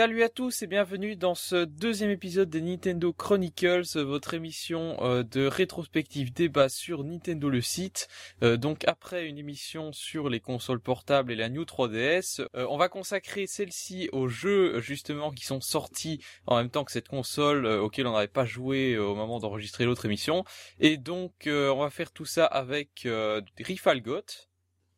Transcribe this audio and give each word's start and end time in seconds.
Salut 0.00 0.22
à 0.22 0.30
tous 0.30 0.62
et 0.62 0.66
bienvenue 0.66 1.14
dans 1.14 1.34
ce 1.34 1.66
deuxième 1.66 2.08
épisode 2.08 2.48
des 2.48 2.62
Nintendo 2.62 3.12
Chronicles, 3.12 3.98
votre 3.98 4.32
émission 4.32 4.96
euh, 5.02 5.22
de 5.22 5.44
rétrospective 5.44 6.32
débat 6.32 6.70
sur 6.70 7.04
Nintendo 7.04 7.50
le 7.50 7.60
site. 7.60 8.08
Euh, 8.42 8.56
donc 8.56 8.88
après 8.88 9.26
une 9.26 9.36
émission 9.36 9.92
sur 9.92 10.30
les 10.30 10.40
consoles 10.40 10.80
portables 10.80 11.30
et 11.32 11.36
la 11.36 11.50
New 11.50 11.64
3DS, 11.64 12.40
euh, 12.40 12.66
on 12.70 12.78
va 12.78 12.88
consacrer 12.88 13.46
celle-ci 13.46 14.08
aux 14.12 14.26
jeux 14.28 14.80
justement 14.80 15.32
qui 15.32 15.44
sont 15.44 15.60
sortis 15.60 16.24
en 16.46 16.56
même 16.56 16.70
temps 16.70 16.84
que 16.84 16.92
cette 16.92 17.08
console 17.08 17.66
auquel 17.66 18.06
on 18.06 18.14
n'avait 18.14 18.26
pas 18.26 18.46
joué 18.46 18.96
au 18.96 19.14
moment 19.14 19.38
d'enregistrer 19.38 19.84
l'autre 19.84 20.06
émission. 20.06 20.46
Et 20.78 20.96
donc 20.96 21.46
on 21.46 21.78
va 21.78 21.90
faire 21.90 22.10
tout 22.10 22.24
ça 22.24 22.46
avec 22.46 23.06
Rifalgot. 23.58 24.48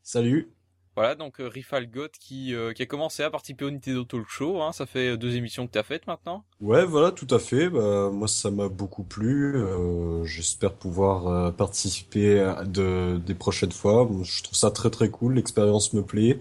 Salut 0.05 0.53
voilà, 0.95 1.15
donc 1.15 1.41
euh, 1.41 1.49
Rifalgot 1.49 2.09
qui, 2.21 2.55
euh, 2.55 2.73
qui 2.73 2.83
a 2.83 2.87
commencé 2.87 3.23
à 3.23 3.31
participer 3.31 3.65
au 3.65 3.71
Nintendo 3.71 4.05
Talk 4.05 4.29
Show. 4.29 4.61
Hein, 4.61 4.73
ça 4.73 4.87
fait 4.87 5.17
deux 5.17 5.37
émissions 5.37 5.67
que 5.67 5.73
tu 5.73 5.79
as 5.79 5.83
faites 5.83 6.07
maintenant. 6.07 6.45
Ouais, 6.61 6.85
voilà, 6.85 7.13
tout 7.13 7.27
à 7.31 7.39
fait. 7.39 7.69
Bah, 7.71 8.11
moi, 8.13 8.29
ça 8.29 8.51
m'a 8.51 8.69
beaucoup 8.69 9.05
plu. 9.05 9.57
Euh, 9.57 10.25
J'espère 10.25 10.75
pouvoir 10.75 11.27
euh, 11.29 11.51
participer 11.51 12.55
de, 12.67 13.19
des 13.25 13.35
prochaines 13.35 13.73
fois. 13.73 14.09
Je 14.23 14.43
trouve 14.43 14.57
ça 14.57 14.71
très 14.71 14.91
très 14.91 15.09
cool. 15.09 15.35
L'expérience 15.35 15.93
me 15.95 16.03
plaît. 16.03 16.39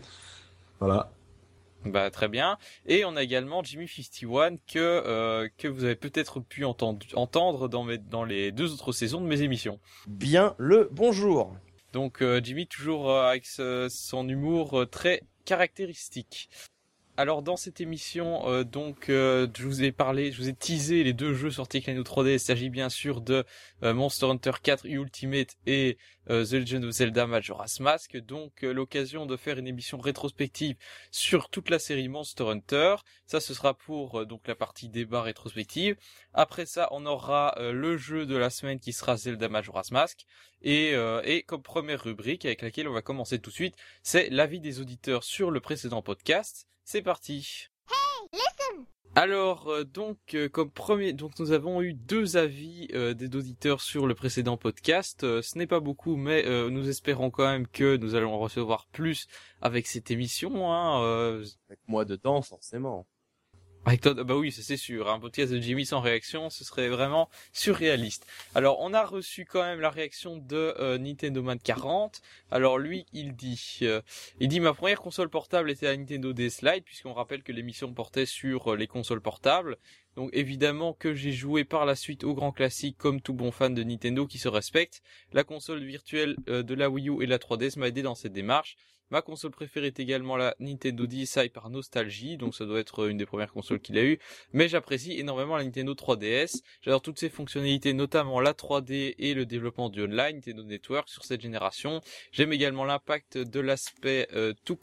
Voilà. 0.80 1.12
Bah 1.86 2.12
très 2.12 2.28
bien. 2.28 2.58
Et 2.86 3.06
on 3.06 3.16
a 3.16 3.24
également 3.24 3.64
Jimmy 3.64 3.88
51 3.88 4.58
que 4.58 4.78
euh, 4.78 5.50
que 5.58 5.68
vous 5.68 5.84
avez 5.84 5.96
peut-être 5.96 6.40
pu 6.40 6.64
entendre 6.64 7.06
entendre 7.16 7.68
dans 7.68 7.84
mes, 7.84 7.98
dans 7.98 8.24
les 8.24 8.52
deux 8.52 8.72
autres 8.72 8.92
saisons 8.92 9.22
de 9.22 9.26
mes 9.26 9.42
émissions. 9.42 9.80
Bien 10.08 10.54
le 10.58 10.90
bonjour. 10.92 11.56
Donc 11.92 12.22
euh, 12.22 12.40
Jimmy 12.44 12.68
toujours 12.68 13.12
euh, 13.12 13.30
avec 13.30 13.46
son 13.46 14.30
humour 14.30 14.82
euh, 14.82 14.86
très 14.86 15.24
caractéristique. 15.46 16.50
Alors 17.22 17.44
dans 17.44 17.56
cette 17.56 17.82
émission, 17.82 18.64
donc 18.64 19.04
je 19.10 19.64
vous 19.64 19.84
ai 19.84 19.92
parlé, 19.92 20.32
je 20.32 20.42
vous 20.42 20.50
ai 20.50 20.56
teasé 20.56 21.04
les 21.04 21.14
deux 21.14 21.36
jeux 21.36 21.52
sortis 21.52 21.78
avec 21.78 21.96
la 21.96 22.02
3D. 22.02 22.34
Il 22.34 22.40
s'agit 22.40 22.72
bien 22.72 22.90
sûr 22.90 23.22
de 23.22 23.46
Monster 23.84 24.26
Hunter 24.26 24.54
4 24.64 24.88
Ultimate 24.88 25.56
et 25.68 26.00
The 26.26 26.54
Legend 26.54 26.84
of 26.84 26.90
Zelda 26.90 27.28
Majora's 27.28 27.80
Mask. 27.80 28.18
Donc 28.18 28.64
l'occasion 28.64 29.28
de 29.28 29.38
faire 29.38 29.60
une 29.60 29.68
émission 29.68 30.00
rétrospective 30.00 30.78
sur 31.12 31.50
toute 31.50 31.70
la 31.70 31.78
série 31.78 32.08
Monster 32.08 32.46
Hunter. 32.46 32.96
Ça 33.28 33.40
ce 33.40 33.54
sera 33.54 33.76
pour 33.76 34.26
donc 34.26 34.48
la 34.48 34.56
partie 34.56 34.90
débat 34.90 35.22
rétrospective. 35.22 35.98
Après 36.34 36.66
ça, 36.66 36.88
on 36.90 37.06
aura 37.06 37.56
le 37.60 37.98
jeu 37.98 38.26
de 38.26 38.36
la 38.36 38.50
semaine 38.50 38.80
qui 38.80 38.94
sera 38.94 39.16
Zelda 39.16 39.48
Majora's 39.48 39.92
Mask. 39.92 40.26
Et, 40.64 40.96
euh, 40.96 41.22
et 41.24 41.44
comme 41.44 41.62
première 41.62 42.04
rubrique 42.04 42.46
avec 42.46 42.64
laquelle 42.64 42.88
on 42.88 42.94
va 42.94 43.04
commencer 43.04 43.38
tout 43.38 43.52
de 43.52 43.56
suite, 43.56 43.76
c'est 44.02 44.30
l'avis 44.32 44.60
des 44.60 44.80
auditeurs 44.80 45.24
sur 45.24 45.52
le 45.52 45.60
précédent 45.60 46.02
podcast. 46.02 46.68
C'est 46.92 47.02
parti. 47.02 47.70
Hey, 47.90 48.28
listen. 48.34 48.86
Alors 49.16 49.70
euh, 49.70 49.86
donc 49.86 50.18
euh, 50.34 50.50
comme 50.50 50.70
premier 50.70 51.14
donc 51.14 51.40
nous 51.40 51.54
avons 51.54 51.82
eu 51.82 51.94
deux 51.94 52.36
avis 52.36 52.90
des 52.90 53.34
auditeurs 53.34 53.80
sur 53.80 54.08
le 54.08 54.14
précédent 54.14 54.58
podcast. 54.58 55.22
ce 55.22 55.58
n'est 55.58 55.68
pas 55.68 55.80
beaucoup 55.80 56.18
mais 56.18 56.44
nous 56.70 56.90
espérons 56.90 57.30
quand 57.32 57.50
même 57.50 57.66
que 57.66 57.96
nous 57.96 58.16
allons 58.16 58.34
en 58.34 58.40
recevoir 58.40 58.88
plus 58.88 59.28
avec 59.62 59.88
cette 59.88 60.12
émission 60.12 60.70
hein, 60.70 61.40
avec 61.70 61.80
moi 61.88 62.04
dedans 62.04 62.42
forcément. 62.42 63.08
Avec 63.84 64.08
bah 64.08 64.36
oui, 64.36 64.52
c'est 64.52 64.78
sûr. 64.78 65.10
Un 65.10 65.20
podcast 65.20 65.52
de 65.52 65.60
Jimmy 65.60 65.88
sans 65.88 66.02
réaction, 66.02 66.52
ce 66.52 66.64
serait 66.64 66.88
vraiment 66.88 67.30
surréaliste. 67.52 68.28
Alors, 68.54 68.80
on 68.80 68.94
a 68.94 69.04
reçu 69.04 69.44
quand 69.44 69.64
même 69.64 69.80
la 69.80 69.90
réaction 69.90 70.38
de 70.38 70.76
euh, 70.80 71.00
Nintendo 71.00 71.42
Man 71.42 71.58
40. 71.58 72.22
Alors 72.52 72.78
lui, 72.78 73.08
il 73.12 73.36
dit, 73.36 73.80
euh, 73.82 74.02
il 74.40 74.50
dit 74.50 74.60
ma 74.60 74.76
première 74.76 75.02
console 75.02 75.30
portable 75.30 75.72
était 75.72 75.88
la 75.88 75.98
Nintendo 75.98 76.32
DS 76.32 76.62
Lite, 76.62 76.86
puisqu'on 76.86 77.14
rappelle 77.14 77.42
que 77.42 77.52
l'émission 77.52 77.92
portait 77.92 78.28
sur 78.28 78.74
euh, 78.74 78.78
les 78.78 78.86
consoles 78.86 79.22
portables. 79.22 79.78
Donc 80.16 80.30
évidemment 80.32 80.94
que 80.94 81.16
j'ai 81.16 81.32
joué 81.32 81.64
par 81.64 81.88
la 81.88 81.96
suite 81.96 82.24
au 82.24 82.36
grand 82.36 82.52
classique 82.52 82.98
comme 83.00 83.20
tout 83.20 83.34
bon 83.34 83.52
fan 83.52 83.74
de 83.74 83.82
Nintendo 83.82 84.28
qui 84.28 84.38
se 84.38 84.48
respecte. 84.48 85.02
La 85.34 85.44
console 85.44 85.84
virtuelle 85.84 86.36
de 86.46 86.74
la 86.76 86.90
Wii 86.90 87.10
U 87.10 87.24
et 87.24 87.26
la 87.26 87.40
3DS 87.40 87.80
m'a 87.80 87.88
aidé 87.88 88.04
dans 88.04 88.16
cette 88.16 88.34
démarche. 88.34 88.76
Ma 89.12 89.22
console 89.22 89.52
préférée 89.52 89.88
est 89.88 90.00
également 90.00 90.38
la 90.38 90.56
Nintendo 90.60 91.06
DSi 91.06 91.50
par 91.50 91.70
nostalgie, 91.70 92.38
donc 92.38 92.56
ça 92.56 92.66
doit 92.66 92.80
être 92.80 93.08
une 93.10 93.18
des 93.18 93.26
premières 93.26 93.52
consoles 93.52 93.80
qu'il 93.80 93.98
a 93.98 94.04
eu. 94.04 94.20
Mais 94.54 94.70
j'apprécie 94.70 95.20
énormément 95.20 95.58
la 95.58 95.64
Nintendo 95.64 95.94
3DS. 95.94 96.62
J'adore 96.82 97.02
toutes 97.02 97.20
ses 97.20 97.30
fonctionnalités, 97.30 97.94
notamment 97.94 98.40
la 98.40 98.54
3D 98.54 99.16
et 99.20 99.34
le 99.34 99.46
développement 99.46 99.90
du 99.90 100.02
online 100.02 100.36
Nintendo 100.36 100.64
Network 100.64 101.10
sur 101.10 101.26
cette 101.26 101.42
génération. 101.42 102.02
J'aime 102.32 102.54
également 102.54 102.86
l'impact 102.86 103.38
de 103.38 103.60
l'aspect 103.60 104.28
euh, 104.34 104.54
tout 104.66 104.78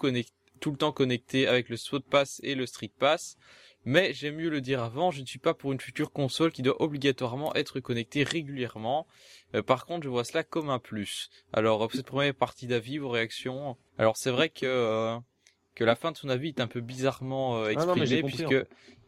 tout 0.61 0.71
le 0.71 0.77
temps 0.77 0.93
connecté 0.93 1.47
avec 1.47 1.69
le 1.69 1.77
Sword 1.77 2.03
Pass 2.11 2.41
et 2.43 2.55
le 2.55 2.67
Street 2.67 2.93
Pass. 2.99 3.37
Mais 3.85 4.13
j'aime 4.13 4.37
mieux 4.37 4.51
le 4.51 4.61
dire 4.61 4.83
avant, 4.83 5.11
je 5.11 5.21
ne 5.21 5.27
suis 5.27 5.39
pas 5.39 5.55
pour 5.55 5.73
une 5.73 5.81
future 5.81 6.13
console 6.13 6.53
qui 6.53 6.63
doit 6.63 6.81
obligatoirement 6.83 7.55
être 7.55 7.81
connectée 7.81 8.23
régulièrement. 8.23 9.07
Euh, 9.55 9.63
par 9.63 9.87
contre, 9.87 10.05
je 10.05 10.09
vois 10.09 10.25
cela 10.25 10.43
comme 10.43 10.69
un 10.69 10.79
plus. 10.79 11.31
Alors, 11.53 11.89
cette 11.93 12.07
première 12.07 12.35
partie 12.35 12.67
d'avis, 12.67 12.99
vos 12.99 13.09
réactions? 13.09 13.77
Alors, 13.97 14.17
c'est 14.17 14.31
vrai 14.31 14.51
que 14.51 14.67
euh, 14.67 15.19
que 15.79 15.85
la 15.85 15.95
fin 15.95 16.11
de 16.11 16.17
son 16.17 16.29
avis 16.29 16.49
est 16.49 16.61
un 16.61 16.67
peu 16.67 16.81
bizarrement 16.81 17.63
euh, 17.63 17.69
exprimée 17.69 18.23
puisque 18.25 18.67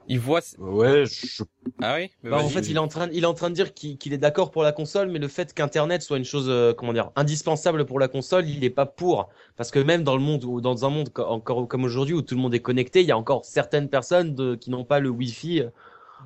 il 0.09 0.19
voit. 0.19 0.41
Ouais, 0.59 1.05
je... 1.07 1.43
Ah 1.81 1.97
oui. 1.97 2.11
Bah, 2.23 2.39
en 2.39 2.49
fait, 2.49 2.69
il 2.69 2.77
est 2.77 2.81
en 2.81 2.89
train, 2.89 3.09
il 3.13 3.23
est 3.23 3.27
en 3.27 3.35
train 3.35 3.51
de 3.51 3.55
dire 3.55 3.75
qu'il 3.75 4.13
est 4.13 4.19
d'accord 4.19 4.51
pour 4.51 4.63
la 4.63 4.73
console, 4.73 5.09
mais 5.11 5.19
le 5.19 5.29
fait 5.29 5.55
qu'Internet 5.55 6.03
soit 6.03 6.19
une 6.19 6.25
chose, 6.25 6.75
comment 6.77 6.93
dire, 6.93 7.11
indispensable 7.17 7.87
pour 7.87 8.01
la 8.01 8.09
console, 8.09 8.49
il 8.49 8.61
n'est 8.61 8.71
pas 8.71 8.87
pour. 8.87 9.29
Parce 9.57 9.71
que 9.71 9.79
même 9.79 10.03
dans 10.03 10.17
le 10.17 10.23
monde 10.23 10.45
ou 10.45 10.61
dans 10.61 10.85
un 10.85 10.91
monde 10.91 11.11
encore 11.19 11.69
comme 11.69 11.85
aujourd'hui 11.85 12.15
où 12.15 12.23
tout 12.23 12.35
le 12.35 12.41
monde 12.41 12.55
est 12.55 12.61
connecté, 12.61 13.01
il 13.01 13.07
y 13.07 13.13
a 13.13 13.19
encore 13.19 13.45
certaines 13.45 13.89
personnes 13.89 14.35
de, 14.35 14.55
qui 14.55 14.71
n'ont 14.71 14.85
pas 14.85 15.01
le 15.01 15.11
Wi-Fi 15.11 15.63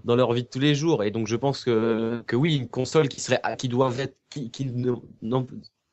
dans 0.05 0.17
leur 0.17 0.33
vie 0.33 0.43
de 0.43 0.49
tous 0.49 0.59
les 0.59 0.75
jours. 0.75 1.05
Et 1.05 1.11
donc 1.11 1.27
je 1.27 1.37
pense 1.37 1.65
que 1.65 2.23
que 2.27 2.37
oui, 2.37 2.57
une 2.57 2.69
console 2.69 3.09
qui 3.09 3.21
serait 3.21 3.41
qui 3.59 3.69
doit 3.69 3.93
être 3.99 4.17
qui, 4.31 4.51
qui 4.51 4.67
non, 5.23 5.47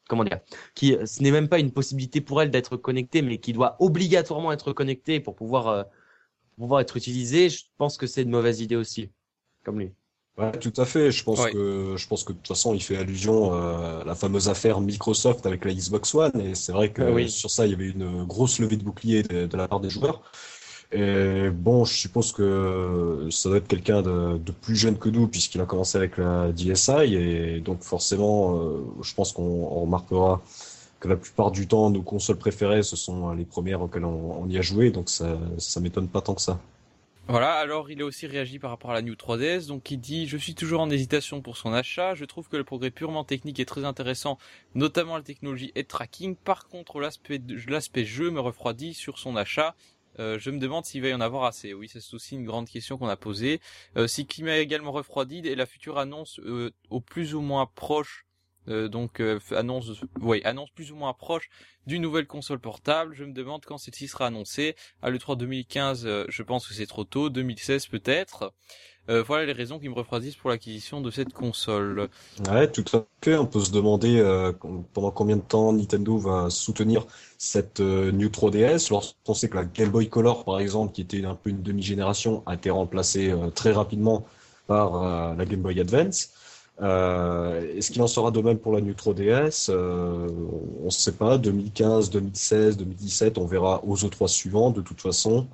comment 0.08 0.24
dire, 0.24 0.40
qui 0.76 0.98
ce 1.06 1.24
n'est 1.24 1.32
même 1.32 1.48
pas 1.50 1.60
une 1.60 1.72
possibilité 1.72 2.22
pour 2.22 2.42
elle 2.42 2.52
d'être 2.52 2.78
connectée, 2.78 3.22
mais 3.22 3.38
qui 3.38 3.54
doit 3.54 3.76
obligatoirement 3.80 4.52
être 4.52 4.74
connectée 4.74 5.20
pour 5.20 5.36
pouvoir 5.36 5.68
euh, 5.68 5.84
pouvoir 6.58 6.82
être 6.82 6.98
utilisée. 6.98 7.50
Je 7.50 7.64
pense 7.78 7.98
que 7.98 8.08
c'est 8.08 8.24
une 8.24 8.30
mauvaise 8.30 8.62
idée 8.62 8.76
aussi, 8.76 9.10
comme 9.64 9.80
lui. 9.80 9.92
Ouais, 10.38 10.52
tout 10.54 10.74
à 10.78 10.86
fait. 10.86 11.12
Je 11.12 11.24
pense 11.24 11.46
que 11.48 11.96
je 11.98 12.08
pense 12.08 12.24
que 12.24 12.32
de 12.32 12.38
toute 12.38 12.48
façon, 12.48 12.74
il 12.74 12.82
fait 12.82 12.98
allusion 12.98 13.54
euh, 13.54 14.02
à 14.02 14.04
la 14.06 14.16
fameuse 14.16 14.48
affaire 14.50 14.80
Microsoft 14.80 15.46
avec 15.46 15.66
la 15.66 15.74
Xbox 15.74 16.16
One, 16.16 16.40
et 16.40 16.56
c'est 16.56 16.72
vrai 16.72 16.92
que 16.92 17.02
oui. 17.02 17.30
sur 17.30 17.52
ça, 17.52 17.66
il 17.66 17.72
y 17.72 17.76
avait 17.76 17.90
une 17.90 18.24
grosse 18.24 18.60
levée 18.60 18.78
de 18.78 18.84
bouclier 18.84 19.24
de 19.24 19.58
la 19.58 19.68
part 19.68 19.82
des 19.82 19.90
joueurs. 19.90 20.22
Et 20.94 21.50
bon, 21.50 21.86
je 21.86 21.94
suppose 21.94 22.34
que 22.34 23.30
ça 23.32 23.48
doit 23.48 23.60
être 23.60 23.68
quelqu'un 23.68 24.02
de, 24.02 24.38
de, 24.38 24.52
plus 24.52 24.76
jeune 24.76 24.98
que 24.98 25.08
nous 25.08 25.28
puisqu'il 25.28 25.62
a 25.62 25.66
commencé 25.66 25.98
avec 25.98 26.18
la 26.18 26.52
DSi 26.52 27.16
et 27.16 27.62
donc 27.62 27.82
forcément, 27.82 28.58
euh, 28.58 28.84
je 29.02 29.14
pense 29.14 29.32
qu'on 29.32 29.68
remarquera 29.68 30.42
que 31.02 31.10
la 31.10 31.18
plupart 31.18 31.52
du 31.52 31.68
temps, 31.68 31.90
nos 31.90 32.02
consoles 32.02 32.38
préférées, 32.38 32.84
ce 32.84 32.96
sont 32.96 33.32
les 33.34 33.44
premières 33.44 33.82
auxquelles 33.82 34.06
on, 34.06 34.48
y 34.48 34.58
a 34.58 34.62
joué, 34.62 34.92
donc 34.92 35.10
ça, 35.10 35.38
ça 35.58 35.82
m'étonne 35.82 36.08
pas 36.08 36.22
tant 36.22 36.36
que 36.36 36.42
ça. 36.42 36.60
Voilà, 37.28 37.54
alors 37.54 37.92
il 37.92 38.02
a 38.02 38.06
aussi 38.06 38.28
réagi 38.28 38.60
par 38.60 38.70
rapport 38.70 38.92
à 38.92 38.94
la 38.94 39.02
New 39.02 39.14
3DS, 39.14 39.68
donc 39.68 39.90
il 39.92 40.00
dit 40.00 40.28
je 40.28 40.38
suis 40.38 40.54
toujours 40.56 40.82
en 40.82 40.90
hésitation 40.90 41.42
pour 41.42 41.58
son 41.58 41.74
achat, 41.74 42.14
je 42.14 42.26
trouve 42.26 42.50
que 42.50 42.58
le 42.58 42.64
progrès 42.64 42.92
purement 42.92 43.24
technique 43.24 43.60
est 43.60 43.66
très 43.66 43.84
intéressant, 43.84 44.38
notamment 44.76 45.18
la 45.18 45.24
technologie 45.24 45.72
et 45.76 45.84
tracking, 45.84 46.36
par 46.36 46.68
contre 46.68 47.00
l'aspect 47.00 48.06
jeu 48.06 48.32
me 48.32 48.40
refroidit 48.40 48.94
sur 48.94 49.18
son 49.18 49.36
achat, 49.36 49.76
euh, 50.20 50.38
je 50.40 50.52
me 50.52 50.60
demande 50.60 50.86
s'il 50.86 51.02
va 51.02 51.10
y 51.10 51.14
en 51.14 51.22
avoir 51.22 51.46
assez. 51.46 51.74
Oui, 51.74 51.88
c'est 51.88 52.14
aussi 52.14 52.36
une 52.36 52.46
grande 52.46 52.68
question 52.68 52.98
qu'on 52.98 53.08
a 53.08 53.16
posée. 53.16 53.62
Euh, 53.98 54.08
ce 54.08 54.22
qui 54.22 54.44
m'a 54.44 54.58
également 54.58 54.92
refroidi 54.92 55.40
et 55.40 55.56
la 55.56 55.66
future 55.66 55.98
annonce 55.98 56.40
euh, 56.40 56.72
au 56.90 57.00
plus 57.00 57.34
ou 57.34 57.42
moins 57.42 57.66
proche, 57.66 58.26
euh, 58.68 58.88
donc 58.88 59.22
annonce, 59.52 59.90
oui, 60.22 60.42
annonce 60.44 60.70
plus 60.72 60.92
ou 60.92 60.96
moins 60.96 61.14
proche 61.14 61.50
d'une 61.88 62.02
nouvelle 62.02 62.28
console 62.28 62.60
portable. 62.60 63.16
Je 63.16 63.24
me 63.24 63.34
demande 63.34 63.66
quand 63.66 63.78
celle-ci 63.78 64.08
sera 64.08 64.28
annoncée. 64.28 64.76
À 65.02 65.10
l'E3 65.10 65.38
2015, 65.38 66.28
je 66.28 66.44
pense 66.44 66.68
que 66.68 66.74
c'est 66.74 66.86
trop 66.86 67.04
tôt. 67.04 67.30
2016 67.30 67.88
peut-être. 67.88 68.54
Euh, 69.10 69.24
voilà 69.24 69.46
les 69.46 69.54
raisons 69.54 69.80
qui 69.80 69.90
me 69.90 69.96
refroidissent 69.96 70.36
pour 70.36 70.52
l'acquisition 70.52 71.02
de 71.02 71.10
cette 71.10 71.34
console. 71.34 72.10
Ouais, 72.50 72.72
tout 72.72 72.86
à 72.94 73.04
fait. 73.24 73.36
On 73.36 73.48
peut 73.48 73.60
se 73.60 73.72
demander 73.72 74.20
euh, 74.20 74.52
pendant 74.94 75.12
combien 75.12 75.38
de 75.38 75.42
temps 75.42 75.74
Nintendo 75.74 76.18
va 76.18 76.50
soutenir 76.50 77.08
cette 77.38 77.80
euh, 77.80 78.12
New 78.12 78.30
3DS. 78.30 78.92
Lorsqu'on 78.92 79.34
sait 79.34 79.50
que 79.50 79.58
la 79.58 79.66
Game 79.66 79.90
Boy 79.90 80.08
Color, 80.08 80.46
par 80.46 80.60
exemple, 80.60 80.94
qui 80.94 81.02
était 81.02 81.26
un 81.26 81.36
peu 81.36 81.50
une 81.50 81.64
demi-génération, 81.64 82.44
a 82.46 82.54
été 82.54 82.70
remplacée 82.70 83.34
très 83.56 83.72
rapidement 83.72 84.26
par 84.68 85.36
la 85.36 85.46
Game 85.46 85.62
Boy 85.62 85.80
Advance. 85.80 86.30
Est-ce 86.82 87.92
qu'il 87.92 88.02
en 88.02 88.08
sera 88.08 88.32
de 88.32 88.42
même 88.42 88.58
pour 88.58 88.74
la 88.74 88.82
New 88.82 88.94
3DS 88.94 89.72
On 89.72 90.86
ne 90.86 90.90
sait 90.90 91.14
pas. 91.14 91.38
2015, 91.38 92.10
2016, 92.10 92.78
2017, 92.78 93.38
on 93.38 93.46
verra 93.46 93.84
aux 93.86 93.96
E3 93.96 94.28
suivants. 94.28 94.72
De 94.72 94.82
toute 94.82 95.02
façon, 95.02 95.48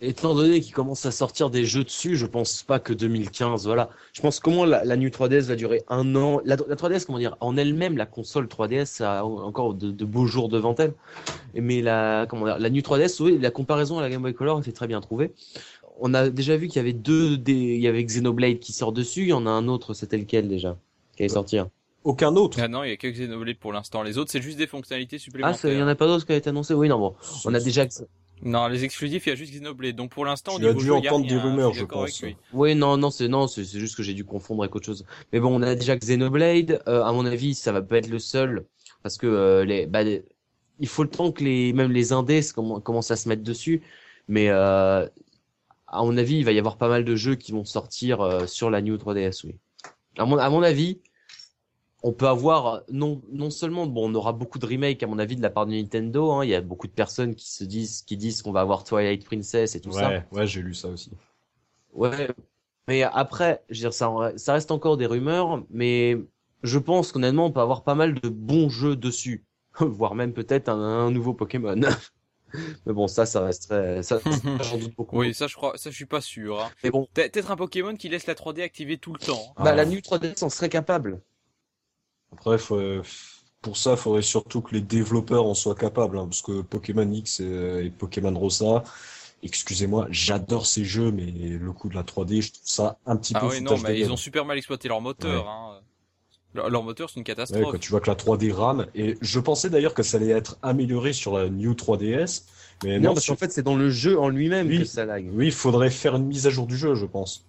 étant 0.00 0.34
donné 0.34 0.60
qu'il 0.60 0.74
commence 0.74 1.06
à 1.06 1.10
sortir 1.10 1.50
des 1.50 1.64
jeux 1.64 1.84
dessus, 1.84 2.16
je 2.16 2.26
pense 2.26 2.62
pas 2.62 2.78
que 2.78 2.92
2015, 2.92 3.66
voilà. 3.66 3.90
Je 4.12 4.20
pense 4.20 4.40
comment 4.40 4.64
la, 4.64 4.84
la 4.84 4.96
New 4.96 5.08
3DS 5.08 5.42
va 5.42 5.56
durer 5.56 5.82
un 5.88 6.14
an. 6.16 6.40
La, 6.44 6.56
3DS, 6.56 7.06
comment 7.06 7.18
dire, 7.18 7.36
en 7.40 7.56
elle-même, 7.56 7.96
la 7.96 8.06
console 8.06 8.46
3DS 8.46 9.02
a 9.02 9.24
encore 9.24 9.74
de, 9.74 10.04
beaux 10.04 10.26
jours 10.26 10.48
devant 10.48 10.74
elle. 10.76 10.94
Mais 11.54 11.80
la, 11.80 12.26
comment 12.28 12.46
dire, 12.46 12.58
la 12.58 12.70
New 12.70 12.82
3DS, 12.82 13.22
oui, 13.22 13.38
la 13.38 13.50
comparaison 13.50 13.98
à 13.98 14.02
la 14.02 14.10
Game 14.10 14.22
Boy 14.22 14.34
Color 14.34 14.60
était 14.60 14.72
très 14.72 14.86
bien 14.86 15.00
trouvée. 15.00 15.32
On 16.00 16.14
a 16.14 16.28
déjà 16.30 16.56
vu 16.56 16.68
qu'il 16.68 16.76
y 16.76 16.80
avait 16.80 16.92
deux, 16.92 17.36
des... 17.36 17.52
il 17.52 17.80
y 17.80 17.88
avait 17.88 18.04
Xenoblade 18.04 18.58
qui 18.58 18.72
sort 18.72 18.92
dessus. 18.92 19.22
Il 19.22 19.28
y 19.28 19.32
en 19.32 19.46
a 19.46 19.50
un 19.50 19.68
autre, 19.68 19.94
c'était 19.94 20.18
lequel 20.18 20.48
déjà 20.48 20.76
qui 21.16 21.22
allait 21.22 21.32
sortir? 21.32 21.68
Aucun 22.04 22.36
autre. 22.36 22.58
Ah 22.60 22.68
non, 22.68 22.84
il 22.84 22.90
y 22.90 22.92
a 22.92 22.96
que 22.96 23.08
Xenoblade 23.08 23.56
pour 23.56 23.72
l'instant. 23.72 24.02
Les 24.02 24.18
autres, 24.18 24.30
c'est 24.30 24.42
juste 24.42 24.58
des 24.58 24.66
fonctionnalités 24.66 25.18
supplémentaires. 25.18 25.60
Ah, 25.64 25.72
il 25.72 25.78
y 25.78 25.82
en 25.82 25.88
a 25.88 25.94
pas 25.94 26.06
d'autres 26.06 26.26
qui 26.26 26.32
a 26.32 26.36
été 26.36 26.50
annoncé. 26.50 26.74
Oui, 26.74 26.88
non, 26.88 26.98
bon, 26.98 27.14
on 27.46 27.54
a 27.54 27.60
déjà. 27.60 27.86
Non, 28.42 28.66
les 28.66 28.84
exclusifs, 28.84 29.26
il 29.26 29.30
y 29.30 29.32
a 29.32 29.36
juste 29.36 29.54
Xenoblade. 29.54 29.96
Donc 29.96 30.10
pour 30.10 30.26
l'instant, 30.26 30.58
tu 30.58 30.66
as 30.66 30.74
dû 30.74 30.90
entendre 30.90 31.26
des 31.26 31.38
rumeurs, 31.38 31.72
je 31.72 31.84
pense. 31.84 32.22
Oui, 32.52 32.74
non, 32.74 32.98
non, 32.98 33.10
c'est 33.10 33.28
non, 33.28 33.46
c'est 33.46 33.64
juste 33.64 33.96
que 33.96 34.02
j'ai 34.02 34.12
dû 34.12 34.24
confondre 34.24 34.64
avec 34.64 34.76
autre 34.76 34.84
chose. 34.84 35.06
Mais 35.32 35.40
bon, 35.40 35.54
on 35.58 35.62
a 35.62 35.74
déjà 35.74 35.96
Xenoblade. 35.96 36.82
Euh, 36.88 37.02
à 37.04 37.12
mon 37.12 37.24
avis, 37.24 37.54
ça 37.54 37.72
va 37.72 37.80
pas 37.80 37.98
être 37.98 38.10
le 38.10 38.18
seul 38.18 38.66
parce 39.02 39.16
que 39.16 39.26
euh, 39.26 39.64
les, 39.64 39.86
bah, 39.86 40.02
il 40.80 40.88
faut 40.88 41.04
le 41.04 41.08
temps 41.08 41.32
que 41.32 41.42
les, 41.42 41.72
même 41.72 41.92
les 41.92 42.12
indés 42.12 42.42
commencent 42.82 43.12
à 43.12 43.16
se 43.16 43.28
mettre 43.30 43.44
dessus. 43.44 43.80
Mais 44.28 44.48
euh, 44.48 45.06
à 45.86 46.02
mon 46.02 46.16
avis, 46.16 46.38
il 46.38 46.44
va 46.44 46.52
y 46.52 46.58
avoir 46.58 46.76
pas 46.76 46.88
mal 46.88 47.04
de 47.04 47.16
jeux 47.16 47.34
qui 47.34 47.52
vont 47.52 47.64
sortir 47.64 48.20
euh, 48.20 48.46
sur 48.46 48.70
la 48.70 48.82
New 48.82 48.96
3DS, 48.96 49.46
oui. 49.46 49.56
À 50.18 50.24
mon, 50.24 50.38
à 50.38 50.48
mon 50.48 50.62
avis, 50.62 51.00
on 52.04 52.12
peut 52.12 52.28
avoir 52.28 52.82
non 52.90 53.22
non 53.32 53.48
seulement 53.48 53.86
bon 53.86 54.10
on 54.10 54.14
aura 54.14 54.34
beaucoup 54.34 54.58
de 54.58 54.66
remakes 54.66 55.02
à 55.02 55.06
mon 55.06 55.18
avis 55.18 55.36
de 55.36 55.42
la 55.42 55.48
part 55.48 55.64
de 55.64 55.72
Nintendo 55.72 56.32
hein, 56.32 56.44
il 56.44 56.50
y 56.50 56.54
a 56.54 56.60
beaucoup 56.60 56.86
de 56.86 56.92
personnes 56.92 57.34
qui 57.34 57.50
se 57.50 57.64
disent 57.64 58.02
qui 58.02 58.18
disent 58.18 58.42
qu'on 58.42 58.52
va 58.52 58.60
avoir 58.60 58.84
Twilight 58.84 59.24
Princess 59.24 59.74
et 59.74 59.80
tout 59.80 59.90
ça. 59.90 60.22
Ouais 60.30 60.46
j'ai 60.46 60.60
lu 60.60 60.74
ça 60.74 60.88
aussi. 60.88 61.10
Ouais 61.94 62.28
mais 62.86 63.02
après 63.02 63.64
je 63.70 63.76
veux 63.76 63.88
dire 63.88 63.94
ça 63.94 64.32
ça 64.36 64.52
reste 64.52 64.70
encore 64.70 64.98
des 64.98 65.06
rumeurs 65.06 65.64
mais 65.70 66.18
je 66.62 66.78
pense 66.78 67.10
qu'honnêtement 67.10 67.46
on 67.46 67.52
peut 67.52 67.60
avoir 67.60 67.84
pas 67.84 67.94
mal 67.94 68.14
de 68.14 68.28
bons 68.28 68.68
jeux 68.68 68.96
dessus. 68.96 69.46
Voire 69.80 70.14
même 70.14 70.34
peut-être 70.34 70.68
un, 70.68 71.10
nouveau 71.10 71.32
Pokémon 71.32 71.80
mais 72.86 72.92
bon 72.92 73.08
ça 73.08 73.26
ça 73.26 73.44
resterait 73.44 74.02
ça, 74.02 74.20
j'en 74.62 74.78
doute 74.78 74.94
beaucoup 74.94 75.18
oui 75.18 75.34
ça 75.34 75.46
je 75.46 75.54
crois 75.54 75.76
ça 75.76 75.90
je 75.90 75.96
suis 75.96 76.06
pas 76.06 76.20
sûr 76.20 76.62
hein. 76.62 76.70
mais 76.82 76.90
bon 76.90 77.08
peut-être 77.12 77.50
un 77.50 77.56
Pokémon 77.56 77.96
qui 77.96 78.08
laisse 78.08 78.26
la 78.26 78.34
3D 78.34 78.62
activée 78.62 78.98
tout 78.98 79.12
le 79.12 79.18
temps 79.18 79.54
bah 79.58 79.74
la 79.74 79.84
New 79.84 79.98
3D 79.98 80.42
en 80.44 80.48
serait 80.48 80.68
capable 80.68 81.20
après, 82.34 82.56
pour 83.62 83.76
ça, 83.76 83.92
il 83.92 83.96
faudrait 83.96 84.22
surtout 84.22 84.60
que 84.60 84.74
les 84.74 84.80
développeurs 84.80 85.46
en 85.46 85.54
soient 85.54 85.74
capables, 85.74 86.18
hein, 86.18 86.26
parce 86.26 86.42
que 86.42 86.62
Pokémon 86.62 87.10
X 87.10 87.40
et, 87.40 87.92
Pokémon 87.96 88.36
Rosa, 88.38 88.82
excusez-moi, 89.42 90.06
j'adore 90.10 90.66
ces 90.66 90.84
jeux, 90.84 91.10
mais 91.12 91.24
le 91.24 91.72
coup 91.72 91.88
de 91.88 91.94
la 91.94 92.02
3D, 92.02 92.42
je 92.42 92.52
trouve 92.52 92.68
ça 92.68 92.98
un 93.06 93.16
petit 93.16 93.32
ah 93.36 93.40
peu. 93.40 93.46
Ah 93.46 93.50
oui, 93.52 93.60
non, 93.62 93.78
mais 93.78 93.98
ils 93.98 94.12
ont 94.12 94.16
super 94.16 94.44
mal 94.44 94.58
exploité 94.58 94.88
leur 94.88 95.00
moteur. 95.00 95.48
Hein. 95.48 95.80
Leur, 96.54 96.82
moteur, 96.84 97.10
c'est 97.10 97.18
une 97.18 97.24
catastrophe. 97.24 97.72
quand 97.72 97.78
tu 97.80 97.90
vois 97.90 98.00
que 98.00 98.08
la 98.08 98.16
3D 98.16 98.52
rame, 98.52 98.86
et 98.94 99.18
je 99.20 99.40
pensais 99.40 99.70
d'ailleurs 99.70 99.94
que 99.94 100.04
ça 100.04 100.18
allait 100.18 100.28
être 100.28 100.56
amélioré 100.62 101.12
sur 101.12 101.36
la 101.36 101.48
New 101.48 101.72
3DS. 101.72 102.44
Mais 102.84 103.00
non, 103.00 103.12
parce 103.12 103.26
qu'en 103.26 103.36
fait, 103.36 103.50
c'est 103.50 103.62
dans 103.62 103.76
le 103.76 103.90
jeu 103.90 104.18
en 104.18 104.28
lui-même 104.28 104.68
que 104.68 104.84
ça 104.84 105.04
lag. 105.04 105.28
Oui, 105.32 105.46
il 105.46 105.52
faudrait 105.52 105.90
faire 105.90 106.16
une 106.16 106.26
mise 106.26 106.46
à 106.46 106.50
jour 106.50 106.66
du 106.66 106.76
jeu, 106.76 106.94
je 106.94 107.06
pense. 107.06 107.44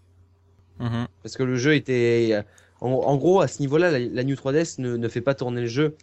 Mm-hmm. 0.80 1.06
Parce 1.22 1.38
que 1.38 1.44
le 1.44 1.56
jeu 1.56 1.76
était 1.76 2.44
en, 2.82 3.16
gros, 3.18 3.42
à 3.42 3.48
ce 3.48 3.62
niveau-là, 3.62 3.98
la, 3.98 4.24
New 4.24 4.36
3DS 4.36 4.82
ne, 4.82 4.98
ne, 4.98 5.08
fait 5.08 5.22
pas 5.22 5.34
tourner 5.34 5.62
le 5.62 5.68
jeu 5.68 5.96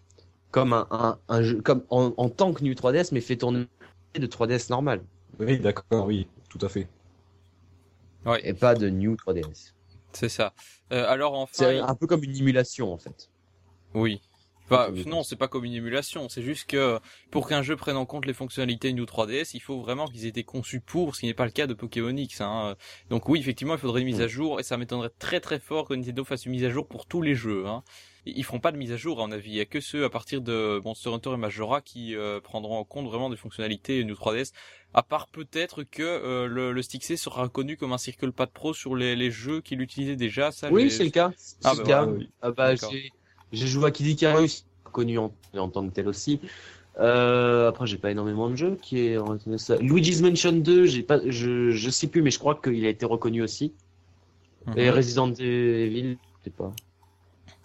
comme 0.50 0.72
un, 0.72 1.18
un, 1.28 1.42
jeu, 1.42 1.60
comme 1.60 1.82
en, 1.90 2.12
en, 2.16 2.28
tant 2.28 2.52
que 2.52 2.62
New 2.62 2.74
3DS, 2.74 3.08
mais 3.12 3.20
fait 3.20 3.36
tourner 3.36 3.66
de 4.14 4.26
3DS 4.26 4.70
normal. 4.70 5.02
Oui, 5.38 5.58
d'accord, 5.58 6.06
oui, 6.06 6.26
tout 6.48 6.58
à 6.60 6.68
fait. 6.68 6.88
Ouais. 8.26 8.40
Et 8.44 8.52
pas 8.52 8.74
de 8.74 8.88
New 8.88 9.14
3DS. 9.14 9.72
C'est 10.12 10.28
ça. 10.28 10.54
Euh, 10.92 11.08
alors 11.08 11.34
enfin, 11.34 11.52
c'est 11.52 11.78
un 11.78 11.94
peu 11.94 12.06
comme 12.06 12.24
une 12.24 12.36
émulation 12.36 12.92
en 12.92 12.98
fait. 12.98 13.30
Oui. 13.94 14.20
Bah, 14.70 14.88
non, 15.06 15.22
c'est 15.22 15.36
pas 15.36 15.48
comme 15.48 15.64
une 15.64 15.74
émulation. 15.74 16.30
C'est 16.30 16.40
juste 16.42 16.66
que 16.66 16.98
pour 17.30 17.46
qu'un 17.46 17.62
jeu 17.62 17.76
prenne 17.76 17.96
en 17.96 18.06
compte 18.06 18.24
les 18.24 18.32
fonctionnalités 18.32 18.92
New 18.94 19.04
3DS, 19.04 19.50
il 19.52 19.60
faut 19.60 19.80
vraiment 19.80 20.06
qu'ils 20.06 20.24
aient 20.24 20.30
été 20.30 20.44
conçus 20.44 20.80
pour, 20.80 21.14
ce 21.14 21.20
qui 21.20 21.26
n'est 21.26 21.34
pas 21.34 21.44
le 21.44 21.50
cas 21.50 21.66
de 21.66 21.74
Pokémon 21.74 22.16
X. 22.16 22.40
Hein. 22.40 22.76
Donc 23.10 23.28
oui, 23.28 23.38
effectivement, 23.38 23.74
il 23.74 23.80
faudrait 23.80 24.00
une 24.00 24.06
mise 24.06 24.22
à 24.22 24.28
jour, 24.28 24.60
et 24.60 24.62
ça 24.62 24.78
m'étonnerait 24.78 25.10
très 25.18 25.40
très 25.40 25.58
fort 25.58 25.88
que 25.88 25.94
Nintendo 25.94 26.24
fasse 26.24 26.46
une 26.46 26.52
mise 26.52 26.64
à 26.64 26.70
jour 26.70 26.86
pour 26.86 27.04
tous 27.04 27.20
les 27.20 27.34
jeux. 27.34 27.66
Hein. 27.66 27.82
Ils 28.24 28.44
feront 28.44 28.60
pas 28.60 28.70
de 28.70 28.76
mise 28.76 28.92
à 28.92 28.96
jour, 28.96 29.20
à 29.20 29.26
mon 29.26 29.32
avis. 29.32 29.50
Il 29.50 29.56
y 29.56 29.60
a 29.60 29.64
que 29.64 29.80
ceux 29.80 30.04
à 30.04 30.10
partir 30.10 30.40
de 30.40 30.80
Monster 30.84 31.10
Hunter 31.10 31.32
et 31.32 31.36
Majora 31.36 31.80
qui 31.80 32.14
euh, 32.14 32.40
prendront 32.40 32.78
en 32.78 32.84
compte 32.84 33.06
vraiment 33.06 33.30
des 33.30 33.36
fonctionnalités 33.36 34.04
New 34.04 34.14
3DS. 34.14 34.52
À 34.94 35.02
part 35.02 35.26
peut-être 35.26 35.82
que 35.82 36.02
euh, 36.02 36.46
le, 36.46 36.72
le 36.72 36.82
Stick 36.82 37.02
C 37.02 37.16
sera 37.16 37.42
reconnu 37.42 37.76
comme 37.76 37.92
un 37.92 37.98
Circle 37.98 38.30
Pad 38.30 38.50
Pro 38.50 38.74
sur 38.74 38.94
les, 38.94 39.16
les 39.16 39.32
jeux 39.32 39.60
qu'il 39.60 39.80
utilisait 39.80 40.14
déjà. 40.14 40.52
Ça, 40.52 40.70
oui, 40.70 40.90
c'est 40.90 41.04
le 41.04 41.10
cas. 41.10 41.32
Ah, 41.64 41.74
bah, 41.74 41.82
le 41.82 41.84
cas. 41.84 42.08
Ah, 42.42 42.50
bah, 42.52 42.74
j'ai 43.52 43.66
joué 43.66 43.86
à 43.86 43.90
Kid 43.90 44.06
Icarus, 44.06 44.66
connu 44.84 45.18
en, 45.18 45.34
en, 45.54 45.68
tant 45.68 45.86
que 45.86 45.92
tel 45.92 46.06
aussi. 46.08 46.40
Euh, 47.00 47.68
après, 47.68 47.86
j'ai 47.86 47.98
pas 47.98 48.10
énormément 48.10 48.48
de 48.50 48.56
jeux 48.56 48.78
qui 48.80 49.00
est 49.00 49.18
Luigi's 49.80 50.22
Mansion 50.22 50.52
2, 50.52 50.86
j'ai 50.86 51.02
pas, 51.02 51.20
je, 51.26 51.70
je 51.70 51.90
sais 51.90 52.06
plus, 52.06 52.22
mais 52.22 52.30
je 52.30 52.38
crois 52.38 52.54
qu'il 52.54 52.84
a 52.86 52.88
été 52.88 53.04
reconnu 53.04 53.42
aussi. 53.42 53.72
Mhm. 54.66 54.78
Et 54.78 54.90
Resident 54.90 55.32
Evil, 55.32 56.18
je 56.38 56.44
sais 56.44 56.50
pas. 56.50 56.72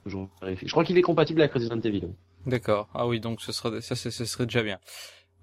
Je, 0.07 0.17
je 0.61 0.71
crois 0.71 0.83
qu'il 0.83 0.97
est 0.97 1.01
compatible 1.01 1.41
avec 1.41 1.53
Resident 1.53 1.79
Evil. 1.81 2.09
D'accord. 2.45 2.89
Ah 2.93 3.07
oui, 3.07 3.19
donc 3.19 3.41
ce 3.41 3.51
serait, 3.51 3.81
ça, 3.81 3.95
ce 3.95 4.09
serait 4.09 4.45
déjà 4.45 4.63
bien. 4.63 4.79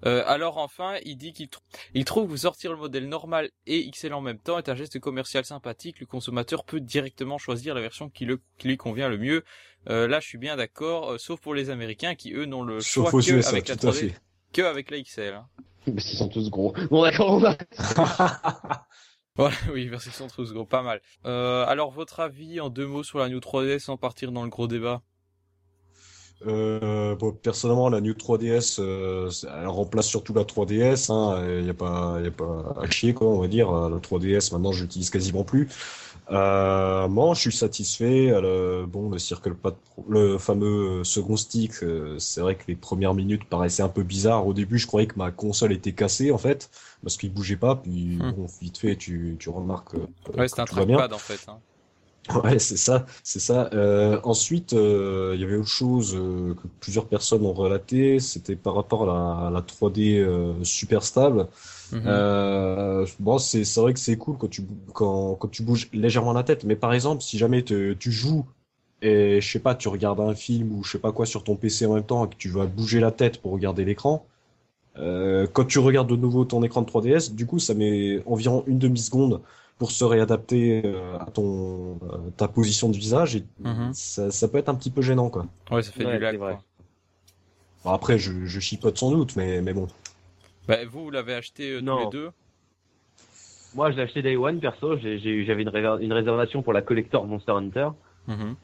Euh, 0.05 0.23
alors 0.27 0.57
enfin, 0.57 0.97
il 1.05 1.17
dit 1.17 1.33
qu'il 1.33 1.47
il 1.93 2.05
trouve 2.05 2.29
que 2.29 2.37
sortir 2.37 2.71
le 2.71 2.77
modèle 2.77 3.07
normal 3.07 3.49
et 3.65 3.89
XL 3.89 4.13
en 4.13 4.21
même 4.21 4.39
temps 4.39 4.57
est 4.57 4.69
un 4.69 4.75
geste 4.75 4.99
commercial 4.99 5.45
sympathique. 5.45 5.99
Le 5.99 6.05
consommateur 6.05 6.65
peut 6.65 6.79
directement 6.79 7.37
choisir 7.37 7.73
la 7.75 7.81
version 7.81 8.09
qui, 8.09 8.25
le, 8.25 8.41
qui 8.57 8.67
lui 8.67 8.77
convient 8.77 9.09
le 9.09 9.17
mieux. 9.17 9.43
Euh, 9.89 10.07
là, 10.07 10.19
je 10.19 10.27
suis 10.27 10.37
bien 10.37 10.57
d'accord, 10.57 11.13
euh, 11.13 11.17
sauf 11.17 11.39
pour 11.39 11.53
les 11.53 11.69
Américains 11.69 12.15
qui 12.15 12.33
eux 12.33 12.45
n'ont 12.45 12.63
le 12.63 12.81
choix 12.81 13.09
que 13.09 13.47
avec 13.47 13.67
la 13.67 13.75
3D, 13.75 14.13
que 14.51 14.61
avec 14.63 14.91
la 14.91 15.01
XL. 15.01 15.33
Hein. 15.33 15.47
Parce 15.85 16.05
qu'ils 16.05 16.17
sont 16.17 16.29
tous 16.29 16.49
gros. 16.49 16.73
Bon 16.89 17.03
d'accord, 17.03 17.31
on 17.31 17.39
va. 17.39 17.57
voilà, 19.35 19.55
oui, 19.73 19.89
sont 19.99 20.27
tous 20.27 20.53
gros, 20.53 20.65
pas 20.65 20.81
mal. 20.81 21.01
Euh, 21.25 21.65
alors 21.67 21.91
votre 21.91 22.19
avis 22.21 22.61
en 22.61 22.69
deux 22.69 22.87
mots 22.87 23.03
sur 23.03 23.19
la 23.19 23.29
New 23.29 23.39
3D 23.39 23.79
sans 23.79 23.97
partir 23.97 24.31
dans 24.31 24.43
le 24.43 24.49
gros 24.49 24.67
débat 24.67 25.01
euh, 26.45 27.15
bon, 27.15 27.31
personnellement, 27.31 27.89
la 27.89 28.01
New 28.01 28.13
3DS, 28.13 28.79
euh, 28.79 29.31
elle 29.57 29.67
remplace 29.67 30.05
surtout 30.05 30.33
la 30.33 30.43
3DS. 30.43 31.09
Il 31.57 31.63
n'y 31.63 31.69
a 31.69 31.73
pas, 31.73 32.19
y 32.21 32.27
a 32.27 32.31
pas 32.31 32.75
à 32.79 32.89
chier, 32.89 33.13
quoi, 33.13 33.27
on 33.27 33.39
va 33.39 33.47
dire. 33.47 33.71
La 33.71 33.97
3DS, 33.97 34.51
maintenant, 34.51 34.73
je 34.73 34.83
l'utilise 34.83 35.09
quasiment 35.09 35.43
plus. 35.43 35.69
Euh, 36.31 37.07
moi, 37.07 37.33
je 37.35 37.41
suis 37.41 37.51
satisfait. 37.51 38.27
Le, 38.29 38.85
bon, 38.87 39.09
le 39.09 39.19
Circle 39.19 39.55
Pad, 39.55 39.75
le 40.09 40.37
fameux 40.37 41.03
second 41.03 41.37
stick, 41.37 41.83
euh, 41.83 42.17
c'est 42.19 42.41
vrai 42.41 42.55
que 42.55 42.63
les 42.67 42.75
premières 42.75 43.13
minutes 43.13 43.45
paraissaient 43.45 43.83
un 43.83 43.89
peu 43.89 44.03
bizarres. 44.03 44.47
Au 44.47 44.53
début, 44.53 44.77
je 44.77 44.87
croyais 44.87 45.07
que 45.07 45.17
ma 45.17 45.31
console 45.31 45.73
était 45.73 45.93
cassée, 45.93 46.31
en 46.31 46.37
fait, 46.37 46.69
parce 47.03 47.17
qu'il 47.17 47.33
bougeait 47.33 47.57
pas. 47.57 47.75
Puis, 47.75 48.17
hmm. 48.17 48.31
bon, 48.31 48.47
vite 48.61 48.77
fait, 48.77 48.95
tu, 48.95 49.35
tu 49.39 49.49
remarques. 49.49 49.93
ouais, 50.35 50.47
c'est 50.47 50.59
un 50.59 50.65
trackpad, 50.65 51.13
en 51.13 51.17
fait. 51.17 51.45
Hein. 51.47 51.59
Ouais, 52.33 52.57
c'est 52.57 52.77
ça, 52.77 53.05
c'est 53.23 53.39
ça. 53.39 53.69
Euh, 53.73 54.19
ensuite, 54.23 54.73
euh, 54.73 55.33
il 55.35 55.41
y 55.41 55.43
avait 55.43 55.57
autre 55.57 55.67
chose 55.67 56.15
euh, 56.15 56.55
que 56.55 56.67
plusieurs 56.79 57.07
personnes 57.07 57.45
ont 57.45 57.53
relaté, 57.53 58.19
c'était 58.19 58.55
par 58.55 58.73
rapport 58.73 59.09
à 59.09 59.51
la, 59.51 59.61
3D 59.61 60.19
euh, 60.19 60.63
super 60.63 61.03
stable. 61.03 61.47
Mhm. 61.91 63.05
bon, 63.19 63.37
c'est 63.37 63.63
c'est 63.63 63.79
vrai 63.79 63.93
que 63.93 63.99
c'est 63.99 64.17
cool 64.17 64.37
quand 64.37 64.49
tu 64.49 64.63
quand 64.93 65.35
quand 65.35 65.47
tu 65.47 65.63
bouges 65.63 65.89
légèrement 65.93 66.33
la 66.33 66.43
tête, 66.43 66.63
mais 66.63 66.75
par 66.75 66.93
exemple, 66.93 67.21
si 67.21 67.37
jamais 67.37 67.63
tu 67.63 67.95
joues 68.11 68.45
et 69.01 69.39
je 69.41 69.51
sais 69.51 69.59
pas, 69.59 69.75
tu 69.75 69.87
regardes 69.87 70.19
un 70.19 70.33
film 70.33 70.71
ou 70.71 70.83
je 70.83 70.93
sais 70.93 70.99
pas 70.99 71.11
quoi 71.11 71.25
sur 71.25 71.43
ton 71.43 71.55
PC 71.55 71.85
en 71.85 71.95
même 71.95 72.03
temps 72.03 72.25
et 72.25 72.29
que 72.29 72.35
tu 72.35 72.49
vas 72.49 72.65
bouger 72.65 72.99
la 72.99 73.11
tête 73.11 73.41
pour 73.41 73.51
regarder 73.51 73.85
l'écran, 73.85 74.25
quand 74.95 75.65
tu 75.67 75.79
regardes 75.79 76.09
de 76.09 76.15
nouveau 76.15 76.45
ton 76.45 76.63
écran 76.63 76.81
de 76.81 76.87
3DS, 76.87 77.33
du 77.33 77.45
coup, 77.45 77.59
ça 77.59 77.73
met 77.73 78.21
environ 78.25 78.63
une 78.67 78.79
demi 78.79 78.99
seconde 78.99 79.41
pour 79.77 79.91
se 79.91 80.03
réadapter 80.03 80.81
euh, 80.85 81.17
à 81.19 81.25
ton 81.25 81.99
euh, 82.03 82.17
ta 82.37 82.47
position 82.47 82.89
de 82.89 82.95
visage 82.95 83.35
et 83.35 83.43
mhm. 83.59 83.93
ça, 83.93 84.31
ça, 84.31 84.47
peut 84.47 84.57
être 84.57 84.69
un 84.69 84.75
petit 84.75 84.89
peu 84.89 85.01
gênant 85.01 85.29
quoi. 85.29 85.45
Ouais, 85.69 85.83
ça 85.83 85.91
fait 85.91 86.05
du 86.05 86.19
lag. 86.19 86.39
Bon, 87.83 87.91
après, 87.91 88.17
je, 88.17 88.45
je 88.45 88.59
chipote 88.59 88.97
sans 88.97 89.11
doute, 89.11 89.35
mais 89.35 89.61
mais 89.61 89.73
bon. 89.73 89.87
Bah, 90.67 90.77
vous, 90.89 91.05
vous 91.05 91.11
l'avez 91.11 91.33
acheté 91.33 91.71
euh, 91.71 91.81
tous 91.81 91.99
les 91.99 92.09
deux 92.11 92.31
Moi, 93.75 93.91
je 93.91 93.97
l'ai 93.97 94.03
acheté 94.03 94.21
Day 94.21 94.35
One 94.35 94.59
perso. 94.59 94.97
J'avais 94.97 95.61
une, 95.61 95.99
une 96.01 96.13
réservation 96.13 96.61
pour 96.61 96.73
la 96.73 96.81
collector 96.81 97.25
Monster 97.25 97.51
Hunter. 97.51 97.89
Mhm. 98.27 98.55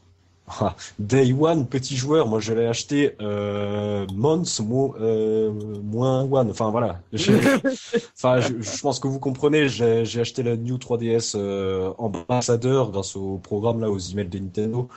Ah, 0.60 0.76
Day 1.00 1.34
One, 1.34 1.66
petit 1.68 1.96
joueur, 1.96 2.28
moi 2.28 2.40
je 2.40 2.54
l'ai 2.54 2.66
acheté 2.66 3.16
euh, 3.22 4.06
months 4.14 4.60
euh, 5.00 5.52
moins 5.84 6.24
one. 6.24 6.50
Enfin 6.50 6.72
voilà. 6.72 7.00
enfin, 7.14 8.42
je, 8.42 8.82
pense 8.82 9.00
que 9.00 9.08
vous 9.08 9.20
comprenez. 9.20 9.70
J'ai 9.70 10.20
acheté 10.20 10.44
la 10.44 10.58
New 10.58 10.78
3DS 10.78 11.34
euh, 11.36 11.94
ambassadeur 11.98 12.92
grâce 12.92 13.16
au 13.16 13.38
programme 13.38 13.80
là, 13.80 13.90
aux 13.90 14.00
emails 14.00 14.28
de 14.28 14.40
Nintendo. 14.40 14.90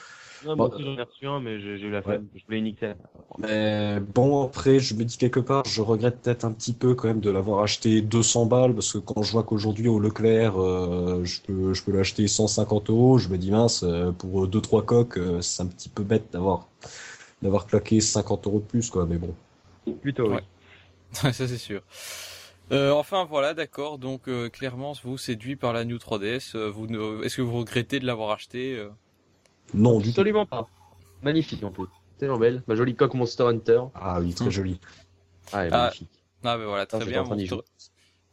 Non, 0.46 0.56
bon, 0.56 0.70
j'en 0.78 0.96
ai 0.96 1.02
reçu 1.02 1.26
un, 1.26 1.40
mais 1.40 1.58
j'ai 1.58 1.80
eu 1.80 1.90
la 1.90 2.02
flemme. 2.02 2.26
Je 2.34 2.44
voulais 2.44 2.58
une 2.58 2.74
XL. 2.74 2.96
Mais 3.38 4.00
bon, 4.00 4.44
après, 4.44 4.78
je 4.78 4.94
me 4.94 5.04
dis 5.04 5.16
quelque 5.16 5.40
part, 5.40 5.64
je 5.64 5.80
regrette 5.80 6.20
peut-être 6.20 6.44
un 6.44 6.52
petit 6.52 6.72
peu 6.72 6.94
quand 6.94 7.08
même 7.08 7.20
de 7.20 7.30
l'avoir 7.30 7.62
acheté 7.62 8.00
200 8.02 8.46
balles, 8.46 8.74
parce 8.74 8.92
que 8.92 8.98
quand 8.98 9.22
je 9.22 9.32
vois 9.32 9.42
qu'aujourd'hui 9.42 9.88
au 9.88 9.98
Leclerc, 9.98 10.60
euh, 10.60 11.24
je 11.24 11.40
peux, 11.42 11.74
je 11.74 11.82
peux 11.82 11.92
l'acheter 11.92 12.28
150 12.28 12.90
euros, 12.90 13.18
je 13.18 13.28
me 13.28 13.38
dis 13.38 13.50
mince, 13.50 13.82
euh, 13.82 14.12
pour 14.12 14.46
deux 14.46 14.60
trois 14.60 14.82
coques, 14.82 15.18
euh, 15.18 15.40
c'est 15.40 15.62
un 15.62 15.66
petit 15.66 15.88
peu 15.88 16.02
bête 16.02 16.26
d'avoir, 16.32 16.68
d'avoir 17.42 17.66
claqué 17.66 18.00
50 18.00 18.46
euros 18.46 18.60
de 18.60 18.64
plus, 18.64 18.90
quoi. 18.90 19.06
Mais 19.06 19.16
bon. 19.16 19.34
Plutôt, 20.00 20.30
oui. 20.30 20.40
ça 21.12 21.32
c'est 21.32 21.58
sûr. 21.58 21.82
Euh, 22.72 22.92
enfin 22.92 23.24
voilà, 23.24 23.54
d'accord. 23.54 23.98
Donc 23.98 24.28
euh, 24.28 24.48
clairement, 24.48 24.94
vous 25.04 25.18
séduit 25.18 25.56
par 25.56 25.72
la 25.72 25.84
New 25.84 25.96
3DS. 25.98 26.56
Euh, 26.56 26.70
vous, 26.70 26.86
est-ce 27.22 27.36
que 27.36 27.42
vous 27.42 27.58
regrettez 27.58 28.00
de 28.00 28.06
l'avoir 28.06 28.30
acheté 28.30 28.82
Non, 29.72 29.98
du 29.98 30.10
absolument 30.10 30.46
pas. 30.46 30.68
Magnifique 31.22 31.62
en 31.64 31.70
plus. 31.70 31.86
Tellement 32.18 32.38
belle. 32.38 32.62
Ma 32.66 32.74
jolie 32.74 32.94
coque 32.94 33.14
Monster 33.14 33.44
Hunter. 33.44 33.80
Ah 33.94 34.20
oui, 34.20 34.34
très 34.34 34.50
jolie. 34.50 34.78
Ah, 35.52 35.64
elle 35.64 35.72
est 35.72 35.74
ah, 35.74 35.82
magnifique. 35.84 36.10
Ah 36.44 36.58
ben 36.58 36.66
voilà, 36.66 36.86
très 36.86 37.04
bien. 37.04 37.24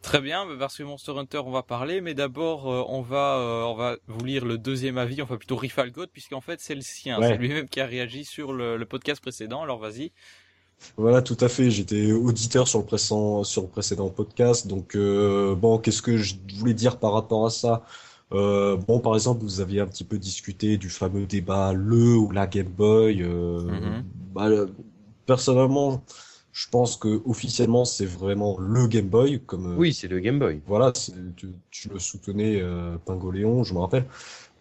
Très 0.02 0.20
bien, 0.20 0.48
parce 0.58 0.78
que 0.78 0.84
Monster 0.84 1.12
Hunter, 1.16 1.42
on 1.46 1.52
va 1.52 1.62
parler, 1.62 2.02
mais 2.02 2.16
d'abord, 2.16 2.66
on 2.66 3.02
va, 3.02 3.38
on 3.68 3.76
va 3.76 3.98
vous 4.08 4.26
lire 4.26 4.46
le 4.46 4.58
deuxième 4.58 4.98
avis, 4.98 5.22
enfin 5.22 5.38
plutôt 5.38 5.56
Rifalgot, 5.56 6.08
puisqu'en 6.12 6.42
fait, 6.42 6.60
c'est 6.60 6.74
le 6.74 6.82
sien, 6.82 7.20
c'est 7.22 7.38
lui-même 7.38 7.70
qui 7.70 7.80
a 7.80 7.86
réagi 7.86 8.26
sur 8.26 8.52
le, 8.52 8.78
le 8.78 8.86
podcast 8.86 9.22
précédent. 9.22 9.62
Alors 9.62 9.78
vas-y. 9.78 10.12
Voilà, 10.98 11.22
tout 11.22 11.38
à 11.40 11.50
fait. 11.50 11.70
J'étais 11.70 12.12
auditeur 12.12 12.68
sur 12.68 12.80
le 12.80 12.86
précédent, 12.86 13.44
sur 13.44 13.62
le 13.62 13.68
précédent 13.68 14.10
podcast. 14.10 14.68
Donc, 14.68 14.96
euh, 14.96 15.56
bon, 15.56 15.78
qu'est-ce 15.78 16.02
que 16.02 16.18
je 16.18 16.36
voulais 16.58 16.74
dire 16.74 16.98
par 16.98 17.14
rapport 17.14 17.46
à 17.46 17.50
ça? 17.50 17.84
Euh, 18.34 18.78
Bon, 18.78 19.00
par 19.00 19.16
exemple, 19.16 19.44
vous 19.44 19.62
aviez 19.62 19.82
un 19.82 19.88
petit 19.88 20.04
peu 20.04 20.18
discuté 20.18 20.78
du 20.78 20.90
fameux 20.90 21.26
débat 21.26 21.74
le 21.74 22.16
ou 22.16 22.32
la 22.32 22.48
Game 22.48 22.68
Boy. 22.68 23.24
Euh, 23.24 23.62
mm-hmm. 23.62 24.04
bah, 24.34 24.50
personnellement, 25.26 26.04
je 26.52 26.68
pense 26.70 26.98
que 26.98 27.22
officiellement, 27.26 27.86
c'est 27.86 28.06
vraiment 28.06 28.58
le 28.60 28.88
Game 28.88 29.08
Boy. 29.08 29.42
Comme, 29.46 29.78
oui, 29.78 29.94
c'est 29.94 30.08
le 30.08 30.20
Game 30.20 30.40
Boy. 30.40 30.62
Voilà, 30.66 30.92
tu, 30.92 31.50
tu, 31.70 31.90
le 31.90 32.00
soutenais, 32.00 32.62
Pingoléon, 33.06 33.64
je 33.64 33.74
me 33.74 33.80
rappelle. 33.80 34.06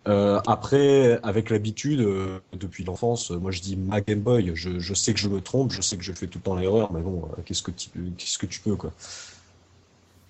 Euh, 0.09 0.41
après, 0.47 1.21
avec 1.23 1.51
l'habitude, 1.51 2.01
euh, 2.01 2.41
depuis 2.59 2.85
l'enfance, 2.85 3.31
moi 3.31 3.51
je 3.51 3.61
dis 3.61 3.77
ma 3.77 4.01
Game 4.01 4.21
Boy. 4.21 4.53
Je, 4.55 4.79
je, 4.79 4.95
sais 4.95 5.13
que 5.13 5.21
je 5.21 5.29
me 5.29 5.41
trompe, 5.41 5.73
je 5.73 5.83
sais 5.83 5.97
que 5.97 6.03
je 6.03 6.13
fais 6.13 6.27
tout 6.27 6.39
le 6.39 6.43
temps 6.43 6.55
l'erreur, 6.57 6.93
mais 6.93 7.03
bon, 7.03 7.23
euh, 7.25 7.43
qu'est-ce 7.45 7.63
que 7.63 7.71
tu, 7.71 7.91
qu'est-ce 8.17 8.39
que 8.39 8.47
tu 8.47 8.61
peux 8.61 8.77
quoi. 8.77 8.93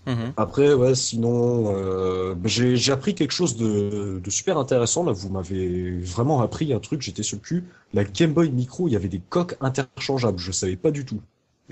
Mhm. 0.06 0.32
Après, 0.36 0.72
ouais, 0.72 0.94
sinon, 0.94 1.74
euh, 1.76 2.34
j'ai 2.44 2.92
appris 2.92 3.14
quelque 3.14 3.32
chose 3.32 3.56
de, 3.56 4.20
de, 4.22 4.30
super 4.30 4.56
intéressant. 4.58 5.04
Là, 5.04 5.12
vous 5.12 5.28
m'avez 5.28 5.98
vraiment 6.00 6.40
appris 6.40 6.72
un 6.72 6.80
truc. 6.80 7.02
J'étais 7.02 7.22
sur 7.22 7.36
le 7.36 7.42
cul. 7.42 7.64
La 7.92 8.04
Game 8.04 8.32
Boy 8.32 8.50
Micro, 8.50 8.88
il 8.88 8.92
y 8.92 8.96
avait 8.96 9.08
des 9.08 9.20
coques 9.20 9.56
interchangeables. 9.60 10.38
Je 10.38 10.52
savais 10.52 10.76
pas 10.76 10.90
du 10.90 11.04
tout. 11.04 11.20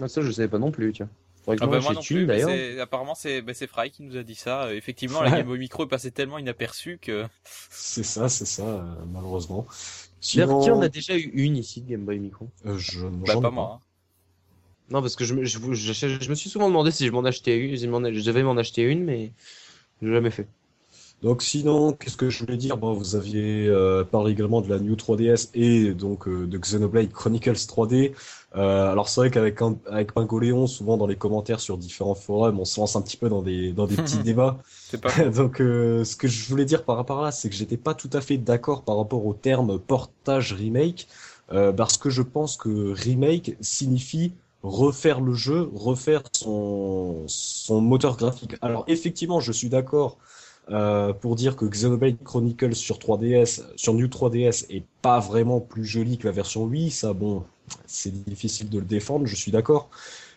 Ah, 0.00 0.08
ça, 0.08 0.20
je 0.20 0.30
savais 0.30 0.49
pas 0.49 0.58
non 0.58 0.70
plus, 0.70 0.92
tiens. 0.92 1.08
Ah 1.49 1.66
bah 1.66 1.80
moi 1.80 1.94
non 1.94 2.02
plus, 2.02 2.26
mais 2.26 2.78
apparemment 2.78 3.14
c'est 3.14 3.40
bah, 3.40 3.52
Fry 3.54 3.90
qui 3.90 4.02
nous 4.02 4.16
a 4.16 4.23
dit 4.23 4.35
ça. 4.35 4.64
Euh, 4.64 4.76
effectivement, 4.76 5.23
la 5.23 5.30
Game 5.30 5.47
Boy 5.47 5.58
Micro 5.58 5.85
est 5.85 5.88
passée 5.88 6.11
tellement 6.11 6.38
inaperçue 6.38 6.99
que. 7.00 7.25
C'est 7.70 8.02
ça, 8.02 8.28
c'est 8.28 8.44
ça, 8.44 8.64
euh, 8.64 8.82
malheureusement. 9.12 9.66
Sinon... 10.20 10.61
Qui 10.61 10.70
en 10.70 10.80
a 10.82 10.88
déjà 10.88 11.16
eu 11.16 11.30
une 11.32 11.56
ici 11.56 11.80
de 11.80 11.90
Game 11.90 12.04
Boy 12.04 12.18
Micro? 12.18 12.49
Euh, 12.66 12.76
je... 12.76 13.06
Bah 13.06 13.40
pas 13.40 13.50
moi. 13.50 13.80
Non, 14.90 15.02
parce 15.02 15.16
que 15.16 15.25
je 15.25 15.35
me, 15.35 15.45
je, 15.45 15.59
je, 15.59 16.30
me 16.30 16.35
suis 16.35 16.49
souvent 16.49 16.68
demandé 16.68 16.90
si 16.90 17.07
je 17.07 17.12
m'en 17.12 17.25
achetais 17.25 17.59
une, 17.59 17.76
je 17.76 18.25
devais 18.25 18.42
m'en 18.42 18.57
acheter 18.57 18.83
une, 18.83 19.04
mais 19.04 19.33
je 20.00 20.09
l'ai 20.09 20.14
jamais 20.14 20.30
fait. 20.30 20.49
Donc 21.23 21.42
sinon, 21.42 21.92
qu'est-ce 21.95 22.16
que 22.16 22.30
je 22.30 22.38
voulais 22.38 22.57
dire? 22.57 22.76
Bon, 22.76 22.92
vous 22.92 23.16
aviez 23.16 23.66
euh, 23.66 24.04
parlé 24.04 24.33
également 24.33 24.61
de 24.61 24.68
la 24.68 24.78
New 24.78 24.95
3DS 24.95 25.50
et 25.54 25.92
donc 25.92 26.28
euh, 26.28 26.47
de 26.47 26.57
Xenoblade 26.57 27.11
Chronicles 27.11 27.54
3D. 27.54 28.12
Euh, 28.54 28.90
alors 28.90 29.09
c'est 29.09 29.21
vrai 29.21 29.30
qu'avec 29.30 29.59
avec 29.90 30.12
Pingoléon, 30.12 30.68
souvent 30.68 30.97
dans 30.97 31.09
les 31.09 31.16
commentaires 31.16 31.59
sur 31.59 31.76
différents 31.76 32.14
forums, 32.14 32.61
on 32.61 32.64
se 32.64 32.78
lance 32.78 32.95
un 32.95 33.02
petit 33.02 33.16
peu 33.16 33.28
dans 33.28 33.42
des 33.42 33.73
dans 33.73 33.88
des 33.88 33.97
petits 33.97 34.18
débats. 34.23 34.59
Pas 35.02 35.28
donc 35.28 35.57
ce 35.59 36.16
que 36.16 36.28
je 36.28 36.49
voulais 36.49 36.64
dire 36.64 36.85
par 36.85 36.97
rapport 36.97 37.18
à 37.18 37.25
là, 37.25 37.33
c'est 37.33 37.49
que 37.50 37.57
j'étais 37.57 37.76
pas 37.76 37.95
tout 37.95 38.11
à 38.12 38.21
fait 38.21 38.38
d'accord 38.38 38.85
par 38.85 38.97
rapport 38.97 39.26
au 39.26 39.35
terme 39.35 39.80
portage 39.80 40.52
remake, 40.52 41.09
parce 41.49 41.97
que 41.97 42.11
je 42.11 42.23
pense 42.23 42.57
que 42.57 42.92
remake 42.92 43.57
signifie 43.61 44.35
refaire 44.68 45.20
le 45.20 45.34
jeu, 45.34 45.68
refaire 45.75 46.22
son 46.32 47.26
moteur 47.70 48.16
graphique. 48.16 48.54
Alors 48.60 48.84
effectivement, 48.87 49.40
je 49.40 49.52
suis 49.52 49.68
d'accord 49.68 50.18
euh, 50.70 51.12
pour 51.14 51.34
dire 51.34 51.56
que 51.56 51.64
Xenoblade 51.64 52.22
Chronicles 52.22 52.75
sur 52.75 52.98
3DS, 52.98 53.62
sur 53.76 53.94
New 53.94 54.06
3DS, 54.06 54.66
est 54.70 54.84
pas 55.00 55.18
vraiment 55.18 55.60
plus 55.60 55.84
joli 55.84 56.18
que 56.18 56.26
la 56.26 56.32
version 56.32 56.64
Wii. 56.64 56.90
Ça, 56.90 57.12
bon, 57.14 57.44
c'est 57.87 58.12
difficile 58.25 58.68
de 58.68 58.78
le 58.78 58.84
défendre, 58.84 59.26
je 59.26 59.34
suis 59.34 59.50
d'accord. 59.50 59.88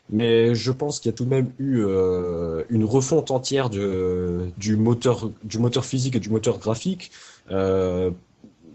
Mais 0.09 0.55
je 0.55 0.71
pense 0.71 0.99
qu'il 0.99 1.09
y 1.11 1.13
a 1.13 1.15
tout 1.15 1.25
de 1.25 1.29
même 1.29 1.51
eu 1.57 1.83
euh, 1.85 2.63
une 2.69 2.83
refonte 2.83 3.31
entière 3.31 3.69
de, 3.69 4.49
du 4.57 4.75
moteur, 4.75 5.31
du 5.43 5.57
moteur 5.57 5.85
physique 5.85 6.15
et 6.15 6.19
du 6.19 6.29
moteur 6.29 6.59
graphique. 6.59 7.11
Euh, 7.49 8.11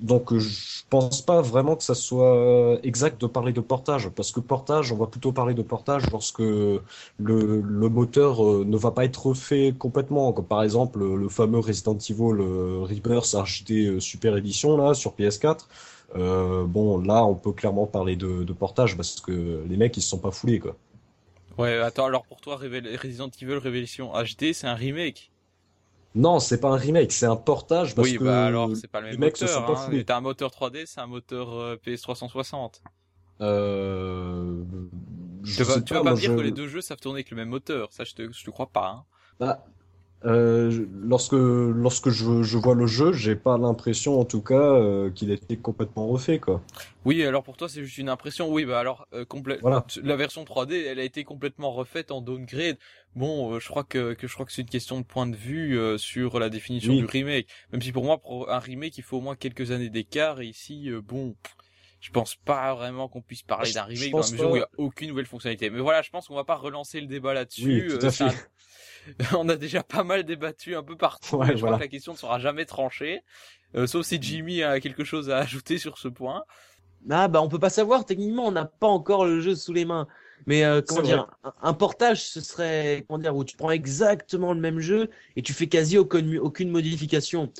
donc 0.00 0.36
je 0.36 0.82
pense 0.88 1.22
pas 1.22 1.40
vraiment 1.40 1.76
que 1.76 1.82
ça 1.82 1.94
soit 1.94 2.78
exact 2.82 3.20
de 3.20 3.26
parler 3.26 3.52
de 3.52 3.60
portage, 3.60 4.08
parce 4.10 4.32
que 4.32 4.40
portage, 4.40 4.92
on 4.92 4.96
va 4.96 5.06
plutôt 5.06 5.32
parler 5.32 5.54
de 5.54 5.62
portage 5.62 6.10
lorsque 6.10 6.40
le, 6.40 6.80
le 7.18 7.88
moteur 7.88 8.44
euh, 8.44 8.64
ne 8.64 8.76
va 8.76 8.90
pas 8.90 9.04
être 9.04 9.26
refait 9.26 9.74
complètement, 9.78 10.32
comme 10.32 10.46
par 10.46 10.62
exemple 10.62 10.98
le 10.98 11.28
fameux 11.28 11.58
Resident 11.58 11.98
Evil 11.98 12.40
euh, 12.40 12.80
Rebirth 12.82 13.34
HD 13.34 13.72
euh, 13.72 14.00
Super 14.00 14.36
Edition 14.36 14.76
là 14.76 14.94
sur 14.94 15.12
PS4. 15.14 15.66
Euh, 16.14 16.64
bon, 16.64 16.98
là, 16.98 17.24
on 17.24 17.34
peut 17.34 17.52
clairement 17.52 17.86
parler 17.86 18.16
de, 18.16 18.44
de, 18.44 18.52
portage 18.52 18.96
parce 18.96 19.20
que 19.20 19.64
les 19.68 19.76
mecs 19.76 19.96
ils 19.96 20.02
se 20.02 20.08
sont 20.08 20.18
pas 20.18 20.30
foulés 20.30 20.60
quoi. 20.60 20.76
Ouais, 21.58 21.78
attends, 21.78 22.06
alors 22.06 22.24
pour 22.26 22.40
toi, 22.40 22.56
Resident 22.56 23.30
Evil 23.40 23.54
Révélation 23.54 24.12
HD, 24.12 24.52
c'est 24.52 24.66
un 24.66 24.74
remake? 24.74 25.32
Non, 26.16 26.40
c'est 26.40 26.58
pas 26.58 26.70
un 26.70 26.76
remake, 26.76 27.12
c'est 27.12 27.26
un 27.26 27.36
portage 27.36 27.94
parce 27.94 28.08
oui, 28.08 28.16
que 28.16 28.24
bah 28.24 28.46
alors 28.46 28.74
c'est 28.74 28.90
pas 28.90 29.00
le 29.00 29.08
même 29.10 29.20
moteur. 29.20 29.70
Hein. 29.70 30.02
T'as 30.06 30.16
un 30.16 30.20
moteur 30.22 30.50
3D, 30.50 30.84
c'est 30.86 31.00
un 31.00 31.06
moteur 31.06 31.52
euh, 31.52 31.76
PS360. 31.76 32.80
Euh... 33.42 34.64
Je 35.42 35.56
tu 35.56 35.62
vas, 35.62 35.80
tu 35.82 35.92
vas 35.92 36.02
pas 36.02 36.12
me 36.12 36.16
dire 36.16 36.34
que 36.34 36.40
les 36.40 36.52
deux 36.52 36.68
jeux 36.68 36.80
savent 36.80 36.98
tourner 36.98 37.18
avec 37.18 37.30
le 37.30 37.36
même 37.36 37.50
moteur, 37.50 37.92
ça 37.92 38.04
je 38.04 38.14
te, 38.14 38.32
je 38.32 38.44
te 38.44 38.50
crois 38.50 38.68
pas. 38.68 38.88
Hein. 38.88 39.04
Bah, 39.38 39.66
euh, 40.26 40.86
lorsque 41.02 41.32
lorsque 41.32 42.10
je, 42.10 42.42
je 42.42 42.58
vois 42.58 42.74
le 42.74 42.86
jeu, 42.86 43.12
j'ai 43.12 43.36
pas 43.36 43.58
l'impression 43.58 44.18
en 44.18 44.24
tout 44.24 44.42
cas 44.42 44.54
euh, 44.54 45.10
qu'il 45.10 45.30
a 45.30 45.34
été 45.34 45.56
complètement 45.56 46.08
refait 46.08 46.40
quoi. 46.40 46.62
Oui, 47.04 47.22
alors 47.22 47.44
pour 47.44 47.56
toi 47.56 47.68
c'est 47.68 47.84
juste 47.84 47.98
une 47.98 48.08
impression. 48.08 48.50
Oui, 48.50 48.64
bah 48.64 48.80
alors 48.80 49.06
euh, 49.12 49.24
voilà. 49.62 49.86
la 50.02 50.16
version 50.16 50.42
3D, 50.42 50.84
elle 50.86 50.98
a 50.98 51.04
été 51.04 51.22
complètement 51.22 51.70
refaite 51.70 52.10
en 52.10 52.20
downgrade. 52.20 52.76
Bon, 53.14 53.54
euh, 53.54 53.60
je 53.60 53.68
crois 53.68 53.84
que, 53.84 54.14
que 54.14 54.26
je 54.26 54.34
crois 54.34 54.44
que 54.44 54.52
c'est 54.52 54.62
une 54.62 54.68
question 54.68 55.00
de 55.00 55.04
point 55.06 55.28
de 55.28 55.36
vue 55.36 55.78
euh, 55.78 55.96
sur 55.96 56.40
la 56.40 56.50
définition 56.50 56.92
du 56.94 57.04
remake. 57.04 57.46
Même 57.72 57.80
si 57.80 57.92
pour 57.92 58.04
moi 58.04 58.18
pour 58.18 58.50
un 58.50 58.58
remake, 58.58 58.98
il 58.98 59.04
faut 59.04 59.18
au 59.18 59.22
moins 59.22 59.36
quelques 59.36 59.70
années 59.70 59.90
d'écart 59.90 60.40
et 60.40 60.46
ici 60.46 60.90
bon 61.04 61.36
je 62.00 62.10
pense 62.10 62.34
pas 62.34 62.74
vraiment 62.74 63.08
qu'on 63.08 63.22
puisse 63.22 63.42
parler 63.42 63.72
d'un 63.72 63.84
remake 63.84 64.10
dans 64.10 64.18
la 64.18 64.30
mesure 64.30 64.50
où 64.50 64.56
il 64.56 64.58
n'y 64.58 64.64
a 64.64 64.68
aucune 64.76 65.08
nouvelle 65.08 65.26
fonctionnalité. 65.26 65.70
Mais 65.70 65.80
voilà, 65.80 66.02
je 66.02 66.10
pense 66.10 66.26
qu'on 66.28 66.34
va 66.34 66.44
pas 66.44 66.56
relancer 66.56 67.00
le 67.00 67.06
débat 67.06 67.34
là-dessus. 67.34 67.88
Oui, 67.88 67.98
tout 67.98 68.04
à 68.04 68.10
fait. 68.10 68.24
on 69.36 69.48
a 69.48 69.56
déjà 69.56 69.82
pas 69.82 70.04
mal 70.04 70.24
débattu 70.24 70.76
un 70.76 70.82
peu 70.82 70.96
partout. 70.96 71.40
je 71.42 71.56
crois 71.56 71.76
que 71.76 71.80
la 71.80 71.88
question 71.88 72.12
ne 72.12 72.18
sera 72.18 72.38
jamais 72.38 72.64
tranchée. 72.64 73.22
Euh, 73.74 73.86
sauf 73.86 74.06
si 74.06 74.20
Jimmy 74.20 74.62
a 74.62 74.80
quelque 74.80 75.04
chose 75.04 75.30
à 75.30 75.38
ajouter 75.38 75.78
sur 75.78 75.98
ce 75.98 76.08
point. 76.08 76.44
Ah 77.10 77.28
bah 77.28 77.40
on 77.42 77.48
peut 77.48 77.58
pas 77.58 77.70
savoir. 77.70 78.04
Techniquement, 78.04 78.46
on 78.46 78.52
n'a 78.52 78.64
pas 78.64 78.86
encore 78.86 79.24
le 79.24 79.40
jeu 79.40 79.54
sous 79.54 79.72
les 79.72 79.84
mains. 79.84 80.06
Mais 80.46 80.64
euh, 80.64 80.82
comment 80.86 81.02
dire, 81.02 81.26
un, 81.62 81.72
portage, 81.72 82.24
ce 82.24 82.40
serait 82.40 83.04
comment 83.08 83.18
dire 83.18 83.34
où 83.34 83.44
tu 83.44 83.56
prends 83.56 83.70
exactement 83.70 84.52
le 84.52 84.60
même 84.60 84.80
jeu 84.80 85.10
et 85.34 85.42
tu 85.42 85.52
fais 85.52 85.66
quasi 85.66 85.98
aucune, 85.98 86.38
aucune 86.38 86.70
modification. 86.70 87.52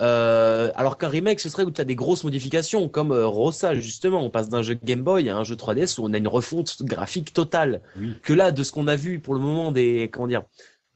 Euh, 0.00 0.72
alors 0.74 0.98
qu'un 0.98 1.08
remake, 1.08 1.38
ce 1.38 1.48
serait 1.48 1.62
où 1.62 1.70
tu 1.70 1.80
as 1.80 1.84
des 1.84 1.94
grosses 1.94 2.24
modifications, 2.24 2.88
comme 2.88 3.12
euh, 3.12 3.26
Rossa, 3.26 3.74
justement. 3.74 4.24
On 4.24 4.30
passe 4.30 4.48
d'un 4.48 4.62
jeu 4.62 4.76
Game 4.82 5.02
Boy 5.02 5.28
à 5.28 5.36
un 5.36 5.44
jeu 5.44 5.54
3DS 5.54 6.00
où 6.00 6.04
on 6.04 6.12
a 6.12 6.18
une 6.18 6.28
refonte 6.28 6.82
graphique 6.82 7.32
totale. 7.32 7.80
Que 8.22 8.32
là, 8.32 8.50
de 8.50 8.62
ce 8.62 8.72
qu'on 8.72 8.88
a 8.88 8.96
vu 8.96 9.20
pour 9.20 9.34
le 9.34 9.40
moment 9.40 9.70
des, 9.70 10.10
comment 10.12 10.26
dire, 10.26 10.42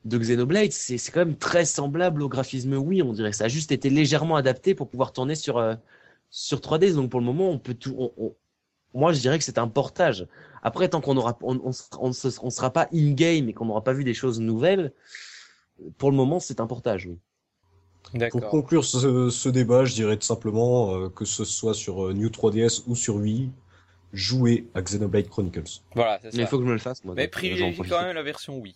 de 0.04 0.18
Xenoblade, 0.18 0.72
c'est 0.72 0.98
quand 1.12 1.20
même 1.20 1.36
très 1.36 1.64
semblable 1.64 2.22
au 2.22 2.28
graphisme 2.28 2.74
Wii, 2.74 3.02
on 3.02 3.12
dirait. 3.12 3.32
Ça 3.32 3.44
a 3.44 3.48
juste 3.48 3.72
été 3.72 3.90
légèrement 3.90 4.36
adapté 4.36 4.74
pour 4.74 4.88
pouvoir 4.88 5.12
tourner 5.12 5.34
sur, 5.34 5.58
euh, 5.58 5.74
sur 6.30 6.60
3D. 6.60 6.94
Donc 6.94 7.10
pour 7.10 7.20
le 7.20 7.26
moment, 7.26 7.50
on 7.50 7.58
peut 7.58 7.74
tout. 7.74 7.96
On, 7.98 8.34
moi, 8.94 9.12
je 9.12 9.20
dirais 9.20 9.38
que 9.38 9.44
c'est 9.44 9.58
un 9.58 9.68
portage. 9.68 10.26
Après, 10.62 10.88
tant 10.88 11.00
qu'on 11.00 11.16
aura, 11.16 11.36
on, 11.42 11.60
on, 11.62 11.72
on, 12.00 12.12
sera 12.50 12.70
pas 12.72 12.88
in-game 12.92 13.48
et 13.48 13.52
qu'on 13.52 13.66
n'aura 13.66 13.84
pas 13.84 13.92
vu 13.92 14.02
des 14.02 14.14
choses 14.14 14.40
nouvelles, 14.40 14.92
pour 15.98 16.10
le 16.10 16.16
moment, 16.16 16.40
c'est 16.40 16.60
un 16.60 16.66
portage, 16.66 17.06
oui. 17.06 17.18
Pour 18.30 18.48
conclure 18.48 18.84
ce, 18.84 19.28
ce, 19.28 19.48
débat, 19.50 19.84
je 19.84 19.92
dirais 19.92 20.16
tout 20.16 20.24
simplement 20.24 20.94
euh, 20.94 21.08
que 21.10 21.26
ce 21.26 21.44
soit 21.44 21.74
sur 21.74 22.06
euh, 22.06 22.12
New 22.14 22.28
3DS 22.28 22.84
ou 22.86 22.96
sur 22.96 23.16
Wii, 23.16 23.50
jouez 24.14 24.66
à 24.74 24.80
Xenoblade 24.80 25.28
Chronicles. 25.28 25.82
Voilà, 25.94 26.18
c'est 26.22 26.30
ça. 26.30 26.36
Mais 26.38 26.44
il 26.44 26.46
faut 26.46 26.56
que 26.56 26.64
je 26.64 26.68
me 26.68 26.72
le 26.72 26.78
fasse, 26.78 27.04
moi. 27.04 27.14
Mais 27.14 27.28
privilégie 27.28 27.78
quand 27.86 28.02
même 28.02 28.14
la 28.14 28.22
version 28.22 28.58
Wii. 28.58 28.74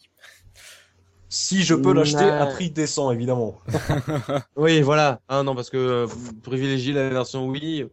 Si 1.33 1.63
je 1.63 1.75
peux 1.75 1.95
l'acheter 1.95 2.25
à 2.25 2.45
prix 2.45 2.69
décent, 2.69 3.11
évidemment. 3.11 3.59
oui, 4.57 4.83
voilà. 4.83 5.23
Ah 5.29 5.43
non, 5.43 5.55
parce 5.55 5.71
que 5.71 5.79
euh, 5.79 6.07
privilégier 6.43 6.93
la 6.93 7.09
version 7.09 7.49
Wii, 7.49 7.87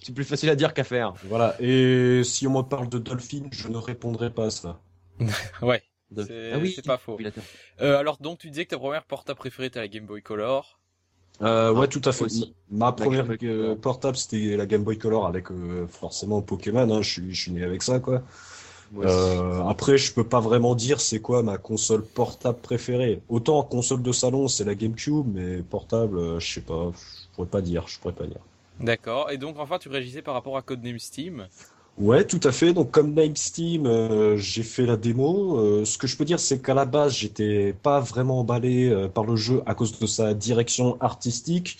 c'est 0.00 0.14
plus 0.14 0.22
facile 0.22 0.48
à 0.48 0.54
dire 0.54 0.72
qu'à 0.72 0.84
faire. 0.84 1.12
Voilà. 1.28 1.56
Et 1.58 2.22
si 2.22 2.46
on 2.46 2.56
me 2.56 2.62
parle 2.62 2.88
de 2.88 2.98
Dolphin, 2.98 3.48
je 3.50 3.66
ne 3.66 3.78
répondrai 3.78 4.30
pas 4.30 4.44
à 4.44 4.50
ça. 4.50 4.80
ouais. 5.62 5.82
C'est 6.16 6.52
ah 6.54 6.58
oui, 6.58 6.78
pas 6.86 6.98
faux. 6.98 7.18
Euh, 7.80 7.98
alors 7.98 8.16
donc 8.18 8.38
tu 8.38 8.48
disais 8.48 8.64
que 8.64 8.70
ta 8.70 8.78
première 8.78 9.04
portable 9.04 9.38
préférée 9.40 9.66
était 9.66 9.80
la 9.80 9.88
Game 9.88 10.06
Boy 10.06 10.22
Color. 10.22 10.78
Euh, 11.42 11.72
ouais, 11.72 11.88
tout 11.88 12.00
à 12.04 12.12
fait. 12.12 12.26
Ma 12.70 12.92
première 12.92 13.26
portable 13.82 14.16
c'était 14.16 14.56
la 14.56 14.66
Game 14.66 14.84
Boy 14.84 14.98
Color 14.98 15.26
avec 15.26 15.50
euh, 15.50 15.88
forcément 15.88 16.40
Pokémon. 16.42 16.88
Hein. 16.90 17.02
Je 17.02 17.10
suis, 17.10 17.34
je 17.34 17.42
suis 17.42 17.50
né 17.50 17.64
avec 17.64 17.82
ça 17.82 17.98
quoi. 17.98 18.22
Euh, 18.96 19.62
après, 19.64 19.98
je 19.98 20.12
peux 20.12 20.24
pas 20.24 20.40
vraiment 20.40 20.74
dire 20.74 21.00
c'est 21.00 21.20
quoi 21.20 21.42
ma 21.42 21.58
console 21.58 22.02
portable 22.02 22.58
préférée. 22.58 23.20
Autant 23.28 23.62
console 23.62 24.02
de 24.02 24.12
salon, 24.12 24.48
c'est 24.48 24.64
la 24.64 24.74
GameCube, 24.74 25.26
mais 25.32 25.58
portable, 25.58 26.18
euh, 26.18 26.40
je 26.40 26.54
sais 26.54 26.60
pas, 26.60 26.90
je 26.94 27.34
pourrais 27.34 27.48
pas 27.48 27.60
dire, 27.60 27.84
je 27.86 27.98
pourrais 27.98 28.14
pas 28.14 28.26
dire. 28.26 28.40
D'accord. 28.80 29.30
Et 29.30 29.38
donc 29.38 29.58
enfin, 29.58 29.78
tu 29.78 29.88
réagissais 29.88 30.22
par 30.22 30.34
rapport 30.34 30.56
à 30.56 30.62
Codename 30.62 30.98
Steam. 30.98 31.46
Ouais, 31.98 32.24
tout 32.24 32.40
à 32.44 32.52
fait. 32.52 32.72
Donc 32.72 32.92
comme 32.92 33.12
Name 33.12 33.34
Steam, 33.34 33.86
euh, 33.86 34.36
j'ai 34.36 34.62
fait 34.62 34.86
la 34.86 34.96
démo. 34.96 35.84
ce 35.84 35.98
que 35.98 36.06
je 36.06 36.16
peux 36.16 36.24
dire, 36.24 36.38
c'est 36.38 36.62
qu'à 36.62 36.74
la 36.74 36.84
base, 36.84 37.14
j'étais 37.14 37.74
pas 37.82 38.00
vraiment 38.00 38.40
emballé 38.40 39.08
par 39.12 39.24
le 39.24 39.34
jeu 39.34 39.62
à 39.66 39.74
cause 39.74 39.98
de 39.98 40.06
sa 40.06 40.32
direction 40.32 40.96
artistique. 41.00 41.78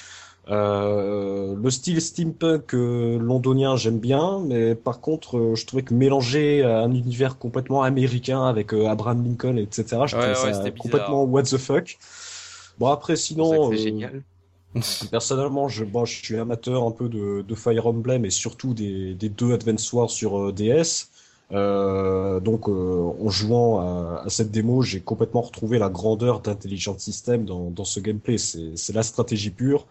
Euh, 0.51 1.55
le 1.63 1.71
style 1.71 2.01
steampunk 2.01 2.75
euh, 2.75 3.19
londonien, 3.19 3.77
j'aime 3.77 3.99
bien, 3.99 4.41
mais 4.47 4.75
par 4.75 5.01
contre, 5.01 5.37
euh, 5.37 5.55
je 5.55 5.67
trouvais 5.67 5.83
que 5.83 5.93
mélanger 5.93 6.65
un 6.65 6.91
univers 6.93 7.37
complètement 7.37 7.83
américain 7.83 8.45
avec 8.47 8.73
Abraham 8.73 9.25
Lincoln, 9.25 9.59
etc., 9.59 9.85
je 10.07 10.17
trouvais 10.17 10.35
ça 10.35 10.71
complètement 10.71 11.25
what 11.25 11.43
the 11.43 11.59
fuck. 11.59 11.99
Bon, 12.79 12.87
après, 12.87 13.17
sinon, 13.17 13.73
génial. 13.73 14.23
personnellement, 15.11 15.69
je, 15.69 15.85
bon, 15.85 16.05
je 16.05 16.15
suis 16.15 16.37
amateur 16.37 16.85
un 16.85 16.93
peu 16.93 17.09
de, 17.09 17.43
de 17.43 17.55
Fire 17.55 17.87
Emblem 17.87 18.25
et 18.25 18.31
surtout 18.31 18.73
des, 18.73 19.15
des 19.15 19.29
deux 19.29 19.53
Advance 19.53 19.93
Wars 19.93 20.11
sur 20.11 20.53
DS. 20.53 21.09
Euh, 21.51 22.41
donc, 22.41 22.69
en 22.69 23.29
jouant 23.29 23.81
à, 23.81 24.23
à 24.25 24.29
cette 24.29 24.51
démo, 24.51 24.83
j'ai 24.83 25.01
complètement 25.01 25.41
retrouvé 25.41 25.79
la 25.79 25.89
grandeur 25.89 26.41
d'Intelligent 26.41 26.97
System 26.99 27.45
dans, 27.45 27.71
dans 27.71 27.85
ce 27.85 28.01
gameplay. 28.01 28.39
C'est 28.39 28.93
la 28.95 29.03
stratégie 29.03 29.51
pure. 29.51 29.87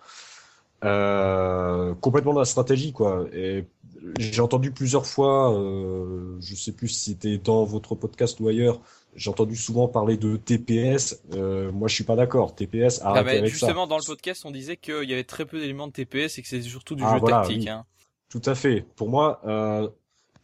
Euh, 0.83 1.95
complètement 1.95 2.33
dans 2.33 2.39
la 2.39 2.45
stratégie 2.45 2.93
quoi. 2.93 3.25
Et 3.33 3.65
j'ai 4.19 4.41
entendu 4.41 4.71
plusieurs 4.71 5.05
fois, 5.05 5.53
euh, 5.53 6.37
je 6.39 6.55
sais 6.55 6.71
plus 6.71 6.87
si 6.87 7.11
c'était 7.11 7.37
dans 7.37 7.63
votre 7.63 7.95
podcast 7.95 8.39
ou 8.39 8.47
ailleurs, 8.47 8.79
j'ai 9.15 9.29
entendu 9.29 9.55
souvent 9.55 9.87
parler 9.87 10.17
de 10.17 10.37
TPS. 10.37 11.21
Euh, 11.33 11.71
moi, 11.71 11.87
je 11.87 11.95
suis 11.95 12.03
pas 12.03 12.15
d'accord. 12.15 12.55
TPS, 12.55 13.01
ah, 13.03 13.13
avec 13.13 13.45
justement, 13.45 13.87
dans 13.87 13.97
le 13.97 14.03
podcast, 14.03 14.43
on 14.45 14.51
disait 14.51 14.77
qu'il 14.77 15.09
y 15.09 15.13
avait 15.13 15.23
très 15.23 15.45
peu 15.45 15.59
d'éléments 15.59 15.87
de 15.87 15.93
TPS 15.93 16.37
et 16.37 16.41
que 16.41 16.47
c'était 16.47 16.67
surtout 16.67 16.95
du 16.95 17.03
ah, 17.03 17.17
jeu 17.17 17.25
tactique. 17.25 17.67
Hein. 17.67 17.85
Tout 18.29 18.41
à 18.45 18.55
fait. 18.55 18.85
Pour 18.95 19.09
moi, 19.09 19.41
euh, 19.45 19.87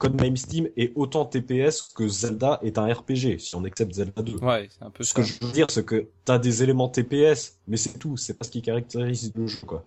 Name 0.03 0.37
Steam 0.37 0.69
est 0.75 0.91
autant 0.95 1.25
TPS 1.25 1.81
que 1.95 2.07
Zelda 2.07 2.59
est 2.63 2.77
un 2.77 2.91
RPG, 2.91 3.39
si 3.39 3.55
on 3.55 3.63
accepte 3.63 3.93
Zelda 3.93 4.21
2. 4.21 4.37
Ouais, 4.37 4.67
c'est 4.69 4.83
un 4.83 4.89
peu 4.89 5.03
Ce 5.03 5.13
que 5.13 5.21
je 5.21 5.33
veux 5.41 5.51
dire, 5.51 5.67
c'est 5.69 5.85
que 5.85 6.07
t'as 6.25 6.39
des 6.39 6.63
éléments 6.63 6.89
TPS, 6.89 7.59
mais 7.67 7.77
c'est 7.77 7.99
tout. 7.99 8.17
C'est 8.17 8.37
pas 8.37 8.45
ce 8.45 8.51
qui 8.51 8.61
caractérise 8.61 9.31
le 9.35 9.47
jeu, 9.47 9.65
quoi. 9.65 9.85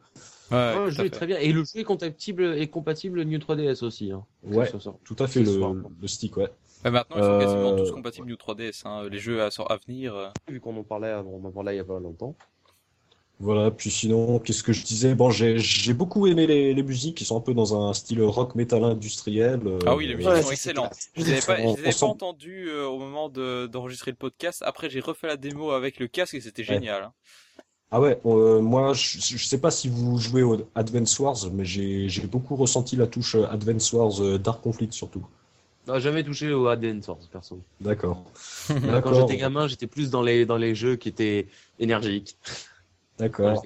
Ouais, 0.50 0.84
le 0.84 0.90
jeu 0.90 1.04
est 1.04 1.10
très 1.10 1.26
bien. 1.26 1.38
Et 1.38 1.52
le 1.52 1.64
jeu 1.64 1.80
est 1.80 1.84
compatible, 1.84 2.56
est 2.58 2.68
compatible 2.68 3.22
New 3.24 3.38
3DS 3.38 3.84
aussi. 3.84 4.12
Hein. 4.12 4.24
Ouais, 4.44 4.70
tout 5.04 5.16
à 5.18 5.26
fait, 5.26 5.42
le, 5.42 5.82
le, 6.00 6.08
stick, 6.08 6.36
ouais. 6.36 6.48
Mais 6.84 6.90
maintenant, 6.90 7.16
ils 7.16 7.24
sont 7.24 7.38
quasiment 7.38 7.76
tous 7.76 7.88
euh, 7.88 7.92
compatibles 7.92 8.28
New 8.28 8.36
3DS. 8.36 8.82
Hein. 8.84 9.08
Les 9.10 9.18
jeux 9.18 9.42
à, 9.42 9.48
à 9.68 9.76
venir. 9.86 10.14
Euh. 10.14 10.28
Vu 10.48 10.60
qu'on 10.60 10.76
en 10.76 10.84
parlait, 10.84 11.14
on 11.14 11.44
en 11.44 11.50
parlait 11.50 11.74
il 11.74 11.78
y 11.78 11.80
a 11.80 11.84
pas 11.84 11.98
longtemps. 11.98 12.36
Voilà, 13.38 13.70
puis 13.70 13.90
sinon, 13.90 14.38
qu'est-ce 14.38 14.62
que 14.62 14.72
je 14.72 14.82
disais? 14.82 15.14
Bon, 15.14 15.28
j'ai 15.30 15.92
beaucoup 15.92 16.26
aimé 16.26 16.46
les, 16.46 16.72
les, 16.72 16.82
musiques 16.82 17.18
qui 17.18 17.26
sont 17.26 17.36
un 17.36 17.42
peu 17.42 17.52
dans 17.52 17.78
un 17.78 17.92
style 17.92 18.22
rock 18.22 18.54
metal 18.54 18.82
industriel. 18.82 19.60
Euh, 19.66 19.78
ah 19.84 19.94
oui, 19.94 20.06
les 20.06 20.14
musiques 20.14 20.42
sont 20.42 20.50
excellentes. 20.50 20.96
Je 21.14 21.22
les 21.22 21.32
avais 21.32 21.40
pas, 21.42 21.56
je 21.58 21.62
les 21.62 21.88
avais 21.88 21.92
pas 21.92 22.06
entendues 22.06 22.72
au 22.72 22.98
moment 22.98 23.28
d'enregistrer 23.28 24.12
le 24.12 24.16
podcast. 24.16 24.62
Après, 24.64 24.88
j'ai 24.88 25.00
refait 25.00 25.26
la 25.26 25.36
démo 25.36 25.72
avec 25.72 25.98
le 25.98 26.06
casque 26.06 26.32
et 26.32 26.40
c'était 26.40 26.64
génial. 26.64 27.02
Hein. 27.02 27.12
Ah 27.92 28.00
ouais, 28.00 28.20
euh, 28.26 28.60
moi 28.60 28.92
je, 28.94 29.18
je 29.20 29.46
sais 29.46 29.58
pas 29.58 29.70
si 29.70 29.88
vous 29.88 30.18
jouez 30.18 30.42
au 30.42 30.56
Advance 30.74 31.18
Wars, 31.20 31.36
mais 31.52 31.64
j'ai 31.64 32.26
beaucoup 32.26 32.56
ressenti 32.56 32.96
la 32.96 33.06
touche 33.06 33.36
euh, 33.36 33.46
Advance 33.48 33.92
Wars 33.92 34.20
euh, 34.20 34.38
Dark 34.38 34.60
Conflict 34.60 34.92
surtout. 34.92 35.24
Non, 35.86 36.00
jamais 36.00 36.24
touché 36.24 36.52
au 36.52 36.66
Advance 36.66 37.06
Wars, 37.06 37.18
perso. 37.30 37.60
D'accord. 37.80 38.24
Quand 38.68 39.14
j'étais 39.14 39.36
gamin, 39.36 39.68
j'étais 39.68 39.86
plus 39.86 40.10
dans 40.10 40.22
les, 40.22 40.44
dans 40.44 40.56
les 40.56 40.74
jeux 40.74 40.96
qui 40.96 41.08
étaient 41.08 41.46
énergiques. 41.78 42.36
D'accord. 43.18 43.62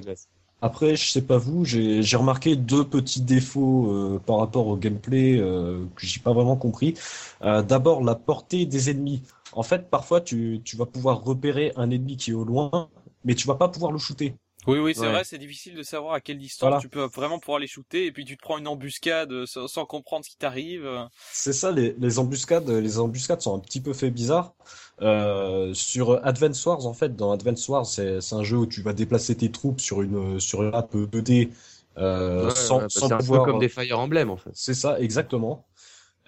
Après, 0.61 0.94
je 0.96 1.11
sais 1.11 1.22
pas 1.22 1.38
vous, 1.38 1.64
j'ai 1.64 2.16
remarqué 2.16 2.54
deux 2.56 2.85
petits 2.85 3.22
défauts 3.22 4.20
par 4.26 4.37
rapport 4.37 4.66
au 4.66 4.76
gameplay 4.76 5.38
que 5.38 6.06
j'ai 6.06 6.20
pas 6.20 6.35
vraiment 6.35 6.56
compris. 6.56 6.92
D'abord, 7.40 8.04
la 8.04 8.14
portée 8.14 8.66
des 8.66 8.90
ennemis. 8.90 9.22
En 9.52 9.62
fait, 9.62 9.88
parfois, 9.88 10.20
tu, 10.20 10.61
tu 10.62 10.76
vas 10.76 10.85
pouvoir 10.85 11.24
repérer 11.24 11.72
un 11.76 11.90
ennemi 11.90 12.18
qui 12.18 12.33
est 12.33 12.35
au 12.35 12.44
loin 12.44 12.90
mais 13.24 13.35
tu 13.35 13.46
vas 13.46 13.54
pas 13.54 13.68
pouvoir 13.68 13.92
le 13.92 13.98
shooter. 13.98 14.35
Oui, 14.66 14.78
oui, 14.78 14.94
c'est 14.94 15.06
vrai, 15.06 15.24
c'est 15.24 15.38
difficile 15.38 15.74
de 15.74 15.83
savoir 15.83 16.12
à 16.12 16.20
quelle 16.20 16.37
distance 16.37 16.83
tu 16.83 16.90
peux 16.90 17.04
vraiment 17.04 17.38
pouvoir 17.38 17.59
les 17.59 17.66
shooter, 17.66 18.04
et 18.04 18.12
puis 18.12 18.26
tu 18.26 18.37
te 18.37 18.42
prends 18.42 18.59
une 18.59 18.68
embuscade 18.68 19.46
sans, 19.46 19.87
comprendre 19.87 20.24
ce 20.24 20.30
qui 20.30 20.37
t'arrive. 20.37 20.87
C'est 21.33 21.54
ça, 21.54 21.70
les, 21.70 21.94
les, 21.98 22.18
embuscades, 22.18 22.68
les 22.68 22.98
embuscades 22.98 23.40
sont 23.40 23.56
un 23.56 23.59
petit 23.59 23.80
peu 23.80 23.94
fait 23.94 24.11
bizarres. 24.11 24.54
Euh, 25.00 25.72
sur 25.72 26.24
Advance 26.26 26.64
Wars, 26.66 26.85
en 26.85 26.92
fait, 26.92 27.16
dans 27.16 27.33
Advance 27.33 27.66
Wars, 27.68 27.87
c'est 27.87 28.33
un 28.33 28.42
jeu 28.42 28.59
où 28.59 28.66
tu 28.66 28.83
vas 28.83 28.92
déplacer 28.92 29.35
tes 29.35 29.50
troupes 29.50 29.80
sur 29.80 30.02
une 30.02 30.38
sur 30.40 30.62
une 30.62 30.70
map 30.70 30.87
2D 30.92 31.50
euh, 31.96 32.50
sans, 32.50 32.88
sans 32.88 33.09
pouvoir. 33.09 33.20
C'est 33.20 33.35
un 33.35 33.38
peu 33.38 33.50
comme 33.50 33.61
des 33.61 33.68
Fire 33.68 33.98
Emblem, 33.98 34.30
en 34.30 34.37
fait. 34.37 34.50
C'est 34.52 34.74
ça, 34.74 35.00
exactement. 35.00 35.66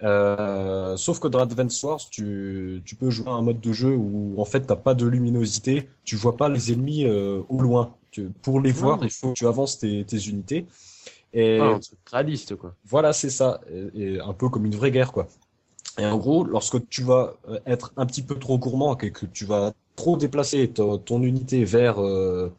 Euh, 0.03 0.97
sauf 0.97 1.19
que 1.19 1.27
dans 1.27 1.39
Advance 1.39 1.81
Wars, 1.83 1.99
tu, 2.09 2.81
tu 2.85 2.95
peux 2.95 3.09
jouer 3.09 3.29
à 3.29 3.31
un 3.31 3.41
mode 3.41 3.61
de 3.61 3.71
jeu 3.71 3.95
où 3.95 4.35
en 4.37 4.45
fait 4.45 4.61
t'as 4.61 4.75
pas 4.75 4.93
de 4.93 5.05
luminosité, 5.05 5.89
tu 6.03 6.15
vois 6.15 6.35
pas 6.35 6.49
les 6.49 6.73
ennemis 6.73 7.05
euh, 7.05 7.41
au 7.49 7.61
loin. 7.61 7.95
Tu, 8.11 8.29
pour 8.41 8.59
les 8.59 8.71
voir, 8.71 8.99
il 9.01 9.09
faut 9.09 9.29
que 9.29 9.33
tu 9.33 9.47
avances 9.47 9.79
tes, 9.79 10.03
tes 10.05 10.27
unités. 10.27 10.67
Et 11.33 11.57
ah, 11.59 11.75
un 11.75 11.79
truc 11.79 12.59
quoi. 12.59 12.75
Voilà, 12.85 13.13
c'est 13.13 13.29
ça, 13.29 13.61
et, 13.95 14.19
un 14.19 14.33
peu 14.33 14.49
comme 14.49 14.65
une 14.65 14.75
vraie 14.75 14.91
guerre 14.91 15.11
quoi. 15.11 15.27
Et 15.97 16.05
en 16.05 16.17
gros, 16.17 16.43
lorsque 16.43 16.87
tu 16.89 17.03
vas 17.03 17.35
euh, 17.47 17.59
être 17.65 17.93
un 17.97 18.05
petit 18.05 18.23
peu 18.23 18.35
trop 18.37 18.57
gourmand 18.57 18.97
et 18.97 19.11
que 19.11 19.25
tu 19.25 19.45
vas 19.45 19.73
trop 19.95 20.17
déplacer 20.17 20.67
ton, 20.69 20.97
ton 20.97 21.21
unité 21.21 21.63
vers 21.63 22.01
euh, 22.01 22.51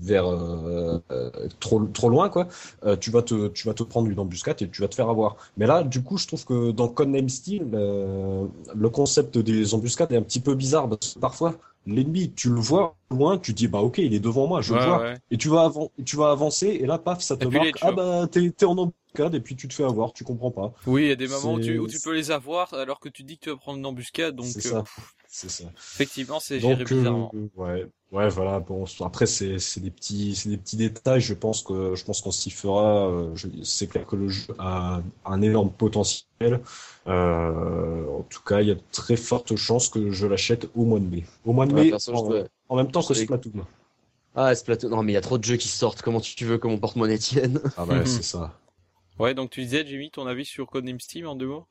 vers 0.00 0.26
euh, 0.26 0.98
euh, 1.10 1.30
trop 1.60 1.84
trop 1.86 2.08
loin 2.08 2.28
quoi 2.28 2.48
euh, 2.84 2.96
tu 2.96 3.10
vas 3.10 3.22
te 3.22 3.48
tu 3.48 3.66
vas 3.66 3.74
te 3.74 3.82
prendre 3.82 4.08
une 4.08 4.18
embuscade 4.18 4.60
et 4.62 4.68
tu 4.68 4.82
vas 4.82 4.88
te 4.88 4.94
faire 4.94 5.08
avoir. 5.08 5.36
Mais 5.56 5.66
là 5.66 5.82
du 5.82 6.02
coup 6.02 6.18
je 6.18 6.26
trouve 6.26 6.44
que 6.44 6.70
dans 6.70 6.88
Codename 6.88 7.28
Steel 7.28 7.68
le 7.70 8.88
concept 8.88 9.38
des 9.38 9.74
embuscades 9.74 10.12
est 10.12 10.16
un 10.16 10.22
petit 10.22 10.40
peu 10.40 10.54
bizarre 10.54 10.88
parce 10.88 11.14
que 11.14 11.18
parfois 11.18 11.54
l'ennemi 11.86 12.32
tu 12.32 12.50
le 12.50 12.60
vois 12.60 12.96
loin 13.10 13.38
tu 13.38 13.52
dis 13.52 13.68
bah 13.68 13.80
ok 13.80 13.98
il 13.98 14.12
est 14.14 14.20
devant 14.20 14.46
moi 14.46 14.60
je 14.60 14.74
le 14.74 14.80
vois. 14.80 15.14
et 15.30 15.36
tu 15.36 15.48
vas 15.48 15.72
tu 16.04 16.16
vas 16.16 16.30
avancer 16.30 16.66
et 16.66 16.86
là 16.86 16.98
paf 16.98 17.20
ça 17.20 17.36
te 17.36 17.46
marque 17.46 17.78
ah 17.82 17.92
bah 17.92 18.26
t'es 18.30 18.44
es 18.44 18.64
en 18.64 18.76
embuscade 18.76 19.34
et 19.34 19.40
puis 19.40 19.54
tu 19.54 19.68
te 19.68 19.74
fais 19.74 19.84
avoir 19.84 20.12
tu 20.12 20.24
comprends 20.24 20.50
pas. 20.50 20.72
Oui 20.86 21.04
il 21.04 21.08
y 21.08 21.12
a 21.12 21.16
des 21.16 21.28
moments 21.28 21.54
où 21.54 21.60
tu, 21.60 21.78
où 21.78 21.86
tu, 21.86 22.00
peux 22.00 22.14
les 22.14 22.30
avoir 22.30 22.74
alors 22.74 22.98
que 22.98 23.08
tu 23.08 23.22
dis 23.22 23.38
que 23.38 23.44
tu 23.44 23.50
vas 23.50 23.56
prendre 23.56 23.78
une 23.78 23.86
embuscade 23.86 24.34
donc 24.34 24.46
c'est 25.36 25.50
ça 25.50 25.64
effectivement 25.76 26.40
c'est 26.40 26.60
géré 26.60 26.84
bizarrement 26.84 27.32
ouais 27.56 27.86
Ouais, 28.12 28.28
voilà. 28.28 28.60
Bon, 28.60 28.84
après 29.00 29.26
c'est 29.26 29.58
c'est 29.58 29.80
des 29.80 29.90
petits 29.90 30.36
c'est 30.36 30.48
des 30.48 30.56
petits 30.56 30.76
détails. 30.76 31.20
Je 31.20 31.34
pense 31.34 31.62
que 31.62 31.94
je 31.96 32.04
pense 32.04 32.20
qu'on 32.20 32.30
s'y 32.30 32.50
fera. 32.50 33.08
Euh, 33.10 33.34
c'est 33.64 33.88
clair 33.88 34.06
que 34.06 34.14
le 34.14 34.28
jeu 34.28 34.54
a 34.58 35.02
un 35.24 35.42
énorme 35.42 35.72
potentiel. 35.72 36.60
Euh, 37.08 38.06
en 38.06 38.22
tout 38.22 38.42
cas, 38.42 38.60
il 38.60 38.68
y 38.68 38.70
a 38.70 38.76
de 38.76 38.82
très 38.92 39.16
fortes 39.16 39.56
chances 39.56 39.88
que 39.88 40.10
je 40.12 40.26
l'achète 40.26 40.68
au 40.76 40.84
mois 40.84 41.00
de 41.00 41.06
mai. 41.06 41.24
Au 41.44 41.52
mois 41.52 41.66
de 41.66 41.74
mai, 41.74 41.92
en, 42.68 42.76
même 42.76 42.90
temps 42.92 43.02
que 43.02 43.14
Splatoon. 43.14 43.66
Ah, 44.36 44.54
Splatoon. 44.54 44.90
Non, 44.90 45.02
mais 45.02 45.12
il 45.12 45.14
y 45.16 45.18
a 45.18 45.22
trop 45.22 45.38
de 45.38 45.44
jeux 45.44 45.56
qui 45.56 45.68
sortent. 45.68 46.02
Comment 46.02 46.20
tu 46.20 46.44
veux 46.44 46.58
que 46.58 46.68
mon 46.68 46.78
porte-monnaie 46.78 47.18
tienne? 47.18 47.60
Ah 47.76 47.86
bah 47.86 48.00
c'est 48.06 48.22
ça. 48.22 48.56
Ouais, 49.18 49.34
donc 49.34 49.50
tu 49.50 49.62
disais, 49.62 49.84
Jimmy, 49.84 50.10
ton 50.10 50.26
avis 50.26 50.44
sur 50.44 50.66
Codename 50.68 51.00
Steam 51.00 51.26
en 51.26 51.34
deux 51.34 51.46
mots? 51.46 51.66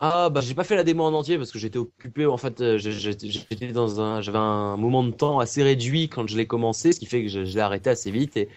Ah 0.00 0.28
bah 0.28 0.40
j'ai 0.42 0.54
pas 0.54 0.64
fait 0.64 0.76
la 0.76 0.84
démo 0.84 1.04
en 1.04 1.14
entier 1.14 1.38
parce 1.38 1.50
que 1.50 1.58
j'étais 1.58 1.78
occupé 1.78 2.26
en 2.26 2.36
fait 2.36 2.60
euh, 2.60 2.76
j'étais 2.78 3.72
dans 3.72 4.00
un 4.00 4.20
j'avais 4.20 4.38
un 4.38 4.76
moment 4.76 5.02
de 5.02 5.10
temps 5.10 5.38
assez 5.38 5.62
réduit 5.62 6.08
quand 6.08 6.26
je 6.28 6.36
l'ai 6.36 6.46
commencé 6.46 6.92
ce 6.92 7.00
qui 7.00 7.06
fait 7.06 7.22
que 7.22 7.28
je, 7.28 7.40
l'ai 7.40 7.60
arrêté 7.60 7.90
assez 7.90 8.10
vite 8.10 8.36
et 8.36 8.48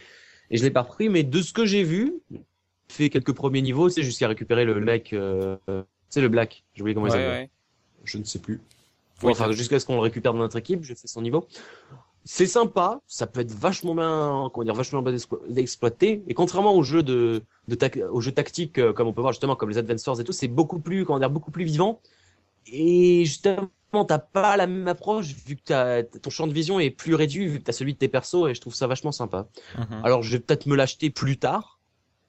et 0.51 0.57
je 0.57 0.63
l'ai 0.63 0.71
pas 0.71 0.81
repris. 0.81 1.09
Mais 1.09 1.23
de 1.23 1.41
ce 1.41 1.53
que 1.53 1.65
j'ai 1.65 1.83
vu 1.83 2.15
fait 2.89 3.09
quelques 3.09 3.33
premiers 3.33 3.61
niveaux 3.61 3.87
c'est 3.89 4.03
jusqu'à 4.03 4.27
récupérer 4.27 4.65
le 4.65 4.79
mec 4.81 5.13
euh, 5.13 5.55
c'est 6.09 6.21
le 6.21 6.29
black 6.29 6.65
j'ai 6.73 6.81
oublié 6.81 6.93
comment 6.93 7.07
il 7.07 7.11
s'appelle. 7.11 7.49
je 8.03 8.17
ne 8.17 8.23
sais 8.23 8.39
plus. 8.39 8.59
Enfin 9.23 9.51
jusqu'à 9.51 9.79
ce 9.79 9.85
qu'on 9.85 9.95
le 9.95 10.01
récupère 10.01 10.33
dans 10.33 10.39
notre 10.39 10.57
équipe 10.57 10.83
je 10.83 10.93
fais 10.93 11.07
son 11.07 11.21
niveau 11.21 11.47
c'est 12.25 12.45
sympa, 12.45 13.01
ça 13.07 13.27
peut 13.27 13.39
être 13.39 13.51
vachement 13.51 13.95
bien, 13.95 14.49
comment 14.53 14.65
dire, 14.65 14.75
vachement 14.75 15.01
bien 15.01 15.15
d'exploiter. 15.47 16.23
Et 16.27 16.33
contrairement 16.33 16.73
aux 16.73 16.83
jeux 16.83 17.03
de, 17.03 17.41
de 17.67 18.03
aux 18.05 18.21
jeux 18.21 18.31
tactiques, 18.31 18.77
euh, 18.77 18.93
comme 18.93 19.07
on 19.07 19.13
peut 19.13 19.21
voir 19.21 19.33
justement, 19.33 19.55
comme 19.55 19.69
les 19.69 19.77
Adventures 19.77 20.19
et 20.19 20.23
tout, 20.23 20.31
c'est 20.31 20.47
beaucoup 20.47 20.79
plus, 20.79 21.05
comment 21.05 21.19
dire, 21.19 21.29
beaucoup 21.29 21.51
plus 21.51 21.63
vivant. 21.63 22.01
Et 22.67 23.25
justement, 23.25 23.69
t'as 24.07 24.19
pas 24.19 24.57
la 24.57 24.67
même 24.67 24.87
approche 24.87 25.33
vu 25.45 25.55
que 25.55 25.73
as, 25.73 26.03
ton 26.03 26.29
champ 26.29 26.47
de 26.47 26.53
vision 26.53 26.79
est 26.79 26.91
plus 26.91 27.15
réduit 27.15 27.47
vu 27.47 27.59
que 27.59 27.63
t'as 27.63 27.71
celui 27.71 27.93
de 27.93 27.97
tes 27.97 28.09
persos 28.09 28.49
et 28.49 28.53
je 28.53 28.61
trouve 28.61 28.75
ça 28.75 28.87
vachement 28.87 29.11
sympa. 29.11 29.47
Mhm. 29.77 30.01
Alors 30.03 30.21
je 30.21 30.31
vais 30.31 30.39
peut-être 30.39 30.67
me 30.67 30.75
l'acheter 30.75 31.09
plus 31.09 31.37
tard 31.37 31.79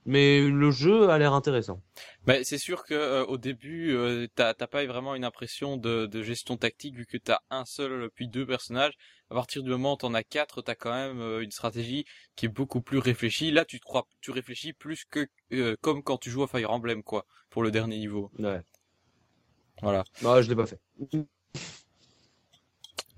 mais 0.07 0.41
le 0.49 0.71
jeu 0.71 1.11
a 1.11 1.19
l'air 1.19 1.35
intéressant. 1.35 1.83
Mais 2.27 2.45
c'est 2.45 2.59
sûr 2.59 2.85
que 2.85 2.95
euh, 2.95 3.25
au 3.27 3.39
début, 3.39 3.93
euh, 3.93 4.27
t'as 4.35 4.55
pas 4.55 4.85
vraiment 4.87 5.15
une 5.15 5.25
impression 5.25 5.77
de, 5.77 6.07
de 6.07 6.23
gestion 6.23 6.57
tactique 6.57 6.95
vu 6.95 7.07
que 7.07 7.17
t'as 7.17 7.41
un 7.51 7.65
seul 7.65 8.11
puis 8.15 8.29
deux 8.29 8.47
personnages. 8.47 8.95
À 9.31 9.35
partir 9.35 9.63
du 9.63 9.71
moment 9.71 9.95
où 9.95 9.97
t'en 9.97 10.15
as 10.15 10.25
quatre, 10.25 10.61
t'as 10.61 10.75
quand 10.75 10.93
même 10.93 11.21
euh, 11.21 11.43
une 11.43 11.53
stratégie 11.53 12.05
qui 12.37 12.47
est 12.47 12.49
beaucoup 12.49 12.81
plus 12.81 12.99
réfléchie. 12.99 13.51
Là, 13.51 13.65
tu 13.65 13.79
te 13.79 13.85
crois, 13.85 14.07
tu 14.21 14.33
réfléchis 14.33 14.73
plus 14.73 15.05
que 15.05 15.29
euh, 15.53 15.77
comme 15.81 16.03
quand 16.03 16.19
tu 16.19 16.31
joues 16.31 16.43
à 16.43 16.49
Fire 16.49 16.71
Emblem, 16.71 17.03
quoi, 17.03 17.27
pour 17.49 17.63
le 17.63 17.71
dernier 17.71 17.99
niveau. 17.99 18.31
Ouais. 18.39 18.61
Voilà. 19.83 20.05
Non, 20.23 20.43
je 20.43 20.49
l'ai 20.49 20.57
pas 20.57 20.67
fait. 20.67 20.81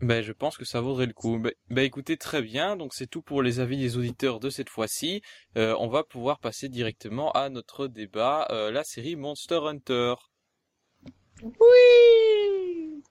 Ben, 0.02 0.20
je 0.20 0.32
pense 0.32 0.56
que 0.56 0.64
ça 0.64 0.80
vaudrait 0.80 1.06
le 1.06 1.12
coup. 1.12 1.38
Ben, 1.38 1.52
ben 1.70 1.82
écoutez, 1.82 2.16
très 2.16 2.42
bien. 2.42 2.76
Donc, 2.76 2.92
c'est 2.92 3.06
tout 3.06 3.22
pour 3.22 3.40
les 3.40 3.60
avis 3.60 3.78
des 3.78 3.96
auditeurs 3.96 4.40
de 4.40 4.50
cette 4.50 4.68
fois-ci. 4.68 5.22
Euh, 5.56 5.76
on 5.78 5.86
va 5.88 6.02
pouvoir 6.02 6.40
passer 6.40 6.68
directement 6.68 7.30
à 7.32 7.48
notre 7.50 7.86
débat, 7.86 8.48
euh, 8.50 8.72
la 8.72 8.82
série 8.82 9.14
Monster 9.14 9.60
Hunter. 9.64 10.14
Oui 11.42 13.02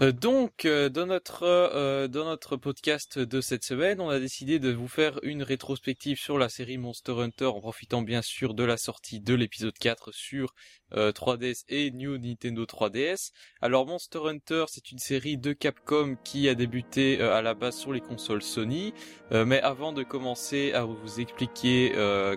Euh, 0.00 0.12
donc, 0.12 0.64
euh, 0.64 0.88
dans 0.88 1.04
notre 1.04 1.42
euh, 1.42 2.08
dans 2.08 2.24
notre 2.24 2.56
podcast 2.56 3.18
de 3.18 3.40
cette 3.42 3.64
semaine, 3.64 4.00
on 4.00 4.08
a 4.08 4.18
décidé 4.18 4.58
de 4.58 4.72
vous 4.72 4.88
faire 4.88 5.20
une 5.22 5.42
rétrospective 5.42 6.18
sur 6.18 6.38
la 6.38 6.48
série 6.48 6.78
Monster 6.78 7.12
Hunter, 7.18 7.46
en 7.46 7.60
profitant 7.60 8.00
bien 8.00 8.22
sûr 8.22 8.54
de 8.54 8.64
la 8.64 8.78
sortie 8.78 9.20
de 9.20 9.34
l'épisode 9.34 9.76
4 9.78 10.10
sur 10.12 10.54
3DS 10.92 11.62
et 11.68 11.92
New 11.92 12.18
Nintendo 12.18 12.64
3DS. 12.64 13.30
Alors, 13.60 13.86
Monster 13.86 14.18
Hunter, 14.26 14.64
c'est 14.66 14.90
une 14.90 14.98
série 14.98 15.38
de 15.38 15.52
Capcom 15.52 16.16
qui 16.24 16.48
a 16.48 16.56
débuté 16.56 17.20
à 17.20 17.42
la 17.42 17.54
base 17.54 17.76
sur 17.76 17.92
les 17.92 18.00
consoles 18.00 18.42
Sony. 18.42 18.92
mais 19.30 19.60
avant 19.60 19.92
de 19.92 20.02
commencer 20.02 20.72
à 20.72 20.82
vous 20.82 21.20
expliquer 21.20 21.92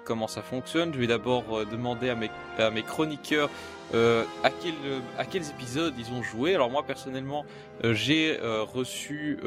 comment 0.06 0.28
ça 0.28 0.44
fonctionne, 0.44 0.94
je 0.94 1.00
vais 1.00 1.08
d'abord 1.08 1.66
demander 1.66 2.10
à 2.10 2.16
mes 2.16 2.30
à 2.60 2.70
mes 2.70 2.84
chroniqueurs 2.84 3.50
euh, 3.94 4.24
à, 4.44 4.50
quel, 4.50 4.74
à 5.20 5.26
quels 5.26 5.48
épisodes 5.50 5.94
ils 6.00 6.12
ont 6.12 6.24
joué? 6.24 6.56
Alors 6.56 6.72
moi 6.72 6.84
personnellement, 6.84 7.46
euh, 7.84 7.94
j'ai 7.94 8.40
euh, 8.40 8.64
reçu 8.64 9.38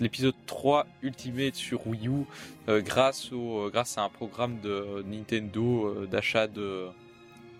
l'épisode 0.00 0.34
3 0.46 0.86
Ultimate 1.02 1.54
sur 1.56 1.86
Wii 1.86 2.08
U 2.08 2.24
grâce 2.68 3.32
au 3.32 3.68
grâce 3.70 3.98
à 3.98 4.02
un 4.02 4.08
programme 4.08 4.60
de 4.60 5.04
Nintendo 5.06 6.06
d'achat 6.06 6.46
de 6.46 6.86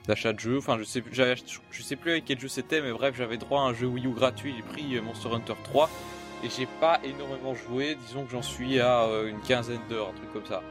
d'achat 0.06 0.32
de 0.32 0.38
jeux. 0.38 0.58
Enfin, 0.58 0.78
je 0.78 0.84
sais 0.84 1.02
je 1.12 1.82
sais 1.82 1.96
plus 1.96 2.12
avec 2.12 2.24
quel 2.24 2.38
jeu 2.38 2.48
c'était, 2.48 2.80
mais 2.80 2.92
bref, 2.92 3.14
j'avais 3.16 3.36
droit 3.36 3.62
à 3.62 3.64
un 3.64 3.74
jeu 3.74 3.86
Wii 3.86 4.06
U 4.06 4.10
gratuit. 4.10 4.54
J'ai 4.56 4.62
pris 4.62 5.00
Monster 5.00 5.30
Hunter 5.34 5.54
3 5.64 5.90
et 6.44 6.48
j'ai 6.48 6.68
pas 6.80 7.00
énormément 7.02 7.54
joué. 7.54 7.96
Disons 8.06 8.24
que 8.24 8.30
j'en 8.30 8.42
suis 8.42 8.78
à 8.78 9.08
une 9.26 9.40
quinzaine 9.40 9.80
d'heures, 9.88 10.10
un 10.10 10.16
truc 10.16 10.32
comme 10.32 10.46
ça. 10.46 10.62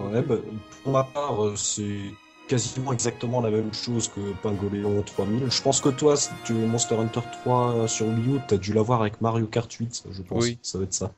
Bah, 0.00 0.36
pour 0.82 0.92
ma 0.92 1.04
part, 1.04 1.56
c'est 1.56 2.00
quasiment 2.50 2.92
exactement 2.92 3.40
la 3.40 3.50
même 3.50 3.72
chose 3.72 4.08
que 4.08 4.20
Pingoléon 4.42 5.02
3000. 5.02 5.48
Je 5.48 5.62
pense 5.62 5.80
que 5.80 5.88
toi, 5.88 6.16
tu 6.44 6.52
Monster 6.52 6.96
Hunter 6.96 7.20
3 7.44 7.86
sur 7.86 8.08
Wii 8.08 8.36
U, 8.36 8.40
t'as 8.48 8.56
dû 8.56 8.72
l'avoir 8.72 9.02
avec 9.02 9.20
Mario 9.20 9.46
Kart 9.46 9.72
8, 9.72 10.06
je 10.10 10.22
pense. 10.22 10.42
Oui. 10.42 10.58
Ça 10.60 10.78
va 10.78 10.84
être 10.84 10.92
ça. 10.92 11.12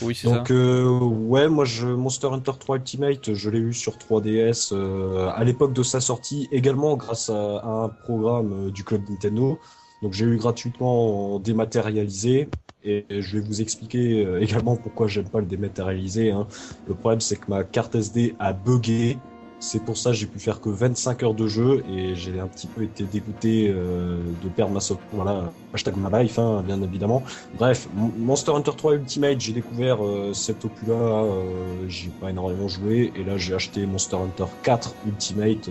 Oui, 0.00 0.14
c'est 0.14 0.28
ça. 0.28 0.38
Donc, 0.38 0.50
euh, 0.50 0.88
ouais, 0.88 1.50
moi, 1.50 1.66
je, 1.66 1.86
Monster 1.86 2.28
Hunter 2.28 2.52
3 2.58 2.76
Ultimate, 2.76 3.34
je 3.34 3.50
l'ai 3.50 3.58
eu 3.58 3.74
sur 3.74 3.98
3DS 3.98 4.70
euh, 4.72 5.28
à 5.34 5.44
l'époque 5.44 5.74
de 5.74 5.82
sa 5.82 6.00
sortie, 6.00 6.48
également 6.50 6.96
grâce 6.96 7.28
à, 7.28 7.62
un 7.62 7.88
programme 7.90 8.68
euh, 8.68 8.70
du 8.70 8.82
club 8.82 9.02
Nintendo. 9.10 9.58
Donc, 10.00 10.14
j'ai 10.14 10.24
eu 10.24 10.38
gratuitement 10.38 11.38
dématérialisé. 11.40 12.48
Et 12.82 13.04
je 13.10 13.36
vais 13.36 13.44
vous 13.44 13.60
expliquer 13.60 14.26
également 14.40 14.74
pourquoi 14.76 15.06
j'aime 15.08 15.28
pas 15.28 15.40
le 15.40 15.46
dématérialisé. 15.46 16.30
Hein. 16.30 16.46
Le 16.88 16.94
problème, 16.94 17.20
c'est 17.20 17.36
que 17.36 17.50
ma 17.50 17.64
carte 17.64 17.94
SD 17.94 18.34
a 18.38 18.54
bugué 18.54 19.18
c'est 19.60 19.84
pour 19.84 19.98
ça 19.98 20.10
que 20.10 20.16
j'ai 20.16 20.26
pu 20.26 20.38
faire 20.38 20.60
que 20.60 20.70
25 20.70 21.22
heures 21.22 21.34
de 21.34 21.46
jeu 21.46 21.84
et 21.92 22.14
j'ai 22.14 22.40
un 22.40 22.46
petit 22.46 22.66
peu 22.66 22.82
été 22.82 23.04
dégoûté 23.04 23.68
euh, 23.68 24.18
de 24.42 24.48
perdre 24.48 24.72
ma. 24.72 24.80
Voilà, 25.12 25.52
hashtag 25.74 25.96
ma 25.96 26.22
life, 26.22 26.38
hein, 26.38 26.64
bien 26.66 26.82
évidemment. 26.82 27.22
Bref, 27.58 27.86
Monster 27.94 28.52
Hunter 28.52 28.72
3 28.74 28.94
Ultimate, 28.94 29.38
j'ai 29.38 29.52
découvert 29.52 30.02
euh, 30.02 30.32
cet 30.32 30.64
opus-là, 30.64 30.94
euh, 30.94 31.84
j'ai 31.88 32.08
pas 32.08 32.30
énormément 32.30 32.68
joué 32.68 33.12
et 33.14 33.22
là 33.22 33.36
j'ai 33.36 33.54
acheté 33.54 33.84
Monster 33.84 34.16
Hunter 34.16 34.50
4 34.62 34.94
Ultimate 35.06 35.68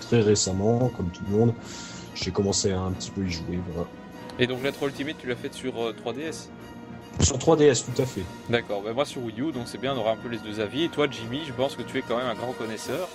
très 0.00 0.20
récemment, 0.20 0.90
comme 0.96 1.10
tout 1.10 1.22
le 1.28 1.36
monde. 1.36 1.54
J'ai 2.14 2.30
commencé 2.30 2.70
à 2.70 2.80
un 2.80 2.92
petit 2.92 3.10
peu 3.10 3.24
y 3.24 3.30
jouer, 3.30 3.58
voilà. 3.72 3.88
Et 4.38 4.46
donc 4.46 4.62
la 4.62 4.70
3 4.70 4.88
Ultimate, 4.88 5.16
tu 5.18 5.26
l'as 5.26 5.36
fait 5.36 5.52
sur 5.52 5.72
3DS 5.72 6.48
sur 7.20 7.36
3DS, 7.36 7.84
tout 7.84 8.02
à 8.02 8.06
fait. 8.06 8.22
D'accord, 8.48 8.82
ben 8.82 8.94
moi 8.94 9.04
sur 9.04 9.22
Wii 9.22 9.40
U, 9.42 9.52
donc 9.52 9.64
c'est 9.66 9.78
bien, 9.78 9.94
on 9.94 9.98
aura 9.98 10.12
un 10.12 10.16
peu 10.16 10.28
les 10.28 10.38
deux 10.38 10.60
avis. 10.60 10.84
Et 10.84 10.88
toi, 10.88 11.06
Jimmy, 11.10 11.42
je 11.46 11.52
pense 11.52 11.76
que 11.76 11.82
tu 11.82 11.98
es 11.98 12.02
quand 12.02 12.16
même 12.16 12.26
un 12.26 12.34
grand 12.34 12.52
connaisseur. 12.52 13.06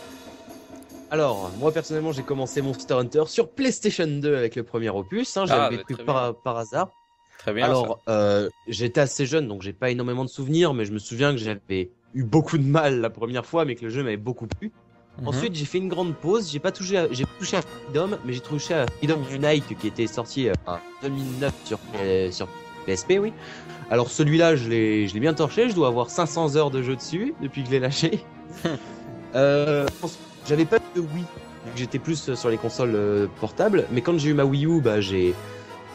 Alors, 1.09 1.51
moi 1.59 1.71
personnellement, 1.71 2.11
j'ai 2.11 2.23
commencé 2.23 2.61
Monster 2.61 2.95
Hunter 2.95 3.23
sur 3.27 3.49
PlayStation 3.49 4.07
2 4.07 4.35
avec 4.35 4.55
le 4.55 4.63
premier 4.63 4.89
opus. 4.89 5.37
Hein, 5.37 5.45
J'avais 5.45 5.77
ah, 5.79 5.83
pris 5.83 5.95
par, 5.95 6.35
par, 6.35 6.57
hasard. 6.57 6.89
Très 7.39 7.53
bien. 7.53 7.65
Alors, 7.65 8.01
euh, 8.09 8.49
j'étais 8.67 8.99
assez 8.99 9.25
jeune, 9.25 9.47
donc 9.47 9.61
j'ai 9.61 9.73
pas 9.73 9.89
énormément 9.89 10.25
de 10.25 10.29
souvenirs, 10.29 10.73
mais 10.73 10.85
je 10.85 10.91
me 10.91 10.99
souviens 10.99 11.31
que 11.31 11.37
j'avais 11.37 11.91
eu 12.13 12.23
beaucoup 12.23 12.57
de 12.57 12.65
mal 12.65 12.99
la 12.99 13.09
première 13.09 13.45
fois, 13.45 13.63
mais 13.63 13.75
que 13.75 13.85
le 13.85 13.89
jeu 13.89 14.03
m'avait 14.03 14.17
beaucoup 14.17 14.47
plu. 14.47 14.71
Mhm. 15.21 15.27
Ensuite, 15.27 15.55
j'ai 15.55 15.65
fait 15.65 15.77
une 15.77 15.87
grande 15.87 16.13
pause. 16.13 16.51
J'ai 16.51 16.59
pas 16.59 16.71
touché, 16.71 17.07
j'ai 17.11 17.25
touché 17.39 17.57
à 17.57 17.61
Freedom, 17.61 18.17
mais 18.25 18.33
j'ai 18.33 18.41
touché 18.41 18.73
à 18.73 18.85
Freedom 18.97 19.19
Unite 19.31 19.77
qui 19.79 19.87
était 19.87 20.07
sorti 20.07 20.49
euh, 20.49 20.53
en 20.65 20.77
2009 21.03 21.53
sur 21.63 21.79
sur 22.31 22.47
PSP, 22.85 23.17
oui. 23.19 23.33
Alors 23.89 24.09
celui-là, 24.09 24.55
je 24.55 24.69
l'ai, 24.69 25.07
je 25.07 25.13
l'ai 25.13 25.19
bien 25.19 25.33
torché. 25.33 25.69
Je 25.69 25.75
dois 25.75 25.87
avoir 25.87 26.09
500 26.09 26.55
heures 26.57 26.71
de 26.71 26.81
jeu 26.81 26.95
dessus 26.95 27.33
depuis 27.41 27.61
que 27.61 27.67
je 27.67 27.73
l'ai 27.73 27.79
lâché. 27.79 28.19
euh, 29.35 29.87
j'avais 30.47 30.65
pas 30.65 30.79
de 30.95 31.01
Wii, 31.01 31.25
j'étais 31.75 31.99
plus 31.99 32.33
sur 32.33 32.49
les 32.49 32.57
consoles 32.57 32.95
euh, 32.95 33.27
portables, 33.39 33.85
mais 33.91 34.01
quand 34.01 34.17
j'ai 34.17 34.29
eu 34.29 34.33
ma 34.33 34.45
Wii 34.45 34.65
U, 34.65 34.81
bah 34.81 35.01
j'ai 35.01 35.33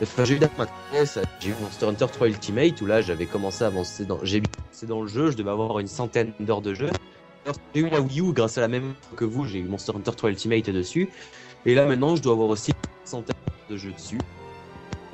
Enfin, 0.02 0.24
j'ai 0.24 0.34
eu 0.34 1.54
Monster 1.60 1.86
Hunter 1.86 2.06
3 2.12 2.26
Ultimate 2.28 2.80
où 2.80 2.86
là 2.86 3.02
j'avais 3.02 3.26
commencé 3.26 3.62
à 3.62 3.68
avancer 3.68 4.04
dans, 4.04 4.18
j'ai 4.24 4.42
dans 4.82 5.02
le 5.02 5.06
jeu, 5.06 5.30
je 5.30 5.36
devais 5.36 5.50
avoir 5.50 5.78
une 5.78 5.86
centaine 5.86 6.32
d'heures 6.40 6.62
de 6.62 6.74
jeu. 6.74 6.90
J'ai 7.74 7.82
eu 7.82 7.88
la 7.88 8.00
Wii 8.00 8.20
U 8.20 8.32
grâce 8.32 8.58
à 8.58 8.62
la 8.62 8.68
même 8.68 8.94
que 9.14 9.24
vous, 9.24 9.46
j'ai 9.46 9.60
eu 9.60 9.64
Monster 9.64 9.92
Hunter 9.94 10.10
3 10.16 10.30
Ultimate 10.30 10.70
dessus. 10.70 11.08
Et 11.66 11.74
là 11.76 11.86
maintenant, 11.86 12.16
je 12.16 12.22
dois 12.22 12.32
avoir 12.32 12.48
aussi 12.48 12.72
une 12.72 13.06
centaine 13.06 13.36
de 13.70 13.76
jeux 13.76 13.92
dessus. 13.92 14.18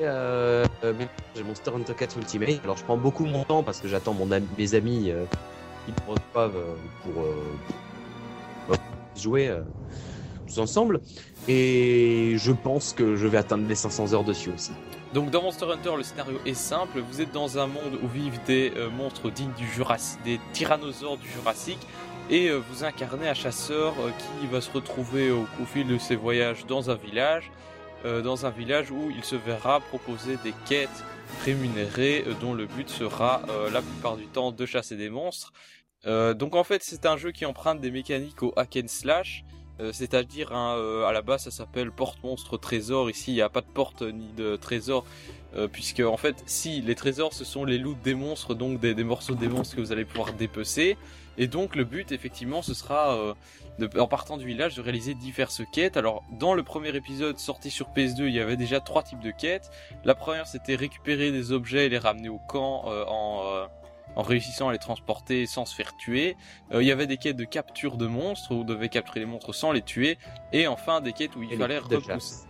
Euh, 0.00 0.64
j'ai 1.34 1.42
Monster 1.42 1.72
Hunter 1.74 1.94
4 1.94 2.16
Ultimate. 2.18 2.60
Alors 2.64 2.76
je 2.76 2.84
prends 2.84 2.96
beaucoup 2.96 3.26
mon 3.26 3.44
temps 3.44 3.62
parce 3.62 3.80
que 3.80 3.88
j'attends 3.88 4.16
mes 4.56 4.74
amis 4.74 5.10
euh, 5.10 5.24
qui 5.84 5.92
me 5.92 6.14
reçoivent 6.14 6.56
euh, 6.56 6.74
pour 7.02 7.24
jouer 9.18 9.48
euh, 9.48 9.62
tous 10.46 10.58
ensemble. 10.58 11.00
Et 11.46 12.34
je 12.36 12.52
pense 12.52 12.92
que 12.92 13.16
je 13.16 13.26
vais 13.26 13.38
atteindre 13.38 13.66
les 13.68 13.74
500 13.74 14.12
heures 14.12 14.24
dessus 14.24 14.50
aussi. 14.50 14.72
Donc 15.14 15.30
dans 15.30 15.42
Monster 15.42 15.66
Hunter, 15.66 15.96
le 15.96 16.02
scénario 16.02 16.38
est 16.44 16.54
simple. 16.54 17.00
Vous 17.00 17.20
êtes 17.20 17.32
dans 17.32 17.58
un 17.58 17.66
monde 17.66 17.98
où 18.02 18.08
vivent 18.08 18.40
des 18.46 18.72
euh, 18.76 18.90
monstres 18.90 19.30
dignes 19.30 19.52
du 19.56 19.66
Jurassique, 19.66 20.20
des 20.24 20.38
tyrannosaures 20.52 21.16
du 21.16 21.28
Jurassique, 21.28 21.80
et 22.28 22.48
euh, 22.48 22.60
vous 22.70 22.84
incarnez 22.84 23.28
un 23.28 23.34
chasseur 23.34 23.94
qui 24.18 24.46
va 24.46 24.60
se 24.60 24.70
retrouver 24.70 25.30
au, 25.30 25.46
fil 25.64 25.86
de 25.86 25.96
ses 25.96 26.16
voyages 26.16 26.66
dans 26.66 26.90
un 26.90 26.94
village, 26.94 27.50
dans 28.04 28.46
un 28.46 28.50
village 28.50 28.92
où 28.92 29.10
il 29.10 29.24
se 29.24 29.34
verra 29.34 29.80
proposer 29.80 30.36
des 30.44 30.54
quêtes 30.68 31.04
rémunérées, 31.44 32.24
dont 32.40 32.54
le 32.54 32.66
but 32.66 32.88
sera 32.88 33.42
la 33.72 33.82
plupart 33.82 34.16
du 34.16 34.26
temps 34.26 34.52
de 34.52 34.66
chasser 34.66 34.94
des 34.94 35.10
monstres. 35.10 35.52
Euh, 36.06 36.32
donc 36.34 36.54
en 36.54 36.64
fait 36.64 36.82
c'est 36.84 37.06
un 37.06 37.16
jeu 37.16 37.32
qui 37.32 37.44
emprunte 37.44 37.80
des 37.80 37.90
mécaniques 37.90 38.42
au 38.42 38.52
hack 38.56 38.78
and 38.82 38.88
slash, 38.88 39.44
euh, 39.80 39.92
c'est-à-dire 39.92 40.52
hein, 40.52 40.76
euh, 40.76 41.04
à 41.04 41.12
la 41.12 41.22
base 41.22 41.44
ça 41.44 41.50
s'appelle 41.50 41.90
porte 41.90 42.22
monstre 42.22 42.56
trésor. 42.56 43.10
Ici 43.10 43.32
il 43.32 43.34
n'y 43.34 43.42
a 43.42 43.48
pas 43.48 43.62
de 43.62 43.66
porte 43.66 44.02
ni 44.02 44.32
de 44.36 44.56
trésor 44.56 45.04
puisque 45.72 46.00
en 46.00 46.18
fait 46.18 46.42
si 46.44 46.82
les 46.82 46.94
trésors 46.94 47.32
ce 47.32 47.42
sont 47.42 47.64
les 47.64 47.78
loots 47.78 47.96
des 48.04 48.14
monstres 48.14 48.54
donc 48.54 48.80
des, 48.80 48.94
morceaux 49.02 49.34
des 49.34 49.48
monstres 49.48 49.76
que 49.76 49.80
vous 49.80 49.92
allez 49.92 50.04
pouvoir 50.04 50.34
dépecer 50.34 50.98
et 51.38 51.46
donc 51.46 51.74
le 51.74 51.84
but 51.84 52.12
effectivement 52.12 52.60
ce 52.60 52.74
sera 52.74 53.34
en 53.96 54.06
partant 54.06 54.36
du 54.36 54.46
village 54.46 54.76
de 54.76 54.82
réaliser 54.82 55.14
diverses 55.14 55.62
quêtes. 55.72 55.96
Alors 55.96 56.22
dans 56.38 56.52
le 56.52 56.62
premier 56.62 56.94
épisode 56.94 57.38
sorti 57.38 57.70
sur 57.70 57.88
PS2 57.88 58.26
il 58.26 58.34
y 58.34 58.40
avait 58.40 58.58
déjà 58.58 58.78
trois 58.80 59.02
types 59.02 59.20
de 59.20 59.30
quêtes. 59.30 59.70
La 60.04 60.14
première 60.14 60.46
c'était 60.46 60.76
récupérer 60.76 61.32
des 61.32 61.50
objets 61.50 61.86
et 61.86 61.88
les 61.88 61.98
ramener 61.98 62.28
au 62.28 62.38
camp 62.38 62.84
en 62.86 63.68
en 64.18 64.22
réussissant 64.22 64.68
à 64.68 64.72
les 64.72 64.78
transporter 64.78 65.46
sans 65.46 65.64
se 65.64 65.74
faire 65.74 65.96
tuer. 65.96 66.36
Euh, 66.72 66.82
il 66.82 66.88
y 66.88 66.92
avait 66.92 67.06
des 67.06 67.16
quêtes 67.16 67.36
de 67.36 67.44
capture 67.44 67.96
de 67.96 68.06
monstres 68.06 68.50
où 68.50 68.58
vous 68.58 68.64
devez 68.64 68.88
capturer 68.88 69.20
les 69.20 69.26
monstres 69.26 69.54
sans 69.54 69.70
les 69.72 69.80
tuer. 69.80 70.18
Et 70.52 70.66
enfin 70.66 71.00
des 71.00 71.12
quêtes 71.12 71.36
où 71.36 71.42
il 71.42 71.56
fallait 71.56 71.78
repousser. 71.78 72.44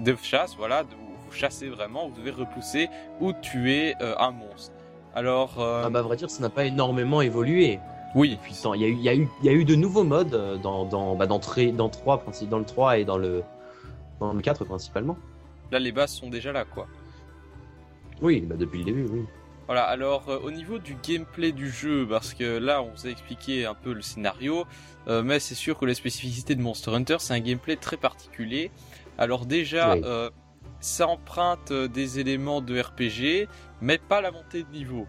De 0.00 0.16
chasse, 0.16 0.56
voilà, 0.56 0.82
où 0.82 1.26
vous 1.26 1.32
chassez 1.32 1.68
vraiment, 1.68 2.08
vous 2.08 2.16
devez 2.16 2.30
repousser 2.30 2.88
ou 3.20 3.34
tuer 3.34 3.94
euh, 4.00 4.14
un 4.18 4.30
monstre. 4.30 4.72
Alors. 5.14 5.60
Euh... 5.60 5.82
Ah 5.84 5.90
bah, 5.90 5.98
à 5.98 6.02
vrai 6.02 6.16
dire, 6.16 6.30
ça 6.30 6.40
n'a 6.40 6.48
pas 6.48 6.64
énormément 6.64 7.20
évolué. 7.20 7.78
Oui. 8.14 8.38
Puissant. 8.42 8.72
Il 8.72 8.80
y 8.80 8.84
a 8.84 8.88
eu, 8.88 8.94
il 8.94 9.02
y 9.02 9.08
a 9.10 9.14
eu, 9.14 9.28
il 9.42 9.46
y 9.46 9.48
a 9.50 9.52
eu 9.52 9.66
de 9.66 9.74
nouveaux 9.74 10.04
modes 10.04 10.58
dans, 10.62 10.86
dans, 10.86 11.16
bah, 11.16 11.26
dans, 11.26 11.38
dans 11.38 11.88
3, 11.90 12.24
dans 12.48 12.58
le 12.58 12.64
3 12.64 12.98
et 12.98 13.04
dans 13.04 13.18
le, 13.18 13.44
dans 14.20 14.32
le 14.32 14.40
4 14.40 14.64
principalement. 14.64 15.18
Là, 15.70 15.78
les 15.78 15.92
bases 15.92 16.12
sont 16.12 16.30
déjà 16.30 16.50
là, 16.50 16.64
quoi. 16.64 16.86
Oui, 18.22 18.40
bah 18.40 18.56
depuis 18.58 18.78
le 18.80 18.84
début, 18.84 19.06
oui. 19.10 19.24
Voilà, 19.70 19.84
alors 19.84 20.28
euh, 20.28 20.40
au 20.42 20.50
niveau 20.50 20.80
du 20.80 20.96
gameplay 21.00 21.52
du 21.52 21.70
jeu, 21.70 22.04
parce 22.04 22.34
que 22.34 22.58
là 22.58 22.82
on 22.82 22.90
vous 22.90 23.06
a 23.06 23.08
expliqué 23.08 23.66
un 23.66 23.74
peu 23.74 23.92
le 23.92 24.02
scénario, 24.02 24.64
euh, 25.06 25.22
mais 25.22 25.38
c'est 25.38 25.54
sûr 25.54 25.78
que 25.78 25.84
la 25.86 25.94
spécificité 25.94 26.56
de 26.56 26.60
Monster 26.60 26.90
Hunter 26.90 27.18
c'est 27.20 27.34
un 27.34 27.38
gameplay 27.38 27.76
très 27.76 27.96
particulier. 27.96 28.72
Alors 29.16 29.46
déjà, 29.46 29.92
euh, 29.92 30.28
ça 30.80 31.06
emprunte 31.06 31.72
des 31.72 32.18
éléments 32.18 32.60
de 32.60 32.80
RPG, 32.80 33.48
mais 33.80 33.98
pas 33.98 34.20
la 34.20 34.32
montée 34.32 34.64
de 34.64 34.72
niveau. 34.72 35.06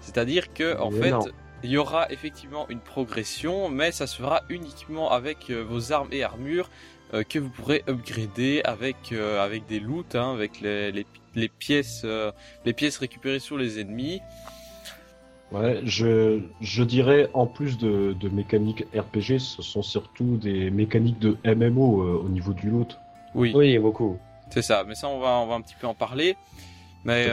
C'est-à-dire 0.00 0.52
que 0.54 0.76
en 0.80 0.90
fait, 0.90 1.14
il 1.62 1.70
y 1.70 1.76
aura 1.76 2.10
effectivement 2.10 2.68
une 2.68 2.80
progression, 2.80 3.68
mais 3.68 3.92
ça 3.92 4.08
se 4.08 4.16
fera 4.16 4.42
uniquement 4.48 5.12
avec 5.12 5.52
vos 5.52 5.92
armes 5.92 6.08
et 6.10 6.24
armures 6.24 6.68
que 7.28 7.38
vous 7.38 7.50
pourrez 7.50 7.84
upgrader 7.88 8.60
avec 8.64 9.12
avec 9.12 9.66
des 9.66 9.78
loots, 9.78 10.16
hein, 10.16 10.32
avec 10.32 10.60
les, 10.60 10.90
les, 10.90 11.06
les 11.34 11.48
pièces, 11.48 12.02
euh, 12.04 12.32
les 12.64 12.72
pièces 12.72 12.98
récupérées 12.98 13.38
sur 13.38 13.56
les 13.56 13.80
ennemis. 13.80 14.20
Ouais, 15.52 15.80
je, 15.84 16.40
je 16.60 16.84
dirais 16.84 17.28
en 17.34 17.46
plus 17.46 17.76
de, 17.76 18.14
de 18.18 18.28
mécaniques 18.28 18.84
RPG, 18.94 19.38
ce 19.40 19.62
sont 19.62 19.82
surtout 19.82 20.36
des 20.36 20.70
mécaniques 20.70 21.18
de 21.18 21.36
MMO 21.44 22.02
euh, 22.02 22.22
au 22.24 22.28
niveau 22.28 22.52
du 22.52 22.70
loot. 22.70 22.98
Oui, 23.34 23.52
oui, 23.54 23.76
beaucoup. 23.78 24.18
C'est 24.50 24.62
ça, 24.62 24.84
mais 24.86 24.94
ça 24.94 25.08
on 25.08 25.18
va, 25.18 25.38
on 25.38 25.46
va 25.46 25.54
un 25.54 25.60
petit 25.60 25.74
peu 25.80 25.86
en 25.86 25.94
parler. 25.94 26.36
Mais 27.04 27.30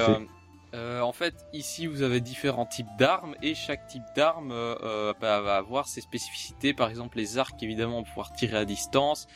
euh, 0.73 1.01
en 1.01 1.12
fait, 1.12 1.36
ici 1.53 1.86
vous 1.86 2.01
avez 2.01 2.21
différents 2.21 2.65
types 2.65 2.88
d'armes 2.97 3.36
et 3.43 3.53
chaque 3.53 3.88
type 3.88 4.03
d'arme 4.15 4.49
bah, 4.49 5.41
va 5.41 5.55
avoir 5.55 5.88
ses 5.88 6.01
spécificités. 6.01 6.73
Par 6.73 6.89
exemple, 6.89 7.17
les 7.17 7.38
arcs 7.38 7.62
évidemment 7.62 8.03
pouvoir 8.03 8.33
tirer 8.33 8.57
à 8.57 8.65
distance. 8.65 9.27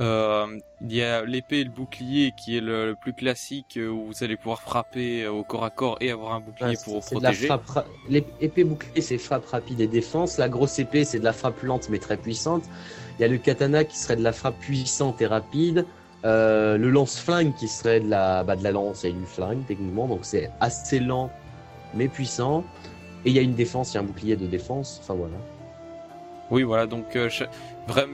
Euh, 0.00 0.46
il 0.80 0.94
y 0.94 1.02
a 1.02 1.24
l'épée 1.24 1.58
et 1.58 1.64
le 1.64 1.70
bouclier 1.70 2.32
qui 2.36 2.56
est 2.56 2.60
le, 2.60 2.94
plus 3.00 3.12
classique 3.12 3.76
euh, 3.76 3.88
où 3.88 4.06
vous 4.06 4.22
allez 4.22 4.36
pouvoir 4.36 4.62
frapper 4.62 5.24
euh, 5.24 5.32
au 5.32 5.42
corps 5.42 5.64
à 5.64 5.70
corps 5.70 5.96
et 6.00 6.12
avoir 6.12 6.34
un 6.34 6.40
bouclier 6.40 6.76
pour 6.84 7.00
vous 7.00 7.00
protéger. 7.00 7.48
L'épée 8.08 8.62
bouclier 8.62 9.02
c'est 9.02 9.18
frappe 9.18 9.46
rapide 9.46 9.80
et 9.80 9.88
défense. 9.88 10.38
La 10.38 10.48
grosse 10.48 10.78
épée 10.78 11.04
c'est 11.04 11.18
de 11.18 11.24
la 11.24 11.32
frappe 11.32 11.60
lente 11.62 11.88
mais 11.90 11.98
très 11.98 12.16
puissante. 12.16 12.62
Il 13.18 13.22
y 13.22 13.24
a 13.24 13.28
le 13.28 13.38
katana 13.38 13.82
qui 13.82 13.98
serait 13.98 14.14
de 14.14 14.22
la 14.22 14.32
frappe 14.32 14.58
puissante 14.60 15.20
et 15.20 15.26
rapide. 15.26 15.84
le 16.22 16.76
lance-flingue 16.76 17.54
qui 17.56 17.66
serait 17.66 17.98
de 17.98 18.08
la, 18.08 18.44
bah, 18.44 18.54
de 18.54 18.62
la 18.62 18.70
lance 18.70 19.04
et 19.04 19.10
du 19.10 19.26
flingue 19.26 19.66
techniquement. 19.66 20.06
Donc 20.06 20.20
c'est 20.22 20.48
assez 20.60 21.00
lent 21.00 21.28
mais 21.94 22.06
puissant. 22.06 22.62
Et 23.24 23.30
il 23.30 23.32
y 23.34 23.40
a 23.40 23.42
une 23.42 23.56
défense, 23.56 23.92
il 23.92 23.94
y 23.96 23.98
a 23.98 24.00
un 24.02 24.04
bouclier 24.04 24.36
de 24.36 24.46
défense. 24.46 25.00
Enfin 25.02 25.14
voilà. 25.14 25.34
Oui, 26.50 26.62
voilà, 26.62 26.86
donc 26.86 27.14
euh, 27.14 27.28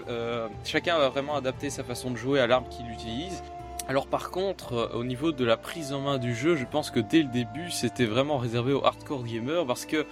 euh, 0.08 0.48
chacun 0.64 0.98
va 0.98 1.08
vraiment 1.08 1.36
adapter 1.36 1.70
sa 1.70 1.84
façon 1.84 2.10
de 2.10 2.16
jouer 2.16 2.40
à 2.40 2.46
l'arme 2.46 2.64
qu'il 2.68 2.90
utilise. 2.90 3.42
Alors 3.86 4.06
par 4.06 4.30
contre, 4.30 4.72
euh, 4.72 4.88
au 4.98 5.04
niveau 5.04 5.30
de 5.30 5.44
la 5.44 5.56
prise 5.56 5.92
en 5.92 6.00
main 6.00 6.18
du 6.18 6.34
jeu, 6.34 6.56
je 6.56 6.64
pense 6.64 6.90
que 6.90 6.98
dès 6.98 7.22
le 7.22 7.28
début, 7.28 7.70
c'était 7.70 8.06
vraiment 8.06 8.38
réservé 8.38 8.72
aux 8.72 8.84
hardcore 8.84 9.24
gamers 9.24 9.66
parce 9.66 9.86
que 9.86 10.06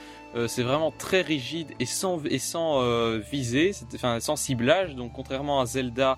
c'est 0.46 0.62
vraiment 0.62 0.90
très 0.90 1.20
rigide 1.20 1.72
et 1.78 1.84
sans 1.84 2.24
et 2.24 2.38
sans 2.38 2.80
visée, 3.18 3.72
enfin 3.94 4.18
sans 4.18 4.36
ciblage. 4.36 4.94
Donc 4.94 5.12
contrairement 5.12 5.60
à 5.60 5.66
Zelda 5.66 6.16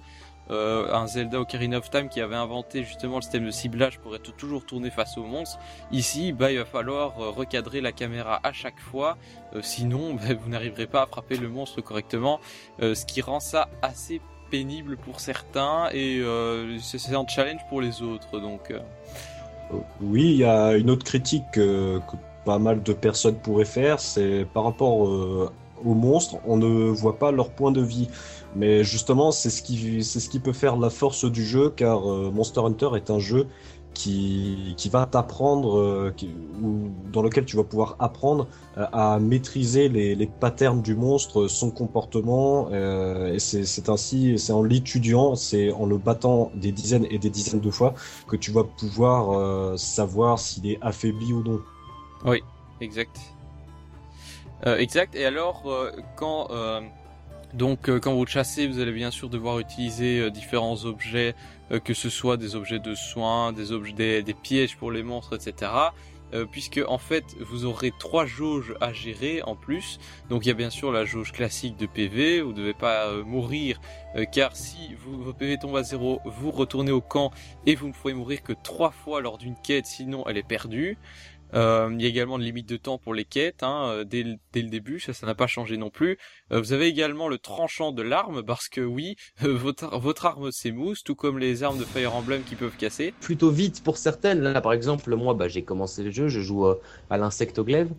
euh, 0.51 0.93
un 0.93 1.07
Zelda 1.07 1.41
Ocarina 1.41 1.79
of 1.79 1.91
Time 1.91 2.09
qui 2.09 2.21
avait 2.21 2.37
inventé 2.37 2.85
justement 2.85 3.17
le 3.17 3.23
système 3.23 3.47
de 3.47 3.51
ciblage 3.51 3.99
pour 3.99 4.15
être 4.15 4.35
toujours 4.37 4.67
tourné 4.67 4.91
face 4.91 5.17
aux 5.17 5.25
monstres. 5.25 5.59
Ici, 5.91 6.33
bah, 6.33 6.53
il 6.53 6.59
va 6.59 6.65
falloir 6.65 7.19
euh, 7.19 7.31
recadrer 7.31 7.81
la 7.81 7.93
caméra 7.93 8.41
à 8.43 8.53
chaque 8.53 8.81
fois, 8.81 9.17
euh, 9.55 9.61
sinon 9.63 10.15
bah, 10.15 10.35
vous 10.39 10.51
n'arriverez 10.51 10.87
pas 10.87 11.03
à 11.03 11.07
frapper 11.07 11.37
le 11.37 11.49
monstre 11.49 11.81
correctement, 11.81 12.41
ce 12.81 13.05
qui 13.07 13.21
rend 13.21 13.41
ça 13.41 13.69
assez 13.83 14.21
pénible 14.51 14.97
pour 14.97 15.21
certains 15.21 15.89
et 15.93 16.23
c'est 16.81 17.15
un 17.15 17.27
challenge 17.27 17.61
pour 17.69 17.81
les 17.81 18.03
autres. 18.03 18.39
Donc, 18.39 18.73
oui, 20.01 20.25
il 20.25 20.37
y 20.37 20.45
a 20.45 20.77
une 20.77 20.91
autre 20.91 21.05
critique 21.05 21.45
que 21.53 22.01
pas 22.45 22.59
mal 22.59 22.83
de 22.83 22.93
personnes 22.93 23.37
pourraient 23.37 23.65
faire, 23.65 24.01
c'est 24.01 24.47
par 24.53 24.65
rapport 24.65 24.99
aux 24.99 25.95
monstres, 25.95 26.37
on 26.47 26.57
ne 26.57 26.91
voit 26.91 27.19
pas 27.19 27.33
leur 27.33 27.51
point 27.51 27.73
de 27.73 27.83
vie. 27.83 28.09
Mais 28.55 28.85
justement, 28.85 29.33
c'est 29.33 29.51
ce 29.51 29.63
qui, 29.63 30.05
c'est 30.05 30.21
ce 30.21 30.29
qui 30.29 30.39
peut 30.39 30.53
faire 30.53 30.77
la 30.77 30.91
force 30.91 31.25
du 31.25 31.45
jeu, 31.45 31.71
car 31.71 32.11
euh, 32.11 32.31
Monster 32.31 32.61
Hunter 32.61 32.91
est 32.97 33.11
un 33.11 33.19
jeu 33.19 33.47
qui, 33.95 34.75
qui 34.77 34.89
va 34.89 35.07
t'apprendre, 35.07 35.79
euh, 35.79 36.15
dans 37.13 37.23
lequel 37.23 37.45
tu 37.45 37.57
vas 37.57 37.65
pouvoir 37.65 37.97
apprendre 37.99 38.49
euh, 38.77 38.87
à 38.93 39.19
maîtriser 39.21 39.89
les, 39.89 40.15
les 40.15 40.27
patterns 40.27 40.83
du 40.83 40.95
monstre, 40.95 41.49
son 41.49 41.71
comportement. 41.71 42.71
et 42.71 43.39
c'est 43.39 43.89
ainsi, 43.89 44.39
c'est 44.39 44.53
en 44.53 44.63
l'étudiant, 44.63 45.35
c'est 45.35 45.73
en 45.73 45.87
le 45.87 45.99
battant 45.99 46.51
des 46.55 46.73
dizaines 46.73 47.07
et 47.11 47.19
des 47.19 47.31
dizaines 47.31 47.61
de 47.61 47.71
fois 47.71 47.95
que 48.29 48.37
tu 48.37 48.53
vas 48.53 48.65
pouvoir 48.65 49.79
savoir 49.79 50.39
s'il 50.39 50.71
est 50.71 50.79
affaibli 50.81 51.33
ou 51.33 51.43
non. 51.43 51.61
Oui, 52.25 52.41
exact. 52.81 53.21
exact. 54.65 55.15
Et 55.15 55.25
alors, 55.25 55.63
quand 56.17 56.49
donc 57.55 57.89
euh, 57.89 58.01
quand 58.01 58.13
vous 58.15 58.27
chassez, 58.27 58.67
vous 58.67 58.81
allez 58.81 58.93
bien 58.93 59.13
sûr 59.13 59.31
devoir 59.31 59.61
utiliser 59.61 60.19
euh, 60.19 60.31
différents 60.31 60.85
objets, 60.85 61.37
euh, 61.71 61.79
que 61.79 61.95
ce 61.95 62.11
soit 62.11 62.37
des 62.37 62.57
objets 62.57 62.81
de 62.81 62.97
soins, 62.97 63.53
des 63.53 63.71
objets, 63.71 64.23
des, 64.23 64.35
pièges 64.35 64.77
pour 64.77 64.91
les 64.91 65.03
monstres, 65.03 65.35
etc. 65.35 65.71
puisque 66.51 66.81
en 66.89 66.99
fait 66.99 67.25
vous 67.39 67.65
aurez 67.65 67.93
trois 67.97 68.27
jauges 68.27 68.75
à 68.81 68.93
gérer 68.93 69.41
en 69.45 69.55
plus. 69.55 70.01
Donc 70.29 70.45
il 70.45 70.49
y 70.49 70.51
a 70.51 70.55
bien 70.55 70.69
sûr 70.69 70.91
la 70.91 71.05
jauge 71.05 71.31
classique 71.31 71.77
de 71.77 71.87
PV, 71.87 72.41
vous 72.41 72.51
ne 72.51 72.57
devez 72.57 72.75
pas 72.75 73.15
mourir 73.23 73.81
car 74.33 74.57
si 74.57 74.97
vous, 74.99 75.23
vos 75.23 75.33
PV 75.33 75.59
tombent 75.59 75.77
à 75.77 75.85
zéro, 75.85 76.21
vous 76.25 76.51
retournez 76.51 76.91
au 76.91 77.01
camp 77.01 77.31
et 77.67 77.77
vous 77.77 77.87
ne 77.87 77.93
pouvez 77.93 78.15
mourir 78.15 78.43
que 78.43 78.53
trois 78.53 78.91
fois 78.91 79.21
lors 79.21 79.39
d'une 79.39 79.55
quête, 79.55 79.87
sinon 79.87 80.25
elle 80.27 80.37
est 80.37 80.43
perdue. 80.43 80.99
Euh, 81.53 81.89
il 81.93 82.03
y 82.03 82.07
a 82.07 82.09
également 82.09 82.37
une 82.37 82.45
limite 82.45 82.69
de 82.69 82.77
temps 82.77 82.99
pour 82.99 83.15
les 83.15 83.25
quêtes, 83.25 83.63
hein, 83.63 83.89
euh, 83.89 84.05
dès, 84.05 84.23
le, 84.23 84.37
dès, 84.53 84.63
le 84.63 84.69
début, 84.69 84.99
ça, 84.99 85.13
ça 85.13 85.27
n'a 85.27 85.35
pas 85.35 85.47
changé 85.47 85.77
non 85.77 85.91
plus. 85.91 86.19
Euh, 86.53 86.61
vous 86.61 86.73
avez 86.73 86.87
également 86.87 87.29
le 87.29 87.39
tranchant 87.39 87.93
de 87.93 88.03
l'arme, 88.03 88.43
parce 88.43 88.69
que 88.69 88.81
oui, 88.81 89.17
votre, 89.41 89.97
votre 89.99 90.27
arme 90.27 90.51
s'émousse, 90.51 91.05
tout 91.05 91.15
comme 91.15 91.39
les 91.39 91.63
armes 91.63 91.79
de 91.79 91.85
Fire 91.85 92.15
Emblem 92.15 92.43
qui 92.43 92.57
peuvent 92.57 92.77
casser. 92.77 93.15
Plutôt 93.21 93.51
vite 93.51 93.83
pour 93.85 93.99
certaines. 93.99 94.41
Là, 94.41 94.61
par 94.61 94.73
exemple, 94.73 95.15
moi, 95.15 95.35
bah, 95.35 95.49
j'ai 95.49 95.63
commencé 95.63 96.03
le 96.03 96.11
jeu, 96.11 96.29
je 96.29 96.41
joue 96.41 96.67
à 97.11 97.19
l'insectoglaive, 97.19 97.91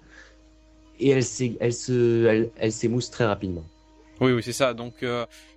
et 1.00 1.10
elle, 1.10 1.24
elle 1.60 1.74
se, 1.74 2.26
elle, 2.26 2.50
elle 2.58 2.72
s'émousse 2.72 3.10
très 3.10 3.26
rapidement. 3.26 3.64
Oui, 4.22 4.32
oui, 4.32 4.44
c'est 4.44 4.54
ça. 4.54 4.74
Donc, 4.74 5.06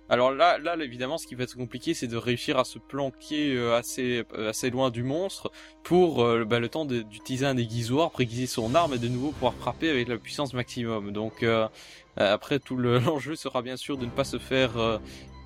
alors 0.09 0.31
là, 0.31 0.57
là, 0.57 0.75
évidemment, 0.83 1.19
ce 1.19 1.27
qui 1.27 1.35
va 1.35 1.43
être 1.43 1.55
compliqué, 1.55 1.93
c'est 1.93 2.07
de 2.07 2.17
réussir 2.17 2.57
à 2.57 2.63
se 2.63 2.79
planquer 2.79 3.55
euh, 3.55 3.75
assez, 3.75 4.23
euh, 4.33 4.49
assez 4.49 4.71
loin 4.71 4.89
du 4.89 5.03
monstre 5.03 5.51
pour 5.83 6.23
euh, 6.23 6.45
bah, 6.45 6.59
le 6.59 6.67
temps 6.67 6.85
d'utiliser 6.85 7.45
un 7.45 7.57
aiguisoir, 7.57 8.09
préguiser 8.09 8.47
son 8.47 8.73
arme 8.73 8.95
et 8.95 8.97
de 8.97 9.07
nouveau 9.07 9.31
pouvoir 9.31 9.53
frapper 9.53 9.87
avec 9.87 10.07
la 10.07 10.17
puissance 10.17 10.53
maximum. 10.53 11.11
Donc 11.11 11.45
après, 12.17 12.59
tout 12.59 12.75
l'enjeu 12.77 13.35
sera 13.35 13.61
bien 13.61 13.77
sûr 13.77 13.97
de 13.97 14.05
ne 14.05 14.11
pas 14.11 14.23
se 14.23 14.39
faire 14.39 14.99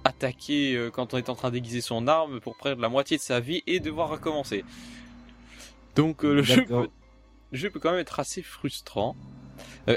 attaquer 0.06 0.90
quand 0.94 1.14
on 1.14 1.18
est 1.18 1.30
en 1.30 1.36
train 1.36 1.52
d'aiguiser 1.52 1.82
son 1.82 2.08
arme 2.08 2.40
pour 2.40 2.56
perdre 2.58 2.82
la 2.82 2.90
moitié 2.90 3.18
de 3.18 3.22
sa 3.22 3.42
vie 3.42 3.64
et 3.68 3.82
devoir 3.82 4.10
recommencer. 4.10 4.64
Donc 5.96 6.24
le 6.24 6.42
jeu, 6.42 6.64
peut, 6.64 6.88
le 7.52 7.58
jeu 7.58 7.70
peut 7.70 7.80
quand 7.80 7.92
même 7.92 8.00
être 8.00 8.20
assez 8.20 8.42
frustrant. 8.42 9.18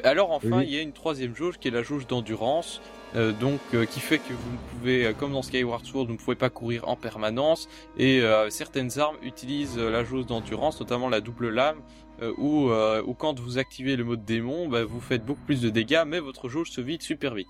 Alors 0.05 0.33
enfin, 0.33 0.63
il 0.63 0.71
y 0.71 0.79
a 0.79 0.83
une 0.83 0.93
troisième 0.93 1.35
jauge 1.35 1.59
qui 1.59 1.69
est 1.69 1.71
la 1.71 1.83
jauge 1.83 2.07
d'endurance. 2.07 2.81
Euh, 3.15 3.33
donc 3.33 3.61
euh, 3.73 3.87
qui 3.87 4.01
fait 4.01 4.19
que 4.19 4.33
vous 4.33 4.53
ne 4.53 4.57
pouvez, 4.71 5.07
euh, 5.07 5.13
comme 5.13 5.33
dans 5.33 5.43
Skyward 5.43 5.85
Sword, 5.87 6.07
vous 6.07 6.15
ne 6.15 6.19
pouvez 6.19 6.37
pas 6.37 6.51
courir 6.51 6.89
en 6.89 6.97
permanence 6.97 7.69
et 7.97 8.23
certaines 8.51 8.99
armes 8.99 9.17
utilisent 9.23 9.79
la 9.79 10.05
jauge 10.05 10.27
d'endurance, 10.27 10.81
notamment 10.81 11.09
la 11.09 11.21
double 11.21 11.49
lame, 11.49 11.79
où, 12.39 12.71
où, 12.71 13.15
quand 13.15 13.39
vous 13.39 13.59
activez 13.59 13.97
le 13.97 14.05
mode 14.05 14.25
démon, 14.25 14.69
bah, 14.69 14.85
vous 14.85 15.01
faites 15.01 15.25
beaucoup 15.25 15.43
plus 15.43 15.61
de 15.61 15.71
dégâts, 15.71 16.05
mais 16.07 16.21
votre 16.21 16.49
jauge 16.49 16.71
se 16.71 16.81
vide 16.81 17.03
super 17.03 17.35
vite. 17.35 17.49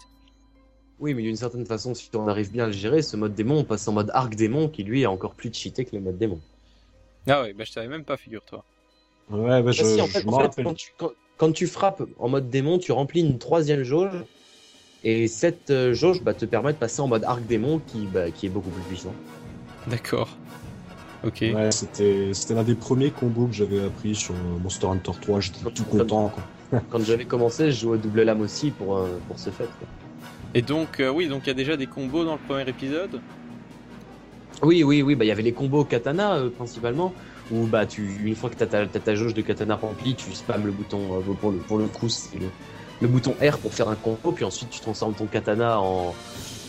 Oui, 0.98 1.14
mais 1.14 1.22
d'une 1.22 1.36
certaine 1.36 1.66
façon, 1.66 1.94
si 1.94 2.10
on 2.14 2.26
arrive 2.26 2.50
bien 2.50 2.64
à 2.64 2.66
le 2.68 2.72
gérer, 2.72 3.02
ce 3.02 3.16
mode 3.16 3.34
démon, 3.34 3.58
on 3.58 3.64
passe 3.64 3.86
en 3.88 3.92
mode 3.92 4.10
arc 4.14 4.34
démon, 4.34 4.68
qui 4.68 4.82
lui 4.82 5.02
est 5.02 5.06
encore 5.06 5.34
plus 5.34 5.52
cheaté 5.52 5.84
que 5.84 5.94
le 5.94 6.02
mode 6.02 6.18
démon. 6.18 6.40
Ah 7.26 7.42
ouais, 7.42 7.52
bah 7.52 7.64
je 7.64 7.72
savais 7.72 7.88
même 7.88 8.04
pas, 8.04 8.16
figure-toi. 8.16 8.64
Ouais, 9.30 9.62
bah 9.62 9.72
je, 9.72 10.62
quand 10.62 10.74
tu 10.74 10.92
frappes 11.66 12.02
en 12.18 12.28
mode 12.28 12.50
démon, 12.50 12.78
tu 12.78 12.92
remplis 12.92 13.20
une 13.20 13.38
troisième 13.38 13.82
jauge 13.82 14.24
et 15.04 15.28
cette 15.28 15.70
euh, 15.70 15.94
jauge 15.94 16.22
bah, 16.22 16.34
te 16.34 16.44
permet 16.44 16.72
de 16.72 16.78
passer 16.78 17.00
en 17.00 17.08
mode 17.08 17.24
arc 17.24 17.44
démon 17.46 17.80
qui, 17.86 18.06
bah, 18.06 18.30
qui 18.30 18.46
est 18.46 18.48
beaucoup 18.48 18.70
plus 18.70 18.82
puissant. 18.82 19.12
D'accord. 19.86 20.36
Ok. 21.24 21.38
Ouais, 21.42 21.70
c'était, 21.70 22.30
c'était 22.32 22.54
l'un 22.54 22.62
des 22.62 22.74
premiers 22.74 23.10
combos 23.10 23.46
que 23.46 23.54
j'avais 23.54 23.84
appris 23.84 24.14
sur 24.14 24.34
Monster 24.62 24.86
Hunter 24.86 25.12
3. 25.20 25.40
J'étais 25.40 25.70
tout 25.70 25.84
content. 25.84 26.28
Quoi. 26.28 26.80
Quand 26.90 27.04
j'avais 27.04 27.24
commencé, 27.24 27.70
je 27.70 27.80
jouais 27.80 27.98
double 27.98 28.22
lame 28.22 28.40
aussi 28.40 28.70
pour, 28.70 28.96
euh, 28.96 29.18
pour 29.28 29.38
ce 29.38 29.50
fait. 29.50 29.68
Et 30.54 30.62
donc, 30.62 31.00
euh, 31.00 31.10
oui, 31.10 31.28
donc 31.28 31.42
il 31.44 31.48
y 31.48 31.50
a 31.50 31.54
déjà 31.54 31.76
des 31.76 31.86
combos 31.86 32.24
dans 32.24 32.34
le 32.34 32.40
premier 32.46 32.68
épisode? 32.68 33.20
Oui, 34.62 34.82
oui, 34.82 35.02
oui. 35.02 35.14
Bah, 35.14 35.24
il 35.24 35.28
y 35.28 35.32
avait 35.32 35.42
les 35.42 35.52
combos 35.52 35.84
katana 35.84 36.40
principalement. 36.56 37.12
Où 37.50 37.66
bah, 37.66 37.86
tu, 37.86 38.18
une 38.24 38.34
fois 38.34 38.50
que 38.50 38.56
tu 38.56 38.64
as, 38.64 38.86
ta 38.86 39.14
jauge 39.14 39.34
de 39.34 39.42
katana 39.42 39.76
remplie, 39.76 40.14
tu 40.14 40.32
spams 40.32 40.66
le 40.66 40.72
bouton. 40.72 41.22
pour, 41.40 41.52
le, 41.52 41.58
pour 41.58 41.78
le 41.78 41.86
coup, 41.86 42.08
c'est 42.08 42.38
le, 42.38 42.48
le 43.00 43.08
bouton 43.08 43.34
R 43.40 43.58
pour 43.58 43.72
faire 43.72 43.88
un 43.88 43.96
combo, 43.96 44.32
puis 44.32 44.44
ensuite 44.44 44.70
tu 44.70 44.80
transformes 44.80 45.14
ton 45.14 45.26
katana 45.26 45.80
en. 45.80 46.08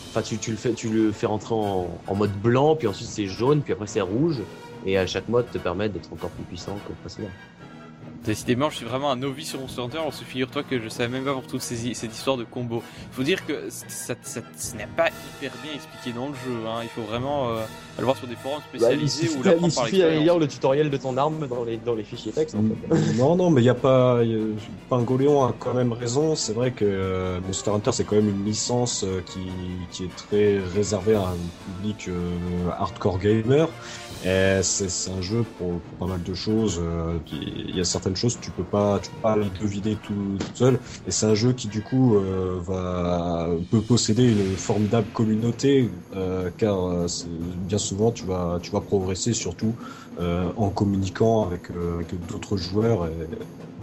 enfin 0.09 0.21
tu, 0.21 0.37
tu, 0.37 0.51
le 0.51 0.57
fais, 0.57 0.73
tu 0.73 0.89
le 0.89 1.11
fais 1.11 1.25
rentrer 1.25 1.55
en, 1.55 1.89
en 2.05 2.15
mode 2.15 2.33
blanc, 2.33 2.75
puis 2.75 2.87
ensuite 2.87 3.09
c'est 3.09 3.27
jaune, 3.27 3.61
puis 3.61 3.73
après 3.73 3.87
c'est 3.87 4.01
rouge, 4.01 4.41
et 4.85 4.97
à 4.97 5.07
chaque 5.07 5.27
mode 5.29 5.49
te 5.49 5.57
permet 5.57 5.89
d'être 5.89 6.11
encore 6.13 6.29
plus 6.31 6.43
puissant 6.43 6.77
que 6.87 6.93
précédemment. 6.93 7.33
Décidément, 8.25 8.69
je 8.69 8.77
suis 8.77 8.85
vraiment 8.85 9.11
un 9.11 9.15
novice 9.15 9.49
sur 9.49 9.59
Monster 9.59 9.81
Hunter. 9.81 9.97
Alors, 9.99 10.13
se 10.13 10.23
figure-toi 10.23 10.63
que 10.63 10.79
je 10.81 10.89
savais 10.89 11.09
même 11.09 11.23
pas 11.23 11.33
pour 11.33 11.47
toutes 11.47 11.61
ces, 11.61 11.93
cette 11.93 12.13
histoire 12.13 12.37
de 12.37 12.43
combo. 12.43 12.83
Il 13.11 13.15
faut 13.15 13.23
dire 13.23 13.45
que 13.45 13.69
ça, 13.69 14.15
ça, 14.21 14.41
ce 14.57 14.75
n'est 14.75 14.87
pas 14.87 15.07
hyper 15.07 15.51
bien 15.63 15.73
expliqué 15.73 16.17
dans 16.17 16.27
le 16.27 16.33
jeu. 16.33 16.67
Hein. 16.67 16.79
Il 16.83 16.89
faut 16.89 17.03
vraiment 17.03 17.49
euh, 17.49 17.63
aller 17.97 18.05
voir 18.05 18.17
sur 18.17 18.27
des 18.27 18.35
forums 18.35 18.59
bah, 18.59 18.79
spécialisés 18.79 19.29
bah, 19.43 19.51
il 19.61 19.71
suffit, 19.71 19.97
lire 19.97 20.37
le 20.37 20.47
tutoriel 20.47 20.89
de 20.89 20.97
ton 20.97 21.17
arme 21.17 21.47
dans 21.47 21.63
les, 21.63 21.77
dans 21.77 21.95
les 21.95 22.03
fichiers 22.03 22.31
texte. 22.31 22.55
En 22.55 22.63
fait. 22.63 23.17
Non, 23.17 23.35
non, 23.35 23.49
mais 23.49 23.61
il 23.61 23.65
n'y 23.65 23.69
a 23.69 23.75
pas. 23.75 24.23
Y 24.23 24.35
a, 24.35 24.39
Pingoléon 24.89 25.45
a 25.45 25.53
quand 25.57 25.73
même 25.73 25.93
raison. 25.93 26.35
C'est 26.35 26.53
vrai 26.53 26.71
que 26.71 26.85
euh, 26.85 27.39
Monster 27.41 27.71
Hunter, 27.71 27.91
c'est 27.93 28.03
quand 28.03 28.15
même 28.15 28.29
une 28.29 28.45
licence 28.45 29.03
euh, 29.03 29.21
qui, 29.25 29.47
qui 29.91 30.05
est 30.05 30.15
très 30.15 30.59
réservée 30.75 31.15
à 31.15 31.21
un 31.21 31.37
public 31.65 32.07
euh, 32.07 32.69
hardcore 32.77 33.19
gamer. 33.19 33.67
Et 34.25 34.59
c'est 34.63 35.11
un 35.11 35.21
jeu 35.21 35.43
pour, 35.57 35.79
pour, 35.79 35.97
pas 35.99 36.05
mal 36.07 36.23
de 36.23 36.33
choses. 36.33 36.81
Euh, 36.81 37.17
il 37.31 37.75
y 37.75 37.79
a 37.79 37.85
certaines 37.85 38.15
choses 38.17 38.39
tu 38.39 38.51
peux 38.51 38.65
pas, 38.65 38.99
tu 38.99 39.11
peux 39.11 39.17
pas 39.21 39.37
les 39.37 39.51
deviner 39.51 39.97
tout, 39.99 40.39
tout 40.43 40.51
seul. 40.55 40.79
Et 41.05 41.11
c'est 41.11 41.25
un 41.25 41.35
jeu 41.35 41.53
qui 41.53 41.67
du 41.69 41.83
coup 41.83 42.17
euh, 42.17 42.59
va 42.61 43.49
peut 43.69 43.85
posséder 43.85 44.23
une 44.25 44.57
formidable 44.57 45.11
communauté, 45.11 45.91
euh, 46.13 46.51
car 46.57 46.85
euh, 46.87 47.07
bien 47.57 47.77
souvent 47.77 48.11
tu 48.11 48.25
vas, 48.25 48.59
tu 48.61 48.71
vas 48.71 48.81
progresser 48.81 49.33
surtout 49.33 49.77
en 50.19 50.69
communiquant 50.69 51.45
avec, 51.45 51.69
avec 51.69 52.27
d'autres 52.27 52.57
joueurs. 52.57 53.07
Et, 53.07 53.37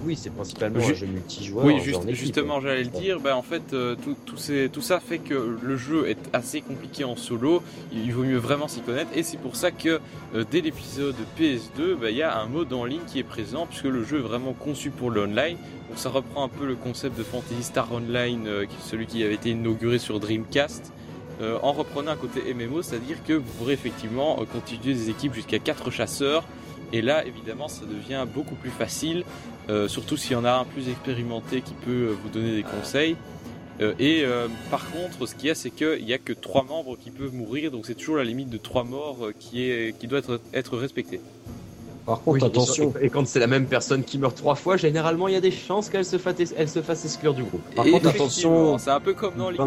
oui, 0.04 0.16
c'est 0.16 0.30
principalement 0.30 0.80
un 0.80 0.94
jeu 0.94 1.06
multijoueur. 1.06 1.64
Oui, 1.64 1.80
justement, 2.08 2.60
j'allais 2.60 2.84
le 2.84 2.90
dire. 2.90 3.20
Ben, 3.20 3.34
en 3.34 3.42
fait, 3.42 3.72
euh, 3.72 3.94
tout, 3.94 4.16
tout, 4.26 4.36
tout, 4.72 4.80
ça 4.80 5.00
fait 5.00 5.18
que 5.18 5.56
le 5.60 5.76
jeu 5.76 6.08
est 6.08 6.18
assez 6.32 6.60
compliqué 6.60 7.04
en 7.04 7.16
solo. 7.16 7.62
Il 7.92 8.12
vaut 8.12 8.24
mieux 8.24 8.38
vraiment 8.38 8.68
s'y 8.68 8.80
connaître. 8.80 9.10
Et 9.14 9.22
c'est 9.22 9.38
pour 9.38 9.56
ça 9.56 9.70
que 9.70 10.00
euh, 10.34 10.44
dès 10.50 10.60
l'épisode 10.60 11.16
PS2, 11.38 11.94
ben, 12.00 12.08
il 12.10 12.16
y 12.16 12.22
a 12.22 12.38
un 12.38 12.46
mode 12.46 12.72
en 12.72 12.84
ligne 12.84 13.04
qui 13.06 13.18
est 13.18 13.24
présent, 13.24 13.66
puisque 13.66 13.84
le 13.84 14.04
jeu 14.04 14.18
est 14.18 14.22
vraiment 14.22 14.52
conçu 14.52 14.90
pour 14.90 15.10
l'online. 15.10 15.56
Donc 15.88 15.96
ça 15.96 16.10
reprend 16.10 16.44
un 16.44 16.48
peu 16.48 16.66
le 16.66 16.74
concept 16.74 17.16
de 17.16 17.22
Fantasy 17.22 17.62
Star 17.62 17.90
Online, 17.92 18.44
euh, 18.46 18.66
celui 18.84 19.06
qui 19.06 19.22
avait 19.24 19.34
été 19.34 19.50
inauguré 19.50 19.98
sur 19.98 20.20
Dreamcast. 20.20 20.92
En 21.40 21.72
reprenant 21.72 22.12
un 22.12 22.16
côté 22.16 22.54
MMO, 22.54 22.82
c'est-à-dire 22.82 23.22
que 23.24 23.32
vous 23.32 23.50
pourrez 23.58 23.72
effectivement 23.72 24.36
constituer 24.52 24.94
des 24.94 25.10
équipes 25.10 25.34
jusqu'à 25.34 25.58
4 25.58 25.90
chasseurs 25.90 26.44
et 26.94 27.02
là, 27.02 27.24
évidemment, 27.26 27.66
ça 27.66 27.84
devient 27.86 28.24
beaucoup 28.32 28.54
plus 28.54 28.70
facile, 28.70 29.24
euh, 29.68 29.88
surtout 29.88 30.16
s'il 30.16 30.32
y 30.32 30.36
en 30.36 30.44
a 30.44 30.52
un 30.52 30.64
plus 30.64 30.88
expérimenté 30.88 31.60
qui 31.60 31.74
peut 31.74 31.90
euh, 31.90 32.16
vous 32.22 32.28
donner 32.28 32.54
des 32.54 32.62
conseils. 32.62 33.16
Euh, 33.80 33.94
et 33.98 34.22
euh, 34.24 34.46
par 34.70 34.88
contre, 34.92 35.26
ce 35.26 35.34
qu'il 35.34 35.48
y 35.48 35.50
a, 35.50 35.56
c'est 35.56 35.70
qu'il 35.70 36.04
n'y 36.04 36.12
a 36.12 36.18
que 36.18 36.32
trois 36.32 36.62
membres 36.62 36.96
qui 36.96 37.10
peuvent 37.10 37.34
mourir, 37.34 37.72
donc 37.72 37.86
c'est 37.86 37.96
toujours 37.96 38.16
la 38.16 38.24
limite 38.24 38.48
de 38.48 38.58
trois 38.58 38.84
morts 38.84 39.26
euh, 39.26 39.34
qui, 39.36 39.62
est, 39.62 40.06
doit 40.06 40.20
être, 40.20 40.40
être 40.52 40.76
respectée. 40.76 41.20
Par 42.06 42.20
contre, 42.20 42.44
attention. 42.46 42.92
Et, 43.00 43.08
quand 43.08 43.26
c'est 43.26 43.40
la 43.40 43.46
même 43.46 43.66
personne 43.66 44.04
qui 44.04 44.18
meurt 44.18 44.36
trois 44.36 44.54
fois, 44.54 44.76
généralement, 44.76 45.28
il 45.28 45.34
y 45.34 45.36
a 45.36 45.40
des 45.40 45.50
chances 45.50 45.88
qu'elle 45.88 46.04
se, 46.04 46.16
elle 46.56 46.68
se 46.68 46.82
fasse 46.82 47.04
exclure 47.04 47.34
du 47.34 47.44
groupe. 47.44 47.62
Par 47.74 47.84
contre, 47.84 48.08
attention. 48.08 48.78
C'est 48.78 48.90
un 48.90 49.00
peu 49.00 49.14
comme 49.14 49.34
dans 49.36 49.50
League. 49.50 49.60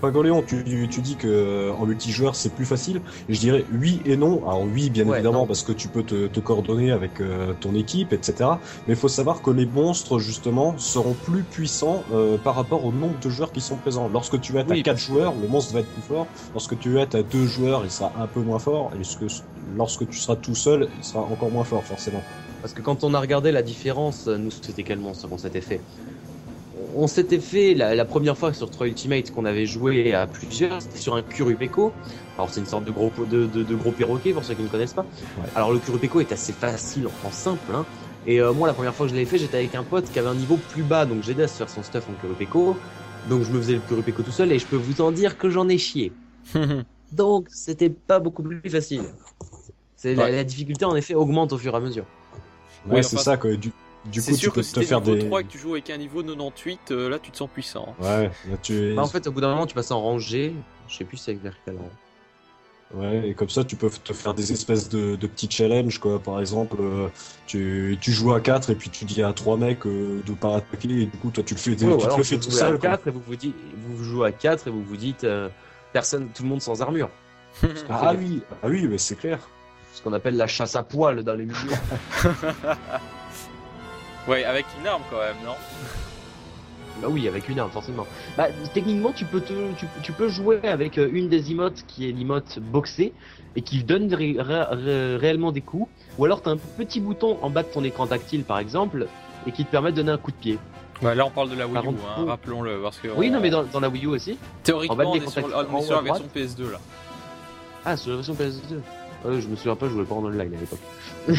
Pagoléon, 0.00 0.42
tu, 0.42 0.64
tu 0.88 1.00
dis 1.00 1.16
que 1.16 1.28
euh, 1.28 1.72
en 1.72 1.86
multijoueur 1.86 2.34
c'est 2.34 2.52
plus 2.52 2.64
facile. 2.64 3.00
Je 3.28 3.38
dirais 3.38 3.64
oui 3.72 4.00
et 4.04 4.16
non. 4.16 4.42
Alors 4.48 4.62
oui, 4.62 4.90
bien 4.90 5.08
évidemment, 5.08 5.46
parce 5.46 5.62
que 5.62 5.72
tu 5.72 5.88
peux 5.88 6.02
te, 6.02 6.26
te 6.26 6.40
coordonner 6.40 6.92
avec 6.92 7.20
euh, 7.20 7.52
ton 7.60 7.74
équipe, 7.74 8.12
etc. 8.12 8.50
Mais 8.86 8.94
il 8.94 8.96
faut 8.96 9.08
savoir 9.08 9.42
que 9.42 9.50
les 9.50 9.66
monstres 9.66 10.18
justement 10.18 10.76
seront 10.78 11.14
plus 11.14 11.42
puissants 11.42 12.02
euh, 12.12 12.36
par 12.36 12.54
rapport 12.54 12.84
au 12.84 12.92
nombre 12.92 13.18
de 13.20 13.30
joueurs 13.30 13.52
qui 13.52 13.60
sont 13.60 13.76
présents. 13.76 14.08
Lorsque 14.12 14.40
tu 14.40 14.52
vas 14.52 14.60
être 14.60 14.72
à 14.72 14.80
4 14.80 14.98
joueurs, 14.98 15.34
le 15.40 15.48
monstre 15.48 15.74
va 15.74 15.80
être 15.80 15.92
plus 15.92 16.02
fort. 16.02 16.26
Lorsque 16.52 16.78
tu 16.78 16.90
vas 16.90 17.02
être 17.02 17.14
à 17.14 17.22
2 17.22 17.46
joueurs, 17.46 17.82
il 17.84 17.90
sera 17.90 18.12
un 18.18 18.26
peu 18.26 18.40
moins 18.40 18.58
fort. 18.58 18.90
Et 18.98 19.02
lorsque 19.76 20.08
tu 20.08 20.18
seras 20.18 20.36
tout 20.36 20.54
seul, 20.54 20.88
il 21.02 21.06
sera 21.06 21.20
encore 21.20 21.50
moins 21.50 21.64
fort 21.64 21.84
forcément. 21.84 22.22
Parce 22.60 22.74
que 22.74 22.80
quand 22.80 23.02
on 23.04 23.12
a 23.14 23.20
regardé 23.20 23.50
la 23.50 23.62
différence, 23.62 24.28
nous 24.28 24.50
c'était 24.50 24.84
quel 24.84 24.98
monstre 24.98 25.28
qu'on 25.28 25.38
s'était 25.38 25.60
fait 25.60 25.80
on 26.94 27.06
s'était 27.06 27.40
fait 27.40 27.74
la, 27.74 28.04
première 28.04 28.36
fois 28.36 28.52
sur 28.52 28.70
3 28.70 28.86
Ultimate 28.86 29.30
qu'on 29.30 29.44
avait 29.44 29.66
joué 29.66 30.12
à 30.14 30.26
plusieurs, 30.26 30.82
c'était 30.82 30.98
sur 30.98 31.14
un 31.14 31.22
Kurupeko. 31.22 31.92
Alors 32.36 32.50
c'est 32.50 32.60
une 32.60 32.66
sorte 32.66 32.84
de 32.84 32.90
gros 32.90 33.10
de, 33.30 33.46
de, 33.46 33.74
gros 33.74 33.92
perroquet 33.92 34.32
pour 34.32 34.44
ceux 34.44 34.54
qui 34.54 34.62
ne 34.62 34.68
connaissent 34.68 34.94
pas. 34.94 35.06
Alors 35.54 35.72
le 35.72 35.78
Kurupeko 35.78 36.20
est 36.20 36.32
assez 36.32 36.52
facile 36.52 37.06
en 37.24 37.30
simple. 37.30 37.74
Hein. 37.74 37.84
Et 38.26 38.40
euh, 38.40 38.52
moi 38.52 38.68
la 38.68 38.74
première 38.74 38.94
fois 38.94 39.06
que 39.06 39.10
je 39.10 39.14
l'avais 39.14 39.26
fait, 39.26 39.38
j'étais 39.38 39.58
avec 39.58 39.74
un 39.74 39.82
pote 39.82 40.10
qui 40.10 40.18
avait 40.18 40.28
un 40.28 40.34
niveau 40.34 40.56
plus 40.56 40.82
bas, 40.82 41.06
donc 41.06 41.22
j'aidais 41.22 41.44
à 41.44 41.48
se 41.48 41.56
faire 41.56 41.70
son 41.70 41.82
stuff 41.82 42.06
en 42.10 42.20
Kurupeko. 42.20 42.76
Donc 43.28 43.42
je 43.42 43.50
me 43.50 43.60
faisais 43.60 43.74
le 43.74 43.80
Kurupeko 43.80 44.22
tout 44.22 44.32
seul 44.32 44.52
et 44.52 44.58
je 44.58 44.66
peux 44.66 44.76
vous 44.76 45.00
en 45.00 45.12
dire 45.12 45.38
que 45.38 45.50
j'en 45.50 45.68
ai 45.68 45.78
chié. 45.78 46.12
donc 47.12 47.46
c'était 47.50 47.90
pas 47.90 48.18
beaucoup 48.18 48.42
plus 48.42 48.60
facile. 48.68 49.04
C'est 50.02 50.16
la, 50.16 50.42
difficulté 50.42 50.84
en 50.84 50.96
effet 50.96 51.14
augmente 51.14 51.52
au 51.52 51.58
fur 51.58 51.72
et 51.74 51.76
à 51.76 51.80
mesure. 51.80 52.04
Ouais, 52.88 53.04
c'est 53.04 53.18
ça 53.18 53.36
quoi. 53.36 53.52
Du, 53.52 53.70
du 54.06 54.20
coup, 54.20 54.34
sûr 54.34 54.52
tu 54.52 54.60
peux 54.60 54.62
que 54.62 54.74
te 54.74 54.80
faire 54.82 55.00
niveau 55.00 55.14
des 55.14 55.26
3 55.26 55.40
et 55.40 55.44
que 55.44 55.48
tu 55.48 55.58
joues 55.58 55.74
avec 55.74 55.90
un 55.90 55.96
niveau 55.96 56.24
98, 56.24 56.90
euh, 56.90 57.08
là 57.08 57.20
tu 57.20 57.30
te 57.30 57.36
sens 57.36 57.48
puissant. 57.48 57.94
Ouais, 58.00 58.24
là 58.50 58.56
tu 58.60 58.94
bah, 58.96 59.02
en 59.02 59.06
fait, 59.06 59.28
au 59.28 59.30
bout 59.30 59.40
d'un 59.40 59.50
moment, 59.50 59.64
tu 59.64 59.76
passes 59.76 59.92
en 59.92 60.02
rangée. 60.02 60.54
Je 60.88 60.96
sais 60.96 61.04
plus 61.04 61.18
c'est 61.18 61.34
vers 61.34 61.54
quel 61.64 61.76
rang. 61.76 61.90
Ouais, 62.94 63.28
et 63.28 63.34
comme 63.34 63.48
ça, 63.48 63.62
tu 63.62 63.76
peux 63.76 63.88
te 63.88 64.12
faire 64.12 64.34
des 64.34 64.50
espèces 64.50 64.88
de, 64.88 65.14
de 65.14 65.26
petits 65.28 65.48
challenges, 65.48 65.98
quoi. 65.98 66.18
Par 66.18 66.40
exemple, 66.40 66.78
euh, 66.80 67.08
tu, 67.46 67.96
tu 68.00 68.10
joues 68.10 68.34
à 68.34 68.40
4 68.40 68.70
et 68.70 68.74
puis 68.74 68.90
tu 68.90 69.04
dis 69.04 69.22
à 69.22 69.32
3 69.32 69.56
mecs 69.56 69.86
euh, 69.86 70.20
de 70.26 70.32
pas 70.32 70.56
attaquer, 70.56 70.88
et 70.88 71.06
du 71.06 71.16
coup, 71.16 71.30
toi, 71.30 71.44
tu 71.44 71.54
le 71.54 71.60
fais, 71.60 71.70
ouais, 71.70 71.76
tu 71.76 71.84
alors, 71.84 72.18
le 72.18 72.24
fais 72.24 72.38
tout 72.38 72.50
seul. 72.50 72.74
À 72.74 72.78
4 72.78 73.06
et 73.06 73.10
vous, 73.12 73.22
vous, 73.24 73.36
dites, 73.36 73.54
vous 73.76 74.02
jouez 74.02 74.28
à 74.28 74.32
4 74.32 74.66
et 74.66 74.70
vous 74.70 74.82
vous 74.82 74.96
dites 74.96 75.22
euh, 75.22 75.48
personne, 75.92 76.28
tout 76.34 76.42
le 76.42 76.48
monde 76.48 76.60
sans 76.60 76.82
armure. 76.82 77.08
ah, 77.88 78.14
oui, 78.18 78.42
ah 78.62 78.66
oui, 78.66 78.88
mais 78.88 78.98
c'est 78.98 79.16
clair. 79.16 79.38
Ce 79.92 80.02
qu'on 80.02 80.12
appelle 80.12 80.36
la 80.36 80.46
chasse 80.46 80.74
à 80.76 80.82
poil 80.82 81.22
dans 81.22 81.34
les 81.34 81.44
milieux. 81.44 81.76
Ouais, 84.28 84.44
avec 84.44 84.66
une 84.80 84.86
arme 84.86 85.02
quand 85.10 85.18
même, 85.18 85.36
non? 85.44 85.54
Bah 87.00 87.08
oui, 87.10 87.26
avec 87.26 87.48
une 87.48 87.58
arme, 87.58 87.70
forcément. 87.70 88.06
Bah, 88.36 88.46
techniquement, 88.72 89.10
tu 89.10 89.24
peux, 89.24 89.40
te, 89.40 89.52
tu, 89.76 89.86
tu 90.02 90.12
peux 90.12 90.28
jouer 90.28 90.60
avec 90.62 90.98
euh, 90.98 91.10
une 91.12 91.28
des 91.28 91.50
emotes 91.50 91.84
qui 91.88 92.08
est 92.08 92.12
l'emote 92.12 92.60
boxée 92.60 93.12
et 93.56 93.62
qui 93.62 93.82
donne 93.82 94.12
ré 94.14 94.36
ré 94.38 95.16
réellement 95.16 95.50
des 95.50 95.60
coups. 95.60 95.88
Ou 96.18 96.24
alors, 96.24 96.40
tu 96.40 96.50
as 96.50 96.52
un 96.52 96.56
petit 96.56 97.00
bouton 97.00 97.36
en 97.42 97.50
bas 97.50 97.64
de 97.64 97.68
ton 97.68 97.82
écran 97.82 98.06
tactile, 98.06 98.44
par 98.44 98.60
exemple, 98.60 99.08
et 99.46 99.50
qui 99.50 99.64
te 99.64 99.70
permet 99.70 99.90
de 99.90 99.96
donner 99.96 100.12
un 100.12 100.18
coup 100.18 100.30
de 100.30 100.36
pied. 100.36 100.58
Ouais, 101.02 101.16
là, 101.16 101.26
on 101.26 101.30
parle 101.30 101.50
de 101.50 101.56
la 101.56 101.66
Wii 101.66 101.84
U, 101.84 101.88
hein, 101.88 102.24
rappelons-le. 102.28 102.80
Parce 102.80 102.98
que 102.98 103.08
oui, 103.16 103.28
non, 103.28 103.40
mais 103.40 103.50
dans, 103.50 103.64
dans, 103.64 103.80
la 103.80 103.88
Wii 103.88 104.04
U 104.04 104.08
aussi. 104.08 104.38
Théoriquement, 104.62 105.10
on, 105.10 105.14
est 105.16 105.28
sur, 105.28 105.44
on 105.44 105.78
est 105.78 105.82
sur 105.82 105.96
la 105.96 106.02
version 106.02 106.26
PS2 106.32 106.70
là. 106.70 106.78
Ah, 107.84 107.96
sur 107.96 108.10
la 108.10 108.16
version 108.16 108.34
PS2 108.34 108.78
ouais, 109.24 109.40
Je 109.40 109.48
me 109.48 109.56
souviens 109.56 109.76
pas, 109.76 109.86
je 109.88 109.92
jouais 109.92 110.04
pas 110.04 110.14
en 110.14 110.24
online 110.24 110.54
à 110.54 110.60
l'époque. 110.60 110.80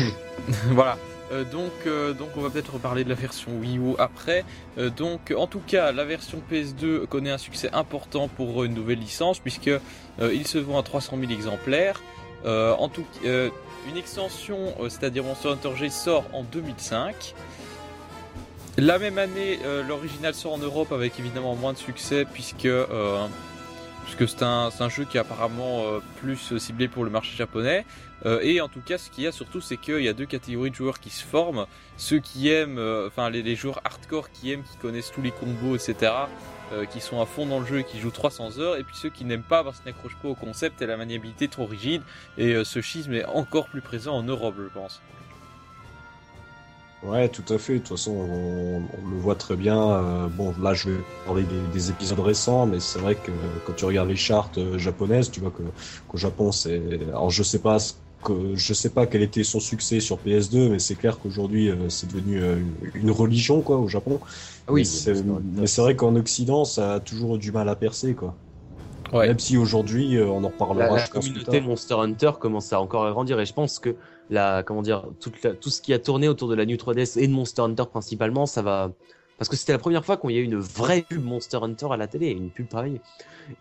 voilà. 0.72 0.98
Euh, 1.34 1.44
donc, 1.44 1.72
euh, 1.86 2.14
donc 2.14 2.30
on 2.38 2.42
va 2.42 2.50
peut-être 2.50 2.74
reparler 2.74 3.04
de 3.04 3.10
la 3.10 3.16
version 3.16 3.52
Wii 3.60 3.78
U 3.78 3.96
après. 3.98 4.46
Euh, 4.78 4.90
donc 4.90 5.34
en 5.36 5.48
tout 5.48 5.62
cas, 5.66 5.92
la 5.92 6.04
version 6.04 6.42
PS2 6.52 7.08
connaît 7.08 7.32
un 7.32 7.38
succès 7.38 7.70
important 7.74 8.28
pour 8.28 8.64
une 8.64 8.74
nouvelle 8.74 9.00
licence 9.00 9.40
puisque 9.40 9.72
il 10.22 10.48
se 10.48 10.58
vend 10.60 10.80
à 10.80 10.84
300 10.84 11.18
000 11.20 11.32
exemplaires. 11.32 12.02
en 12.46 12.88
tout, 12.90 13.06
une 13.24 13.98
extension, 13.98 14.76
c'est-à-dire 14.90 15.24
Monster 15.24 15.50
Hunter 15.50 15.76
G, 15.76 15.90
sort 15.90 16.26
en 16.34 16.44
2005. 16.44 17.34
La 18.78 19.00
même 19.00 19.18
année, 19.18 19.60
l'original 19.88 20.36
sort 20.36 20.54
en 20.54 20.58
Europe 20.60 20.92
avec 20.92 21.20
évidemment 21.20 21.56
moins 21.56 21.74
de 21.74 21.78
succès 21.78 22.26
puisque 22.32 22.68
puisque 24.04 24.28
c'est 24.28 24.44
un, 24.44 24.70
un, 24.78 24.90
jeu 24.90 25.06
qui 25.06 25.18
est 25.18 25.20
apparemment 25.20 25.84
plus 26.20 26.58
ciblé 26.58 26.88
pour 26.88 27.04
le 27.04 27.10
marché 27.10 27.36
japonais. 27.36 27.86
Euh, 28.26 28.40
et 28.42 28.62
en 28.62 28.70
tout 28.70 28.82
cas, 28.82 28.98
ce 28.98 29.10
qu'il 29.10 29.24
y 29.24 29.28
a 29.28 29.32
surtout, 29.32 29.62
c'est 29.62 29.78
qu'il 29.78 30.02
y 30.02 30.08
a 30.08 30.14
deux 30.14 30.26
catégories 30.26 30.72
de 30.72 30.76
joueurs 30.76 31.00
qui 31.00 31.10
se 31.10 31.24
forment. 31.24 31.66
Ceux 31.98 32.20
qui 32.20 32.50
aiment, 32.50 32.78
euh, 32.78 33.08
enfin 33.08 33.30
les, 33.30 33.44
les, 33.44 33.56
joueurs 33.56 33.82
hardcore 33.84 34.32
qui 34.32 34.52
aiment, 34.52 34.64
qui 34.64 34.78
connaissent 34.78 35.12
tous 35.12 35.22
les 35.22 35.32
combos, 35.32 35.76
etc. 35.76 36.12
Euh, 36.72 36.86
qui 36.86 37.02
sont 37.02 37.22
à 37.22 37.26
fond 37.26 37.46
dans 37.46 37.60
le 37.60 37.66
jeu 37.66 37.80
et 37.80 37.84
qui 37.84 38.00
jouent 38.00 38.12
300 38.12 38.60
heures. 38.60 38.78
Et 38.78 38.84
puis 38.84 38.96
ceux 38.96 39.10
qui 39.10 39.26
n'aiment 39.26 39.44
pas 39.44 39.64
parce 39.64 39.80
qu'ils 39.80 39.92
n'accrochent 39.92 40.18
pas 40.22 40.30
au 40.30 40.36
concept 40.36 40.82
et 40.82 40.86
la 40.86 40.98
maniabilité 40.98 41.48
trop 41.48 41.66
rigide. 41.66 42.02
Et 42.38 42.54
euh, 42.54 42.64
ce 42.64 42.82
schisme 42.82 43.14
est 43.14 43.26
encore 43.26 43.68
plus 43.68 43.82
présent 43.82 44.16
en 44.16 44.24
Europe, 44.24 44.56
je 44.58 44.74
pense. 44.74 45.02
Ouais, 47.04 47.28
tout 47.30 47.44
à 47.54 47.58
fait. 47.58 47.74
De 47.74 47.78
toute 47.80 47.90
façon, 47.90 48.12
on, 48.14 48.88
on 48.98 49.06
le 49.08 49.18
voit 49.18 49.36
très 49.36 49.58
bien. 49.58 49.78
Euh, 50.26 50.30
bon, 50.30 50.54
là, 50.58 50.74
je 50.74 50.90
vais 50.90 51.04
parler 51.26 51.46
des, 51.46 51.68
des 51.68 51.90
épisodes 51.90 52.20
récents, 52.20 52.66
mais 52.66 52.80
c'est 52.80 52.98
vrai 53.00 53.20
que 53.20 53.60
quand 53.60 53.74
tu 53.74 53.84
regardes 53.84 54.08
les 54.08 54.16
charts 54.16 54.52
japonaises, 54.78 55.30
tu 55.30 55.42
vois 55.42 55.52
que 55.52 55.64
qu'au 56.08 56.18
Japon, 56.18 56.54
c'est. 56.54 57.02
Alors, 57.10 57.30
je 57.30 57.44
sais 57.44 57.62
pas 57.62 57.80
ce 57.80 57.94
que 58.24 58.56
je 58.56 58.74
sais 58.74 58.90
pas 58.94 59.06
quel 59.06 59.22
était 59.22 59.44
son 59.44 59.60
succès 59.60 60.00
sur 60.00 60.22
PS2, 60.22 60.70
mais 60.70 60.80
c'est 60.80 60.96
clair 60.96 61.20
qu'aujourd'hui 61.20 61.70
euh, 61.70 61.90
c'est 61.90 62.08
devenu 62.08 62.42
euh, 62.42 62.58
une 62.94 63.12
religion 63.12 63.62
quoi 63.62 63.78
au 63.80 63.90
Japon. 63.90 64.22
Ah 64.68 64.72
oui, 64.72 64.84
mais 64.86 65.68
c'est 65.68 65.82
vrai 65.82 65.98
qu'en 65.98 66.16
Occident 66.16 66.64
ça 66.64 66.94
a 66.96 67.00
toujours 67.02 67.38
du 67.38 67.52
mal 67.52 67.68
à 67.68 67.76
percer 67.76 68.16
quoi. 68.16 68.38
Ouais. 69.12 69.28
Même 69.28 69.40
si 69.40 69.58
aujourd'hui 69.58 70.16
euh, 70.18 70.28
on 70.30 70.44
en 70.46 70.50
reparlera. 70.50 70.88
La, 70.88 71.02
la 71.02 71.08
communauté 71.08 71.62
Monster 71.62 71.96
Hunter 71.96 72.32
commence 72.40 72.74
à 72.74 72.82
encore 72.82 73.10
grandir 73.12 73.40
et 73.40 73.46
je 73.46 73.54
pense 73.54 73.78
que 73.80 73.98
la 74.30 74.64
comment 74.64 74.82
dire 74.82 75.06
toute 75.20 75.44
la, 75.44 75.54
tout 75.54 75.70
ce 75.70 75.82
qui 75.82 75.94
a 75.94 76.00
tourné 76.00 76.28
autour 76.28 76.48
de 76.50 76.56
la 76.56 76.66
New 76.66 76.78
3DS 76.78 77.20
et 77.20 77.28
de 77.28 77.34
Monster 77.34 77.64
Hunter 77.64 77.84
principalement, 77.92 78.46
ça 78.46 78.62
va 78.62 78.92
parce 79.38 79.50
que 79.50 79.56
c'était 79.56 79.74
la 79.74 79.80
première 79.80 80.06
fois 80.06 80.18
qu'on 80.18 80.30
y 80.30 80.38
a 80.38 80.40
eu 80.40 80.44
une 80.44 80.60
vraie 80.60 81.02
pub 81.02 81.24
Monster 81.24 81.58
Hunter 81.62 81.88
à 81.92 81.98
la 81.98 82.08
télé, 82.08 82.30
une 82.30 82.50
pub 82.50 82.68
travaillée. 82.68 83.02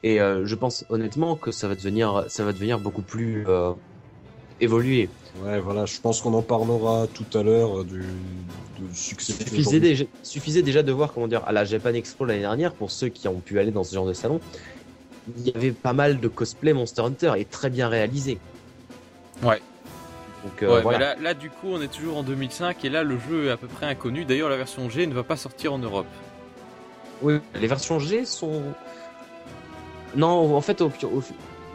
Et 0.03 0.21
euh, 0.21 0.47
je 0.47 0.55
pense 0.55 0.85
honnêtement 0.91 1.35
que 1.35 1.51
ça 1.51 1.67
va 1.67 1.75
devenir, 1.75 2.25
ça 2.29 2.45
va 2.45 2.53
devenir 2.53 2.79
beaucoup 2.79 3.03
plus 3.03 3.45
euh, 3.49 3.73
évolué. 4.61 5.09
Ouais, 5.43 5.59
voilà, 5.61 5.87
je 5.87 5.99
pense 6.01 6.21
qu'on 6.21 6.35
en 6.35 6.43
parlera 6.43 7.07
tout 7.13 7.37
à 7.37 7.43
l'heure 7.43 7.81
euh, 7.81 7.85
du, 7.85 8.05
succès. 8.93 9.33
Suffisait 9.33 9.81
déjà, 9.81 10.05
suffisait 10.23 10.63
déjà 10.63 10.83
de 10.83 10.93
voir 10.93 11.13
comment 11.13 11.27
dire 11.27 11.43
à 11.47 11.53
la 11.53 11.65
Japan 11.65 11.95
Expo 11.95 12.27
l'année 12.27 12.41
dernière 12.41 12.75
pour 12.75 12.91
ceux 12.91 13.09
qui 13.09 13.27
ont 13.29 13.41
pu 13.41 13.59
aller 13.59 13.71
dans 13.71 13.83
ce 13.85 13.95
genre 13.95 14.07
de 14.07 14.13
salon. 14.13 14.41
Il 15.37 15.49
y 15.49 15.55
avait 15.55 15.73
pas 15.73 15.95
mal 15.95 16.21
de 16.21 16.29
cosplay 16.29 16.73
Monster 16.73 17.03
Hunter 17.03 17.33
et 17.39 17.45
très 17.45 17.71
bien 17.71 17.89
réalisé. 17.89 18.39
Ouais. 19.43 19.61
Donc, 20.45 20.63
euh, 20.63 20.81
voilà. 20.81 20.99
là, 20.99 21.17
là, 21.21 21.35
du 21.35 21.51
coup, 21.51 21.69
on 21.73 21.81
est 21.81 21.93
toujours 21.93 22.19
en 22.19 22.23
2005 22.23 22.85
et 22.85 22.89
là, 22.89 23.05
le 23.05 23.19
jeu 23.19 23.47
est 23.47 23.51
à 23.51 23.57
peu 23.57 23.69
près 23.69 23.87
inconnu. 23.87 24.25
D'ailleurs, 24.25 24.49
la 24.49 24.57
version 24.57 24.89
G 24.91 25.07
ne 25.07 25.15
va 25.15 25.23
pas 25.23 25.37
sortir 25.37 25.73
en 25.73 25.79
Europe. 25.79 26.07
Oui, 27.23 27.35
les 27.55 27.67
versions 27.67 27.99
G 27.99 28.25
sont. 28.25 28.63
Non, 30.17 30.55
en 30.55 30.61
fait, 30.61 30.81
au, 30.81 30.91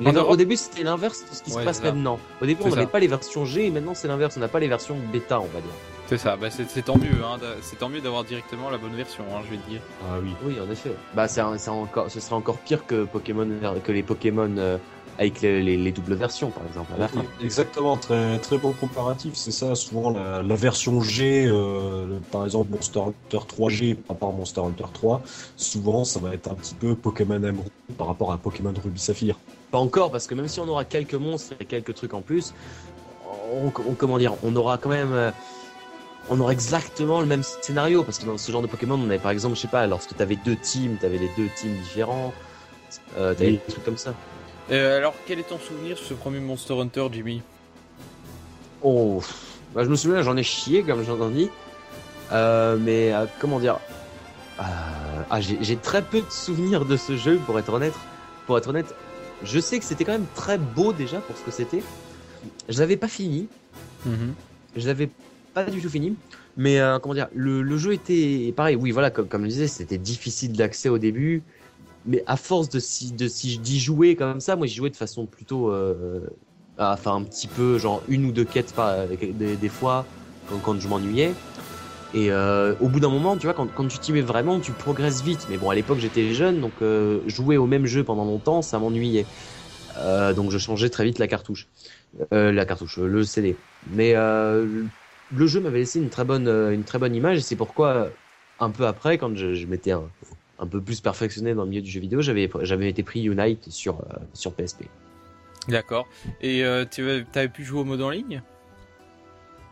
au, 0.05 0.35
début, 0.35 0.57
c'était 0.57 0.83
l'inverse 0.83 1.23
de 1.29 1.35
ce 1.35 1.43
qui 1.43 1.51
se 1.51 1.59
passe 1.59 1.81
maintenant. 1.81 2.19
Au 2.41 2.45
début, 2.45 2.61
on 2.65 2.69
n'avait 2.69 2.85
pas 2.85 2.99
les 2.99 3.07
versions 3.07 3.45
G 3.45 3.67
et 3.67 3.71
maintenant, 3.71 3.93
c'est 3.93 4.07
l'inverse. 4.07 4.35
On 4.37 4.41
n'a 4.41 4.49
pas 4.49 4.59
les 4.59 4.67
versions 4.67 4.97
bêta, 5.11 5.39
on 5.39 5.45
va 5.45 5.61
dire. 5.61 5.71
C'est 6.07 6.17
ça, 6.17 6.37
bah 6.37 6.47
c'est 6.49 6.85
tant 6.85 6.97
mieux, 6.97 7.21
hein, 7.21 7.37
c'est 7.61 7.79
tant 7.79 7.89
mieux 7.89 7.99
d'avoir 7.99 8.23
directement 8.23 8.69
la 8.69 8.77
bonne 8.77 8.95
version, 8.95 9.25
hein, 9.35 9.41
je 9.45 9.51
vais 9.51 9.61
dire. 9.67 9.81
Ah 10.05 10.19
oui. 10.23 10.29
Oui, 10.41 10.55
en 10.65 10.71
effet. 10.71 10.93
Bah, 11.13 11.27
encore, 11.67 12.09
ce 12.09 12.21
serait 12.21 12.35
encore 12.35 12.57
pire 12.59 12.85
que 12.85 13.03
Pokémon, 13.03 13.49
que 13.83 13.91
les 13.91 14.03
Pokémon 14.03 14.55
euh, 14.57 14.77
avec 15.17 15.41
les, 15.41 15.91
doubles 15.91 16.13
versions, 16.13 16.51
par 16.51 16.63
exemple, 16.67 16.93
à 16.95 16.99
la 16.99 17.07
fin. 17.07 17.23
Exactement, 17.41 17.97
très, 17.97 18.37
très 18.39 18.57
bon 18.57 18.71
comparatif, 18.71 19.33
c'est 19.35 19.51
ça. 19.51 19.73
Souvent, 19.73 20.11
la, 20.11 20.55
version 20.55 21.01
G, 21.01 21.47
euh, 21.47 22.19
par 22.31 22.45
exemple 22.45 22.71
Monster 22.71 22.99
Hunter 22.99 23.45
3G 23.45 23.95
par 23.95 24.15
rapport 24.15 24.29
à 24.29 24.31
Monster 24.33 24.61
Hunter 24.61 24.85
3, 24.93 25.21
souvent, 25.55 26.03
ça 26.03 26.19
va 26.19 26.33
être 26.33 26.51
un 26.51 26.55
petit 26.55 26.75
peu 26.75 26.95
Pokémon 26.95 27.37
Emerald 27.37 27.69
par 27.97 28.07
rapport 28.07 28.31
à 28.31 28.37
Pokémon 28.37 28.73
Ruby 28.83 28.99
Saphir. 28.99 29.37
Pas 29.71 29.79
encore, 29.79 30.11
parce 30.11 30.27
que 30.27 30.35
même 30.35 30.47
si 30.47 30.59
on 30.59 30.67
aura 30.67 30.85
quelques 30.85 31.15
monstres 31.15 31.55
et 31.59 31.65
quelques 31.65 31.95
trucs 31.95 32.13
en 32.13 32.21
plus, 32.21 32.53
on, 33.51 33.71
comment 33.95 34.17
dire, 34.17 34.35
on 34.43 34.55
aura 34.55 34.77
quand 34.77 34.89
même. 34.89 35.13
Euh, 35.13 35.31
on 36.29 36.41
aura 36.41 36.51
exactement 36.51 37.21
le 37.21 37.25
même 37.25 37.43
scénario 37.43 38.03
parce 38.03 38.19
que 38.19 38.25
dans 38.25 38.37
ce 38.37 38.51
genre 38.51 38.61
de 38.61 38.67
Pokémon, 38.67 38.99
on 39.01 39.05
avait 39.05 39.17
par 39.17 39.31
exemple, 39.31 39.55
je 39.55 39.61
sais 39.61 39.69
pas, 39.69 39.87
lorsque 39.87 40.13
tu 40.13 40.21
avais 40.21 40.35
deux 40.35 40.57
teams, 40.57 40.97
tu 40.99 41.05
avais 41.05 41.17
les 41.17 41.29
deux 41.37 41.47
teams 41.55 41.73
différents, 41.83 42.33
euh, 43.17 43.33
tu 43.33 43.43
avais 43.43 43.51
des 43.53 43.59
trucs 43.59 43.85
comme 43.85 43.97
ça. 43.97 44.13
Euh, 44.69 44.97
alors, 44.97 45.15
quel 45.25 45.39
est 45.39 45.47
ton 45.47 45.59
souvenir 45.59 45.97
sur 45.97 46.07
ce 46.07 46.13
premier 46.13 46.39
Monster 46.39 46.73
Hunter, 46.73 47.07
Jimmy 47.11 47.41
Oh, 48.81 49.21
bah, 49.73 49.83
je 49.83 49.89
me 49.89 49.95
souviens, 49.95 50.21
j'en 50.21 50.35
ai 50.35 50.43
chié, 50.43 50.83
comme 50.83 51.03
j'en 51.03 51.29
dit. 51.29 51.49
Euh, 52.33 52.77
mais 52.77 53.13
euh, 53.13 53.25
comment 53.39 53.59
dire 53.59 53.79
ah, 54.59 55.39
J'ai 55.39 55.77
très 55.77 56.01
peu 56.01 56.19
de 56.19 56.29
souvenirs 56.29 56.85
de 56.85 56.97
ce 56.97 57.15
jeu, 57.15 57.39
pour 57.45 57.57
être 57.57 57.71
honnête. 57.71 57.93
Pour 58.45 58.57
être 58.57 58.67
honnête, 58.67 58.93
je 59.43 59.59
sais 59.59 59.79
que 59.79 59.85
c'était 59.85 60.03
quand 60.03 60.13
même 60.13 60.27
très 60.35 60.57
beau 60.57 60.93
déjà 60.93 61.19
pour 61.19 61.37
ce 61.37 61.43
que 61.43 61.51
c'était. 61.51 61.83
Je 62.67 62.79
l'avais 62.79 62.97
pas 62.97 63.07
fini. 63.07 63.47
Mhm. 64.05 64.33
Je 64.75 64.87
l'avais 64.87 65.09
pas 65.53 65.63
du 65.63 65.81
tout 65.81 65.89
fini. 65.89 66.15
Mais 66.57 66.79
comment 67.01 67.13
dire, 67.13 67.27
le, 67.33 67.77
jeu 67.77 67.93
était 67.93 68.53
pareil. 68.55 68.75
Oui, 68.75 68.91
voilà, 68.91 69.11
comme, 69.11 69.27
comme 69.27 69.43
je 69.43 69.49
disais, 69.49 69.67
c'était 69.67 69.97
difficile 69.97 70.53
d'accès 70.53 70.89
au 70.89 70.97
début 70.97 71.43
mais 72.07 72.23
à 72.25 72.37
force 72.37 72.69
de 72.69 72.79
si, 72.79 73.11
de 73.11 73.27
si 73.27 73.59
d'y 73.59 73.79
jouer 73.79 74.15
comme 74.15 74.39
ça, 74.39 74.55
moi 74.55 74.65
j'y 74.65 74.75
jouais 74.75 74.89
de 74.89 74.95
façon 74.95 75.25
plutôt, 75.25 75.71
euh, 75.71 76.21
enfin 76.77 77.15
un 77.15 77.23
petit 77.23 77.47
peu 77.47 77.77
genre 77.77 78.01
une 78.07 78.25
ou 78.25 78.31
deux 78.31 78.45
quêtes 78.45 78.73
pas 78.73 79.05
des, 79.05 79.69
fois 79.69 80.05
quand, 80.63 80.79
je 80.79 80.87
m'ennuyais. 80.87 81.33
Et 82.13 82.31
euh, 82.31 82.73
au 82.79 82.87
bout 82.87 83.01
d'un 83.01 83.09
moment, 83.09 83.35
tu 83.35 83.45
vois, 83.45 83.53
quand, 83.53 83.67
quand 83.67 83.87
tu 83.87 83.99
t'y 83.99 84.13
mets 84.13 84.21
vraiment, 84.21 84.59
tu 84.59 84.71
progresses 84.71 85.21
vite. 85.21 85.45
Mais 85.49 85.57
bon, 85.57 85.69
à 85.69 85.75
l'époque 85.75 85.99
j'étais 85.99 86.33
jeune, 86.33 86.61
donc 86.61 86.71
euh, 86.81 87.19
jouer 87.27 87.57
au 87.57 87.67
même 87.67 87.85
jeu 87.85 88.03
pendant 88.03 88.25
longtemps, 88.25 88.61
ça 88.61 88.79
m'ennuyait. 88.79 89.25
Euh, 89.97 90.33
donc 90.33 90.51
je 90.51 90.57
changeais 90.57 90.89
très 90.89 91.03
vite 91.03 91.19
la 91.19 91.27
cartouche, 91.27 91.67
la 92.31 92.65
cartouche, 92.65 92.97
le 92.97 93.23
CD. 93.23 93.57
Mais 93.91 94.13
le 94.13 95.47
jeu 95.47 95.59
m'avait 95.59 95.79
laissé 95.79 95.99
une 95.99 96.09
très 96.09 96.23
bonne, 96.23 96.47
une 96.47 96.83
très 96.83 96.99
bonne 96.99 97.15
image, 97.15 97.39
et 97.39 97.41
c'est 97.41 97.57
pourquoi 97.57 98.07
un 98.59 98.69
peu 98.69 98.87
après, 98.87 99.17
quand 99.17 99.35
je, 99.35 99.53
je 99.53 99.67
m'étais 99.67 99.91
un 99.91 100.09
peu 100.65 100.81
plus 100.81 101.01
perfectionné 101.01 101.53
dans 101.53 101.63
le 101.63 101.69
milieu 101.69 101.81
du 101.81 101.91
jeu 101.91 101.99
vidéo, 101.99 102.21
j'avais 102.21 102.49
j'avais 102.61 102.89
été 102.89 103.03
pris 103.03 103.23
Unite 103.23 103.69
sur 103.69 103.99
euh, 103.99 104.15
sur 104.33 104.53
PSP. 104.53 104.85
D'accord. 105.67 106.07
Et 106.41 106.63
euh, 106.63 106.85
tu 106.89 107.07
avais 107.35 107.49
pu 107.49 107.63
jouer 107.63 107.81
au 107.81 107.83
mode 107.83 108.01
en 108.01 108.09
ligne? 108.09 108.41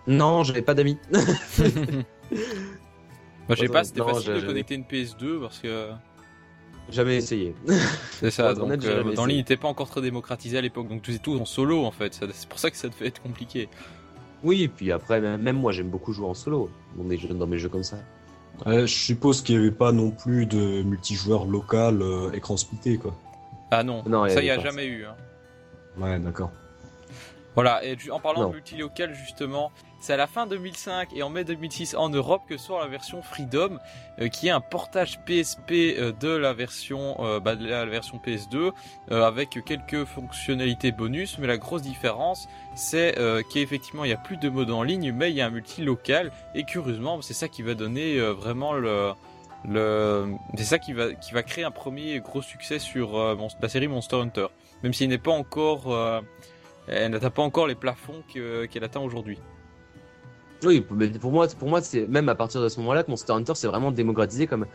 Non, 0.08 0.44
j'avais 0.44 0.62
pas 0.62 0.74
d'amis. 0.74 0.98
Moi, 1.12 1.22
je 3.50 3.56
sais 3.56 3.68
pas, 3.68 3.84
c'était 3.84 4.04
facile 4.04 4.34
de 4.34 4.42
connecter 4.42 4.76
une 4.76 4.84
PS2 4.84 5.40
parce 5.40 5.60
que. 5.60 5.90
Jamais 6.92 7.16
essayé. 7.16 7.56
C'est 8.12 8.30
ça, 8.30 8.54
donc 8.54 8.72
euh, 8.86 9.04
mode 9.04 9.18
en 9.18 9.26
ligne 9.26 9.38
n'était 9.38 9.58
pas 9.58 9.68
encore 9.68 9.90
très 9.90 10.02
démocratisé 10.02 10.58
à 10.58 10.62
l'époque, 10.62 10.88
donc 10.88 11.02
tu 11.02 11.12
faisais 11.12 11.22
tout 11.22 11.36
en 11.36 11.46
solo 11.46 11.84
en 11.84 11.90
fait, 11.90 12.14
c'est 12.14 12.48
pour 12.48 12.60
ça 12.60 12.70
que 12.70 12.78
ça 12.78 12.90
devait 12.90 13.08
être 13.08 13.24
compliqué. 13.24 13.70
Oui, 14.44 14.62
et 14.62 14.68
puis 14.68 14.92
après, 14.92 15.20
même 15.20 15.58
moi 15.58 15.72
j'aime 15.72 15.90
beaucoup 15.90 16.14
jouer 16.14 16.28
en 16.28 16.36
solo 16.36 16.70
dans 16.96 17.04
mes 17.04 17.18
jeux, 17.18 17.30
dans 17.30 17.48
mes 17.48 17.58
jeux 17.58 17.70
comme 17.70 17.84
ça 17.84 17.98
je 18.66 18.86
suppose 18.86 19.42
qu'il 19.42 19.58
n'y 19.58 19.62
avait 19.66 19.76
pas 19.76 19.92
non 19.92 20.12
plus 20.12 20.46
de 20.46 20.82
multijoueur 20.84 21.46
local 21.46 22.02
euh, 22.02 22.32
écran 22.34 22.58
splitté, 22.58 22.98
quoi. 22.98 23.14
Ah 23.72 23.84
non, 23.84 24.04
non 24.08 24.28
ça 24.30 24.42
il 24.42 24.46
n'y 24.46 24.52
a 24.52 24.60
jamais 24.60 24.86
eu. 24.86 25.06
Hein. 25.06 25.16
Ouais, 25.98 26.20
d'accord. 26.20 26.52
Voilà, 27.56 27.86
et 27.86 27.98
en 28.12 28.20
parlant 28.20 28.50
de 28.50 28.54
multilocal 28.54 29.14
justement, 29.14 29.72
c'est 30.02 30.14
à 30.14 30.18
la 30.18 30.28
fin 30.28 30.46
2005 30.46 31.14
et 31.16 31.24
en 31.24 31.30
mai 31.30 31.46
2006 31.46 31.96
en 31.96 32.10
Europe 32.10 32.44
que 32.48 32.58
sort 32.58 32.80
la 32.80 32.88
version 32.88 33.22
Freedom, 33.22 33.80
euh, 34.20 34.28
qui 34.28 34.48
est 34.48 34.52
un 34.52 34.60
portage 34.60 35.20
PSP 35.26 35.72
euh, 35.72 36.12
de 36.12 36.28
la 36.28 36.54
version, 36.54 37.16
euh, 37.22 37.40
bah, 37.40 37.56
de 37.56 37.66
la 37.66 37.86
version 37.86 38.20
PS2, 38.24 38.72
avec 39.10 39.58
quelques 39.66 40.04
fonctionnalités 40.04 40.92
bonus. 40.92 41.40
Mais 41.40 41.48
la 41.48 41.58
grosse 41.58 41.82
différence, 41.82 42.48
c'est 42.76 43.16
qu'effectivement 43.52 44.04
il 44.04 44.10
y 44.10 44.14
a 44.14 44.18
plus 44.18 44.38
de 44.38 44.50
mode 44.50 44.70
en 44.70 44.84
ligne, 44.84 45.12
mais 45.14 45.32
il 45.32 45.36
y 45.36 45.42
a 45.42 45.48
un 45.48 45.50
multi-local. 45.50 46.32
Et 46.54 46.66
curieusement, 46.66 47.22
c'est 47.22 47.34
ça 47.34 47.48
qui 47.48 47.62
va 47.62 47.74
donner 47.74 48.20
vraiment 48.20 48.74
le, 48.74 49.14
le, 49.68 50.36
c'est 50.58 50.66
ça 50.66 50.80
qui 50.80 50.94
va 50.94 51.14
qui 51.14 51.34
va 51.34 51.42
créer 51.42 51.64
un 51.64 51.72
premier 51.72 52.20
gros 52.20 52.42
succès 52.42 52.80
sur 52.80 53.18
la 53.62 53.70
série 53.70 53.88
Monster 53.88 54.18
Hunter, 54.18 54.48
même 54.84 54.94
s'il 54.94 55.10
n'est 55.10 55.18
pas 55.18 55.32
encore 55.32 56.22
elle 56.88 57.12
n'atteint 57.12 57.30
pas 57.30 57.42
encore 57.42 57.68
les 57.68 57.76
plafonds 57.76 58.24
qu'elle 58.28 58.84
atteint 58.84 59.02
aujourd'hui. 59.02 59.40
Oui, 60.64 60.82
pour 60.82 61.32
moi, 61.32 61.48
pour 61.48 61.70
moi, 61.70 61.82
c'est 61.82 62.08
même 62.08 62.30
à 62.30 62.36
partir 62.36 62.62
de 62.62 62.70
ce 62.70 62.80
moment-là 62.80 63.04
que 63.04 63.12
Monster 63.12 63.34
Hunter 63.34 63.56
s'est 63.56 63.68
vraiment 63.68 63.92
démocratisé 63.92 64.48
comme, 64.48 64.66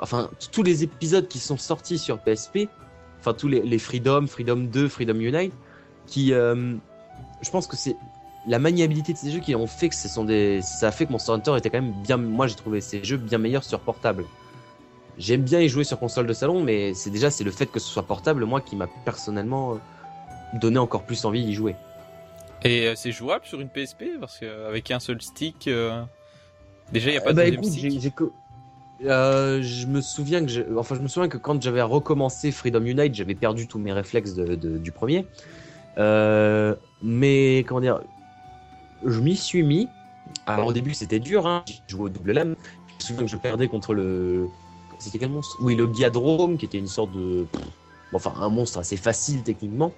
enfin, 0.00 0.30
tous 0.52 0.62
les 0.62 0.82
épisodes 0.82 1.28
qui 1.28 1.38
sont 1.38 1.56
sortis 1.56 1.98
sur 1.98 2.18
PSP, 2.18 2.68
enfin 3.18 3.34
tous 3.34 3.48
les, 3.48 3.78
Freedom, 3.78 4.26
Freedom 4.26 4.56
2, 4.56 4.88
Freedom 4.88 5.18
Unite, 5.18 5.52
qui, 6.06 6.32
euh, 6.32 6.74
je 7.42 7.50
pense 7.50 7.66
que 7.66 7.76
c'est 7.76 7.96
la 8.46 8.58
maniabilité 8.58 9.12
de 9.12 9.18
ces 9.18 9.30
jeux 9.32 9.40
qui 9.40 9.54
ont 9.54 9.66
fait 9.66 9.88
que 9.88 9.94
ce 9.94 10.08
sont 10.08 10.24
des, 10.24 10.62
ça 10.62 10.88
a 10.88 10.90
fait 10.92 11.06
que 11.06 11.12
Monster 11.12 11.32
Hunter 11.32 11.56
était 11.56 11.70
quand 11.70 11.82
même 11.82 11.94
bien, 12.02 12.16
moi 12.16 12.46
j'ai 12.46 12.54
trouvé 12.54 12.80
ces 12.80 13.02
jeux 13.02 13.16
bien 13.16 13.38
meilleurs 13.38 13.64
sur 13.64 13.80
portable. 13.80 14.24
J'aime 15.18 15.42
bien 15.42 15.60
y 15.60 15.68
jouer 15.68 15.82
sur 15.82 15.98
console 15.98 16.26
de 16.26 16.32
salon, 16.32 16.62
mais 16.62 16.94
c'est 16.94 17.10
déjà 17.10 17.30
c'est 17.30 17.42
le 17.42 17.50
fait 17.50 17.66
que 17.66 17.80
ce 17.80 17.88
soit 17.88 18.04
portable 18.04 18.44
moi 18.44 18.60
qui 18.60 18.76
m'a 18.76 18.86
personnellement 19.04 19.80
euh, 20.54 20.58
donné 20.58 20.78
encore 20.78 21.04
plus 21.04 21.24
envie 21.24 21.44
d'y 21.44 21.54
jouer. 21.54 21.76
Et 22.64 22.86
euh, 22.86 22.94
c'est 22.96 23.12
jouable 23.12 23.44
sur 23.44 23.60
une 23.60 23.68
PSP 23.68 24.04
parce 24.18 24.38
qu'avec 24.38 24.90
un 24.90 25.00
seul 25.00 25.20
stick, 25.20 25.68
euh, 25.68 26.02
déjà 26.92 27.10
il 27.10 27.12
n'y 27.12 27.18
a 27.18 27.20
pas 27.20 27.32
de 27.32 27.36
bah, 27.36 27.46
écoute, 27.46 27.64
stick. 27.64 28.12
Euh, 29.04 29.60
je 29.62 29.86
me 29.86 30.00
souviens 30.00 30.44
que 30.46 30.78
enfin 30.78 30.94
je 30.94 31.00
me 31.00 31.08
souviens 31.08 31.28
que 31.28 31.36
quand 31.36 31.60
j'avais 31.60 31.82
recommencé 31.82 32.50
Freedom 32.50 32.82
Unite, 32.82 33.14
j'avais 33.14 33.34
perdu 33.34 33.68
tous 33.68 33.78
mes 33.78 33.92
réflexes 33.92 34.34
de, 34.34 34.54
du 34.54 34.90
premier. 34.90 35.26
mais 35.96 37.64
comment 37.68 37.80
dire, 37.80 38.00
je 39.04 39.20
m'y 39.20 39.36
suis 39.36 39.62
mis. 39.62 39.88
Alors 40.46 40.68
au 40.68 40.72
début 40.72 40.94
c'était 40.94 41.20
dur, 41.20 41.46
hein. 41.46 41.62
J'ai 41.66 41.82
joué 41.88 42.04
au 42.04 42.08
double 42.08 42.32
lame. 42.32 42.56
Je 42.88 42.94
me 42.94 43.00
souviens 43.00 43.24
que 43.26 43.30
je 43.30 43.36
perdais 43.36 43.68
contre 43.68 43.92
le, 43.92 44.48
c'était 44.98 45.18
quel 45.18 45.30
monstre? 45.30 45.56
Oui, 45.60 45.74
le 45.74 45.92
Giadrome, 45.92 46.56
qui 46.56 46.64
était 46.64 46.78
une 46.78 46.86
sorte 46.86 47.12
de, 47.12 47.46
enfin 48.12 48.34
un 48.40 48.48
monstre 48.48 48.78
assez 48.78 48.96
facile 48.96 49.42
techniquement. 49.42 49.92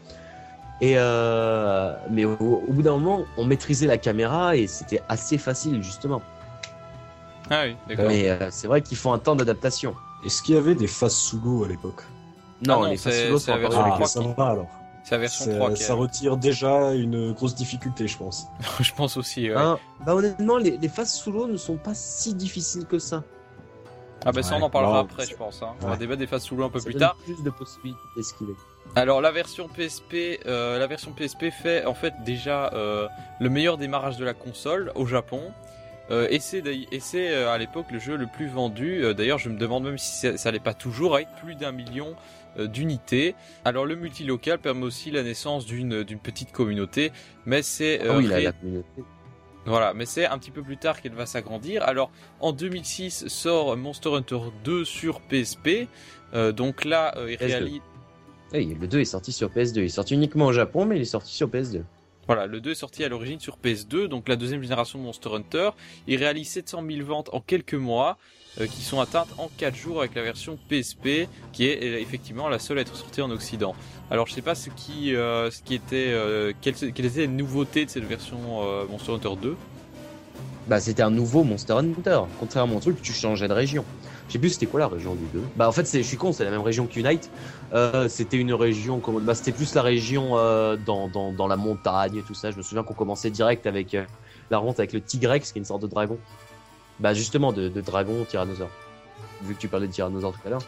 Et 0.81 0.95
euh, 0.97 1.93
mais 2.11 2.25
au, 2.25 2.37
bout 2.69 2.83
d'un 2.83 2.93
moment, 2.93 3.25
on 3.37 3.45
maîtrisait 3.45 3.87
la 3.87 3.99
caméra 3.99 4.57
et 4.57 4.67
c'était 4.67 5.03
assez 5.09 5.39
facile 5.39 5.83
justement. 5.83 6.23
Ah 7.51 7.65
oui, 7.65 7.77
d'accord. 7.89 8.07
Mais 8.07 8.29
euh, 8.29 8.49
c'est 8.51 8.69
vrai 8.69 8.83
qu'il 8.83 8.97
faut 8.97 9.11
un 9.11 9.19
temps 9.19 9.35
d'adaptation. 9.35 9.95
Est-ce 10.25 10.43
qu'il 10.43 10.55
y 10.55 10.59
avait 10.59 10.75
des 10.75 10.87
phases 10.87 11.15
sous 11.15 11.41
l'eau 11.41 11.65
à 11.65 11.69
l'époque? 11.69 12.03
Non, 12.67 12.85
ah 12.85 12.91
les 12.91 12.97
phases 12.97 13.25
sous 13.25 13.31
l'eau 13.33 13.39
sont 13.39 13.53
encore 13.53 13.99
ah, 14.01 14.07
ça 14.07 14.21
va 14.21 14.47
alors. 14.47 14.69
C'est 15.05 15.15
la 15.15 15.19
version 15.19 15.57
3. 15.57 15.77
Ça 15.77 15.95
retire 15.95 16.37
déjà 16.37 16.93
une 16.93 17.33
grosse 17.33 17.55
difficulté, 17.55 18.07
je 18.07 18.19
pense. 18.19 18.47
je 18.81 18.93
pense 18.93 19.17
aussi. 19.17 19.49
Ouais. 19.49 19.57
Hein 19.57 19.79
bah 20.05 20.15
honnêtement, 20.15 20.59
les, 20.59 20.77
les 20.77 20.89
phases 20.89 21.15
sous 21.15 21.33
l'eau 21.33 21.47
ne 21.47 21.57
sont 21.57 21.77
pas 21.77 21.95
si 21.95 22.35
difficiles 22.35 22.85
que 22.85 22.99
ça. 22.99 23.25
Ah 24.25 24.33
bah 24.33 24.43
ça 24.43 24.57
on 24.57 24.63
en 24.63 24.71
parlera 24.71 25.01
après 25.01 25.27
je 25.27 25.37
pense. 25.37 25.63
Hein. 25.63 25.75
On 25.83 25.89
va 25.89 25.97
débattre 25.97 26.19
des 26.19 26.27
phases 26.27 26.43
sous 26.43 26.57
l'eau 26.57 26.65
un 26.65 26.71
peu 26.71 26.81
plus 26.81 26.95
tard. 26.95 27.17
Plus 27.25 27.43
de 27.43 27.51
possibilités 27.51 28.01
d'esquiver. 28.17 28.55
Alors 28.97 29.21
la 29.21 29.31
version 29.31 29.69
PSP, 29.69 30.41
euh, 30.47 30.79
la 30.79 30.87
version 30.87 31.13
PSP 31.13 31.51
fait 31.51 31.85
en 31.85 31.95
fait 31.95 32.15
déjà 32.25 32.73
euh, 32.73 33.07
le 33.41 33.49
meilleur 33.49 33.79
démarrage 33.79 34.17
de 34.17 34.25
la 34.25 34.35
console 34.35 34.93
au 34.95 35.07
Japon. 35.07 35.53
et 36.11 36.41
c'est 36.41 37.35
à 37.35 37.59
l'époque 37.59 37.87
le 37.93 37.99
jeu 37.99 38.17
le 38.17 38.27
plus 38.27 38.49
vendu. 38.49 39.03
D'ailleurs, 39.15 39.39
je 39.39 39.51
me 39.51 39.59
demande 39.59 39.85
même 39.85 39.99
si 39.99 40.13
ça, 40.21 40.37
ça 40.39 40.51
l'est 40.51 40.59
pas 40.59 40.75
toujours 40.75 41.15
avec 41.15 41.29
plus 41.43 41.55
d'un 41.55 41.71
million 41.71 42.17
d'unités. 42.57 43.35
Alors 43.65 43.85
le 43.85 43.95
multilocal 43.95 44.59
permet 44.59 44.85
aussi 44.85 45.11
la 45.11 45.23
naissance 45.23 45.67
d'une 45.67 46.03
d'une 46.03 46.19
petite 46.19 46.51
communauté, 46.51 47.13
mais 47.45 47.63
c'est 47.63 48.01
ah 48.09 48.17
oui. 48.17 48.49
Voilà, 49.69 49.93
mais 49.93 50.07
c'est 50.07 50.25
un 50.27 50.39
petit 50.39 50.51
peu 50.51 50.63
plus 50.63 50.79
tard 50.79 51.01
qu'elle 51.01 51.13
va 51.13 51.27
s'agrandir. 51.27 51.83
Alors, 51.83 52.11
en 52.41 52.53
2006 52.53 53.29
sort 53.29 53.77
Monster 53.77 54.15
Hunter 54.15 54.39
2 54.65 54.85
sur 54.85 55.21
PSP. 55.21 55.89
Euh, 56.35 56.53
donc 56.53 56.87
là, 56.87 57.15
euh, 57.17 57.31
il 57.31 57.37
réalise. 57.37 57.81
Oui, 58.53 58.77
le 58.81 58.87
2 58.87 59.01
est 59.01 59.05
sorti 59.05 59.33
sur 59.33 59.51
PS2. 59.51 59.79
Il 59.79 59.85
est 59.85 59.89
sorti 59.89 60.15
uniquement 60.15 60.47
au 60.47 60.53
Japon, 60.53 60.87
mais 60.87 60.97
il 60.97 61.03
est 61.03 61.07
sorti 61.07 61.35
sur 61.35 61.49
PS2. 61.49 61.83
Voilà, 62.27 62.47
le 62.47 62.61
2 62.61 62.73
est 62.73 62.75
sorti 62.75 63.05
à 63.05 63.09
l'origine 63.09 63.41
sur 63.41 63.57
PS2, 63.57 64.07
donc 64.07 64.29
la 64.29 64.37
deuxième 64.37 64.63
génération 64.63 64.99
de 64.99 65.05
Monster 65.05 65.31
Hunter. 65.35 65.71
Il 66.07 66.17
réalise 66.17 66.49
700 66.49 66.83
000 66.87 67.07
ventes 67.07 67.31
en 67.33 67.41
quelques 67.41 67.75
mois, 67.75 68.19
euh, 68.61 68.67
qui 68.67 68.83
sont 68.83 69.01
atteintes 69.01 69.31
en 69.39 69.51
4 69.57 69.75
jours 69.75 70.01
avec 70.01 70.15
la 70.15 70.23
version 70.23 70.59
PSP, 70.69 71.27
qui 71.53 71.67
est 71.67 72.03
effectivement 72.03 72.49
la 72.51 72.59
seule 72.59 72.79
à 72.79 72.81
être 72.83 72.95
sortie 72.97 73.23
en 73.23 73.31
Occident. 73.31 73.75
Alors 74.11 74.27
je 74.27 74.33
sais 74.33 74.43
pas 74.43 74.55
ce 74.55 74.71
qui, 74.71 75.15
euh, 75.15 75.51
ce 75.51 75.63
qui 75.63 75.75
était, 75.75 76.11
euh, 76.13 76.53
quelles, 76.63 76.83
étaient 76.85 77.03
les 77.03 77.29
nouveautés 77.29 77.85
de 77.85 77.91
cette 77.91 78.05
version 78.05 78.39
euh, 78.63 78.87
Monster 78.91 79.13
Hunter 79.13 79.37
2 79.41 79.57
Bah 80.67 80.81
c'était 80.81 81.03
un 81.03 81.11
nouveau 81.11 81.45
Monster 81.45 81.75
Hunter, 81.75 82.21
contrairement 82.41 82.77
au 82.77 82.81
truc 82.81 83.03
tu 83.03 83.13
changeais 83.13 83.49
de 83.49 83.53
région. 83.53 83.85
Je 84.29 84.35
sais 84.35 84.39
plus 84.39 84.51
c'était 84.51 84.67
quoi 84.67 84.81
la 84.81 84.89
région 84.89 85.15
du 85.15 85.25
2. 85.33 85.43
Bah 85.57 85.69
en 85.69 85.73
fait 85.73 85.87
c'est, 85.87 86.03
je 86.03 86.07
suis 86.07 86.17
con, 86.17 86.33
c'est 86.33 86.45
la 86.45 86.51
même 86.51 86.61
région 86.61 86.87
qu'Unite. 86.87 87.31
Euh, 87.73 88.09
c'était 88.09 88.37
une 88.37 88.53
région, 88.53 89.01
bah 89.23 89.35
c'était 89.35 89.53
plus 89.53 89.75
la 89.75 89.83
région 89.83 90.37
euh, 90.37 90.77
dans, 90.77 91.09
dans, 91.09 91.33
dans, 91.33 91.47
la 91.47 91.57
montagne 91.57 92.17
et 92.17 92.23
tout 92.23 92.35
ça. 92.35 92.51
Je 92.51 92.57
me 92.57 92.63
souviens 92.63 92.83
qu'on 92.83 92.95
commençait 92.95 93.31
direct 93.31 93.67
avec 93.67 93.97
la 94.51 94.59
rentre 94.59 94.81
avec 94.81 94.93
le 94.93 95.01
Tigrex 95.01 95.53
qui 95.53 95.59
est 95.59 95.61
une 95.61 95.67
sorte 95.67 95.83
de 95.83 95.87
dragon. 95.87 96.19
Bah 97.01 97.15
justement 97.15 97.53
de, 97.53 97.69
de 97.69 97.81
dragon 97.81 98.25
tyrannosaure. 98.25 98.71
Vu 99.43 99.55
que 99.55 99.61
tu 99.61 99.69
parlais 99.69 99.87
de 99.87 99.93
tyrannosaure 99.93 100.33
tout 100.33 100.47
à 100.47 100.51
l'heure. 100.51 100.63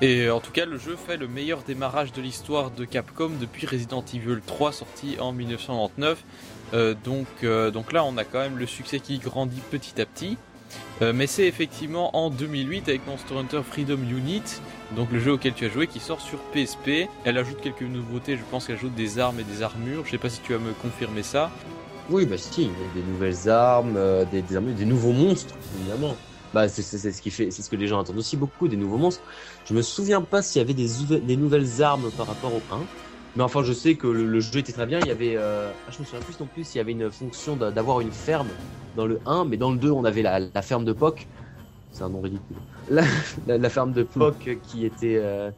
Et 0.00 0.30
en 0.30 0.38
tout 0.38 0.52
cas, 0.52 0.64
le 0.64 0.78
jeu 0.78 0.96
fait 0.96 1.16
le 1.16 1.26
meilleur 1.26 1.62
démarrage 1.62 2.12
de 2.12 2.22
l'histoire 2.22 2.70
de 2.70 2.84
Capcom 2.84 3.30
depuis 3.40 3.66
Resident 3.66 4.04
Evil 4.14 4.40
3 4.46 4.72
sorti 4.72 5.16
en 5.18 5.32
1999. 5.32 6.24
Euh, 6.74 6.94
donc, 7.04 7.26
euh, 7.42 7.72
donc 7.72 7.92
là, 7.92 8.04
on 8.04 8.16
a 8.16 8.22
quand 8.24 8.38
même 8.38 8.58
le 8.58 8.66
succès 8.66 9.00
qui 9.00 9.18
grandit 9.18 9.60
petit 9.70 10.00
à 10.00 10.06
petit. 10.06 10.36
Euh, 11.00 11.12
mais 11.14 11.26
c'est 11.26 11.46
effectivement 11.46 12.16
en 12.16 12.30
2008 12.30 12.88
avec 12.88 13.06
Monster 13.06 13.36
Hunter 13.36 13.60
Freedom 13.68 13.98
Unit, 14.10 14.42
donc 14.96 15.12
le 15.12 15.20
jeu 15.20 15.32
auquel 15.32 15.54
tu 15.54 15.64
as 15.64 15.68
joué, 15.68 15.86
qui 15.86 16.00
sort 16.00 16.20
sur 16.20 16.38
PSP. 16.52 17.08
Elle 17.24 17.38
ajoute 17.38 17.60
quelques 17.60 17.82
nouveautés, 17.82 18.36
je 18.36 18.42
pense 18.50 18.66
qu'elle 18.66 18.76
ajoute 18.76 18.94
des 18.94 19.18
armes 19.18 19.38
et 19.40 19.44
des 19.44 19.62
armures. 19.62 20.04
Je 20.04 20.10
sais 20.10 20.18
pas 20.18 20.30
si 20.30 20.40
tu 20.40 20.52
vas 20.52 20.58
me 20.58 20.72
confirmer 20.72 21.22
ça. 21.22 21.50
Oui, 22.10 22.24
bah 22.24 22.38
si, 22.38 22.70
des 22.94 23.02
nouvelles 23.02 23.48
armes, 23.48 23.96
euh, 23.96 24.24
des, 24.24 24.42
des, 24.42 24.58
des 24.58 24.84
nouveaux 24.86 25.12
monstres, 25.12 25.54
évidemment. 25.78 26.16
Bah, 26.54 26.66
c'est 26.68 26.82
ce 26.82 27.22
qui 27.22 27.30
fait, 27.30 27.50
ce 27.50 27.68
que 27.68 27.76
les 27.76 27.86
gens 27.86 28.00
attendent 28.00 28.18
aussi 28.18 28.36
beaucoup, 28.36 28.68
des 28.68 28.76
nouveaux 28.76 28.96
monstres. 28.96 29.22
Je 29.66 29.74
me 29.74 29.82
souviens 29.82 30.22
pas 30.22 30.40
s'il 30.40 30.60
y 30.60 30.64
avait 30.64 30.74
des, 30.74 30.88
des 31.20 31.36
nouvelles 31.36 31.82
armes 31.82 32.10
par 32.16 32.26
rapport 32.26 32.54
au 32.54 32.62
1. 32.72 32.80
Mais 33.36 33.42
enfin, 33.42 33.62
je 33.62 33.72
sais 33.72 33.94
que 33.94 34.06
le, 34.06 34.40
jeu 34.40 34.60
était 34.60 34.72
très 34.72 34.86
bien. 34.86 34.98
Il 35.00 35.06
y 35.06 35.10
avait, 35.10 35.36
euh... 35.36 35.70
ah, 35.86 35.90
je 35.92 36.00
me 36.00 36.04
souviens 36.04 36.20
plus 36.20 36.40
non 36.40 36.46
plus 36.46 36.64
s'il 36.64 36.78
y 36.78 36.80
avait 36.80 36.92
une 36.92 37.10
fonction 37.10 37.56
d'avoir 37.56 38.00
une 38.00 38.10
ferme 38.10 38.48
dans 38.98 39.06
le 39.06 39.20
1, 39.26 39.44
mais 39.44 39.56
dans 39.56 39.70
le 39.70 39.78
2, 39.78 39.92
on 39.92 40.04
avait 40.04 40.22
la, 40.22 40.40
la 40.40 40.62
ferme 40.62 40.84
de 40.84 40.92
Poc. 40.92 41.26
C'est 41.92 42.02
un 42.02 42.08
nom 42.08 42.20
ridicule. 42.20 42.56
La, 42.90 43.04
la, 43.58 43.68
ferme 43.68 43.92
de 43.92 44.02
Poc 44.02 44.48
qui 44.62 44.86
était, 44.86 45.20
euh, 45.22 45.50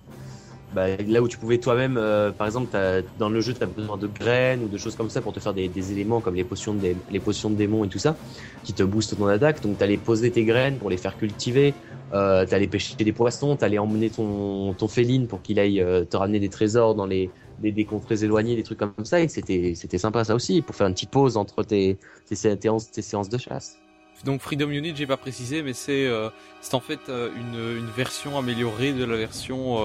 bah, 0.75 0.97
là 0.97 1.23
où 1.23 1.29
tu 1.29 1.39
pouvais 1.39 1.59
toi-même, 1.59 1.97
euh, 1.97 2.33
par 2.33 2.49
exemple, 2.49 2.77
dans 3.21 3.29
le 3.29 3.41
jeu, 3.41 3.55
tu 3.55 3.63
as 3.63 3.67
besoin 3.67 3.97
de 3.97 4.09
graines 4.09 4.65
ou 4.65 4.69
de 4.69 4.77
choses 4.77 4.97
comme 4.97 5.11
ça 5.11 5.21
pour 5.21 5.33
te 5.33 5.39
faire 5.39 5.55
des, 5.55 5.69
des 5.69 5.93
éléments 5.93 6.21
comme 6.21 6.35
les 6.35 6.43
potions, 6.43 6.75
de, 6.75 6.95
les 7.09 7.21
potions 7.21 7.51
de 7.51 7.55
démons 7.55 7.85
et 7.85 7.89
tout 7.89 8.01
ça, 8.01 8.17
qui 8.65 8.73
te 8.73 8.83
boostent 8.83 9.17
ton 9.17 9.29
attaque. 9.29 9.63
Donc, 9.63 9.79
tu 9.79 9.85
allais 9.85 9.97
poser 9.97 10.33
tes 10.33 10.45
graines 10.45 10.77
pour 10.77 10.91
les 10.91 10.97
faire 10.97 11.17
cultiver, 11.17 11.73
euh, 12.13 12.45
tu 12.45 12.55
allais 12.55 12.67
pêcher 12.67 12.97
des 12.97 13.13
poissons, 13.13 13.57
tu 13.57 13.65
allais 13.65 13.79
emmener 13.79 14.11
ton, 14.11 14.75
ton 14.75 14.89
féline 14.89 15.29
pour 15.29 15.41
qu'il 15.41 15.61
aille 15.61 15.81
euh, 15.81 16.05
te 16.05 16.17
ramener 16.17 16.41
des 16.41 16.49
trésors 16.49 16.97
dans 16.97 17.07
les 17.07 17.31
des, 17.61 17.73
des 17.73 17.85
contrées 17.85 18.25
éloignées, 18.25 18.57
des 18.57 18.63
trucs 18.63 18.79
comme 18.79 18.93
ça. 19.05 19.21
Et 19.21 19.29
c'était 19.29 19.99
sympa 19.99 20.25
ça 20.25 20.35
aussi, 20.35 20.63
pour 20.63 20.75
faire 20.75 20.87
une 20.87 20.95
petite 20.95 21.11
pause 21.11 21.37
entre 21.37 21.63
tes, 21.63 21.99
tes, 22.27 22.35
séances, 22.35 22.91
tes 22.91 23.03
séances 23.03 23.29
de 23.29 23.39
chasse. 23.39 23.79
Donc 24.25 24.43
Freedom 24.43 24.69
Unit, 24.69 24.93
j'ai 24.95 25.07
pas 25.07 25.17
précisé, 25.17 25.63
mais 25.63 25.73
c'est 25.73 26.07
euh, 26.07 26.29
c'est 26.61 26.75
en 26.75 26.81
fait 26.81 27.01
euh, 27.09 27.31
une, 27.37 27.79
une 27.79 27.91
version 27.91 28.39
améliorée 28.39 28.93
de 28.93 29.05
la 29.05 29.17
version 29.17 29.79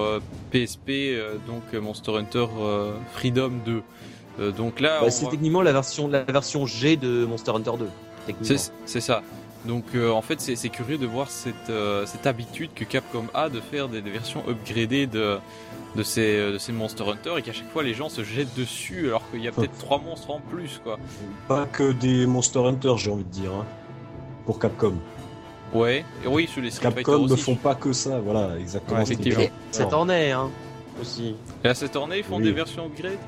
PSP, 0.52 0.88
euh, 0.88 1.36
donc 1.46 1.72
Monster 1.72 2.12
Hunter 2.16 2.46
Freedom 3.12 3.52
2. 3.64 4.52
donc 4.52 4.80
là, 4.80 5.00
bah, 5.00 5.10
c'est 5.10 5.28
techniquement 5.28 5.62
la 5.62 5.72
version 5.72 6.08
la 6.08 6.24
version 6.24 6.66
G 6.66 6.96
de 6.96 7.24
Monster 7.24 7.52
Hunter 7.52 7.72
2. 7.78 8.34
C'est 8.84 9.00
ça. 9.00 9.22
Donc 9.66 9.84
en 9.94 10.22
fait, 10.22 10.40
c'est 10.40 10.68
curieux 10.68 10.98
de 10.98 11.06
voir 11.06 11.30
cette 11.30 11.72
cette 12.06 12.26
habitude 12.26 12.70
que 12.74 12.84
Capcom 12.84 13.26
a 13.34 13.48
de 13.48 13.60
faire 13.60 13.88
des, 13.88 14.00
des 14.00 14.10
versions 14.10 14.42
upgradées 14.48 15.06
de 15.06 15.38
de 15.94 16.02
ces, 16.02 16.52
de 16.52 16.58
ces 16.58 16.72
Monster 16.72 17.04
Hunter 17.08 17.34
et 17.38 17.42
qu'à 17.42 17.54
chaque 17.54 17.70
fois 17.70 17.82
les 17.82 17.94
gens 17.94 18.10
se 18.10 18.22
jettent 18.22 18.54
dessus 18.54 19.06
alors 19.08 19.22
qu'il 19.30 19.42
y 19.42 19.48
a 19.48 19.52
peut-être 19.52 19.78
trois 19.78 19.98
monstres 19.98 20.30
en 20.30 20.40
plus 20.40 20.80
quoi. 20.84 20.98
Pas 21.48 21.64
que 21.64 21.92
des 21.92 22.26
Monster 22.26 22.58
Hunter 22.60 22.94
j'ai 22.98 23.10
envie 23.10 23.24
de 23.24 23.30
dire. 23.30 23.52
Hein 23.52 23.64
pour 24.46 24.58
Capcom. 24.58 24.94
Ouais, 25.74 26.04
et 26.24 26.28
oui, 26.28 26.46
sur 26.46 26.62
les 26.62 26.70
Street 26.70 26.92
Capcom 26.94 27.26
ne 27.26 27.36
font 27.36 27.56
pas 27.56 27.74
que 27.74 27.92
ça, 27.92 28.20
voilà, 28.20 28.56
exactement. 28.58 29.00
Ouais, 29.02 29.50
cette 29.72 29.92
ornée, 29.92 30.30
hein, 30.30 30.48
aussi. 31.02 31.34
Et 31.64 31.68
à 31.68 31.74
cette 31.74 31.96
ornée, 31.96 32.18
ils 32.18 32.24
font 32.24 32.40
des 32.40 32.52
versions 32.52 32.86
upgrade 32.86 33.18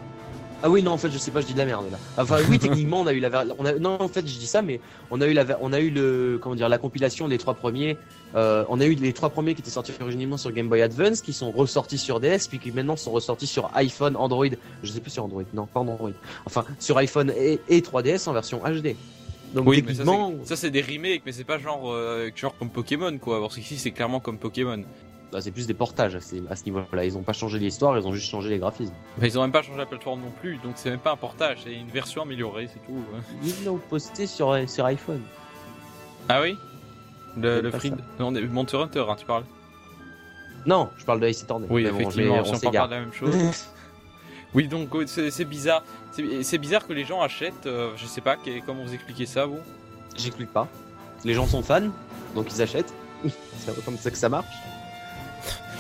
ah 0.63 0.71
oui 0.71 0.83
non 0.83 0.93
en 0.93 0.99
fait 0.99 1.11
je 1.11 1.19
sais 1.19 1.31
pas 1.31 1.41
je 1.41 1.47
dis 1.47 1.53
de 1.53 1.59
la 1.59 1.67
merde 1.67 1.87
là. 1.91 1.99
Enfin 2.17 2.39
oui 2.49 2.59
techniquement 2.61 3.01
on 3.01 3.07
a 3.07 3.13
eu 3.13 3.21
la 3.21 3.45
on 3.59 3.65
a 3.65 3.73
non 3.75 4.01
en 4.01 4.09
fait 4.09 4.27
je 4.27 4.39
dis 4.39 4.47
ça 4.47 4.63
mais 4.63 4.81
on 5.11 5.21
a 5.21 5.27
eu 5.27 5.33
la 5.33 5.45
on 5.61 5.73
a 5.73 5.81
eu 5.81 5.91
le 5.91 6.39
comment 6.43 6.55
dire 6.55 6.69
la 6.69 6.79
compilation 6.79 7.29
des 7.29 7.39
trois 7.39 7.55
premiers 7.55 7.97
euh, 8.35 8.65
on 8.69 8.81
a 8.81 8.87
eu 8.87 8.95
les 8.95 9.13
trois 9.13 9.31
premiers 9.31 9.55
qui 9.55 9.61
étaient 9.61 9.71
sortis 9.71 9.93
originellement 10.01 10.37
sur 10.37 10.53
Game 10.53 10.69
Boy 10.69 10.83
Advance 10.83 11.21
qui 11.21 11.33
sont 11.33 11.51
ressortis 11.51 11.99
sur 11.99 12.21
DS 12.21 12.49
puis 12.49 12.59
qui 12.59 12.73
maintenant 12.73 12.97
sont 12.97 13.13
ressortis 13.13 13.47
sur 13.47 13.71
iPhone 13.75 14.17
Android 14.17 14.47
je 14.83 14.91
sais 14.91 15.01
plus 15.01 15.11
sur 15.11 15.25
Android 15.25 15.45
non 15.55 15.67
pas 15.67 15.81
Android 15.81 16.11
enfin 16.45 16.65
sur 16.79 16.99
iPhone 16.99 17.33
et, 17.37 17.61
et 17.69 17.81
3DS 17.81 18.29
en 18.29 18.33
version 18.33 18.59
HD. 18.59 18.97
Donc 19.55 19.67
oui, 19.67 19.83
techniquement... 19.83 20.35
ça 20.45 20.57
c'est 20.57 20.71
des 20.71 20.83
remakes, 20.83 21.23
mais 21.25 21.33
c'est 21.33 21.45
pas 21.45 21.59
genre 21.59 21.91
euh, 21.91 22.31
genre 22.37 22.55
comme 22.59 22.71
Pokémon 22.71 23.17
quoi. 23.19 23.41
Parce 23.41 23.55
qu'ici 23.55 23.79
c'est 23.79 23.93
clairement 23.93 24.21
comme 24.21 24.39
Pokémon. 24.39 24.83
Bah, 25.31 25.43
c'est 25.43 25.51
plus 25.51 25.67
des 25.67 25.75
portages 25.75 26.15
à, 26.15 26.21
ce 26.21 26.65
niveau-là. 26.65 27.05
Ils 27.05 27.19
ont 27.19 27.23
pas 27.23 27.35
changé 27.35 27.59
l'histoire, 27.59 27.99
ils 27.99 28.07
ont 28.07 28.15
juste 28.15 28.31
changé 28.31 28.49
les 28.49 28.59
graphismes. 28.59 28.95
Bah, 29.19 29.27
ils 29.27 29.39
ont 29.39 29.43
même 29.43 29.53
pas 29.53 29.63
changé 29.63 29.79
la 29.79 29.87
plateforme 29.87 30.23
non 30.23 30.33
plus, 30.41 30.57
donc 30.59 30.73
c'est 30.77 30.91
même 30.91 30.99
pas 30.99 31.13
un 31.13 31.17
portage, 31.17 31.59
c'est 31.65 31.75
une 31.75 31.89
version 31.89 32.23
améliorée, 32.23 32.69
c'est 32.73 32.81
tout. 32.87 33.05
Ils 33.43 33.65
l'ont 33.65 33.79
posté 33.79 34.27
sur, 34.27 34.57
sur 34.69 34.87
iPhone. 34.87 35.21
Ah 36.29 36.41
oui? 36.41 36.57
Le, 37.37 37.61
le 37.61 37.71
free... 37.71 37.93
Non, 38.19 38.33
Monster 38.33 38.79
Hunter, 38.79 39.05
hein, 39.09 39.17
tu 39.19 39.27
parles? 39.27 39.45
Non, 40.67 40.91
je 40.97 41.05
parle 41.05 41.21
de 41.21 41.29
Ice. 41.29 41.47
Oui, 41.71 41.87
effectivement, 41.87 42.35
on, 42.37 42.55
on, 42.55 42.59
parle 42.59 42.89
de 42.89 42.95
la 42.95 43.01
même 43.01 43.13
chose. 43.13 43.35
oui, 44.55 44.67
donc 44.67 44.91
c'est 45.07 45.45
bizarre. 45.45 45.83
C'est 46.43 46.59
bizarre 46.59 46.87
que 46.87 46.93
les 46.93 47.05
gens 47.05 47.21
achètent, 47.21 47.67
euh, 47.67 47.93
je 47.97 48.07
sais 48.07 48.21
pas, 48.21 48.37
comment 48.67 48.83
vous 48.83 48.95
expliquez 48.95 49.27
ça, 49.27 49.47
vous? 49.47 49.59
J'explique 50.17 50.53
pas. 50.53 50.67
Les 51.25 51.35
gens 51.35 51.47
sont 51.47 51.63
fans, 51.63 51.89
donc 52.35 52.47
ils 52.53 52.63
achètent. 52.63 52.93
c'est 53.59 53.85
comme 53.85 53.99
ça 53.99 54.11
que 54.11 54.17
ça 54.17 54.29
marche. 54.29 54.55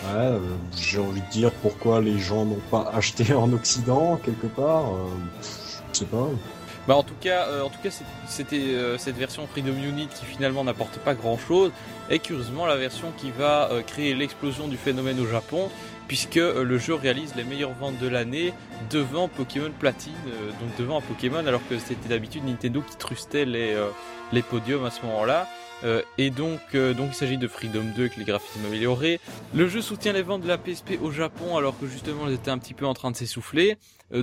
Ouais, 0.04 0.26
euh, 0.26 0.38
j'ai 0.76 0.98
envie 0.98 1.20
de 1.20 1.30
dire 1.30 1.50
pourquoi 1.62 2.00
les 2.00 2.18
gens 2.18 2.44
n'ont 2.44 2.60
pas 2.70 2.90
acheté 2.94 3.34
en 3.34 3.52
Occident, 3.52 4.16
quelque 4.16 4.46
part. 4.46 4.92
Euh, 4.92 5.08
je 5.92 5.98
sais 5.98 6.04
pas. 6.04 6.28
Bah 6.86 6.96
en 6.96 7.02
tout 7.02 7.16
cas, 7.20 7.46
en 7.62 7.68
tout 7.68 7.80
cas, 7.82 7.90
c'était 8.26 8.74
cette 8.96 9.18
version 9.18 9.46
Freedom 9.46 9.74
Unit 9.74 10.08
qui 10.08 10.24
finalement 10.24 10.64
n'apporte 10.64 10.96
pas 11.00 11.12
grand 11.12 11.36
chose, 11.36 11.70
et 12.08 12.18
curieusement 12.18 12.64
la 12.64 12.76
version 12.76 13.12
qui 13.18 13.30
va 13.30 13.68
créer 13.86 14.14
l'explosion 14.14 14.68
du 14.68 14.78
phénomène 14.78 15.20
au 15.20 15.26
Japon, 15.26 15.68
puisque 16.08 16.38
euh, 16.38 16.64
le 16.64 16.78
jeu 16.78 16.94
réalise 16.94 17.34
les 17.36 17.44
meilleures 17.44 17.74
ventes 17.74 17.98
de 17.98 18.08
l'année 18.08 18.52
devant 18.90 19.28
Pokémon 19.28 19.70
Platine, 19.78 20.14
euh, 20.26 20.50
donc 20.60 20.74
devant 20.78 20.98
un 20.98 21.02
Pokémon, 21.02 21.46
alors 21.46 21.60
que 21.68 21.78
c'était 21.78 22.08
d'habitude 22.08 22.44
Nintendo 22.44 22.82
qui 22.82 22.96
trustait 22.96 23.44
les, 23.44 23.74
euh, 23.74 23.90
les 24.32 24.42
podiums 24.42 24.84
à 24.86 24.90
ce 24.90 25.04
moment-là. 25.06 25.46
Et 26.18 26.30
donc, 26.30 26.60
donc 26.74 27.08
il 27.10 27.14
s'agit 27.14 27.38
de 27.38 27.48
Freedom 27.48 27.84
2 27.96 28.02
avec 28.02 28.16
les 28.16 28.24
graphismes 28.24 28.66
améliorés. 28.66 29.20
Le 29.54 29.68
jeu 29.68 29.80
soutient 29.80 30.12
les 30.12 30.22
ventes 30.22 30.42
de 30.42 30.48
la 30.48 30.58
PSP 30.58 30.98
au 31.02 31.10
Japon 31.10 31.56
alors 31.56 31.78
que 31.78 31.86
justement 31.86 32.26
ils 32.26 32.34
étaient 32.34 32.50
un 32.50 32.58
petit 32.58 32.74
peu 32.74 32.86
en 32.86 32.94
train 32.94 33.10
de 33.10 33.16
s'essouffler. 33.16 33.76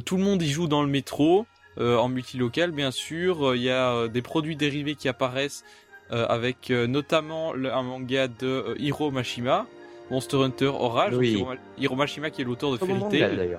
tout 0.05 0.17
le 0.17 0.23
monde 0.23 0.41
y 0.41 0.49
joue 0.49 0.67
dans 0.67 0.83
le 0.83 0.89
métro, 0.89 1.45
en 1.77 2.09
multilocal 2.09 2.71
bien 2.71 2.91
sûr. 2.91 3.55
Il 3.55 3.61
y 3.61 3.69
a 3.69 4.07
des 4.07 4.21
produits 4.21 4.55
dérivés 4.55 4.95
qui 4.95 5.07
apparaissent 5.07 5.63
avec 6.09 6.69
notamment 6.69 7.53
un 7.53 7.83
manga 7.83 8.27
de 8.27 8.75
Hiro 8.77 9.11
Mashima 9.11 9.65
Monster 10.11 10.37
Hunter 10.37 10.67
Orage, 10.67 11.15
oui. 11.15 11.43
Hiromashima 11.77 12.29
qui 12.29 12.41
est 12.41 12.45
l'auteur 12.45 12.71
de 12.71 12.77
Fairy 12.77 13.01
Tail. 13.09 13.57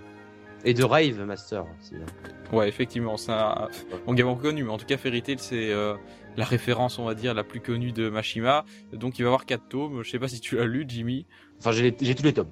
Et 0.64 0.74
de 0.74 0.84
Rave 0.84 1.20
Master 1.24 1.64
aussi. 1.78 1.94
Hein. 1.94 2.54
Ouais, 2.56 2.68
effectivement, 2.68 3.16
c'est 3.16 3.32
un 3.32 3.68
manga 4.06 4.24
connu, 4.40 4.64
mais 4.64 4.70
en 4.70 4.78
tout 4.78 4.86
cas 4.86 4.96
Fairy 4.96 5.22
Tail 5.22 5.38
c'est 5.38 5.70
euh, 5.72 5.94
la 6.36 6.44
référence, 6.44 6.98
on 6.98 7.04
va 7.04 7.14
dire, 7.14 7.34
la 7.34 7.44
plus 7.44 7.60
connue 7.60 7.92
de 7.92 8.08
Mashima. 8.08 8.64
Donc 8.92 9.18
il 9.18 9.22
va 9.22 9.26
y 9.26 9.28
avoir 9.28 9.46
4 9.46 9.68
tomes, 9.68 10.02
je 10.02 10.10
sais 10.10 10.18
pas 10.18 10.28
si 10.28 10.40
tu 10.40 10.56
l'as 10.56 10.64
lu, 10.64 10.84
Jimmy. 10.88 11.26
Enfin, 11.58 11.72
j'ai 11.72 11.92
tous 11.92 12.22
les 12.22 12.32
tomes. 12.32 12.50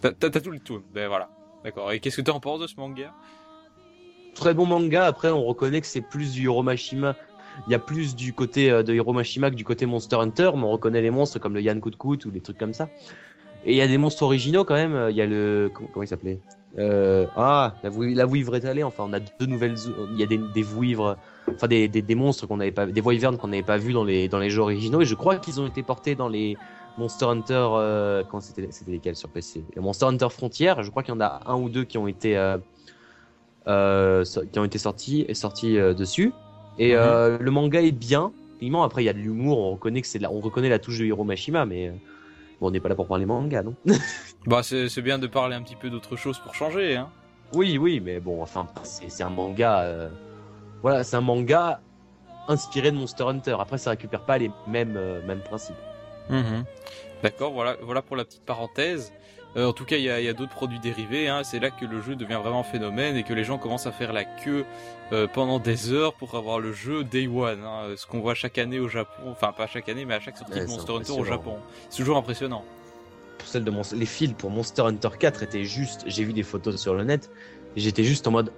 T'as 0.00 0.12
tous 0.30 0.50
les 0.50 0.60
tomes, 0.60 0.82
ben 0.92 1.08
voilà. 1.08 1.30
D'accord, 1.64 1.92
et 1.92 2.00
qu'est-ce 2.00 2.16
que 2.16 2.22
tu 2.22 2.30
en 2.30 2.40
penses 2.40 2.60
de 2.60 2.66
ce 2.66 2.76
manga? 2.76 3.14
Très 4.34 4.54
bon 4.54 4.66
manga, 4.66 5.06
après 5.06 5.30
on 5.30 5.44
reconnaît 5.44 5.80
que 5.80 5.86
c'est 5.86 6.00
plus 6.00 6.32
du 6.32 6.44
Hiromashima 6.44 7.16
il 7.66 7.72
y 7.72 7.74
a 7.74 7.78
plus 7.78 8.14
du 8.14 8.32
côté 8.32 8.70
de 8.70 8.94
Hiro 8.94 9.12
Mashima 9.12 9.50
que 9.50 9.56
du 9.56 9.64
côté 9.64 9.86
Monster 9.86 10.16
Hunter, 10.16 10.50
mais 10.54 10.62
on 10.62 10.70
reconnaît 10.70 11.02
les 11.02 11.10
monstres 11.10 11.38
comme 11.38 11.54
le 11.54 11.60
Yann 11.60 11.80
Kut 11.80 12.24
ou 12.24 12.30
des 12.30 12.40
trucs 12.40 12.58
comme 12.58 12.72
ça. 12.72 12.88
Et 13.64 13.72
il 13.72 13.76
y 13.76 13.82
a 13.82 13.86
des 13.88 13.98
monstres 13.98 14.22
originaux 14.22 14.64
quand 14.64 14.74
même. 14.74 15.08
Il 15.10 15.16
y 15.16 15.20
a 15.20 15.26
le 15.26 15.70
comment, 15.74 16.02
il 16.02 16.08
s'appelait? 16.08 16.40
Euh, 16.78 17.26
Ah, 17.36 17.74
la, 17.82 18.24
vouivre 18.24 18.56
étalée. 18.56 18.82
Enfin, 18.82 19.04
on 19.06 19.12
a 19.12 19.20
deux 19.20 19.46
nouvelles. 19.46 19.74
Il 20.12 20.18
y 20.18 20.22
a 20.22 20.26
des, 20.26 20.38
des 20.38 20.62
vouivres, 20.62 21.18
enfin 21.54 21.68
des, 21.68 21.88
des, 21.88 22.02
des 22.02 22.14
monstres 22.14 22.46
qu'on 22.46 22.56
n'avait 22.56 22.72
pas, 22.72 22.86
des 22.86 23.00
wyverns 23.00 23.36
qu'on 23.36 23.48
n'avait 23.48 23.62
pas 23.62 23.78
vu 23.78 23.92
dans 23.92 24.04
les 24.04 24.28
dans 24.28 24.38
les 24.38 24.50
jeux 24.50 24.62
originaux. 24.62 25.00
Et 25.00 25.04
je 25.04 25.14
crois 25.14 25.36
qu'ils 25.36 25.60
ont 25.60 25.66
été 25.66 25.82
portés 25.82 26.14
dans 26.14 26.28
les 26.28 26.56
Monster 26.98 27.26
Hunter. 27.26 27.68
Euh, 27.72 28.22
quand 28.28 28.40
c'était 28.40 28.68
c'était 28.70 28.92
lesquels 28.92 29.16
sur 29.16 29.28
PC 29.28 29.64
Monster 29.76 30.06
Hunter 30.06 30.28
Frontier. 30.30 30.74
Je 30.80 30.90
crois 30.90 31.02
qu'il 31.02 31.14
y 31.14 31.16
en 31.16 31.20
a 31.20 31.40
un 31.46 31.56
ou 31.56 31.68
deux 31.68 31.84
qui 31.84 31.98
ont 31.98 32.06
été 32.06 32.36
euh, 32.36 32.58
euh 33.66 34.24
qui 34.52 34.58
ont 34.58 34.64
été 34.64 34.78
sortis 34.78 35.24
et 35.28 35.34
sortis 35.34 35.78
euh, 35.78 35.94
dessus. 35.94 36.32
Et 36.78 36.94
mhm. 36.94 37.38
le 37.40 37.50
manga 37.50 37.82
est 37.82 37.92
bien. 37.92 38.32
Après, 38.82 39.02
il 39.02 39.06
y 39.06 39.08
a 39.08 39.14
de 39.14 39.18
l'humour. 39.18 39.58
On 39.58 39.72
reconnaît 39.72 40.02
que 40.02 40.06
c'est 40.06 40.24
on 40.26 40.40
reconnaît 40.40 40.68
la 40.68 40.78
touche 40.78 40.98
de 40.98 41.04
Hiro 41.04 41.24
Mashima, 41.24 41.64
mais 41.64 41.92
Bon, 42.60 42.68
on 42.68 42.70
n'est 42.70 42.80
pas 42.80 42.90
là 42.90 42.94
pour 42.94 43.06
parler 43.06 43.26
manga, 43.26 43.62
non? 43.62 43.74
Bah, 44.46 44.62
c'est 44.62 45.02
bien 45.02 45.18
de 45.18 45.26
parler 45.26 45.54
un 45.56 45.62
petit 45.62 45.76
peu 45.76 45.90
d'autre 45.90 46.16
chose 46.16 46.38
pour 46.38 46.54
changer, 46.54 46.96
hein. 46.96 47.08
Oui, 47.52 47.78
oui, 47.78 48.00
mais 48.00 48.20
bon, 48.20 48.42
enfin, 48.42 48.66
c'est 48.84 49.22
un 49.22 49.30
manga. 49.30 49.80
Euh, 49.80 50.08
voilà, 50.82 51.04
c'est 51.04 51.16
un 51.16 51.20
manga 51.20 51.80
inspiré 52.48 52.90
de 52.90 52.96
Monster 52.96 53.24
Hunter. 53.24 53.56
Après, 53.58 53.78
ça 53.78 53.90
récupère 53.90 54.24
pas 54.24 54.38
les 54.38 54.50
mêmes, 54.66 54.96
euh, 54.96 55.24
mêmes 55.26 55.40
principes. 55.40 55.76
Mhm. 56.28 56.64
D'accord, 57.22 57.52
voilà, 57.52 57.76
voilà 57.82 58.02
pour 58.02 58.16
la 58.16 58.24
petite 58.24 58.44
parenthèse. 58.44 59.12
Euh, 59.56 59.66
en 59.66 59.72
tout 59.72 59.84
cas, 59.84 59.96
il 59.96 60.04
y 60.04 60.08
a, 60.10 60.32
d'autres 60.32 60.54
produits 60.54 60.78
dérivés. 60.78 61.28
Hein. 61.28 61.42
C'est 61.42 61.58
là 61.58 61.70
que 61.70 61.84
le 61.84 62.00
jeu 62.00 62.14
devient 62.14 62.38
vraiment 62.40 62.62
phénomène 62.62 63.16
et 63.16 63.24
que 63.24 63.32
les 63.32 63.42
gens 63.42 63.58
commencent 63.58 63.86
à 63.86 63.92
faire 63.92 64.12
la 64.12 64.24
queue 64.24 64.64
euh, 65.12 65.26
pendant 65.26 65.58
des 65.58 65.92
heures 65.92 66.14
pour 66.14 66.36
avoir 66.36 66.60
le 66.60 66.72
jeu 66.72 67.02
Day 67.02 67.26
One. 67.26 67.64
Hein. 67.64 67.94
Ce 67.96 68.06
qu'on 68.06 68.20
voit 68.20 68.34
chaque 68.34 68.58
année 68.58 68.78
au 68.78 68.88
Japon, 68.88 69.22
enfin 69.26 69.52
pas 69.52 69.66
chaque 69.66 69.88
année, 69.88 70.04
mais 70.04 70.14
à 70.14 70.20
chaque 70.20 70.36
sortie 70.36 70.60
de 70.60 70.66
Monster 70.66 70.92
Hunter 70.92 71.12
au 71.12 71.24
Japon. 71.24 71.56
C'est 71.88 71.98
toujours 71.98 72.16
impressionnant. 72.16 72.64
Pour 73.38 73.48
celle 73.48 73.64
de 73.64 73.72
les 73.96 74.06
fils 74.06 74.34
pour 74.34 74.50
Monster 74.50 74.82
Hunter 74.82 75.08
4 75.18 75.42
étaient 75.42 75.64
juste. 75.64 76.04
J'ai 76.06 76.24
vu 76.24 76.32
des 76.32 76.44
photos 76.44 76.76
sur 76.76 76.94
le 76.94 77.02
net. 77.02 77.30
et 77.74 77.80
J'étais 77.80 78.04
juste 78.04 78.28
en 78.28 78.30
mode. 78.30 78.52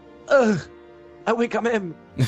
Ah 1.27 1.35
oui, 1.37 1.49
quand 1.49 1.63
même. 1.63 1.95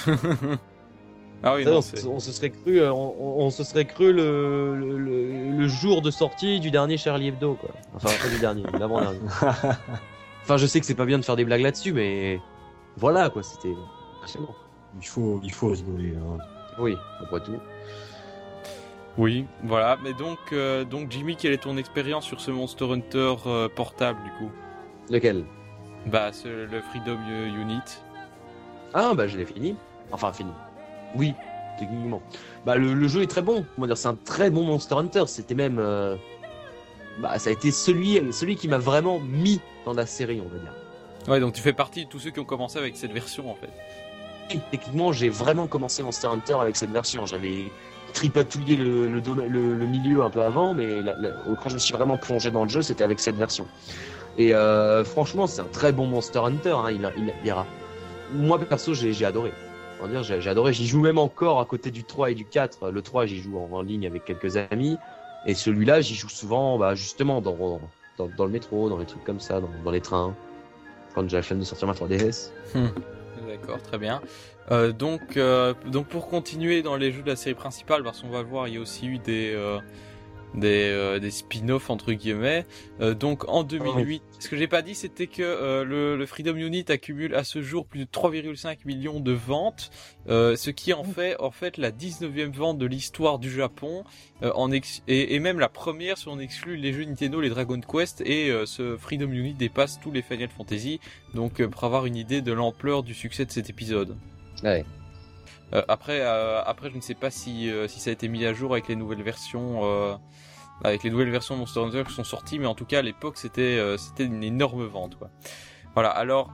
Ah 1.47 1.57
oui, 1.57 1.66
on, 1.68 1.82
se 2.20 2.32
serait 2.32 2.49
cru, 2.49 2.80
euh, 2.80 2.90
on, 2.90 3.51
se 3.51 3.64
serait 3.64 3.84
cru 3.84 4.14
le, 4.14 4.97
le, 4.97 5.68
jour 5.68 6.01
de 6.01 6.11
sortie 6.11 6.59
du 6.59 6.70
dernier 6.70 6.97
Charlie 6.97 7.28
Hebdo, 7.28 7.53
quoi. 7.55 7.68
Enfin, 7.95 8.09
pas 8.22 8.30
du 8.30 8.38
dernier, 8.38 8.62
l'avant-dernier. 8.72 9.18
enfin, 10.42 10.57
je 10.57 10.64
sais 10.64 10.80
que 10.80 10.86
c'est 10.86 10.95
pas 10.95 11.05
bien 11.05 11.18
de 11.18 11.24
faire 11.24 11.36
des 11.36 11.45
blagues 11.45 11.61
là-dessus, 11.61 11.92
mais 11.92 12.40
voilà, 12.97 13.28
quoi, 13.28 13.42
c'était 13.42 13.74
Il 14.99 15.07
faut, 15.07 15.38
il 15.45 15.53
faut 15.53 15.68
rigoler. 15.68 16.14
Hein. 16.16 16.38
Oui, 16.78 16.97
après 17.20 17.40
tout. 17.40 17.59
Oui, 19.18 19.45
voilà. 19.64 19.99
Mais 20.03 20.14
donc, 20.14 20.38
euh, 20.53 20.84
donc 20.84 21.11
Jimmy, 21.11 21.36
quelle 21.36 21.53
est 21.53 21.62
ton 21.62 21.76
expérience 21.76 22.24
sur 22.24 22.40
ce 22.40 22.53
Monster 22.53 22.86
Hunter 22.90 23.34
euh, 23.47 23.68
portable, 23.68 24.18
du 24.24 24.30
coup? 24.30 24.51
Lequel? 25.11 25.45
Bah, 26.07 26.30
le 26.45 26.80
Freedom 26.80 27.18
Unit. 27.28 27.82
Ah, 28.95 29.12
bah, 29.14 29.26
je 29.26 29.36
l'ai 29.36 29.45
fini. 29.45 29.74
Enfin, 30.12 30.32
fini. 30.32 30.53
Oui, 31.16 31.34
techniquement. 31.78 32.22
Bah, 32.64 32.76
le, 32.76 33.09
jeu 33.09 33.22
est 33.22 33.26
très 33.26 33.42
bon. 33.42 33.64
Comment 33.74 33.88
dire, 33.88 33.99
c'est 33.99 34.09
un 34.09 34.14
très 34.14 34.51
bon 34.51 34.64
Monster 34.64 34.95
Hunter. 34.95 35.24
C'était 35.26 35.57
même, 35.57 35.78
euh, 35.80 36.16
bah, 37.18 37.38
ça 37.38 37.51
a 37.51 37.53
été 37.53 37.72
celui, 37.72 38.20
celui 38.32 38.57
qui 38.57 38.68
m'a 38.68 38.78
vraiment 38.78 39.18
mis 39.18 39.61
dans 39.84 39.95
la 39.95 40.07
série, 40.07 40.40
on 40.40 40.49
va 40.49 40.59
dire. 40.59 40.72
Ouais, 41.28 41.40
donc 41.40 41.55
tu 41.55 41.61
fais 41.61 41.72
partie 41.72 42.05
de 42.05 42.11
tous 42.11 42.20
ceux 42.20 42.30
qui 42.30 42.38
ont 42.38 42.45
commencé 42.45 42.78
avec 42.78 42.97
cette 42.97 43.12
version, 43.12 43.51
en 43.51 43.57
fait. 43.57 43.70
Et, 44.55 44.61
techniquement, 44.70 45.12
j'ai 45.12 45.28
vraiment 45.28 45.66
commencé 45.66 46.03
Monster 46.03 46.28
Hunter 46.28 46.57
avec 46.61 46.76
cette 46.76 46.90
version. 46.90 47.26
J'avais 47.26 47.64
tripatouillé 48.12 48.76
le, 48.76 49.09
le, 49.09 49.20
le, 49.49 49.86
milieu 49.86 50.22
un 50.22 50.30
peu 50.30 50.42
avant, 50.42 50.72
mais 50.72 51.01
quand 51.61 51.68
je 51.68 51.74
me 51.74 51.78
suis 51.80 51.95
vraiment 51.95 52.16
plongé 52.16 52.53
dans 52.53 52.62
le 52.62 52.68
jeu, 52.68 52.82
c'était 52.82 53.03
avec 53.03 53.18
cette 53.18 53.36
version. 53.36 53.66
Et 54.38 54.55
euh, 54.55 55.03
franchement, 55.05 55.49
c'est 55.49 55.62
un 55.62 55.68
très 55.72 55.92
bon 55.92 56.07
Monster 56.07 56.40
Hunter. 56.40 56.76
Hein. 56.76 56.90
Il, 56.90 57.11
il, 57.16 57.32
il, 57.45 57.55
Moi, 58.35 58.59
perso, 58.59 58.93
j'ai 58.95 59.24
adoré 59.24 59.53
j'ai 60.22 60.51
adoré. 60.51 60.72
J'y 60.72 60.87
joue 60.87 61.01
même 61.01 61.18
encore 61.18 61.61
à 61.61 61.64
côté 61.64 61.91
du 61.91 62.05
3 62.05 62.30
et 62.30 62.35
du 62.35 62.45
4. 62.45 62.91
Le 62.91 63.03
3, 63.03 63.26
j'y 63.26 63.41
joue 63.41 63.59
en, 63.59 63.82
ligne 63.82 64.07
avec 64.07 64.24
quelques 64.24 64.57
amis. 64.57 64.97
Et 65.47 65.55
celui-là, 65.55 66.01
j'y 66.01 66.14
joue 66.14 66.28
souvent, 66.28 66.78
bah, 66.78 66.95
justement, 66.95 67.41
dans, 67.41 67.80
dans, 68.18 68.45
le 68.45 68.51
métro, 68.51 68.89
dans 68.89 68.99
les 68.99 69.07
trucs 69.07 69.24
comme 69.24 69.41
ça, 69.41 69.61
dans, 69.61 69.91
les 69.91 70.01
trains. 70.01 70.35
Quand 71.14 71.28
j'ai 71.28 71.37
la 71.37 71.43
flemme 71.43 71.61
de 71.61 71.64
sortir 71.64 71.87
ma 71.87 71.95
3DS. 71.95 72.51
Hmm. 72.74 72.89
D'accord, 73.47 73.80
très 73.82 73.99
bien. 73.99 74.20
Euh, 74.70 74.93
donc, 74.93 75.37
euh, 75.37 75.74
donc 75.87 76.07
pour 76.07 76.28
continuer 76.28 76.82
dans 76.82 76.97
les 76.97 77.12
jeux 77.12 77.22
de 77.22 77.28
la 77.28 77.37
série 77.37 77.55
principale, 77.55 78.03
parce 78.03 78.22
qu'on 78.22 78.30
va 78.30 78.43
le 78.43 78.49
voir, 78.49 78.68
il 78.68 78.74
y 78.74 78.76
a 78.78 78.80
aussi 78.80 79.07
eu 79.07 79.18
des, 79.18 79.53
euh, 79.55 79.78
des, 80.55 80.90
euh, 80.90 81.18
des 81.18 81.30
spin-offs 81.30 81.90
entre 81.90 82.12
guillemets. 82.12 82.66
Euh, 83.00 83.14
donc 83.14 83.48
en 83.48 83.62
2008, 83.62 84.22
ah 84.24 84.36
ce 84.38 84.48
que 84.48 84.57
j'ai 84.57 84.68
pas 84.68 84.82
dit, 84.82 84.94
c'était 84.94 85.26
que 85.26 85.42
euh, 85.42 85.84
le, 85.84 86.16
le, 86.16 86.26
Freedom 86.26 86.55
Unit 86.57 86.84
accumule 86.88 87.34
à 87.34 87.44
ce 87.44 87.62
jour 87.62 87.86
plus 87.86 88.00
de 88.00 88.05
3,5 88.05 88.78
millions 88.84 89.20
de 89.20 89.32
ventes, 89.32 89.90
ce 90.28 90.70
qui 90.70 90.92
en 90.92 91.05
fait 91.05 91.40
en 91.40 91.50
fait 91.50 91.76
la 91.76 91.90
19e 91.90 92.52
vente 92.52 92.78
de 92.78 92.86
l'histoire 92.86 93.38
du 93.38 93.50
Japon, 93.50 94.05
en 94.42 94.70
ex 94.70 95.02
et, 95.09 95.34
et, 95.34 95.40
même 95.40 95.59
la 95.59 95.68
première 95.68 96.18
si 96.18 96.28
on 96.28 96.38
exclut 96.38 96.76
les 96.76 96.92
jeux 96.92 97.05
Nintendo, 97.05 97.40
les 97.40 97.48
Dragon 97.48 97.80
Quest, 97.80 98.20
et 98.22 98.52
ce 98.66 98.96
Freedom 98.96 99.30
Unit 99.30 99.55
dépasse 99.55 100.00
tous 100.00 100.11
les 100.11 100.22
Final 100.22 100.48
Fantasy. 100.50 101.00
Donc 101.34 101.64
pour 101.66 101.84
avoir 101.84 102.07
une 102.07 102.16
idée 102.16 102.42
de 102.42 102.52
l'ampleur 102.52 103.02
du 103.02 103.14
succès 103.14 103.44
de 103.44 103.50
cet 103.50 103.70
épisode. 103.70 104.16
Ouais. 104.62 104.84
Euh, 105.72 105.82
après, 105.88 106.20
euh, 106.20 106.62
après, 106.64 106.90
je 106.90 106.96
ne 106.96 107.00
sais 107.00 107.14
pas 107.14 107.30
si, 107.30 107.70
euh, 107.70 107.88
si 107.88 108.00
ça 108.00 108.11
a 108.11 108.12
été 108.12 108.28
mis 108.28 108.44
à 108.44 108.52
jour 108.52 108.72
avec 108.72 108.88
les 108.88 108.96
nouvelles 108.96 109.22
versions, 109.22 109.80
avec 110.83 111.03
les 111.03 111.11
nouvelles 111.11 111.31
versions 111.31 111.57
Monster 111.57 111.81
Hunter 111.81 112.05
qui 112.07 112.12
sont 112.12 112.25
sorties, 112.25 112.59
mais 112.59 112.66
en 112.66 112.75
tout 112.75 112.85
cas 112.85 112.99
à 112.99 113.03
l'époque 113.03 113.37
c'était 113.37 113.81
c'était 113.97 114.25
une 114.25 114.43
énorme 114.43 114.85
vente. 114.87 115.16
Quoi. 115.16 115.31
Voilà. 115.95 116.11
Alors 116.11 116.51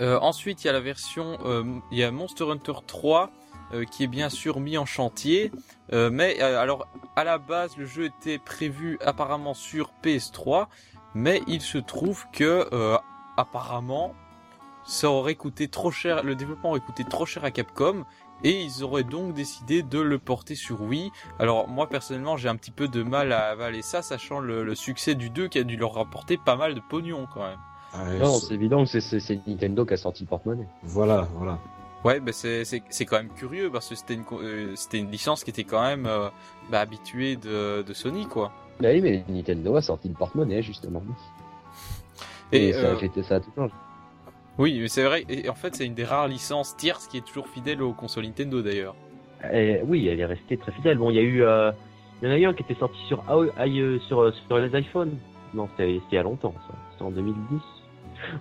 ensuite 0.00 0.64
il 0.64 0.66
y 0.66 0.70
a 0.70 0.72
la 0.72 0.80
version, 0.80 1.38
il 1.90 1.98
y 1.98 2.02
a 2.02 2.10
Monster 2.10 2.50
Hunter 2.50 2.72
3 2.86 3.30
qui 3.90 4.04
est 4.04 4.08
bien 4.08 4.28
sûr 4.28 4.60
mis 4.60 4.78
en 4.78 4.86
chantier. 4.86 5.52
mais 5.92 6.40
alors 6.40 6.88
à 7.16 7.24
la 7.24 7.38
base 7.38 7.76
le 7.76 7.86
jeu 7.86 8.06
était 8.06 8.38
prévu 8.38 8.98
apparemment 9.04 9.54
sur 9.54 9.90
PS3, 10.02 10.66
mais 11.14 11.42
il 11.46 11.60
se 11.60 11.78
trouve 11.78 12.24
que 12.32 12.68
apparemment 13.36 14.14
ça 14.86 15.10
aurait 15.10 15.34
coûté 15.34 15.68
trop 15.68 15.90
cher, 15.90 16.22
le 16.22 16.34
développement 16.34 16.70
aurait 16.70 16.80
coûté 16.80 17.04
trop 17.04 17.24
cher 17.24 17.44
à 17.44 17.50
Capcom 17.50 18.04
et 18.44 18.62
ils 18.62 18.84
auraient 18.84 19.04
donc 19.04 19.34
décidé 19.34 19.82
de 19.82 19.98
le 19.98 20.18
porter 20.18 20.54
sur 20.54 20.82
Wii. 20.82 21.10
Alors 21.38 21.66
moi 21.66 21.88
personnellement 21.88 22.36
j'ai 22.36 22.48
un 22.48 22.56
petit 22.56 22.70
peu 22.70 22.86
de 22.86 23.02
mal 23.02 23.32
à 23.32 23.48
avaler 23.48 23.82
ça, 23.82 24.02
sachant 24.02 24.38
le, 24.38 24.74
succès 24.74 25.14
du 25.14 25.30
2 25.30 25.48
qui 25.48 25.58
a 25.58 25.64
dû 25.64 25.76
leur 25.76 25.94
rapporter 25.94 26.36
pas 26.36 26.56
mal 26.56 26.74
de 26.74 26.80
pognon 26.80 27.26
quand 27.32 27.42
même. 27.42 27.58
Ah 27.94 28.12
non, 28.18 28.34
c'est 28.34 28.54
évident 28.54 28.84
que 28.84 29.00
c'est 29.00 29.46
Nintendo 29.46 29.84
qui 29.86 29.94
a 29.94 29.96
sorti 29.96 30.24
le 30.24 30.28
porte-monnaie. 30.28 30.66
Voilà, 30.82 31.28
voilà. 31.36 31.58
Ouais, 32.04 32.20
bah 32.20 32.32
c'est 32.32 32.82
quand 33.06 33.16
même 33.16 33.30
curieux 33.30 33.70
parce 33.70 33.88
que 33.88 33.94
c'était 33.94 34.14
une, 34.14 34.24
euh, 34.32 34.72
c'était 34.76 34.98
une 34.98 35.10
licence 35.10 35.42
qui 35.42 35.50
était 35.50 35.64
quand 35.64 35.82
même 35.82 36.04
euh, 36.06 36.28
bah, 36.70 36.80
habituée 36.80 37.36
de, 37.36 37.82
de 37.82 37.94
Sony 37.94 38.26
quoi. 38.26 38.52
Bah 38.80 38.88
oui, 38.92 39.00
mais 39.00 39.24
Nintendo 39.28 39.76
a 39.76 39.82
sorti 39.82 40.08
le 40.08 40.14
porte-monnaie 40.14 40.62
justement. 40.62 41.02
Et, 42.52 42.72
ça, 42.72 42.92
a 42.92 42.96
fait, 42.96 43.10
ça 43.22 43.36
a 43.36 43.40
tout 43.40 43.50
changé. 43.54 43.72
Oui, 44.58 44.78
mais 44.80 44.88
c'est 44.88 45.02
vrai. 45.02 45.24
Et 45.28 45.48
en 45.48 45.54
fait, 45.54 45.74
c'est 45.74 45.84
une 45.84 45.94
des 45.94 46.04
rares 46.04 46.28
licences 46.28 46.76
tierces 46.76 47.08
qui 47.08 47.18
est 47.18 47.26
toujours 47.26 47.48
fidèle 47.48 47.82
aux 47.82 47.92
consoles 47.92 48.24
Nintendo 48.24 48.62
d'ailleurs. 48.62 48.94
oui, 49.84 50.06
elle 50.06 50.20
est 50.20 50.24
restée 50.24 50.56
très 50.56 50.72
fidèle. 50.72 50.98
Bon, 50.98 51.10
il 51.10 51.16
y 51.16 51.18
a 51.18 51.22
eu, 51.22 51.42
euh, 51.42 51.72
il 52.22 52.28
y 52.28 52.30
en 52.30 52.34
a 52.34 52.38
eu 52.38 52.44
un 52.46 52.54
qui 52.54 52.62
était 52.62 52.78
sorti 52.78 52.98
sur, 53.08 53.28
euh, 53.30 53.98
sur, 54.06 54.32
sur 54.46 54.58
les 54.58 54.78
iPhones. 54.78 55.16
Non, 55.54 55.68
c'était 55.70 55.94
il 55.96 56.14
y 56.14 56.18
a 56.18 56.22
longtemps, 56.22 56.54
ça. 56.68 56.74
C'était 56.92 57.04
en 57.04 57.10
2010. 57.10 57.60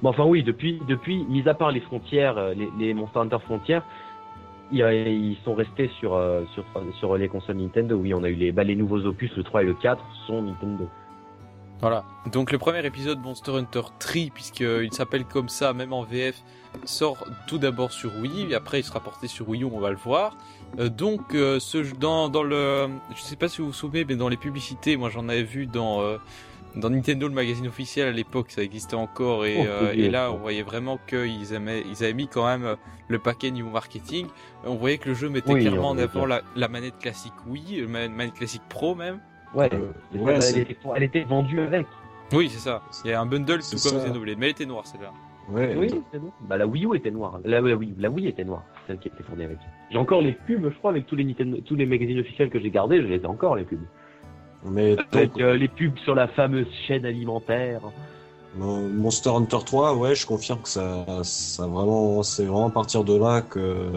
Bon, 0.02 0.10
enfin 0.10 0.26
oui, 0.26 0.44
depuis, 0.44 0.80
depuis, 0.88 1.26
mis 1.26 1.48
à 1.50 1.56
part 1.56 1.72
les 1.72 1.82
frontières, 1.82 2.38
euh, 2.38 2.54
les, 2.54 2.70
les 2.78 2.94
Monster 2.94 3.20
Hunter 3.20 3.40
frontières, 3.44 3.84
ils 4.72 5.38
sont 5.44 5.54
restés 5.54 5.90
sur, 6.00 6.20
sur, 6.54 6.64
sur 7.00 7.18
les 7.18 7.28
consoles 7.28 7.58
Nintendo. 7.58 7.96
Oui, 7.96 8.14
on 8.14 8.24
a 8.24 8.30
eu 8.30 8.36
les, 8.36 8.52
bah, 8.52 8.64
les 8.64 8.76
nouveaux 8.76 9.06
opus, 9.06 9.36
le 9.36 9.44
3 9.44 9.62
et 9.64 9.66
le 9.66 9.74
4, 9.74 10.04
sont 10.26 10.42
Nintendo. 10.42 10.90
Voilà. 11.84 12.06
Donc 12.32 12.54
le 12.54 12.58
premier 12.58 12.86
épisode 12.86 13.20
Monster 13.20 13.52
Hunter 13.52 13.82
3, 14.00 14.14
puisqu'il 14.34 14.94
s'appelle 14.94 15.26
comme 15.26 15.50
ça, 15.50 15.74
même 15.74 15.92
en 15.92 16.04
VF, 16.04 16.42
sort 16.86 17.28
tout 17.46 17.58
d'abord 17.58 17.92
sur 17.92 18.16
Wii, 18.22 18.54
et 18.54 18.56
après 18.56 18.80
il 18.80 18.84
sera 18.84 19.02
porté 19.02 19.28
sur 19.28 19.50
Wii 19.50 19.64
U, 19.64 19.66
on 19.66 19.82
va 19.82 19.90
le 19.90 19.98
voir. 19.98 20.38
Euh, 20.80 20.88
donc 20.88 21.36
euh, 21.36 21.60
ce 21.60 21.80
dans 21.96 22.30
dans 22.30 22.44
le, 22.44 22.88
je 23.14 23.22
sais 23.22 23.36
pas 23.36 23.50
si 23.50 23.60
vous 23.60 23.68
vous 23.68 23.74
souvenez, 23.74 24.06
mais 24.06 24.16
dans 24.16 24.30
les 24.30 24.38
publicités, 24.38 24.96
moi 24.96 25.10
j'en 25.10 25.28
avais 25.28 25.44
vu 25.44 25.66
dans 25.66 26.02
euh, 26.02 26.20
dans 26.78 26.90
Nintendo 26.90 27.28
le 27.28 27.34
magazine 27.34 27.68
officiel 27.68 28.08
à 28.08 28.12
l'époque, 28.14 28.52
ça 28.52 28.64
existait 28.64 28.96
encore, 28.96 29.46
et, 29.46 29.68
oh, 29.68 29.88
et 29.92 30.10
là 30.10 30.32
on 30.32 30.38
voyait 30.38 30.64
vraiment 30.64 30.98
qu'ils 31.06 31.52
aimaient, 31.52 31.84
ils 31.92 32.02
avaient 32.02 32.14
mis 32.14 32.30
quand 32.30 32.46
même 32.46 32.78
le 33.10 33.20
paquet 33.20 33.52
niveau 33.52 33.72
marketing. 33.72 34.28
On 34.64 34.76
voyait 34.76 35.00
que 35.00 35.10
le 35.10 35.16
jeu 35.16 35.28
mettait 35.28 35.54
clairement 35.54 35.90
en 35.90 35.98
avant 35.98 36.26
la, 36.26 36.44
la, 36.56 36.70
manette 36.70 36.98
classique 36.98 37.34
Wii, 37.46 37.82
la 37.82 38.08
manette 38.08 38.36
classique 38.36 38.64
Pro 38.70 38.96
même. 38.96 39.20
Ouais, 39.54 39.70
elle, 39.72 40.58
était, 40.58 40.78
elle, 40.96 41.04
était, 41.04 41.24
vendue 41.24 41.60
avec. 41.62 41.86
Oui, 42.32 42.50
c'est 42.50 42.60
ça. 42.60 42.82
Il 43.06 43.12
y 43.12 43.14
a 43.14 43.22
un 43.22 43.26
bundle 43.26 43.60
tout 43.60 43.78
comme 43.78 44.00
Xenoblade, 44.00 44.38
mais 44.38 44.48
elle 44.48 44.52
était 44.52 44.66
noire 44.66 44.86
celle-là. 44.88 45.12
Ouais, 45.50 45.76
oui, 45.78 45.90
c'est 46.12 46.20
noir. 46.20 46.34
Bah, 46.42 46.58
la 46.58 46.66
Wii 46.66 46.86
U 46.86 46.96
était 46.96 47.12
noire. 47.12 47.40
La, 47.44 47.62
Wii, 47.62 47.94
la 48.00 48.10
Wii 48.10 48.28
était 48.28 48.46
noire. 48.46 48.64
Celle 48.88 48.98
qui 48.98 49.10
était 49.10 49.24
fournie 49.24 49.44
avec. 49.44 49.58
J'ai 49.92 49.98
encore 49.98 50.22
les 50.22 50.32
pubs, 50.32 50.64
je 50.64 50.78
crois, 50.78 50.92
avec 50.92 51.06
tous 51.06 51.16
les 51.16 51.26
Nintendo, 51.26 51.58
tous 51.66 51.76
les 51.76 51.86
magazines 51.86 52.20
officiels 52.20 52.50
que 52.50 52.60
j'ai 52.60 52.70
gardés, 52.70 53.02
je 53.02 53.08
les 53.08 53.18
ai 53.18 53.26
encore, 53.26 53.56
les 53.56 53.66
pubs. 53.66 53.86
Mais 54.66 54.96
avec 55.12 55.38
euh, 55.40 55.56
les 55.56 55.68
pubs 55.68 55.98
sur 56.00 56.16
la 56.16 56.28
fameuse 56.28 56.68
chaîne 56.88 57.06
alimentaire. 57.06 57.82
Monster 58.56 59.32
Hunter 59.32 59.58
3, 59.66 59.96
ouais, 59.98 60.16
je 60.16 60.26
confirme 60.26 60.62
que 60.62 60.70
ça, 60.70 61.06
ça 61.24 61.66
vraiment, 61.66 62.22
c'est 62.24 62.46
vraiment 62.46 62.68
à 62.68 62.72
partir 62.72 63.04
de 63.04 63.18
là 63.18 63.42
que 63.42 63.92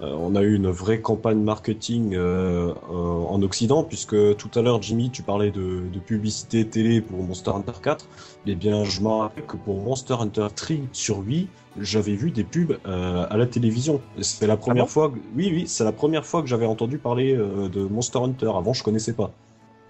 euh, 0.00 0.14
on 0.16 0.36
a 0.36 0.42
eu 0.42 0.54
une 0.54 0.70
vraie 0.70 1.00
campagne 1.00 1.42
marketing 1.42 2.14
euh, 2.14 2.72
euh, 2.90 2.92
en 2.92 3.42
Occident, 3.42 3.82
puisque 3.82 4.36
tout 4.36 4.50
à 4.54 4.62
l'heure, 4.62 4.80
Jimmy, 4.80 5.10
tu 5.10 5.22
parlais 5.22 5.50
de, 5.50 5.82
publicité 6.06 6.66
télé 6.66 7.00
pour 7.00 7.22
Monster 7.22 7.50
Hunter 7.50 7.80
4. 7.82 8.06
Eh 8.46 8.54
bien, 8.54 8.84
je 8.84 9.00
me 9.00 9.08
rappelle 9.08 9.44
que 9.44 9.56
pour 9.56 9.82
Monster 9.82 10.14
Hunter 10.14 10.46
3 10.54 10.76
sur 10.92 11.18
Wii, 11.18 11.48
j'avais 11.80 12.14
vu 12.14 12.30
des 12.30 12.44
pubs 12.44 12.78
à 12.84 13.36
la 13.36 13.46
télévision. 13.46 14.00
C'est 14.20 14.46
la 14.46 14.56
première 14.56 14.84
ah 14.84 14.88
fois. 14.88 15.10
Que... 15.10 15.16
Oui, 15.36 15.50
oui, 15.52 15.64
c'est 15.66 15.84
la 15.84 15.92
première 15.92 16.24
fois 16.24 16.40
que 16.40 16.48
j'avais 16.48 16.64
entendu 16.64 16.98
parler 16.98 17.34
de 17.36 17.82
Monster 17.82 18.20
Hunter. 18.20 18.50
Avant, 18.54 18.72
je 18.72 18.82
connaissais 18.82 19.12
pas. 19.12 19.32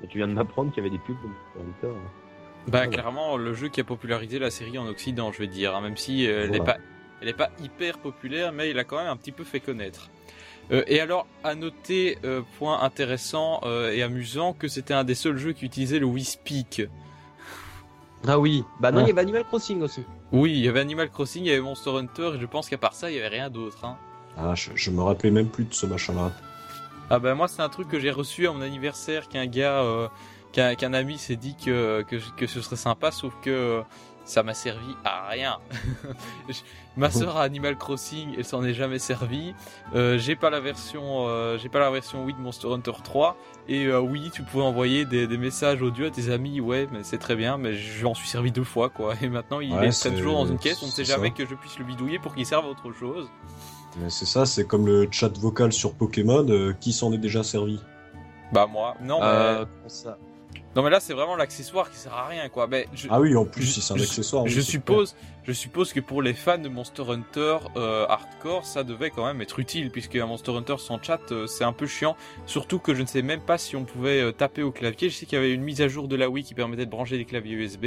Et 0.03 0.07
tu 0.09 0.19
viens 0.19 0.29
de 0.29 0.33
m'apprendre 0.33 0.73
qu'il 0.73 0.83
y 0.83 0.87
avait 0.87 0.97
des 0.97 1.03
pubs 1.03 1.17
de 1.23 1.63
Monster 1.65 1.87
Hunter. 1.87 1.95
Bah, 2.67 2.87
clairement, 2.87 3.37
le 3.37 3.55
jeu 3.55 3.69
qui 3.69 3.81
a 3.81 3.85
popularisé 3.85 4.39
la 4.39 4.51
série 4.51 4.79
en 4.79 4.87
Occident, 4.89 5.31
je 5.31 5.41
veux 5.41 5.47
dire, 5.47 5.77
hein, 5.77 5.83
même 5.83 5.97
si 5.97 6.25
elle 6.25 6.51
n'est 6.51 6.59
pas 6.59 6.79
elle 7.21 7.27
n'est 7.27 7.35
pas 7.35 7.51
hyper 7.63 7.99
populaire, 7.99 8.53
mais 8.53 8.71
il 8.71 8.79
a 8.79 8.85
quand 8.85 8.99
même 8.99 9.09
un 9.09 9.17
petit 9.17 9.33
peu 9.33 9.45
fait 9.45 9.61
connaître. 9.61 10.11
Euh, 10.71 10.83
et 10.87 11.01
alors, 11.01 11.27
à 11.45 11.55
noter, 11.55 12.19
euh, 12.25 12.43
point 12.59 12.81
intéressant 12.83 13.61
euh, 13.65 13.93
et 13.93 14.03
amusant, 14.03 14.53
que 14.53 14.69
c'était 14.69 14.95
un 14.95 15.05
des 15.05 15.15
seuls 15.15 15.39
jeux 15.39 15.53
qui 15.53 15.65
utilisait 15.65 15.99
le 15.99 16.07
Wii 16.07 16.25
Speak. 16.25 16.83
Ah 18.27 18.39
oui, 18.39 18.65
bah 18.81 18.91
non, 18.91 19.01
il 19.03 19.09
y 19.09 19.11
avait 19.11 19.21
Animal 19.21 19.45
Crossing 19.45 19.81
aussi. 19.81 20.03
Oui, 20.33 20.53
il 20.53 20.59
y 20.59 20.69
avait 20.69 20.81
Animal 20.81 21.09
Crossing, 21.09 21.45
il 21.45 21.49
y 21.49 21.53
avait 21.53 21.61
Monster 21.61 21.91
Hunter, 21.91 22.33
et 22.35 22.41
je 22.41 22.47
pense 22.47 22.69
qu'à 22.69 22.77
part 22.77 22.95
ça, 22.95 23.11
il 23.11 23.17
y 23.17 23.19
avait 23.19 23.29
rien 23.29 23.49
d'autre. 23.49 23.85
Hein. 23.85 23.97
Ah, 24.37 24.55
je, 24.55 24.91
me 24.91 25.03
rappelais 25.03 25.31
même 25.31 25.49
plus 25.49 25.65
de 25.65 25.73
ce 25.73 25.87
machin-là. 25.87 26.33
Ah 27.11 27.19
bah 27.19 27.35
moi, 27.35 27.49
c'est 27.49 27.63
un 27.63 27.69
truc 27.69 27.89
que 27.89 27.99
j'ai 27.99 28.11
reçu 28.11 28.47
à 28.47 28.53
mon 28.53 28.61
anniversaire, 28.61 29.29
qu'un 29.29 29.47
gars, 29.47 30.11
qu'un 30.53 30.93
ami 30.93 31.17
s'est 31.17 31.37
dit 31.37 31.57
que, 31.57 32.03
que, 32.03 32.17
que, 32.37 32.47
ce 32.47 32.61
serait 32.61 32.77
sympa, 32.77 33.11
sauf 33.11 33.33
que 33.41 33.83
ça 34.29 34.43
m'a 34.43 34.53
servi 34.53 34.95
à 35.05 35.27
rien. 35.29 35.59
Ma 36.97 37.11
sœur 37.11 37.39
a 37.39 37.43
Animal 37.43 37.77
Crossing, 37.77 38.35
elle 38.37 38.45
s'en 38.45 38.63
est 38.63 38.75
jamais 38.75 38.99
servi. 38.99 39.55
Euh, 39.95 40.19
j'ai 40.19 40.37
pas 40.37 40.51
la 40.51 40.61
version, 40.61 41.29
euh, 41.29 41.57
j'ai 41.57 41.69
pas 41.69 41.79
la 41.79 41.91
version 41.91 42.25
Wii 42.25 42.35
de 42.35 42.41
Monster 42.41 42.69
Hunter 42.69 42.93
3. 43.03 43.37
Et 43.69 43.87
euh, 43.87 44.01
oui, 44.01 44.31
tu 44.33 44.43
pouvais 44.43 44.65
envoyer 44.65 45.07
des, 45.07 45.27
messages 45.39 45.81
audio 45.81 46.07
à 46.07 46.11
tes 46.11 46.31
amis, 46.31 46.61
ouais, 46.61 46.89
mais 46.93 47.05
c'est 47.05 47.19
très 47.19 47.37
bien, 47.37 47.57
mais 47.57 47.75
j'en 47.75 48.15
suis 48.15 48.29
servi 48.29 48.53
deux 48.53 48.65
fois, 48.65 48.91
quoi. 48.91 49.15
Et 49.23 49.29
maintenant, 49.29 49.61
il 49.61 49.73
est, 49.73 50.17
toujours 50.17 50.35
dans 50.35 50.47
une 50.47 50.59
caisse, 50.59 50.83
on 50.83 50.87
ne 50.87 50.91
sait 50.91 51.05
jamais 51.05 51.31
que 51.31 51.47
je 51.47 51.55
puisse 51.55 51.79
le 51.79 51.87
bidouiller 51.87 52.19
pour 52.19 52.35
qu'il 52.35 52.45
serve 52.45 52.67
à 52.67 52.69
autre 52.69 52.93
chose. 52.93 53.29
C'est 54.09 54.27
ça, 54.27 54.45
c'est 54.45 54.67
comme 54.67 54.87
le 54.87 55.09
chat 55.11 55.37
vocal 55.39 55.73
sur 55.73 55.95
Pokémon, 55.95 56.75
qui 56.81 56.93
s'en 56.93 57.13
est 57.13 57.19
déjà 57.19 57.43
servi? 57.43 57.81
Bah 58.53 58.67
moi, 58.67 58.95
non, 59.01 59.21
mais... 59.21 59.65
ça? 59.89 60.19
Non 60.77 60.83
mais 60.83 60.91
là 60.91 61.01
c'est 61.01 61.15
vraiment 61.15 61.37
l'accessoire 61.37 61.91
qui 61.91 61.97
sert 61.97 62.13
à 62.13 62.27
rien 62.29 62.49
quoi. 62.49 62.67
Mais 62.67 62.87
ah 63.09 63.21
oui 63.21 63.35
en 63.35 63.45
plus 63.45 63.67
c'est 63.67 63.93
un 63.93 63.97
accessoire. 63.97 64.47
Je, 64.47 64.61
suppose, 64.61 65.17
je 65.45 65.53
suppose 65.53 65.93
que 65.93 66.01
pour 66.01 66.23
les 66.23 66.35
fans 66.35 66.59
de 66.59 66.69
Monster 66.69 67.05
Hunter 67.09 67.59
euh, 67.77 68.07
hardcore 68.09 68.65
ça 68.65 68.85
devait 68.85 69.11
quand 69.11 69.25
même 69.25 69.41
être 69.41 69.59
utile 69.59 69.91
puisque 69.91 70.17
un 70.17 70.27
Monster 70.27 70.53
Hunter 70.53 70.77
sans 70.79 71.03
chat 71.03 71.21
euh, 71.31 71.47
c'est 71.47 71.65
un 71.65 71.73
peu 71.73 71.87
chiant. 71.87 72.17
Surtout 72.47 72.79
que 72.79 72.95
je 72.95 73.03
ne 73.03 73.07
sais 73.07 73.23
même 73.23 73.41
pas 73.41 73.57
si 73.59 73.77
on 73.77 73.85
pouvait 73.85 74.21
euh, 74.21 74.33
taper 74.33 74.63
au 74.63 74.71
clavier. 74.71 75.09
Je 75.09 75.17
sais 75.17 75.27
qu'il 75.27 75.37
y 75.37 75.41
avait 75.41 75.53
une 75.53 75.63
mise 75.63 75.81
à 75.81 75.89
jour 75.89 76.07
de 76.07 76.17
la 76.17 76.29
Wii 76.29 76.45
qui 76.45 76.55
permettait 76.55 76.87
de 76.87 76.91
brancher 76.91 77.17
des 77.17 77.25
claviers 77.25 77.55
USB. 77.55 77.87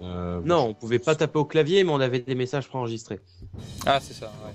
non 0.00 0.68
on 0.68 0.74
pouvait 0.74 1.00
pas 1.00 1.16
taper 1.16 1.38
au 1.38 1.44
clavier 1.44 1.82
mais 1.82 1.90
on 1.90 2.00
avait 2.00 2.20
des 2.20 2.36
messages 2.36 2.68
préenregistrés. 2.68 3.18
Ah 3.86 3.98
c'est 4.00 4.14
ça 4.14 4.32
ouais. 4.46 4.52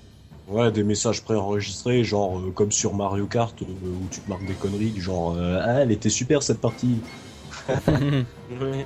Ouais, 0.48 0.70
des 0.70 0.84
messages 0.84 1.24
préenregistrés, 1.24 2.04
genre 2.04 2.40
comme 2.54 2.70
sur 2.70 2.94
Mario 2.94 3.26
Kart, 3.26 3.60
où 3.60 3.66
tu 4.12 4.20
te 4.20 4.30
marques 4.30 4.46
des 4.46 4.54
conneries, 4.54 4.94
genre 4.96 5.36
ah, 5.36 5.80
elle 5.80 5.90
était 5.90 6.08
super 6.08 6.40
cette 6.44 6.60
partie. 6.60 7.00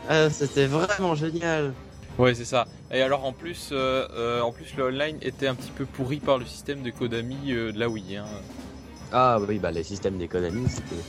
Ah, 0.09 0.31
c'était 0.31 0.67
vraiment 0.67 1.15
génial. 1.15 1.73
Ouais, 2.19 2.35
c'est 2.35 2.45
ça. 2.45 2.67
Et 2.91 3.01
alors 3.03 3.25
en 3.25 3.33
plus, 3.33 3.71
euh, 3.73 4.07
euh, 4.13 4.41
en 4.41 4.53
plus 4.53 4.75
le 4.77 4.85
online 4.85 5.17
était 5.23 5.47
un 5.47 5.55
petit 5.55 5.71
peu 5.71 5.85
pourri 5.85 6.19
par 6.19 6.39
le 6.39 6.45
système 6.45 6.83
de 6.83 6.91
Konami 6.91 7.53
euh, 7.53 7.73
de 7.73 7.79
la 7.79 7.89
Wii. 7.89 8.17
Hein. 8.17 8.27
Ah 9.13 9.39
oui, 9.49 9.59
bah 9.59 9.71
les 9.71 9.83
systèmes 9.83 10.19
des 10.19 10.29
Konami, 10.29 10.69
c'était. 10.69 11.03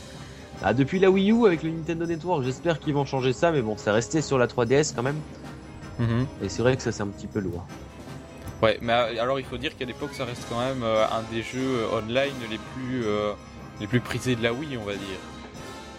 Ah, 0.64 0.74
depuis 0.74 1.00
la 1.00 1.10
Wii 1.10 1.32
U 1.32 1.48
avec 1.48 1.64
le 1.64 1.72
Nintendo 1.72 2.06
Network, 2.06 2.44
j'espère 2.44 2.80
qu'ils 2.80 2.94
vont 2.94 3.06
changer 3.06 3.34
ça, 3.34 3.52
mais 3.52 3.62
bon, 3.62 3.76
c'est 3.78 3.92
resté 3.92 4.22
sur 4.22 4.38
la 4.38 4.48
3DS 4.48 4.94
quand 4.96 5.04
même. 5.04 5.20
Mhm. 6.00 6.28
Et 6.44 6.50
c'est 6.50 6.62
vrai 6.62 6.78
que 6.78 6.84
ça 6.84 6.92
c'est 6.92 7.04
un 7.04 7.08
petit 7.08 7.28
peu 7.28 7.40
lourd. 7.40 7.66
Ouais, 8.62 8.78
mais 8.82 8.94
alors 8.94 9.40
il 9.40 9.46
faut 9.46 9.58
dire 9.58 9.76
qu'à 9.76 9.86
l'époque 9.86 10.12
ça 10.14 10.24
reste 10.24 10.46
quand 10.50 10.60
même 10.60 10.84
un 10.84 11.24
des 11.34 11.42
jeux 11.42 11.88
online 11.92 12.36
les 12.50 12.58
plus 12.58 13.04
les 13.80 13.88
plus 13.88 14.00
prisés 14.00 14.36
de 14.36 14.44
la 14.44 14.54
Wii, 14.54 14.78
on 14.78 14.86
va 14.86 14.94
dire. 14.94 15.20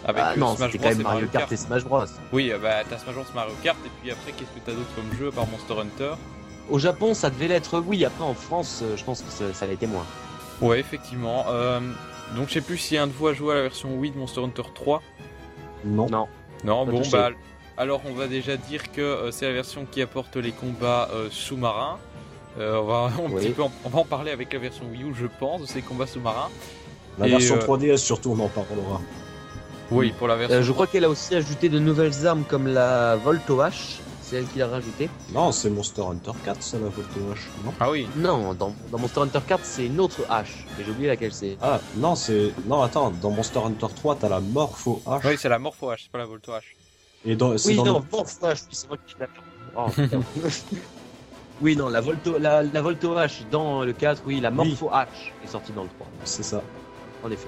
Avec 0.05 0.23
ah, 0.25 0.35
non, 0.35 0.55
c'était 0.57 0.77
quand 0.77 0.89
même 0.89 1.01
Mario, 1.01 1.27
Kart, 1.27 1.51
et 1.51 1.55
Smash 1.55 1.85
Bros. 1.85 2.03
Oui, 2.33 2.51
euh, 2.51 2.57
bah 2.57 2.83
t'as 2.89 2.97
Smash 2.97 3.15
Bros, 3.15 3.25
Mario 3.33 3.53
Kart, 3.63 3.77
et 3.85 3.89
puis 4.01 4.11
après, 4.11 4.31
qu'est-ce 4.31 4.49
que 4.49 4.65
t'as 4.65 4.73
d'autre 4.73 4.93
comme 4.95 5.17
jeu 5.17 5.31
par 5.31 5.47
Monster 5.47 5.75
Hunter? 5.79 6.15
Au 6.69 6.77
Japon, 6.77 7.13
ça 7.13 7.29
devait 7.29 7.47
l'être, 7.47 7.79
oui. 7.79 8.03
Après, 8.03 8.23
en 8.23 8.33
France, 8.33 8.81
euh, 8.83 8.97
je 8.97 9.03
pense 9.03 9.21
que 9.21 9.31
ça, 9.31 9.53
ça 9.53 9.65
l'était 9.65 9.87
moins. 9.87 10.05
Ouais, 10.61 10.79
effectivement. 10.79 11.45
Euh, 11.49 11.79
donc, 12.35 12.49
je 12.49 12.55
sais 12.55 12.61
plus 12.61 12.77
si 12.77 12.97
un 12.97 13.07
de 13.07 13.13
vous 13.13 13.27
a 13.27 13.33
joué 13.33 13.53
à 13.53 13.55
la 13.55 13.61
version 13.61 13.95
Wii 13.95 14.11
de 14.11 14.17
Monster 14.17 14.41
Hunter 14.41 14.63
3. 14.73 15.01
Non. 15.85 16.07
Non. 16.09 16.27
Non, 16.65 16.85
bon, 16.85 17.01
bah. 17.11 17.29
Alors, 17.77 18.01
on 18.05 18.13
va 18.13 18.27
déjà 18.27 18.55
dire 18.55 18.91
que 18.91 19.29
c'est 19.31 19.45
la 19.45 19.53
version 19.53 19.85
qui 19.89 20.01
apporte 20.01 20.35
les 20.35 20.51
combats 20.51 21.09
sous-marins. 21.31 21.97
on, 22.57 22.83
va, 22.83 23.11
on 23.85 23.89
va 23.89 23.99
en 23.99 24.05
parler 24.05 24.31
avec 24.31 24.53
la 24.53 24.59
version 24.59 24.85
Wii 24.91 25.03
U, 25.03 25.13
je 25.15 25.27
pense, 25.27 25.61
de 25.61 25.65
ces 25.65 25.81
combats 25.81 26.07
sous-marins. 26.07 26.49
La 27.19 27.27
version 27.27 27.57
3DS, 27.57 27.97
surtout, 27.97 28.31
on 28.31 28.43
en 28.43 28.49
parlera. 28.49 29.01
Oui, 29.91 30.13
pour 30.17 30.27
la 30.27 30.35
version. 30.35 30.57
Euh, 30.57 30.63
je 30.63 30.71
crois 30.71 30.87
qu'elle 30.87 31.05
a 31.05 31.09
aussi 31.09 31.35
ajouté 31.35 31.69
de 31.69 31.79
nouvelles 31.79 32.25
armes 32.25 32.43
comme 32.47 32.67
la 32.67 33.15
Volto 33.15 33.61
H. 33.61 33.99
C'est 34.21 34.37
elle 34.37 34.47
qui 34.47 34.59
l'a 34.59 34.67
rajouté. 34.67 35.09
Non, 35.33 35.51
c'est 35.51 35.69
Monster 35.69 36.01
Hunter 36.01 36.31
4, 36.45 36.63
ça, 36.63 36.77
la 36.77 36.87
Volto 36.87 37.19
H. 37.19 37.65
Non? 37.65 37.73
Ah 37.79 37.91
oui. 37.91 38.07
Non, 38.15 38.53
dans, 38.53 38.73
Monster 38.91 39.19
Hunter 39.21 39.39
4, 39.45 39.63
c'est 39.63 39.85
une 39.85 39.99
autre 39.99 40.21
H. 40.29 40.45
Mais 40.77 40.85
j'ai 40.85 40.91
oublié 40.91 41.07
laquelle 41.09 41.33
c'est. 41.33 41.57
Ah, 41.61 41.79
non, 41.97 42.15
c'est. 42.15 42.51
Non, 42.65 42.81
attends, 42.81 43.11
dans 43.21 43.31
Monster 43.31 43.59
Hunter 43.59 43.87
3, 43.95 44.17
t'as 44.21 44.29
la 44.29 44.39
Morpho 44.39 45.01
H. 45.05 45.21
Oui, 45.25 45.35
c'est 45.37 45.49
la 45.49 45.59
Morpho 45.59 45.91
H, 45.91 46.03
c'est 46.03 46.11
pas 46.11 46.19
la 46.19 46.25
Volto 46.25 46.51
H. 46.53 46.61
Et 47.25 47.35
dans, 47.35 47.51
oui, 47.51 47.75
non, 47.75 48.03
Morpho 48.11 48.23
H, 48.23 48.63
c'est 48.71 48.87
moi 48.87 48.97
qui 49.05 49.15
l'ai. 49.19 49.27
Oh, 49.75 49.87
oui, 51.61 51.75
non, 51.75 51.89
la 51.89 52.01
Volto, 52.01 52.37
la, 52.37 52.63
la, 52.63 52.81
Volto 52.81 53.15
H 53.15 53.49
dans 53.51 53.83
le 53.83 53.91
4, 53.91 54.23
oui, 54.25 54.39
la 54.39 54.51
Morpho 54.51 54.89
H 54.89 55.07
est 55.43 55.47
sortie 55.47 55.73
dans 55.73 55.83
le 55.83 55.89
3. 55.89 56.07
C'est 56.23 56.43
ça. 56.43 56.61
En 57.23 57.29
effet. 57.31 57.47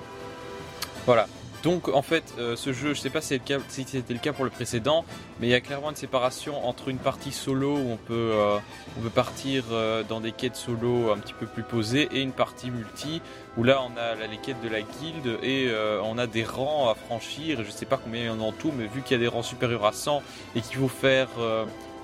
Voilà. 1.05 1.27
Donc 1.65 1.87
en 1.87 2.03
fait, 2.03 2.35
euh, 2.37 2.55
ce 2.55 2.73
jeu, 2.73 2.93
je 2.93 2.99
sais 2.99 3.09
pas 3.09 3.21
si 3.21 3.41
c'était 3.67 4.13
le 4.13 4.19
cas 4.19 4.33
pour 4.33 4.45
le 4.45 4.51
précédent, 4.51 5.03
mais 5.39 5.47
il 5.47 5.49
y 5.49 5.55
a 5.55 5.61
clairement 5.61 5.89
une 5.89 5.95
séparation 5.95 6.63
entre 6.67 6.89
une 6.89 6.99
partie 6.99 7.31
solo 7.31 7.75
où 7.75 7.89
on 7.89 7.97
peut, 7.97 8.13
euh, 8.35 8.59
on 8.99 9.01
peut 9.01 9.09
partir 9.09 9.63
euh, 9.71 10.03
dans 10.07 10.21
des 10.21 10.31
quêtes 10.31 10.57
solo 10.57 11.11
un 11.11 11.17
petit 11.17 11.33
peu 11.33 11.47
plus 11.47 11.63
posées 11.63 12.07
et 12.11 12.21
une 12.21 12.33
partie 12.33 12.69
multi 12.69 13.19
où 13.57 13.63
là 13.63 13.81
on 13.81 13.97
a 13.97 14.27
les 14.27 14.37
quêtes 14.37 14.61
de 14.61 14.69
la 14.69 14.81
guilde 14.81 15.39
et 15.41 15.71
on 16.03 16.19
a 16.19 16.27
des 16.27 16.43
rangs 16.43 16.87
à 16.87 16.93
franchir. 16.93 17.63
Je 17.65 17.71
sais 17.71 17.87
pas 17.87 17.97
combien 17.97 18.21
il 18.21 18.27
y 18.27 18.29
en 18.29 18.39
a 18.39 18.43
en 18.43 18.51
tout, 18.51 18.71
mais 18.77 18.85
vu 18.85 19.01
qu'il 19.01 19.17
y 19.17 19.19
a 19.19 19.23
des 19.23 19.27
rangs 19.27 19.41
supérieurs 19.41 19.85
à 19.85 19.91
100 19.91 20.21
et 20.55 20.61
qu'il 20.61 20.77
faut 20.77 20.87
faire 20.87 21.29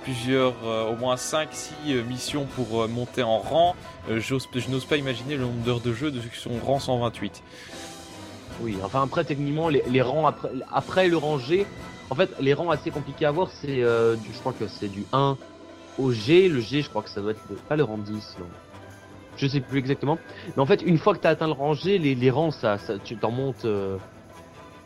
plusieurs, 0.03 0.55
au 0.89 0.95
moins 0.95 1.15
5-6 1.15 2.01
missions 2.07 2.47
pour 2.55 2.87
monter 2.87 3.21
en 3.21 3.37
rang, 3.37 3.75
je 4.09 4.33
n'ose 4.69 4.85
pas 4.85 4.97
imaginer 4.97 5.35
le 5.35 5.43
nombre 5.43 5.63
d'heures 5.63 5.81
de 5.81 5.93
jeu 5.93 6.09
de 6.09 6.21
ceux 6.21 6.29
qui 6.29 6.39
sont 6.39 6.57
rang 6.65 6.79
128. 6.79 7.43
Oui, 8.59 8.77
enfin 8.83 9.03
après 9.03 9.23
techniquement 9.23 9.69
les, 9.69 10.01
rangs 10.01 10.27
après, 10.27 10.49
après 10.71 11.07
le 11.07 11.17
rang 11.17 11.37
G, 11.37 11.65
en 12.09 12.15
fait 12.15 12.29
les 12.39 12.53
rangs 12.53 12.69
assez 12.69 12.91
compliqués 12.91 13.25
à 13.25 13.31
voir 13.31 13.49
c'est 13.49 13.81
euh, 13.83 14.15
je 14.15 14.39
crois 14.39 14.53
que 14.53 14.67
c'est 14.67 14.89
du 14.89 15.05
1 15.13 15.37
au 15.97 16.11
G, 16.11 16.47
le 16.49 16.59
G 16.59 16.81
je 16.81 16.89
crois 16.89 17.01
que 17.01 17.09
ça 17.09 17.21
doit 17.21 17.31
être 17.31 17.61
pas 17.67 17.75
le 17.75 17.83
rang 17.83 17.97
10 17.97 18.37
non. 18.39 18.45
Je 19.37 19.47
sais 19.47 19.61
plus 19.61 19.79
exactement. 19.79 20.19
Mais 20.55 20.61
en 20.61 20.65
fait 20.65 20.81
une 20.81 20.97
fois 20.97 21.15
que 21.15 21.19
tu 21.19 21.27
as 21.27 21.31
atteint 21.31 21.47
le 21.47 21.53
rang 21.53 21.73
G, 21.73 21.97
les, 21.97 22.15
les 22.15 22.29
rangs 22.29 22.51
ça, 22.51 22.77
ça 22.77 22.97
tu 22.99 23.17
t'en 23.17 23.31
montes 23.31 23.65
euh, 23.65 23.97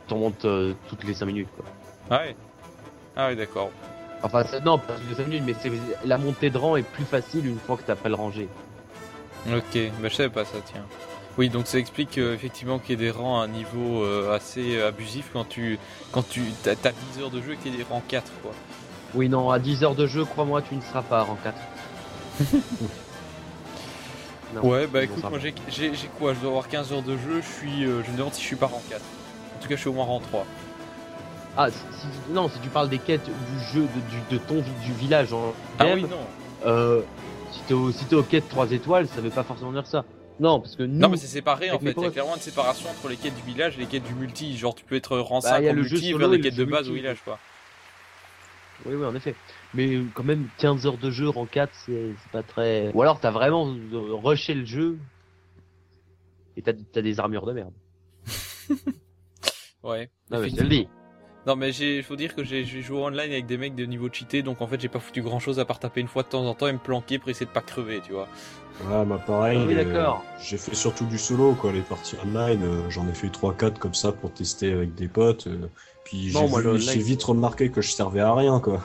t'en 0.07 0.17
montes 0.17 0.45
euh, 0.45 0.73
toutes 0.87 1.03
les 1.03 1.13
5 1.13 1.25
minutes 1.25 1.49
quoi. 1.55 1.65
Ah 2.09 2.21
oui. 2.27 2.35
Ah 3.15 3.27
oui 3.29 3.35
d'accord. 3.35 3.71
Enfin 4.23 4.43
non 4.63 4.77
pas 4.77 4.93
toutes 4.93 5.09
les 5.09 5.15
5 5.15 5.27
minutes 5.27 5.43
mais 5.45 5.55
c'est 5.59 5.71
la 6.05 6.17
montée 6.17 6.49
de 6.49 6.57
rang 6.57 6.75
est 6.75 6.83
plus 6.83 7.05
facile 7.05 7.47
une 7.47 7.59
fois 7.59 7.75
que 7.77 7.83
tu 7.83 7.91
as 7.91 7.95
pas 7.95 8.09
le 8.09 8.15
rang 8.15 8.31
G. 8.31 8.47
Ok, 9.47 9.77
bah 10.01 10.07
je 10.09 10.15
savais 10.15 10.29
pas 10.29 10.45
ça 10.45 10.57
tiens. 10.65 10.85
Oui, 11.37 11.49
donc 11.49 11.67
ça 11.67 11.77
explique 11.77 12.17
euh, 12.17 12.33
effectivement 12.33 12.79
qu'il 12.79 12.91
y 12.91 12.93
ait 12.93 13.07
des 13.07 13.11
rangs 13.11 13.41
à 13.41 13.43
un 13.43 13.49
niveau 13.49 14.03
euh, 14.03 14.33
assez 14.33 14.77
euh, 14.77 14.87
abusif 14.87 15.31
quand 15.33 15.43
tu 15.43 15.77
quand 16.11 16.25
tu 16.27 16.41
as, 16.65 16.75
10 16.75 17.21
heures 17.21 17.29
de 17.29 17.41
jeu 17.41 17.53
et 17.53 17.57
qu'il 17.57 17.71
y 17.71 17.75
ait 17.75 17.79
des 17.79 17.83
rangs 17.83 18.01
4 18.07 18.31
quoi. 18.41 18.51
Oui, 19.13 19.27
non, 19.27 19.49
à 19.49 19.59
10 19.59 19.83
heures 19.83 19.95
de 19.95 20.07
jeu, 20.07 20.23
crois-moi, 20.23 20.61
tu 20.61 20.75
ne 20.75 20.81
seras 20.81 21.01
pas 21.01 21.23
rang 21.23 21.37
4. 21.43 21.57
ouais, 24.63 24.87
bah 24.87 25.03
écoute, 25.03 25.29
moi 25.29 25.39
j'ai 25.39 25.53
quoi? 26.17 26.33
Je 26.33 26.39
dois 26.39 26.49
avoir 26.49 26.69
15 26.69 26.93
heures 26.93 27.01
de 27.01 27.17
jeu, 27.17 27.41
je 27.41 27.59
suis 27.59 27.83
je 27.83 28.11
me 28.11 28.17
demande 28.17 28.33
si 28.33 28.41
je 28.41 28.47
suis 28.47 28.55
pas 28.55 28.67
rang 28.67 28.81
4. 28.89 29.01
En 29.01 29.61
tout 29.61 29.67
cas, 29.67 29.75
je 29.75 29.79
suis 29.79 29.89
au 29.89 29.93
moins 29.93 30.05
rang 30.05 30.21
3. 30.21 30.45
Ah, 31.57 31.67
non, 32.31 32.49
si 32.49 32.59
tu 32.59 32.69
parles 32.69 32.89
des 32.89 32.99
quêtes 32.99 33.25
du 33.25 33.63
jeu, 33.73 33.81
de, 33.81 33.87
du, 33.87 34.21
de 34.31 34.37
ton 34.37 34.55
du 34.55 34.93
village 34.93 35.31
en 35.31 35.53
Ah 35.79 35.85
oui, 35.93 36.03
non. 36.03 37.03
Si 37.51 37.61
t'es 37.67 37.73
au, 37.73 37.91
si 37.91 38.13
au 38.13 38.23
quai 38.23 38.41
de 38.41 38.47
3 38.47 38.71
étoiles, 38.71 39.07
ça 39.07 39.21
veut 39.21 39.29
pas 39.29 39.43
forcément 39.43 39.71
dire 39.71 39.87
ça. 39.87 40.03
Non, 40.39 40.59
parce 40.59 40.75
que 40.75 40.83
nous, 40.83 40.99
Non, 40.99 41.09
mais 41.09 41.17
c'est 41.17 41.27
séparé 41.27 41.71
en 41.71 41.79
fait. 41.79 41.93
Il 41.95 42.03
y 42.03 42.05
a 42.05 42.11
clairement 42.11 42.35
une 42.35 42.41
séparation 42.41 42.89
entre 42.89 43.07
les 43.07 43.15
quêtes 43.15 43.35
du 43.35 43.41
village 43.41 43.77
et 43.77 43.81
les 43.81 43.85
quêtes 43.85 44.03
du 44.03 44.13
multi. 44.13 44.57
Genre, 44.57 44.75
tu 44.75 44.83
peux 44.83 44.95
être 44.95 45.17
rang 45.17 45.39
bah, 45.39 45.49
5 45.49 45.69
en 45.69 45.73
multi 45.73 46.13
vers 46.13 46.27
les 46.27 46.41
quêtes 46.41 46.55
de 46.55 46.65
base 46.65 46.89
au 46.89 46.93
village, 46.93 47.21
quoi. 47.23 47.39
Oui, 48.85 48.95
oui, 48.95 49.05
en 49.05 49.15
effet. 49.15 49.35
Mais 49.73 50.01
quand 50.13 50.23
même, 50.23 50.47
15 50.57 50.85
heures 50.85 50.97
de 50.97 51.09
jeu 51.09 51.29
en 51.29 51.45
4, 51.45 51.71
c'est 51.85 52.13
pas 52.31 52.43
très. 52.43 52.91
Ou 52.93 53.01
alors, 53.01 53.19
t'as 53.19 53.31
vraiment 53.31 53.73
rushé 54.23 54.53
le 54.53 54.65
jeu 54.65 54.97
et 56.57 56.61
t'as 56.61 56.73
as 56.95 57.01
des 57.01 57.19
armures 57.19 57.45
de 57.45 57.53
merde. 57.53 57.73
ouais. 59.83 60.09
Non, 60.31 60.39
mais 60.41 60.49
je 60.49 60.55
te 60.55 60.61
le 60.61 60.69
dis. 60.69 60.87
Non 61.47 61.55
mais 61.55 61.71
j'ai, 61.71 62.01
faut 62.01 62.15
dire 62.15 62.33
que 62.33 62.43
j'ai 62.43 62.65
joué 62.65 62.97
online 62.97 63.31
avec 63.31 63.45
des 63.45 63.57
mecs 63.57 63.75
de 63.75 63.85
niveau 63.85 64.09
cheaté, 64.11 64.41
donc 64.41 64.61
en 64.61 64.67
fait 64.67 64.81
j'ai 64.81 64.87
pas 64.87 64.99
foutu 64.99 65.21
grand 65.21 65.39
chose 65.39 65.59
à 65.59 65.65
part 65.65 65.77
taper 65.77 66.01
une 66.01 66.07
fois 66.07 66.23
de 66.23 66.27
temps 66.27 66.45
en 66.45 66.55
temps 66.55 66.67
et 66.67 66.73
me 66.73 66.79
planquer 66.79 67.19
pour 67.19 67.29
essayer 67.29 67.45
de 67.45 67.51
pas 67.51 67.61
crever, 67.61 68.01
tu 68.03 68.13
vois. 68.13 68.27
Ouais, 68.83 69.05
bah 69.05 69.21
pareil. 69.25 69.63
Oui, 69.67 69.75
d'accord. 69.75 70.23
j'ai 70.41 70.57
fait 70.57 70.75
surtout 70.75 71.05
du 71.05 71.17
solo, 71.17 71.53
quoi. 71.53 71.71
Les 71.71 71.81
parties 71.81 72.17
online, 72.25 72.63
euh, 72.63 72.89
j'en 72.89 73.07
ai 73.07 73.13
fait 73.13 73.27
3-4 73.27 73.77
comme 73.77 73.93
ça 73.93 74.11
pour 74.11 74.33
tester 74.33 74.73
avec 74.73 74.95
des 74.95 75.07
potes. 75.07 75.47
Euh, 75.47 75.69
puis 76.03 76.29
j'ai 76.29 76.99
vite 76.99 77.23
remarqué 77.23 77.69
que 77.69 77.81
je 77.81 77.91
servais 77.91 78.21
à 78.21 78.33
rien, 78.33 78.59
quoi. 78.59 78.81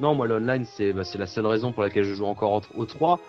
non, 0.00 0.14
moi 0.14 0.26
l'online 0.26 0.64
c'est 0.64 0.92
bah, 0.92 1.02
la 1.18 1.26
seule 1.26 1.46
raison 1.46 1.72
pour 1.72 1.82
laquelle 1.82 2.04
je 2.04 2.14
joue 2.14 2.26
encore 2.26 2.62
au 2.74 2.86
3. 2.86 3.20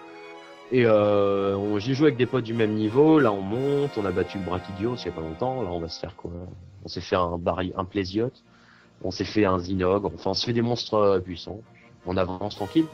Et 0.71 0.85
euh, 0.85 1.79
j'ai 1.79 1.93
joué 1.93 2.07
avec 2.07 2.17
des 2.17 2.25
potes 2.25 2.43
du 2.43 2.53
même 2.53 2.73
niveau. 2.73 3.19
Là, 3.19 3.31
on 3.31 3.41
monte. 3.41 3.91
On 3.97 4.05
a 4.05 4.11
battu 4.11 4.37
le 4.37 4.45
Brachidios 4.45 4.95
il 4.97 5.05
y 5.05 5.09
a 5.09 5.11
pas 5.11 5.21
longtemps. 5.21 5.61
Là, 5.63 5.69
on 5.71 5.79
va 5.79 5.89
se 5.89 5.99
faire 5.99 6.15
quoi? 6.15 6.31
On 6.85 6.87
s'est 6.87 7.01
fait 7.01 7.15
un 7.15 7.37
baril, 7.37 7.73
un 7.75 7.85
Plésiote. 7.85 8.43
On 9.03 9.11
s'est 9.11 9.25
fait 9.25 9.45
un 9.45 9.59
Zinogre. 9.59 10.11
Enfin, 10.13 10.31
on 10.31 10.33
se 10.33 10.45
fait 10.45 10.53
des 10.53 10.61
monstres 10.61 10.95
euh, 10.95 11.19
puissants. 11.19 11.61
On 12.05 12.17
avance 12.17 12.55
tranquille. 12.55 12.85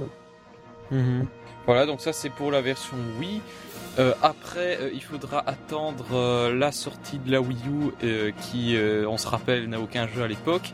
Mhm. 0.91 1.27
Voilà, 1.65 1.87
donc 1.87 1.99
ça 1.99 2.13
c'est 2.13 2.29
pour 2.29 2.51
la 2.51 2.61
version 2.61 2.95
Wii. 3.19 3.41
Euh, 3.97 4.13
après, 4.21 4.77
euh, 4.81 4.89
il 4.93 5.01
faudra 5.01 5.39
attendre 5.47 6.05
euh, 6.13 6.53
la 6.53 6.71
sortie 6.71 7.17
de 7.17 7.31
la 7.31 7.41
Wii 7.41 7.57
U, 7.67 8.33
qui, 8.41 8.77
on 9.07 9.17
se 9.17 9.27
rappelle, 9.27 9.67
n'a 9.69 9.79
aucun 9.79 10.07
jeu 10.07 10.23
à 10.23 10.27
l'époque. 10.27 10.73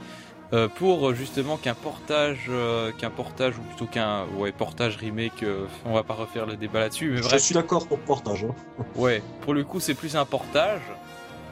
Euh, 0.53 0.67
pour 0.67 1.09
euh, 1.09 1.13
justement 1.13 1.55
qu'un 1.55 1.73
portage, 1.73 2.47
euh, 2.49 2.91
qu'un 2.91 3.09
portage 3.09 3.57
ou 3.57 3.61
plutôt 3.61 3.85
qu'un 3.85 4.25
ouais 4.35 4.51
portage 4.51 4.97
remake, 4.97 5.45
on 5.85 5.93
va 5.93 6.03
pas 6.03 6.13
refaire 6.13 6.45
le 6.45 6.57
débat 6.57 6.79
là-dessus. 6.79 7.11
Mais 7.11 7.23
Je 7.23 7.37
suis 7.37 7.53
d'accord 7.55 7.87
pour 7.87 7.99
portage. 7.99 8.43
Hein. 8.43 8.83
ouais, 8.95 9.23
pour 9.41 9.53
le 9.53 9.63
coup 9.63 9.79
c'est 9.79 9.93
plus 9.93 10.15
un 10.15 10.25
portage, 10.25 10.81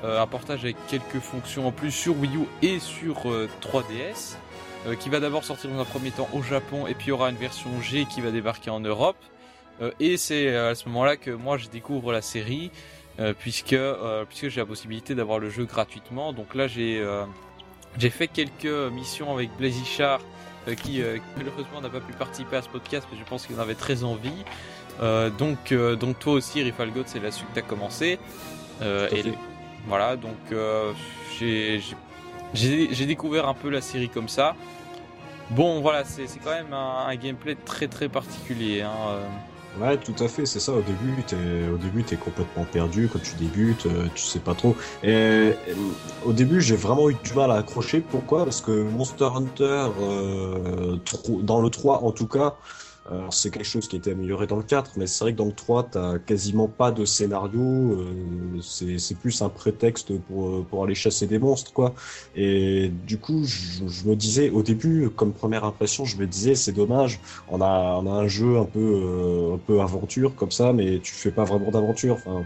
un 0.04 0.28
portage 0.28 0.64
avec 0.64 0.76
quelques 0.88 1.20
fonctions 1.20 1.68
en 1.68 1.72
plus 1.72 1.91
sur 1.91 2.18
Wii 2.18 2.36
U 2.36 2.45
et 2.62 2.80
sur 2.80 3.26
3DS, 3.62 4.36
qui 5.00 5.10
va 5.10 5.20
d'abord 5.20 5.43
sortir 5.43 5.70
dans 5.70 5.80
un 5.80 5.86
premier 5.86 6.12
temps 6.12 6.30
au 6.34 6.41
Japon 6.41 6.88
et 6.88 6.93
puis 6.93 7.08
il 7.08 7.10
y 7.10 7.12
aura 7.12 7.30
une 7.30 7.36
version 7.36 7.70
G 7.82 8.06
qui 8.06 8.22
va 8.22 8.32
débarquer 8.32 8.70
en 8.70 8.80
Europe. 8.80 9.18
et 10.00 10.16
c'est 10.16 10.56
à 10.56 10.76
ce 10.76 10.88
moment-là 10.88 11.18
que 11.18 11.32
moi 11.32 11.58
je 11.58 11.68
découvre 11.68 12.14
la 12.14 12.22
série. 12.22 12.72
puisque 13.39 13.76
puisque 14.30 14.47
j'ai 14.47 14.62
la 14.62 14.66
possibilité 14.66 15.16
d'avoir 15.16 15.39
le 15.39 15.50
jeu 15.50 15.66
gratuitement 15.66 16.32
donc 16.32 16.56
là 16.56 16.68
j'ai 16.68 17.06
j'ai 17.98 18.10
fait 18.10 18.28
quelques 18.28 18.92
missions 18.92 19.34
avec 19.34 19.50
Blazichar 19.58 20.20
euh, 20.68 20.76
qui 20.76 21.02
euh, 21.02 21.18
malheureusement 21.38 21.82
n'a 21.82 21.90
pas 21.90 22.02
pu 22.02 22.14
participer 22.14 22.58
à 22.58 22.62
ce 22.62 22.70
podcast 22.70 23.08
mais 23.12 23.18
je 23.18 23.24
pense 23.24 23.48
qu'il 23.48 23.56
en 23.58 23.60
avait 23.60 23.76
très 23.76 24.04
envie. 24.04 24.44
Euh, 25.02 25.30
donc, 25.30 25.74
donc 25.74 26.20
toi 26.20 26.34
aussi 26.34 26.62
Rifalgot 26.62 27.04
c'est 27.06 27.20
là-dessus 27.20 27.46
que 27.46 27.54
tu 27.54 27.60
as 27.60 27.64
commencé. 27.64 28.20
et 28.82 29.24
voilà 29.88 30.18
donc 30.18 30.38
j'ai 32.54 33.06
découvert 33.06 33.48
un 33.48 33.54
peu 33.54 33.70
la 33.70 33.82
série 33.82 34.10
comme 34.10 34.30
ça. 34.30 34.56
Bon 35.52 35.82
voilà 35.82 36.04
c'est 36.04 36.28
quand 36.44 36.52
même 36.52 36.74
un, 36.74 37.16
gameplay 37.16 37.56
très 37.56 37.88
très 37.88 38.10
particulier. 38.10 38.82
Hein, 38.82 39.20
Ouais, 39.76 39.97
tout 39.99 40.15
à 40.20 40.28
fait, 40.28 40.45
c'est 40.47 40.59
ça. 40.59 40.74
Au 40.74 40.82
début, 40.82 41.24
t'es, 41.24 41.67
au 41.67 41.78
début, 41.78 42.03
t'es 42.03 42.17
complètement 42.17 42.65
perdu 42.65 43.07
quand 43.07 43.20
tu 43.22 43.36
débutes, 43.36 43.86
euh, 43.86 44.07
tu 44.15 44.26
sais 44.26 44.39
pas 44.39 44.55
trop. 44.55 44.76
Et, 45.03 45.13
euh, 45.13 45.53
au 46.26 46.34
début, 46.34 46.59
j'ai 46.59 46.76
vraiment 46.76 47.09
eu 47.09 47.15
du 47.24 47.34
mal 47.34 47.51
à 47.51 47.55
accrocher. 47.55 48.01
Pourquoi? 48.01 48.45
Parce 48.45 48.61
que 48.61 48.72
Monster 48.72 49.30
Hunter, 49.36 49.89
euh, 49.99 50.97
dans 51.43 51.61
le 51.61 51.70
3 51.70 52.03
en 52.03 52.11
tout 52.11 52.28
cas, 52.28 52.57
c'est 53.32 53.51
quelque 53.51 53.66
chose 53.66 53.88
qui 53.88 53.95
a 53.95 53.99
été 53.99 54.12
amélioré 54.12 54.47
dans 54.47 54.57
le 54.57 54.64
4, 54.64 54.91
mais 54.97 55.07
c'est 55.07 55.24
vrai 55.24 55.34
que 55.34 55.38
dans 55.38 55.45
le 55.45 55.51
3, 55.51 55.89
t'as 55.91 56.20
quasiment 56.20 56.68
pas 56.68 56.91
de 56.91 57.05
scénario. 57.05 57.62
Euh, 57.62 58.62
c'est 58.62 59.18
plus 59.18 59.41
un 59.41 59.49
prétexte 59.49 60.18
pour, 60.20 60.66
pour 60.66 60.84
aller 60.84 60.95
chasser 60.95 61.28
des 61.28 61.39
monstres, 61.39 61.74
quoi. 61.74 61.93
Et 62.36 62.91
du 63.07 63.18
coup, 63.18 63.43
je, 63.45 64.07
me 64.07 64.16
disais, 64.16 64.49
au 64.49 64.62
début, 64.64 65.10
comme 65.16 65.34
première 65.34 65.64
impression, 65.64 66.05
je 66.05 66.18
me 66.18 66.28
disais, 66.28 66.55
c'est 66.55 66.72
dommage, 66.72 67.20
on 67.49 67.62
a, 67.62 67.99
on 68.01 68.05
a 68.05 68.16
un 68.16 68.28
jeu 68.28 68.57
un 68.57 68.66
peu, 68.66 68.80
euh, 68.80 69.55
un 69.55 69.57
peu 69.57 69.82
aventure 69.82 70.36
comme 70.36 70.51
ça, 70.51 70.74
mais 70.74 70.99
tu 70.99 71.14
fais 71.14 71.32
pas 71.32 71.43
vraiment 71.45 71.72
d'aventure. 71.72 72.16
Enfin, 72.16 72.45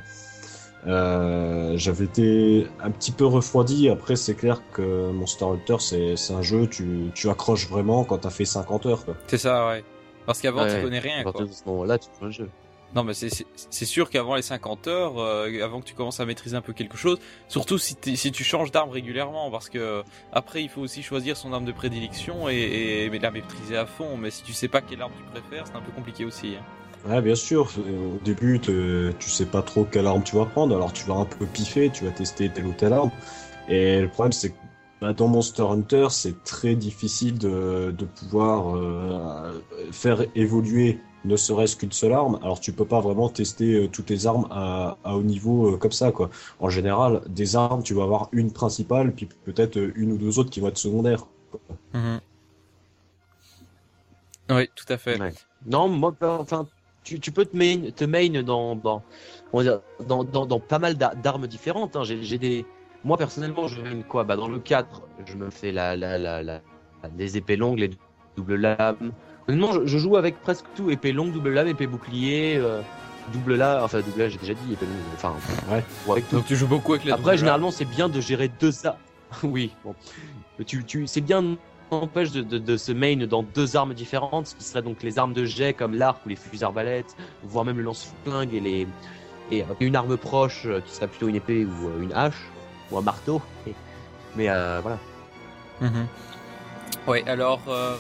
euh, 0.85 1.73
j'avais 1.77 2.05
été 2.05 2.67
un 2.81 2.91
petit 2.91 3.11
peu 3.11 3.25
refroidi. 3.25 3.89
Après, 3.89 4.15
c'est 4.15 4.35
clair 4.35 4.61
que 4.71 5.11
Monster 5.11 5.45
Hunter, 5.45 5.77
c'est 5.79 6.33
un 6.33 6.41
jeu, 6.41 6.67
tu, 6.67 7.11
tu 7.15 7.29
accroches 7.29 7.67
vraiment 7.69 8.03
quand 8.03 8.19
t'as 8.19 8.29
fait 8.29 8.45
50 8.45 8.85
heures. 8.85 9.05
C'est 9.27 9.37
ça, 9.37 9.67
ouais. 9.67 9.83
Parce 10.25 10.41
qu'avant, 10.41 10.67
tu 10.67 10.81
connais 10.81 10.99
rien. 10.99 11.25
À 11.25 11.31
ce 11.31 11.65
moment-là, 11.65 11.97
tu 11.97 12.07
joues 12.19 12.25
le 12.25 12.31
jeu. 12.31 12.49
Non, 12.95 13.03
mais 13.03 13.13
c'est 13.15 13.85
sûr 13.85 14.09
qu'avant 14.09 14.35
les 14.35 14.43
50 14.43 14.87
heures, 14.87 15.17
euh, 15.17 15.63
avant 15.63 15.81
que 15.81 15.85
tu 15.85 15.95
commences 15.95 16.19
à 16.19 16.25
maîtriser 16.25 16.55
un 16.55 16.61
peu 16.61 16.73
quelque 16.73 16.95
chose, 16.95 17.17
surtout 17.47 17.79
si, 17.79 17.97
si 18.15 18.31
tu 18.31 18.43
changes 18.43 18.71
d'arme 18.71 18.91
régulièrement, 18.91 19.49
parce 19.49 19.67
que 19.67 20.03
après 20.31 20.61
il 20.61 20.69
faut 20.69 20.81
aussi 20.81 21.01
choisir 21.01 21.35
son 21.35 21.53
arme 21.53 21.65
de 21.65 21.71
prédilection 21.71 22.49
et, 22.49 23.09
et, 23.11 23.19
la 23.19 23.31
maîtriser 23.31 23.77
à 23.77 23.87
fond. 23.87 24.15
Mais 24.17 24.29
si 24.29 24.43
tu 24.43 24.53
sais 24.53 24.67
pas 24.67 24.81
quelle 24.81 25.01
arme 25.01 25.13
tu 25.17 25.41
préfères, 25.41 25.65
c'est 25.65 25.75
un 25.75 25.81
peu 25.81 25.91
compliqué 25.91 26.23
aussi. 26.23 26.55
Hein. 26.55 27.09
Ouais, 27.09 27.21
bien 27.21 27.35
sûr. 27.35 27.71
Au 27.79 28.23
début, 28.23 28.59
tu 28.59 29.29
sais 29.29 29.47
pas 29.47 29.63
trop 29.63 29.85
quelle 29.85 30.05
arme 30.05 30.23
tu 30.23 30.35
vas 30.35 30.45
prendre, 30.45 30.75
alors 30.75 30.93
tu 30.93 31.05
vas 31.05 31.15
un 31.15 31.25
peu 31.25 31.47
piffer, 31.47 31.89
tu 31.89 32.05
vas 32.05 32.11
tester 32.11 32.49
telle 32.49 32.67
ou 32.67 32.73
telle 32.73 32.93
arme. 32.93 33.11
Et 33.69 34.01
le 34.01 34.07
problème, 34.07 34.33
c'est 34.33 34.49
que 34.49 34.55
bah, 35.03 35.11
dans 35.11 35.27
Monster 35.27 35.63
Hunter, 35.63 36.07
c'est 36.11 36.45
très 36.45 36.75
difficile 36.75 37.37
de, 37.37 37.91
de 37.91 38.05
pouvoir 38.05 38.73
euh, 38.77 39.61
faire 39.91 40.23
évoluer 40.33 41.01
ne 41.25 41.35
serait-ce 41.35 41.75
qu'une 41.75 41.91
seule 41.91 42.13
arme. 42.13 42.39
Alors 42.41 42.61
tu 42.61 42.71
peux 42.71 42.85
pas 42.85 43.01
vraiment 43.01 43.27
tester 43.27 43.73
euh, 43.73 43.87
toutes 43.89 44.09
les 44.09 44.27
armes 44.27 44.47
à, 44.49 44.97
à 45.03 45.17
haut 45.17 45.23
niveau 45.23 45.73
euh, 45.73 45.77
comme 45.77 45.91
ça 45.91 46.13
quoi. 46.13 46.29
En 46.61 46.69
général, 46.69 47.21
des 47.27 47.57
armes, 47.57 47.83
tu 47.83 47.93
vas 47.93 48.03
avoir 48.03 48.29
une 48.31 48.53
principale, 48.53 49.11
puis 49.13 49.27
peut-être 49.43 49.77
une 49.95 50.13
ou 50.13 50.17
deux 50.17 50.39
autres 50.39 50.49
qui 50.49 50.61
vont 50.61 50.69
être 50.69 50.77
secondaires. 50.77 51.25
Mhm. 51.93 52.21
Oui, 54.51 54.69
tout 54.73 54.85
à 54.87 54.97
fait. 54.97 55.19
Non, 55.65 55.89
moi, 55.89 56.15
enfin, 56.21 56.65
tu, 57.03 57.19
tu 57.19 57.33
peux 57.33 57.43
te 57.43 57.57
main, 57.57 57.91
te 57.91 58.05
main 58.05 58.41
dans, 58.41 58.77
dans, 58.77 59.03
dans, 59.51 60.23
dans, 60.23 60.45
dans 60.45 60.59
pas 60.61 60.79
mal 60.79 60.95
d'armes 60.95 61.47
différentes. 61.47 61.97
Hein. 61.97 62.03
J'ai 62.05 62.37
des 62.37 62.65
moi, 63.03 63.17
personnellement, 63.17 63.67
je 63.67 63.81
mets 63.81 64.03
quoi? 64.03 64.23
Bah, 64.23 64.35
dans 64.35 64.47
le 64.47 64.59
4, 64.59 65.01
je 65.25 65.35
me 65.35 65.49
fais 65.49 65.71
la, 65.71 65.95
la, 65.95 66.17
la, 66.17 66.41
la, 66.41 66.61
les 67.17 67.37
épées 67.37 67.57
longues, 67.57 67.79
les 67.79 67.91
doubles 68.37 68.55
lames. 68.55 69.11
Honnêtement, 69.47 69.73
je, 69.73 69.85
je, 69.85 69.97
joue 69.97 70.15
avec 70.15 70.39
presque 70.39 70.65
tout 70.75 70.89
épée 70.89 71.11
longue, 71.11 71.33
double 71.33 71.51
lame, 71.51 71.67
épée 71.67 71.87
bouclier, 71.87 72.55
euh, 72.57 72.81
double 73.33 73.55
lame. 73.55 73.83
Enfin, 73.83 73.99
double 73.99 74.19
lame, 74.19 74.29
j'ai 74.29 74.37
déjà 74.37 74.53
dit, 74.53 74.73
épée 74.73 74.85
longue. 74.85 74.95
Enfin, 75.15 75.33
ouais. 75.69 75.83
Avec 76.09 76.29
tout. 76.29 76.37
Donc, 76.37 76.45
tu 76.45 76.55
joues 76.55 76.67
beaucoup 76.67 76.93
avec 76.93 77.05
les 77.05 77.11
Après, 77.11 77.37
généralement, 77.37 77.71
c'est 77.71 77.85
bien 77.85 78.07
de 78.07 78.21
gérer 78.21 78.49
deux 78.59 78.85
armes. 78.85 78.97
oui, 79.43 79.71
bon. 79.83 79.95
Tu, 80.65 80.83
tu, 80.85 81.07
c'est 81.07 81.21
bien 81.21 81.57
n'empêche 81.91 82.31
de, 82.31 82.41
de, 82.41 82.57
de, 82.57 82.77
se 82.77 82.91
main 82.91 83.17
dans 83.27 83.43
deux 83.43 83.75
armes 83.75 83.93
différentes, 83.93 84.47
ce 84.47 84.55
qui 84.55 84.63
serait 84.63 84.81
donc 84.81 85.03
les 85.03 85.19
armes 85.19 85.33
de 85.33 85.45
jet 85.45 85.73
comme 85.73 85.93
l'arc 85.93 86.25
ou 86.25 86.29
les 86.29 86.35
fusils 86.35 86.63
arbalètes, 86.63 87.15
voire 87.43 87.65
même 87.65 87.77
le 87.77 87.83
lance-flingue 87.83 88.53
et 88.53 88.59
les 88.59 88.87
et 89.51 89.63
une 89.81 89.95
arme 89.95 90.17
proche 90.17 90.65
euh, 90.65 90.79
qui 90.79 90.95
serait 90.95 91.07
plutôt 91.07 91.27
une 91.27 91.35
épée 91.35 91.65
ou 91.65 91.89
euh, 91.89 92.01
une 92.01 92.13
hache 92.13 92.49
un 92.91 93.01
marteau. 93.01 93.41
Mais 94.35 94.49
euh, 94.49 94.79
voilà. 94.81 94.97
Mhm. 95.81 96.07
Ouais, 97.07 97.23
alors 97.27 97.61
euh, 97.67 97.95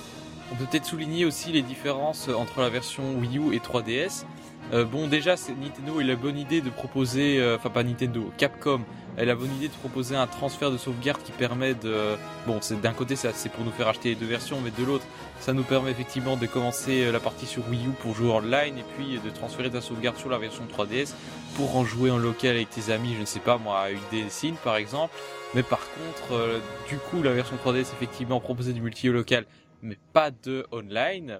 on 0.51 0.55
peut 0.55 0.65
peut-être 0.65 0.85
souligner 0.85 1.25
aussi 1.25 1.51
les 1.51 1.61
différences 1.61 2.29
entre 2.29 2.61
la 2.61 2.69
version 2.69 3.03
Wii 3.15 3.37
U 3.37 3.53
et 3.53 3.59
3DS. 3.59 4.25
Euh, 4.71 4.85
bon, 4.85 5.07
déjà, 5.07 5.35
Nintendo 5.61 5.99
a 5.99 6.03
la 6.03 6.15
bonne 6.15 6.37
idée 6.37 6.61
de 6.61 6.69
proposer, 6.69 7.43
enfin 7.55 7.69
pas 7.69 7.83
Nintendo, 7.83 8.31
Capcom 8.37 8.81
elle 9.17 9.29
a 9.29 9.35
bonne 9.35 9.53
idée 9.55 9.67
de 9.67 9.73
proposer 9.73 10.15
un 10.15 10.27
transfert 10.27 10.71
de 10.71 10.77
sauvegarde 10.77 11.21
qui 11.23 11.31
permet 11.31 11.73
de, 11.73 12.15
bon, 12.47 12.59
c'est 12.61 12.79
d'un 12.81 12.93
côté 12.93 13.15
c'est 13.15 13.51
pour 13.51 13.63
nous 13.63 13.71
faire 13.71 13.87
acheter 13.87 14.09
les 14.09 14.15
deux 14.15 14.25
versions, 14.25 14.59
mais 14.61 14.71
de 14.71 14.83
l'autre, 14.83 15.05
ça 15.39 15.53
nous 15.53 15.63
permet 15.63 15.91
effectivement 15.91 16.37
de 16.37 16.45
commencer 16.45 17.11
la 17.11 17.19
partie 17.19 17.45
sur 17.45 17.67
Wii 17.69 17.87
U 17.87 17.91
pour 18.01 18.15
jouer 18.15 18.31
online 18.31 18.77
et 18.77 18.85
puis 18.95 19.19
de 19.23 19.29
transférer 19.29 19.69
ta 19.69 19.81
sauvegarde 19.81 20.17
sur 20.17 20.29
la 20.29 20.37
version 20.37 20.63
3DS 20.65 21.13
pour 21.55 21.75
en 21.77 21.85
jouer 21.85 22.11
en 22.11 22.17
local 22.17 22.55
avec 22.55 22.69
tes 22.69 22.91
amis, 22.91 23.13
je 23.15 23.21
ne 23.21 23.25
sais 23.25 23.39
pas 23.39 23.57
moi, 23.57 23.79
à 23.79 23.91
UD 23.91 24.29
Scene 24.29 24.55
par 24.63 24.75
exemple. 24.75 25.13
Mais 25.53 25.63
par 25.63 25.79
contre, 25.79 26.33
euh, 26.33 26.59
du 26.89 26.97
coup, 26.97 27.21
la 27.21 27.33
version 27.33 27.55
3DS 27.63 27.93
effectivement 27.93 28.39
proposait 28.39 28.73
du 28.73 28.81
multi 28.81 29.07
local, 29.07 29.45
mais 29.81 29.97
pas 30.13 30.31
de 30.31 30.65
online. 30.71 31.39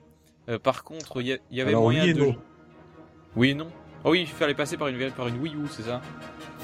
Euh, 0.49 0.59
par 0.59 0.83
contre, 0.83 1.21
il 1.21 1.39
y, 1.51 1.61
avait 1.61 1.73
moyen 1.73 2.03
oui 2.03 2.13
de. 2.13 2.19
Non. 2.19 2.35
Oui 3.35 3.49
et 3.51 3.53
non. 3.55 3.69
Oh 4.03 4.11
oui, 4.11 4.21
il 4.21 4.27
fallait 4.27 4.53
passer 4.53 4.77
par 4.77 4.89
une, 4.89 5.11
par 5.11 5.27
une 5.27 5.39
Wii 5.39 5.55
U, 5.55 5.67
c'est 5.71 5.83
ça? 5.83 6.01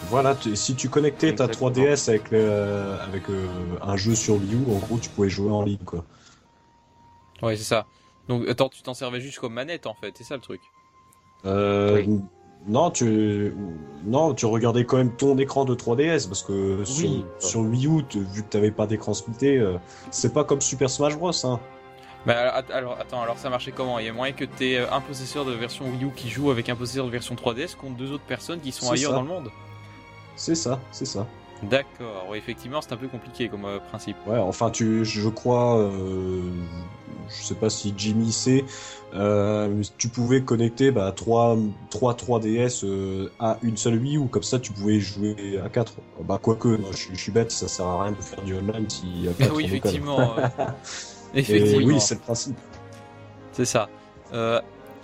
Voilà, 0.07 0.35
si 0.55 0.75
tu 0.75 0.89
connectais 0.89 1.35
ta 1.35 1.47
3DS 1.47 2.09
avec, 2.09 2.33
avec 2.33 3.29
euh, 3.29 3.47
un 3.81 3.95
jeu 3.95 4.15
sur 4.15 4.35
Wii 4.35 4.55
U, 4.55 4.71
en 4.71 4.79
gros, 4.79 4.97
tu 4.97 5.09
pouvais 5.09 5.29
jouer 5.29 5.51
en 5.51 5.61
ligne, 5.63 5.77
quoi. 5.85 6.03
Ouais, 7.41 7.55
c'est 7.55 7.63
ça. 7.63 7.85
Donc 8.27 8.47
attends, 8.47 8.69
tu 8.69 8.81
t'en 8.81 8.93
servais 8.93 9.21
juste 9.21 9.39
comme 9.39 9.53
manette 9.53 9.87
en 9.87 9.93
fait, 9.95 10.13
c'est 10.15 10.23
ça 10.23 10.35
le 10.35 10.41
truc. 10.41 10.61
Euh, 11.45 12.05
Non, 12.67 12.91
tu 12.91 13.55
non, 14.05 14.33
tu 14.33 14.45
regardais 14.45 14.85
quand 14.85 14.97
même 14.97 15.15
ton 15.15 15.37
écran 15.37 15.65
de 15.65 15.73
3DS 15.73 16.27
parce 16.27 16.43
que 16.43 16.83
sur, 16.83 17.09
sur 17.39 17.61
Wii 17.61 17.87
U, 17.87 18.03
vu 18.13 18.43
que 18.43 18.49
t'avais 18.49 18.71
pas 18.71 18.85
d'écran 18.87 19.13
splitté, 19.13 19.57
euh, 19.57 19.77
c'est 20.11 20.33
pas 20.33 20.43
comme 20.43 20.61
Super 20.61 20.89
Smash 20.89 21.17
Bros. 21.17 21.31
Hein. 21.45 21.59
Bah 22.25 22.63
alors 22.73 22.97
attends, 22.99 23.21
alors 23.21 23.37
ça 23.37 23.49
marchait 23.49 23.71
comment? 23.71 23.97
Il 23.97 24.05
y 24.05 24.09
a 24.09 24.13
moyen 24.13 24.33
que 24.33 24.43
t'aies 24.43 24.77
euh, 24.77 24.91
un 24.91 24.99
possesseur 24.99 25.45
de 25.45 25.53
version 25.53 25.85
Wii 25.85 26.03
U 26.03 26.11
qui 26.13 26.29
joue 26.29 26.51
avec 26.51 26.67
un 26.67 26.75
possesseur 26.75 27.05
de 27.05 27.11
version 27.11 27.33
3DS 27.33 27.75
contre 27.77 27.95
deux 27.95 28.11
autres 28.11 28.25
personnes 28.25 28.59
qui 28.59 28.71
sont 28.73 28.91
ailleurs 28.91 29.13
dans 29.13 29.21
le 29.21 29.27
monde? 29.29 29.49
C'est 30.39 30.55
ça, 30.55 30.79
c'est 30.91 31.05
ça. 31.05 31.27
D'accord, 31.63 32.27
oui, 32.29 32.37
effectivement, 32.37 32.79
c'est 32.81 32.93
un 32.93 32.97
peu 32.97 33.09
compliqué 33.09 33.49
comme 33.49 33.65
euh, 33.65 33.79
principe. 33.79 34.15
Ouais, 34.25 34.37
enfin, 34.37 34.69
tu, 34.69 35.03
je 35.03 35.27
crois, 35.27 35.77
euh, 35.77 36.41
je 37.27 37.43
sais 37.43 37.55
pas 37.55 37.69
si 37.69 37.93
Jimmy 37.97 38.31
sait, 38.31 38.63
euh, 39.13 39.83
tu 39.97 40.07
pouvais 40.07 40.41
connecter 40.41 40.91
bah, 40.91 41.11
3, 41.13 41.57
3 41.89 42.13
3DS 42.13 42.85
euh, 42.85 43.29
à 43.37 43.57
une 43.63 43.75
seule 43.75 43.99
Wii 43.99 44.17
ou 44.17 44.27
comme 44.27 44.43
ça 44.43 44.59
tu 44.59 44.71
pouvais 44.71 45.01
jouer 45.01 45.59
à 45.61 45.67
4. 45.67 45.95
Bah, 46.21 46.39
quoique, 46.41 46.77
je, 46.91 47.09
je, 47.11 47.19
suis 47.19 47.33
bête, 47.33 47.51
ça 47.51 47.67
sert 47.67 47.85
à 47.85 48.03
rien 48.03 48.13
de 48.13 48.21
faire 48.21 48.41
du 48.41 48.55
online 48.55 48.89
si 48.89 49.27
à 49.27 49.33
4 49.33 49.53
Oui, 49.53 49.65
effectivement. 49.65 50.35
effectivement. 51.35 51.85
oui, 51.85 51.99
c'est 51.99 52.15
le 52.15 52.21
principe. 52.21 52.57
C'est 53.51 53.65
ça. 53.65 53.89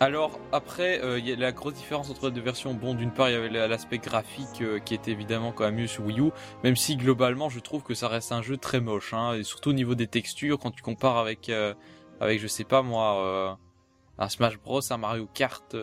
Euh, 0.02 0.06
alors 0.06 0.40
après, 0.52 1.02
euh, 1.04 1.20
y 1.20 1.32
a 1.32 1.36
la 1.36 1.52
grosse 1.52 1.74
différence 1.74 2.10
entre 2.10 2.28
les 2.28 2.32
deux 2.32 2.42
versions. 2.42 2.74
Bon, 2.74 2.94
d'une 2.94 3.12
part, 3.12 3.30
il 3.30 3.34
y 3.34 3.36
avait 3.36 3.68
l'aspect 3.68 3.98
graphique 3.98 4.62
euh, 4.62 4.80
qui 4.80 4.94
était 4.94 5.12
évidemment 5.12 5.52
quand 5.52 5.66
même 5.66 5.76
mieux 5.76 5.88
sur 5.88 6.06
Wii 6.06 6.20
U, 6.20 6.32
même 6.64 6.76
si 6.76 6.96
globalement, 6.98 7.50
je 7.50 7.60
trouve 7.60 7.84
que 7.84 7.94
ça 7.94 8.08
reste 8.08 8.32
un 8.32 8.42
jeu 8.42 8.58
très 8.58 8.80
moche, 8.80 9.14
hein, 9.14 9.34
et 9.34 9.44
surtout 9.44 9.70
au 9.70 9.74
niveau 9.74 9.96
des 9.96 10.08
textures, 10.08 10.60
quand 10.60 10.72
tu 10.72 10.82
compares 10.82 11.18
avec, 11.18 11.50
euh, 11.50 11.74
avec 12.20 12.40
je 12.40 12.48
sais 12.48 12.64
pas 12.64 12.82
moi, 12.82 13.58
un 14.18 14.30
Smash 14.30 14.58
Bros, 14.60 14.82
un 14.92 14.98
Mario 14.98 15.28
Kart. 15.34 15.76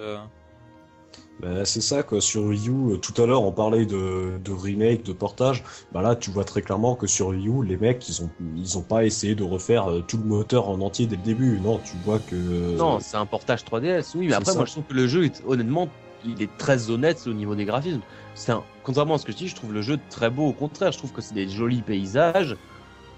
Bah, 1.40 1.64
c'est 1.64 1.80
ça, 1.80 2.04
quoi. 2.04 2.20
Sur 2.20 2.44
Wii 2.44 2.68
U, 2.68 2.92
euh, 2.92 2.96
tout 2.96 3.20
à 3.20 3.26
l'heure, 3.26 3.42
on 3.42 3.50
parlait 3.50 3.84
de, 3.84 4.38
de, 4.42 4.52
remake, 4.52 5.02
de 5.02 5.12
portage. 5.12 5.64
Bah 5.92 6.00
là, 6.00 6.14
tu 6.14 6.30
vois 6.30 6.44
très 6.44 6.62
clairement 6.62 6.94
que 6.94 7.08
sur 7.08 7.28
Wii 7.28 7.48
U, 7.48 7.64
les 7.64 7.76
mecs, 7.76 8.08
ils 8.08 8.22
ont, 8.22 8.30
ils 8.56 8.78
ont 8.78 8.82
pas 8.82 9.04
essayé 9.04 9.34
de 9.34 9.42
refaire 9.42 9.90
euh, 9.90 10.04
tout 10.06 10.18
le 10.18 10.24
moteur 10.24 10.68
en 10.68 10.80
entier 10.80 11.06
dès 11.06 11.16
le 11.16 11.22
début. 11.22 11.58
Non, 11.58 11.78
tu 11.78 11.96
vois 12.04 12.20
que. 12.20 12.36
Non, 12.76 13.00
c'est 13.00 13.16
un 13.16 13.26
portage 13.26 13.64
3DS, 13.64 14.12
oui, 14.14 14.28
mais 14.28 14.34
après, 14.34 14.54
moi, 14.54 14.66
je 14.66 14.72
trouve 14.72 14.84
que 14.84 14.94
le 14.94 15.08
jeu, 15.08 15.24
est, 15.24 15.42
honnêtement, 15.44 15.88
il 16.24 16.40
est 16.40 16.56
très 16.58 16.90
honnête 16.90 17.26
au 17.26 17.32
niveau 17.32 17.56
des 17.56 17.64
graphismes. 17.64 18.02
C'est 18.36 18.52
un... 18.52 18.62
Contrairement 18.84 19.14
à 19.14 19.18
ce 19.18 19.24
que 19.24 19.32
je 19.32 19.36
dis, 19.36 19.48
je 19.48 19.56
trouve 19.56 19.72
le 19.72 19.82
jeu 19.82 19.98
très 20.10 20.30
beau. 20.30 20.46
Au 20.46 20.52
contraire, 20.52 20.92
je 20.92 20.98
trouve 20.98 21.12
que 21.12 21.20
c'est 21.20 21.34
des 21.34 21.48
jolis 21.48 21.82
paysages. 21.82 22.56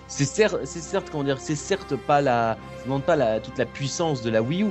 C'est 0.07 0.25
certes, 0.25 0.59
c'est 0.65 0.81
certes, 0.81 1.09
comment 1.11 1.25
dire, 1.25 1.41
c'est 1.41 1.57
certes 1.57 1.97
pas 1.97 2.21
la, 2.21 2.59
ça 2.79 2.85
demande 2.85 3.03
pas 3.03 3.17
la, 3.17 3.41
toute 3.41 3.57
la 3.59 3.65
puissance 3.65 4.23
de 4.23 4.31
la 4.31 4.43
Wii 4.43 4.65
U, 4.65 4.67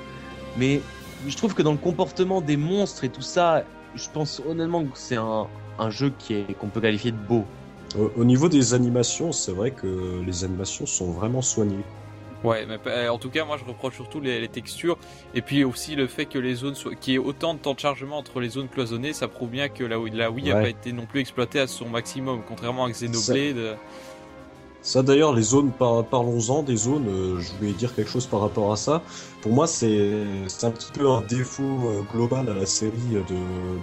mais 0.57 0.81
je 1.27 1.37
trouve 1.37 1.53
que 1.53 1.61
dans 1.61 1.71
le 1.71 1.77
comportement 1.77 2.41
des 2.41 2.57
monstres 2.57 3.03
et 3.03 3.09
tout 3.09 3.21
ça, 3.21 3.63
je 3.95 4.09
pense 4.09 4.41
honnêtement 4.47 4.83
que 4.83 4.97
c'est 4.97 5.15
un, 5.15 5.47
un, 5.79 5.89
jeu 5.89 6.11
qui 6.17 6.35
est 6.35 6.53
qu'on 6.57 6.67
peut 6.67 6.81
qualifier 6.81 7.11
de 7.11 7.17
beau. 7.17 7.45
Au, 8.15 8.23
niveau 8.23 8.49
des 8.49 8.73
animations, 8.73 9.31
c'est 9.31 9.51
vrai 9.51 9.69
que 9.69 10.21
les 10.25 10.43
animations 10.43 10.87
sont 10.87 11.11
vraiment 11.11 11.43
soignées. 11.43 11.83
Ouais, 12.43 12.65
mais 12.65 12.79
euh, 12.87 13.09
en 13.09 13.19
tout 13.19 13.29
cas, 13.29 13.45
moi 13.45 13.57
je 13.57 13.63
reproche 13.63 13.95
surtout 13.95 14.19
les, 14.19 14.47
textures 14.47 14.97
et 15.33 15.41
puis 15.41 15.63
aussi 15.63 15.95
le 15.95 16.07
fait 16.07 16.25
que 16.25 16.39
les 16.39 16.55
zones 16.55 16.75
soient, 16.75 16.95
qu'il 16.95 17.13
y 17.13 17.15
ait 17.15 17.19
autant 17.19 17.53
de 17.53 17.59
temps 17.59 17.73
de 17.73 17.79
chargement 17.79 18.17
entre 18.17 18.41
les 18.41 18.49
zones 18.49 18.67
cloisonnées, 18.67 19.13
ça 19.13 19.27
prouve 19.27 19.49
bien 19.49 19.69
que 19.69 19.83
la, 19.83 19.97
la 20.11 20.31
Wii 20.31 20.49
n'a 20.49 20.55
pas 20.55 20.69
été 20.69 20.91
non 20.91 21.05
plus 21.05 21.21
exploitée 21.21 21.59
à 21.59 21.67
son 21.67 21.87
maximum, 21.87 22.41
contrairement 22.47 22.85
à 22.85 22.89
Xenoblade. 22.89 23.77
Ça 24.83 25.01
d'ailleurs, 25.01 25.33
les 25.33 25.43
zones, 25.43 25.71
par, 25.71 26.03
parlons-en 26.03 26.61
des 26.61 26.75
zones, 26.75 27.07
euh, 27.07 27.39
je 27.39 27.53
voulais 27.53 27.71
dire 27.71 27.95
quelque 27.95 28.09
chose 28.09 28.27
par 28.27 28.41
rapport 28.41 28.73
à 28.73 28.75
ça. 28.75 29.01
Pour 29.43 29.51
moi, 29.51 29.67
c'est 29.67 30.23
un 30.63 30.71
petit 30.71 30.89
peu 30.93 31.09
un 31.09 31.19
défaut 31.19 31.63
euh, 31.63 32.01
global 32.13 32.47
à 32.47 32.53
la 32.53 32.65
série 32.65 32.93
de, 33.11 33.21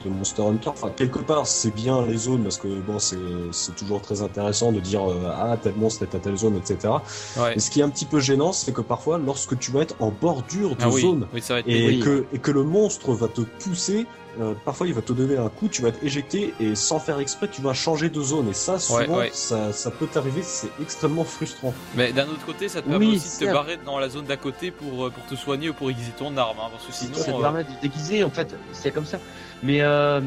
de 0.02 0.08
Monster 0.08 0.40
Hunter. 0.40 0.70
Enfin, 0.70 0.90
quelque 0.96 1.18
part, 1.18 1.46
c'est 1.46 1.74
bien 1.74 2.06
les 2.06 2.16
zones, 2.16 2.44
parce 2.44 2.56
que 2.56 2.68
bon, 2.68 2.98
c'est 2.98 3.76
toujours 3.76 4.00
très 4.00 4.22
intéressant 4.22 4.72
de 4.72 4.80
dire 4.80 5.06
euh, 5.06 5.30
ah, 5.30 5.58
tel 5.62 5.74
monstre 5.74 6.04
est 6.04 6.14
à 6.14 6.18
telle 6.18 6.38
zone, 6.38 6.56
etc. 6.56 6.94
Ouais. 7.36 7.56
Et 7.56 7.60
ce 7.60 7.70
qui 7.70 7.80
est 7.80 7.82
un 7.82 7.90
petit 7.90 8.06
peu 8.06 8.20
gênant, 8.20 8.54
c'est 8.54 8.72
que 8.72 8.80
parfois, 8.80 9.18
lorsque 9.18 9.58
tu 9.58 9.70
vas 9.70 9.80
être 9.80 9.96
en 10.00 10.10
bordure 10.10 10.76
de 10.76 10.84
ah 10.84 10.90
zone, 10.90 11.26
et, 11.66 11.98
que, 11.98 12.24
et 12.32 12.38
que 12.38 12.50
le 12.50 12.64
monstre 12.64 13.12
va 13.12 13.28
te 13.28 13.42
pousser 13.42 14.06
euh, 14.38 14.54
parfois 14.64 14.86
il 14.86 14.94
va 14.94 15.02
te 15.02 15.12
donner 15.12 15.36
un 15.36 15.48
coup, 15.48 15.68
tu 15.68 15.82
vas 15.82 15.88
être 15.88 16.02
éjecté 16.04 16.54
et 16.60 16.74
sans 16.74 17.00
faire 17.00 17.18
exprès 17.18 17.48
tu 17.48 17.62
vas 17.62 17.74
changer 17.74 18.10
de 18.10 18.22
zone 18.22 18.48
et 18.48 18.52
ça 18.52 18.78
souvent 18.78 19.22
Ça, 19.32 19.72
ça, 19.72 19.90
peut 19.90 20.06
t'arriver, 20.06 20.42
c'est 20.42 20.70
extrêmement 20.80 21.24
frustrant. 21.24 21.74
Mais 21.96 22.12
d'un 22.12 22.24
autre 22.24 22.44
côté 22.46 22.68
ça 22.68 22.80
te 22.80 22.88
permet 22.88 23.06
aussi 23.06 23.40
de 23.40 23.46
te 23.46 23.52
barrer 23.52 23.78
dans 23.84 23.98
la 23.98 24.08
zone 24.08 24.26
d'à 24.26 24.36
côté 24.36 24.70
pour, 24.70 25.06
euh, 25.06 25.10
pour 25.10 25.26
te 25.26 25.34
soigner 25.34 25.49
ou 25.56 25.74
pour 25.74 25.90
aiguiser 25.90 26.12
ton 26.12 26.36
arme, 26.36 26.58
hein, 26.58 26.68
parce 26.70 26.86
que 26.86 26.92
sinon... 26.92 27.14
Ça 27.14 27.32
te 27.32 27.36
euh, 27.36 27.40
permet 27.40 27.64
de 27.64 27.70
déguiser 27.82 28.24
en 28.24 28.30
fait, 28.30 28.56
c'est 28.72 28.90
comme 28.90 29.04
ça. 29.04 29.18
Mais 29.62 29.82
euh, 29.82 30.20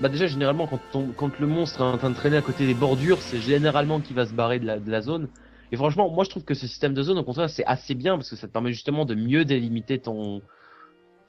bah 0.00 0.08
déjà 0.08 0.26
généralement 0.26 0.66
quand, 0.66 0.80
quand 1.16 1.38
le 1.38 1.46
monstre 1.46 1.80
est 1.80 1.84
en 1.84 1.98
train 1.98 2.10
de 2.10 2.14
traîner 2.14 2.36
à 2.36 2.42
côté 2.42 2.66
des 2.66 2.74
bordures, 2.74 3.18
c'est 3.20 3.40
généralement 3.40 4.00
qu'il 4.00 4.16
va 4.16 4.26
se 4.26 4.32
barrer 4.32 4.58
de 4.58 4.66
la, 4.66 4.78
de 4.78 4.90
la 4.90 5.00
zone. 5.00 5.28
Et 5.72 5.76
franchement, 5.76 6.10
moi 6.10 6.24
je 6.24 6.30
trouve 6.30 6.44
que 6.44 6.54
ce 6.54 6.66
système 6.66 6.94
de 6.94 7.02
zone, 7.02 7.18
au 7.18 7.24
contraire, 7.24 7.50
c'est 7.50 7.64
assez 7.64 7.94
bien 7.94 8.16
parce 8.16 8.30
que 8.30 8.36
ça 8.36 8.46
te 8.46 8.52
permet 8.52 8.72
justement 8.72 9.04
de 9.04 9.14
mieux 9.14 9.44
délimiter 9.44 9.98
ton, 9.98 10.42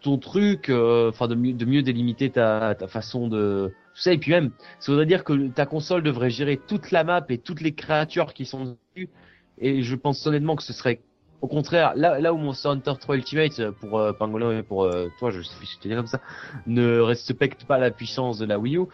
ton 0.02 0.18
truc, 0.18 0.70
euh, 0.70 1.10
enfin 1.10 1.28
de 1.28 1.36
mieux, 1.36 1.54
de 1.54 1.66
mieux 1.66 1.82
délimiter 1.82 2.30
ta, 2.30 2.76
ta 2.76 2.88
façon 2.88 3.28
de 3.28 3.74
tout 3.96 4.02
ça 4.02 4.14
et 4.14 4.18
puis 4.18 4.32
même 4.32 4.52
ça 4.80 4.92
voudrait 4.92 5.08
dire 5.08 5.24
que 5.24 5.48
ta 5.48 5.66
console 5.66 6.04
devrait 6.04 6.30
gérer 6.30 6.60
toute 6.68 6.92
la 6.92 7.04
map 7.04 7.26
et 7.30 7.40
toutes 7.40 7.62
les 7.62 7.74
créatures 7.74 8.34
qui 8.34 8.46
sont 8.46 8.78
dessus 8.96 9.10
et 9.58 9.82
je 9.82 9.96
pense 9.96 10.26
honnêtement 10.28 10.56
que 10.56 10.62
ce 10.62 10.74
serait 10.74 11.02
au 11.42 11.48
contraire 11.48 11.94
là 11.96 12.20
là 12.20 12.34
où 12.34 12.38
mon 12.38 12.54
Hunter 12.66 12.94
3 13.00 13.16
Ultimate 13.16 13.60
euh, 13.60 13.72
pour 13.72 14.00
euh, 14.00 14.14
Pangolin 14.14 14.60
et 14.60 14.64
pour 14.64 14.84
euh, 14.84 15.08
toi 15.20 15.32
je 15.32 15.42
sais 15.42 15.54
si 15.64 15.90
comme 15.90 16.08
ça 16.08 16.20
ne 16.66 17.00
respecte 17.00 17.66
pas 17.66 17.78
la 17.78 17.92
puissance 17.92 18.38
de 18.38 18.46
la 18.46 18.60
Wii 18.60 18.78
U 18.78 18.86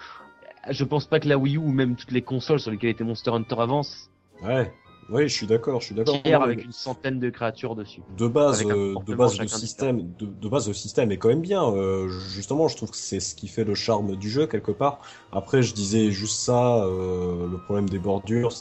je 0.70 0.84
pense 0.84 1.06
pas 1.06 1.20
que 1.20 1.28
la 1.28 1.38
Wii 1.38 1.56
U 1.56 1.60
ou 1.60 1.72
même 1.72 1.96
toutes 1.96 2.12
les 2.12 2.22
consoles 2.22 2.60
sur 2.60 2.72
lesquelles 2.72 2.92
était 2.92 3.04
Monster 3.04 3.32
Hunter 3.32 3.56
avance 3.60 4.10
ouais 4.44 4.72
oui, 5.10 5.28
je 5.28 5.34
suis 5.34 5.48
d'accord, 5.48 5.82
je 5.82 5.88
suis 5.88 5.96
d'accord. 5.96 6.22
avec 6.44 6.64
une 6.64 6.72
centaine 6.72 7.20
de 7.20 7.30
créatures 7.30 7.76
dessus. 7.76 8.02
De 8.18 8.28
base, 8.28 8.64
euh, 8.66 8.96
de 9.06 9.16
base 9.16 9.40
le 9.40 9.48
système, 9.48 10.12
de, 10.18 10.50
base 10.50 10.68
le 10.68 10.74
système 10.74 11.12
est 11.12 11.18
quand 11.18 11.30
même 11.30 11.42
bien. 11.42 11.64
Euh, 11.64 12.10
justement, 12.10 12.68
je 12.68 12.78
trouve 12.78 12.92
que 12.92 12.98
c'est 12.98 13.20
ce 13.20 13.36
qui 13.36 13.48
fait 13.48 13.64
le 13.64 13.76
charme 13.76 14.16
du 14.16 14.30
jeu 14.30 14.48
quelque 14.48 14.72
part. 14.72 15.00
Après, 15.32 15.62
je 15.62 15.74
disais 15.74 16.12
juste 16.12 16.40
ça, 16.40 16.84
euh, 16.84 17.48
le 17.50 17.58
problème 17.58 17.90
des 17.90 18.00
bordures, 18.00 18.54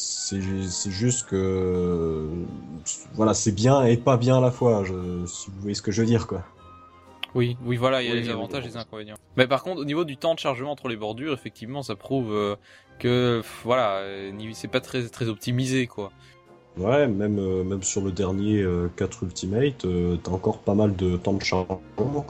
c'est 0.00 0.90
juste 0.90 1.26
que 1.26 2.28
voilà, 3.14 3.34
c'est 3.34 3.52
bien 3.52 3.84
et 3.84 3.96
pas 3.96 4.16
bien 4.16 4.38
à 4.38 4.40
la 4.40 4.50
fois. 4.50 4.84
Je, 4.84 5.26
si 5.26 5.50
vous 5.50 5.60
voyez 5.60 5.74
ce 5.74 5.82
que 5.82 5.92
je 5.92 6.02
veux 6.02 6.06
dire, 6.06 6.26
quoi. 6.26 6.44
Oui, 7.34 7.56
oui, 7.64 7.76
voilà, 7.76 8.02
il 8.02 8.08
y 8.08 8.12
a 8.12 8.14
les 8.14 8.28
avantages 8.28 8.64
et 8.64 8.68
les 8.68 8.76
inconvénients. 8.76 9.16
Mais 9.36 9.46
par 9.46 9.62
contre, 9.62 9.80
au 9.80 9.84
niveau 9.84 10.04
du 10.04 10.16
temps 10.16 10.34
de 10.34 10.40
chargement 10.40 10.72
entre 10.72 10.88
les 10.88 10.96
bordures, 10.96 11.32
effectivement, 11.32 11.82
ça 11.82 11.94
prouve 11.94 12.56
que 13.00 13.42
voilà, 13.64 13.96
euh, 13.98 14.30
c'est 14.52 14.68
pas 14.68 14.80
très 14.80 15.08
très 15.08 15.28
optimisé 15.28 15.88
quoi. 15.88 16.12
Ouais, 16.76 17.08
même 17.08 17.38
euh, 17.40 17.64
même 17.64 17.82
sur 17.82 18.02
le 18.02 18.12
dernier 18.12 18.64
4 18.96 19.24
euh, 19.24 19.26
Ultimate, 19.26 19.86
t'as 20.22 20.30
encore 20.30 20.58
pas 20.58 20.74
mal 20.74 20.94
de 20.94 21.16
temps 21.16 21.32
de 21.32 21.42
chargement, 21.42 21.80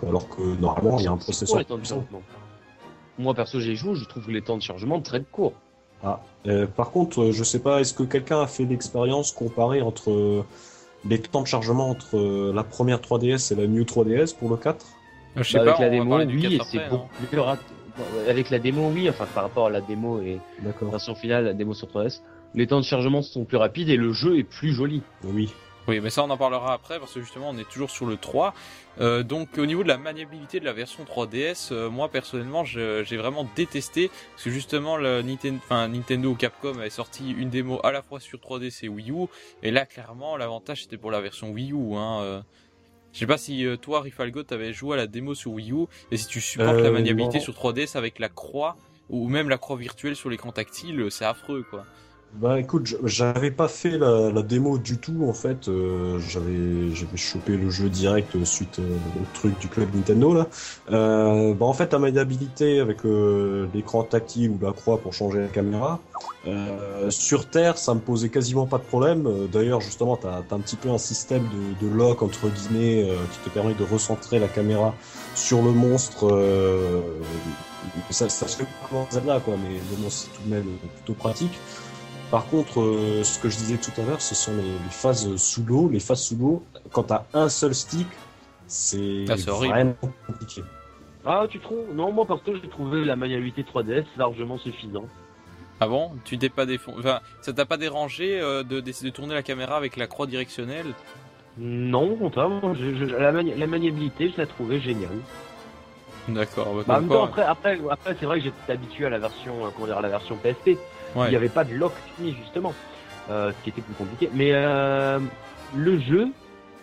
alors 0.03 0.29
que 0.31 0.41
normalement 0.59 0.99
il 0.99 1.05
y 1.05 1.09
a 1.09 1.13
un 1.13 1.19
processeur. 1.19 1.63
Moi 3.19 3.35
perso 3.35 3.61
j'ai 3.61 3.77
joué, 3.77 3.95
je 3.97 4.07
trouve 4.07 4.31
les 4.31 4.41
temps 4.41 4.57
de 4.57 4.63
chargement 4.63 5.03
très 5.03 5.23
courts. 5.23 5.53
Ah, 6.03 6.21
par 6.77 6.91
contre, 6.91 7.31
je 7.31 7.45
sais 7.45 7.59
pas, 7.59 7.81
est-ce 7.81 7.93
que 7.93 8.03
quelqu'un 8.03 8.41
a 8.41 8.47
fait 8.47 8.65
l'expérience 8.65 9.33
comparée 9.33 9.83
entre 9.83 10.45
les 11.09 11.19
temps 11.19 11.43
de 11.43 11.47
chargement 11.47 11.91
entre 11.91 12.53
la 12.55 12.65
première 12.65 13.01
3DS 13.01 13.53
et 13.53 13.57
la 13.57 13.67
New 13.67 13.83
3DS 13.83 14.35
pour 14.35 14.49
le 14.49 14.57
4 14.57 14.87
Je 15.37 15.43
sais 15.43 15.59
bah, 15.59 15.65
pas, 15.65 15.71
avec 15.73 15.81
la 15.81 15.91
démo, 15.91 16.19
oui, 16.19 16.61
c'est 16.71 16.79
hein. 16.79 16.87
beaucoup 16.91 17.27
plus 17.29 17.41
rapide 17.41 17.77
avec 18.29 18.51
la 18.51 18.59
démo, 18.59 18.91
oui, 18.95 19.09
enfin 19.09 19.27
par 19.35 19.45
rapport 19.45 19.67
à 19.67 19.71
la 19.71 19.81
démo 19.81 20.21
et 20.21 20.39
la 20.65 20.73
version 20.89 21.15
finale, 21.15 21.45
la 21.45 21.55
démo 21.55 21.75
sur 21.75 21.89
3DS, 21.89 22.21
les 22.55 22.67
temps 22.67 22.81
de 22.81 22.85
chargement 22.85 23.23
sont 23.23 23.45
plus 23.45 23.57
rapides 23.57 23.89
et 23.89 23.97
le 23.97 24.13
jeu 24.13 24.39
est 24.39 24.45
plus 24.45 24.73
joli. 24.73 25.03
Oui. 25.25 25.53
Oui, 25.89 26.01
mais 26.01 26.11
ça 26.11 26.23
on 26.23 26.31
en 26.31 26.37
parlera 26.37 26.73
après 26.73 26.99
parce 26.99 27.15
que 27.15 27.21
justement 27.21 27.51
on 27.51 27.59
est 27.59 27.69
toujours 27.69 27.91
sur 27.91 28.07
le 28.07 28.17
3. 28.17 28.55
Euh, 29.01 29.23
donc 29.23 29.57
au 29.59 29.67
niveau 29.67 29.83
de 29.83 29.89
la 29.89 29.97
maniabilité 29.97 30.61
de 30.61 30.65
la 30.65 30.73
version 30.73 31.05
3DS, 31.05 31.73
euh, 31.73 31.91
moi 31.91 32.09
personnellement 32.09 32.65
j'ai 32.65 33.17
vraiment 33.17 33.49
détesté 33.57 34.11
parce 34.33 34.45
que 34.45 34.51
justement 34.51 34.97
le 34.97 35.23
Nintendo, 35.23 35.59
enfin, 35.65 35.89
Nintendo 35.89 36.31
ou 36.31 36.35
Capcom 36.35 36.79
avait 36.79 36.91
sorti 36.91 37.31
une 37.31 37.49
démo 37.49 37.81
à 37.83 37.93
la 37.93 38.03
fois 38.03 38.21
sur 38.21 38.39
3DS 38.39 38.85
et 38.85 38.89
Wii 38.89 39.11
U 39.11 39.27
et 39.63 39.71
là 39.71 39.87
clairement 39.87 40.37
l'avantage 40.37 40.83
c'était 40.83 40.99
pour 40.99 41.11
la 41.11 41.21
version 41.21 41.51
Wii 41.51 41.73
U. 41.73 41.97
Hein, 41.97 42.21
euh. 42.23 42.43
Je 43.13 43.19
sais 43.19 43.27
pas 43.27 43.39
si 43.39 43.67
euh, 43.67 43.77
toi, 43.77 44.01
Rifalgo, 44.03 44.43
t'avais 44.43 44.73
joué 44.73 44.95
à 44.95 44.97
la 44.97 45.07
démo 45.07 45.35
sur 45.35 45.53
Wii 45.53 45.73
U, 45.73 45.87
et 46.11 46.17
si 46.17 46.27
tu 46.27 46.41
supportes 46.41 46.77
la 46.77 46.89
euh, 46.89 46.93
maniabilité 46.93 47.41
sur 47.41 47.55
3DS 47.55 47.97
avec 47.97 48.19
la 48.19 48.29
croix, 48.29 48.77
ou 49.09 49.29
même 49.29 49.49
la 49.49 49.59
croix 49.59 49.77
virtuelle 49.77 50.15
sur 50.15 50.31
l'écran 50.31 50.53
tactile, 50.53 51.11
c'est 51.11 51.25
affreux, 51.25 51.65
quoi. 51.69 51.85
Bah 52.35 52.61
écoute, 52.61 52.95
j'avais 53.03 53.51
pas 53.51 53.67
fait 53.67 53.99
la, 53.99 54.31
la, 54.31 54.43
démo 54.43 54.79
du 54.79 54.99
tout 54.99 55.27
en 55.29 55.33
fait. 55.33 55.67
Euh, 55.67 56.21
j'avais 56.21 56.95
j'avais 56.95 57.17
chopé 57.17 57.57
le 57.57 57.71
jeu 57.71 57.89
direct 57.89 58.45
suite 58.45 58.79
euh, 58.79 58.97
au 59.21 59.25
truc 59.35 59.59
du 59.59 59.67
club 59.67 59.93
Nintendo 59.93 60.33
là. 60.33 60.47
Euh, 60.93 61.55
bah 61.55 61.67
en 61.67 61.73
fait, 61.73 61.93
la 61.93 61.99
maniabilité 61.99 62.79
avec 62.79 63.05
euh, 63.05 63.67
l'écran 63.75 64.05
tactile 64.05 64.51
ou 64.51 64.59
la 64.63 64.73
croix 64.73 64.99
pour 64.99 65.13
changer 65.13 65.41
la 65.41 65.49
caméra. 65.49 65.99
sur 67.09 67.47
Terre, 67.47 67.77
ça 67.77 67.95
me 67.95 68.01
posait 68.01 68.29
quasiment 68.29 68.67
pas 68.67 68.79
de 68.79 68.85
problème. 68.85 69.49
D'ailleurs, 69.53 69.81
justement, 69.81 70.17
t'as 70.17 70.37
as 70.37 70.55
un 70.55 70.61
petit 70.61 70.77
peu 70.77 70.89
un 70.89 70.99
système 70.99 71.43
de, 71.43 71.85
de 71.85 71.93
lock 71.93 72.23
entre 72.23 72.49
guillemets 72.49 73.09
qui 73.33 73.39
te 73.41 73.53
permet 73.53 73.75
de 73.75 73.85
recentrer 73.85 74.39
la 74.39 74.49
caméra 74.49 74.95
sur 75.35 75.63
le 75.63 75.73
monstre. 75.73 76.29
ça, 78.11 78.29
ça 78.29 78.47
se 78.47 78.59
fait 78.59 78.67
Zelda 79.11 79.41
quoi, 79.41 79.55
mais 79.57 79.75
le 79.75 80.03
monstre 80.03 80.29
c'est 80.29 80.39
tout 80.39 80.49
de 80.49 80.55
même 80.55 80.79
plutôt 80.97 81.15
pratique. 81.15 81.59
Par 82.31 82.47
contre, 82.47 82.81
euh, 82.81 83.25
ce 83.25 83.41
que 83.41 83.49
je 83.49 83.57
disais 83.57 83.77
tout 83.77 83.99
à 84.01 84.05
l'heure, 84.05 84.21
ce 84.21 84.37
sont 84.37 84.53
les, 84.57 84.91
phases 84.91 85.35
sous 85.37 85.65
l'eau. 85.65 85.89
Les 85.89 85.99
phases 85.99 86.23
sous 86.23 86.37
l'eau, 86.37 86.63
quand 86.93 87.05
t'as 87.05 87.25
un 87.35 87.49
seul 87.49 87.75
stick, 87.75 88.07
c'est 88.69 89.25
ah, 89.29 89.35
vraiment 89.35 89.97
compliqué. 90.27 90.63
Ah, 91.27 91.47
tu 91.51 91.59
trouves? 91.59 91.93
Non, 91.93 92.13
moi 92.13 92.25
parce 92.27 92.41
que 92.43 92.55
j'ai 92.55 92.69
trouvé 92.69 93.05
la 93.05 93.17
maniabilité 93.17 93.63
3DS 93.65 94.05
largement 94.17 94.59
suffisante. 94.59 95.09
Ah 95.81 95.89
bon? 95.89 96.13
Tu 96.25 96.39
t'es 96.39 96.51
pas 96.51 96.67
défon... 96.67 96.95
enfin, 96.99 97.21
ça 97.41 97.53
t'a 97.53 97.67
pas 97.67 97.79
dérangé 97.79 98.41
euh, 98.41 98.63
de 98.63 98.81
d'essayer 98.81 99.11
de 99.11 99.17
tourner 99.17 99.35
la 99.35 99.43
caméra 99.43 99.77
avec 99.77 99.97
la 99.97 100.07
croix 100.07 100.27
directionnelle? 100.27 100.95
Non, 101.59 102.17
contrairement, 102.17 102.75
la, 103.19 103.33
la, 103.33 103.67
maniabilité, 103.67 104.31
je 104.31 104.41
l'ai 104.41 104.47
trouvée 104.47 104.81
géniale. 104.81 105.19
D'accord. 106.29 106.85
Bah, 106.87 107.01
bah 107.01 107.23
après, 107.25 107.43
après, 107.43 107.79
après 107.91 108.17
c'est 108.21 108.27
vrai 108.27 108.39
que 108.39 108.45
j'étais 108.45 108.73
habitué 108.73 109.07
à 109.07 109.11
la 109.11 109.19
version, 109.19 109.67
euh, 109.67 109.71
comment 109.75 109.87
dire, 109.87 109.99
à 109.99 110.03
la 110.03 110.09
version 110.09 110.37
PSP. 110.37 110.79
Il 111.17 111.31
n'y 111.31 111.37
avait 111.37 111.49
pas 111.49 111.65
de 111.65 111.75
lock 111.75 111.93
fini 112.17 112.35
justement, 112.35 112.73
euh, 113.31 113.53
ce 113.53 113.65
qui 113.65 113.71
était 113.71 113.83
plus 113.83 113.95
compliqué. 113.95 114.31
Mais 114.33 114.51
euh, 114.53 115.19
le 115.75 115.99
jeu, 116.01 116.29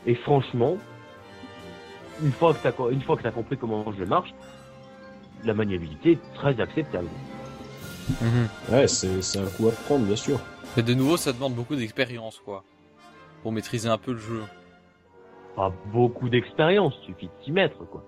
et 0.05 0.15
franchement, 0.15 0.78
une 2.21 2.32
fois 2.32 2.53
que 2.53 2.67
tu 2.67 2.93
une 2.93 3.01
fois 3.01 3.17
que 3.17 3.28
as 3.28 3.32
compris 3.32 3.57
comment 3.57 3.86
le 3.89 3.97
jeu 3.97 4.05
marche, 4.05 4.34
la 5.43 5.53
maniabilité 5.53 6.13
est 6.13 6.34
très 6.34 6.59
acceptable. 6.59 7.07
Mhm. 8.21 8.47
Ouais, 8.71 8.88
c'est 8.88 9.39
un 9.39 9.45
coup 9.45 9.67
à 9.67 9.71
prendre, 9.71 10.05
bien 10.05 10.15
sûr. 10.15 10.39
Mais 10.75 10.84
de 10.84 10.93
nouveau, 10.93 11.17
ça 11.17 11.34
demande 11.34 11.53
beaucoup 11.53 11.75
d'expérience, 11.75 12.41
quoi, 12.43 12.63
pour 13.43 13.51
maîtriser 13.51 13.89
un 13.89 13.97
peu 13.97 14.13
le 14.13 14.19
jeu. 14.19 14.43
Pas 15.55 15.73
beaucoup 15.91 16.30
d'expérience, 16.30 16.93
suffit 17.05 17.28
de 17.28 17.43
s'y 17.43 17.51
mettre, 17.51 17.78
quoi. 17.89 18.03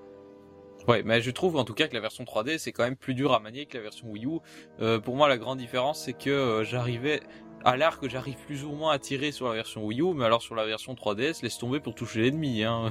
Ouais, 0.89 1.03
mais 1.05 1.21
je 1.21 1.29
trouve 1.29 1.55
en 1.55 1.65
tout 1.65 1.75
cas 1.75 1.87
que 1.87 1.93
la 1.93 1.99
version 1.99 2.23
3D 2.23 2.57
c'est 2.57 2.71
quand 2.71 2.83
même 2.83 2.95
plus 2.95 3.13
dur 3.13 3.31
à 3.35 3.39
manier 3.39 3.67
que 3.67 3.77
la 3.77 3.83
version 3.83 4.09
Wii 4.09 4.25
U. 4.25 4.39
Euh, 4.81 4.99
pour 4.99 5.15
moi, 5.15 5.29
la 5.29 5.37
grande 5.37 5.59
différence 5.59 6.05
c'est 6.05 6.13
que 6.13 6.31
euh, 6.31 6.63
j'arrivais 6.63 7.21
à 7.63 7.77
l'arc, 7.77 8.07
j'arrive 8.07 8.37
plus 8.47 8.63
ou 8.63 8.71
moins 8.71 8.91
à 8.93 8.97
tirer 8.97 9.31
sur 9.31 9.47
la 9.47 9.53
version 9.53 9.85
Wii 9.85 10.01
U, 10.01 10.15
mais 10.15 10.25
alors 10.25 10.41
sur 10.41 10.55
la 10.55 10.65
version 10.65 10.95
3DS, 10.95 11.43
laisse 11.43 11.59
tomber 11.59 11.79
pour 11.79 11.93
toucher 11.93 12.21
l'ennemi. 12.21 12.63
Hein. 12.63 12.89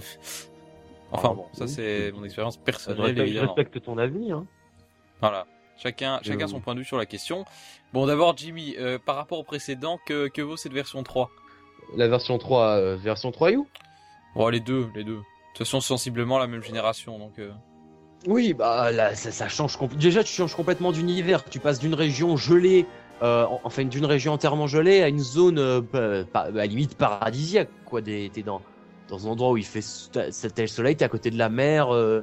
enfin 1.11 1.35
bon, 1.35 1.47
ça 1.51 1.67
c'est 1.67 2.13
mon 2.13 2.23
expérience 2.23 2.57
personnelle. 2.57 3.17
Je 3.27 3.41
respecte, 3.41 3.83
ton 3.83 3.99
avis. 3.99 4.31
Hein. 4.31 4.47
Voilà. 5.21 5.49
Chacun, 5.77 6.21
chacun 6.23 6.47
son 6.47 6.61
point 6.61 6.77
de 6.77 6.81
vue 6.81 6.87
sur 6.87 6.99
la 6.99 7.07
question. 7.07 7.45
Bon, 7.93 8.07
d'abord, 8.07 8.37
Jimmy, 8.37 8.77
euh, 8.79 9.01
par 9.05 9.17
rapport 9.17 9.41
au 9.41 9.45
précédent, 9.45 9.99
que, 10.07 10.29
que 10.29 10.43
vaut 10.43 10.57
cette 10.57 10.73
version 10.73 11.03
3 11.03 11.31
La 11.97 12.07
version 12.07 12.39
3, 12.39 12.95
version 12.95 13.33
3 13.33 13.53
U? 13.53 13.63
Bon, 14.37 14.49
les 14.51 14.61
deux, 14.61 14.89
les 14.95 15.03
deux. 15.03 15.17
De 15.17 15.23
toute 15.55 15.67
façon, 15.67 15.81
sensiblement 15.81 16.39
la 16.39 16.47
même 16.47 16.63
génération, 16.63 17.19
donc. 17.19 17.41
Oui, 18.27 18.53
bah 18.53 18.91
là, 18.91 19.15
ça, 19.15 19.49
change. 19.49 19.79
Déjà, 19.97 20.25
tu 20.25 20.33
changes 20.33 20.55
complètement 20.55 20.93
d'univers. 20.93 21.45
Tu 21.45 21.61
passes 21.61 21.79
d'une 21.79 21.95
région 21.95 22.37
gelée, 22.37 22.87
euh, 23.23 23.47
enfin 23.63 23.85
d'une 23.85 24.05
région 24.07 24.33
entièrement 24.33 24.67
gelée, 24.67 25.03
à 25.03 25.09
une 25.09 25.21
zone 25.21 25.59
euh, 25.59 26.25
à 26.35 26.51
la 26.51 26.67
limite 26.67 26.97
paradisiaque. 26.97 27.71
Quoi, 27.85 28.03
t'es 28.03 28.31
dans 28.45 28.61
dans 29.09 29.27
un 29.27 29.31
endroit 29.31 29.53
où 29.53 29.57
il 29.57 29.65
fait 29.65 29.85
tel 30.55 30.69
soleil, 30.69 30.97
t'es 30.97 31.05
à 31.05 31.09
côté 31.09 31.31
de 31.31 31.39
la 31.39 31.49
mer. 31.49 31.95
Euh. 31.95 32.23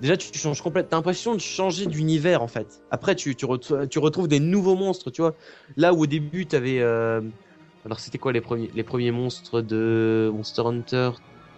Déjà, 0.00 0.16
tu, 0.16 0.36
changes 0.38 0.62
complètement. 0.62 0.90
T'as 0.90 0.96
l'impression 0.96 1.34
de 1.34 1.40
changer 1.40 1.86
d'univers 1.86 2.42
en 2.42 2.48
fait. 2.48 2.82
Après, 2.90 3.14
tu, 3.14 3.34
tu, 3.36 3.46
retrouves 3.46 4.28
des 4.28 4.40
nouveaux 4.40 4.76
monstres. 4.76 5.10
Tu 5.10 5.20
vois, 5.20 5.34
là 5.76 5.92
où 5.92 6.02
au 6.02 6.06
début 6.06 6.46
t'avais. 6.46 6.80
Alors, 6.80 8.00
c'était 8.00 8.18
quoi 8.18 8.32
les 8.32 8.40
premiers 8.40 8.70
les 8.74 8.82
premiers 8.82 9.10
monstres 9.10 9.60
de 9.60 10.30
Monster 10.32 10.62
Hunter? 10.62 11.10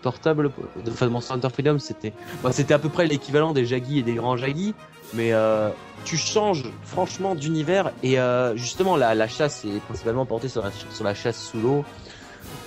Portable 0.03 0.51
de 0.84 1.07
Monster 1.07 1.34
Hunter 1.34 1.49
Freedom 1.51 1.78
c'était 1.78 2.12
bah, 2.42 2.53
c'était 2.53 2.74
à 2.74 2.78
peu 2.78 2.88
près 2.88 3.07
l'équivalent 3.07 3.53
des 3.53 3.64
Jaggi 3.64 3.99
et 3.99 4.03
des 4.03 4.14
grands 4.14 4.36
Jaggi 4.36 4.74
mais 5.14 5.32
euh, 5.32 5.70
tu 6.05 6.16
changes 6.16 6.64
franchement 6.84 7.34
d'univers 7.34 7.92
et 8.03 8.18
euh, 8.18 8.57
justement 8.57 8.97
la, 8.97 9.14
la, 9.14 9.28
chasse 9.28 9.64
est 9.64 9.80
principalement 9.80 10.26
portée 10.26 10.49
sur 10.49 10.62
la, 10.62 11.14
chasse 11.14 11.51
sous 11.51 11.61
l'eau. 11.61 11.84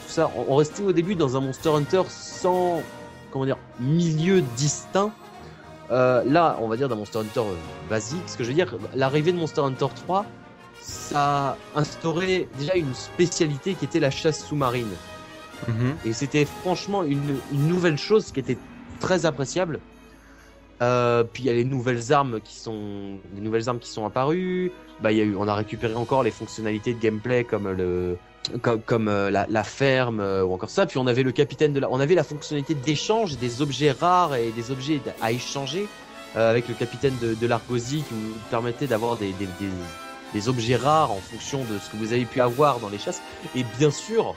Tout 0.06 0.14
ça 0.14 0.32
on, 0.48 0.56
restait 0.56 0.84
au 0.84 0.92
début 0.92 1.16
dans 1.16 1.38
un 1.38 1.42
Monster 1.42 1.70
Hunter 1.70 2.04
sans 2.10 2.82
comment 3.32 3.46
dire 3.46 3.58
milieu 3.80 4.42
distinct. 4.58 5.12
Euh, 5.92 6.24
là 6.26 6.58
on 6.62 6.68
va 6.68 6.78
dire 6.78 6.90
d'un 6.90 6.96
Monster 6.96 7.20
Hunter 7.20 7.44
basique. 7.90 8.24
Ce 8.28 8.38
que 8.38 8.44
je 8.44 8.50
veux 8.50 8.56
dire 8.56 8.76
l'arrivée 8.96 9.32
de 9.32 9.38
Monster 9.38 9.62
Hunter 9.62 9.88
3 10.06 10.26
ça 10.82 11.58
a 11.76 11.80
instauré 11.80 12.48
déjà 12.58 12.76
une 12.76 12.94
spécialité 12.94 13.76
qui 13.76 13.86
était 13.86 14.00
la 14.00 14.12
chasse 14.12 14.46
sous-marine 14.46 14.88
Mhm. 15.68 15.96
Et 16.06 16.14
c'était 16.14 16.46
franchement 16.46 17.04
une, 17.04 17.38
une, 17.52 17.68
nouvelle 17.68 17.98
chose 17.98 18.32
qui 18.32 18.40
était 18.40 18.58
très 19.00 19.26
appréciable. 19.26 19.80
Euh, 20.82 21.24
puis 21.24 21.44
il 21.44 21.46
y 21.48 21.50
a 21.50 21.54
les 21.54 21.66
nouvelles 21.66 22.14
armes 22.14 22.40
qui 22.42 22.56
sont, 22.56 23.18
les 23.36 23.42
nouvelles 23.42 23.68
armes 23.68 23.80
qui 23.80 23.90
sont 23.90 24.06
apparues. 24.06 24.72
Bah, 25.02 25.12
y 25.12 25.20
a 25.20 25.24
eu, 25.24 25.36
on 25.36 25.48
a 25.48 25.56
récupéré 25.56 25.96
encore 25.96 26.24
les 26.24 26.32
fonctionnalités 26.32 26.94
de 26.94 27.00
gameplay 27.00 27.44
comme 27.44 27.70
le, 27.70 28.18
comme, 28.62 28.82
comme 28.82 29.08
euh, 29.10 29.30
la, 29.30 29.64
ferme 29.64 30.22
euh, 30.22 30.44
ou 30.44 30.54
encore 30.54 30.70
ça. 30.70 30.86
Puis 30.86 30.98
on 30.98 31.08
avait 31.08 31.24
le 31.24 31.34
capitaine 31.34 31.74
de 31.74 31.80
la, 31.82 31.92
on 31.92 32.00
avait 32.00 32.16
la 32.16 32.24
fonctionnalité 32.24 32.76
d'échange 32.76 33.38
des 33.38 33.62
objets 33.62 33.92
rares 33.92 34.36
et 34.36 34.52
des 34.52 34.72
objets 34.72 35.02
à 35.22 35.32
échanger 35.32 35.88
avec 36.36 36.68
le 36.68 36.76
capitaine 36.76 37.16
de, 37.20 37.34
de 37.34 37.48
l'Argosie 37.48 38.04
qui 38.08 38.14
vous 38.14 38.34
permettait 38.52 38.86
d'avoir 38.86 39.18
des, 39.18 39.34
des, 39.34 39.48
des, 39.60 39.68
des 40.34 40.50
objets 40.50 40.76
rares 40.76 41.12
en 41.12 41.20
fonction 41.20 41.60
de 41.60 41.78
ce 41.80 41.90
que 41.90 41.98
vous 41.98 42.14
avez 42.14 42.26
pu 42.26 42.42
avoir 42.42 42.80
dans 42.80 42.90
les 42.90 42.98
chasses. 42.98 43.22
Et 43.56 43.66
bien 43.78 43.92
sûr, 43.92 44.36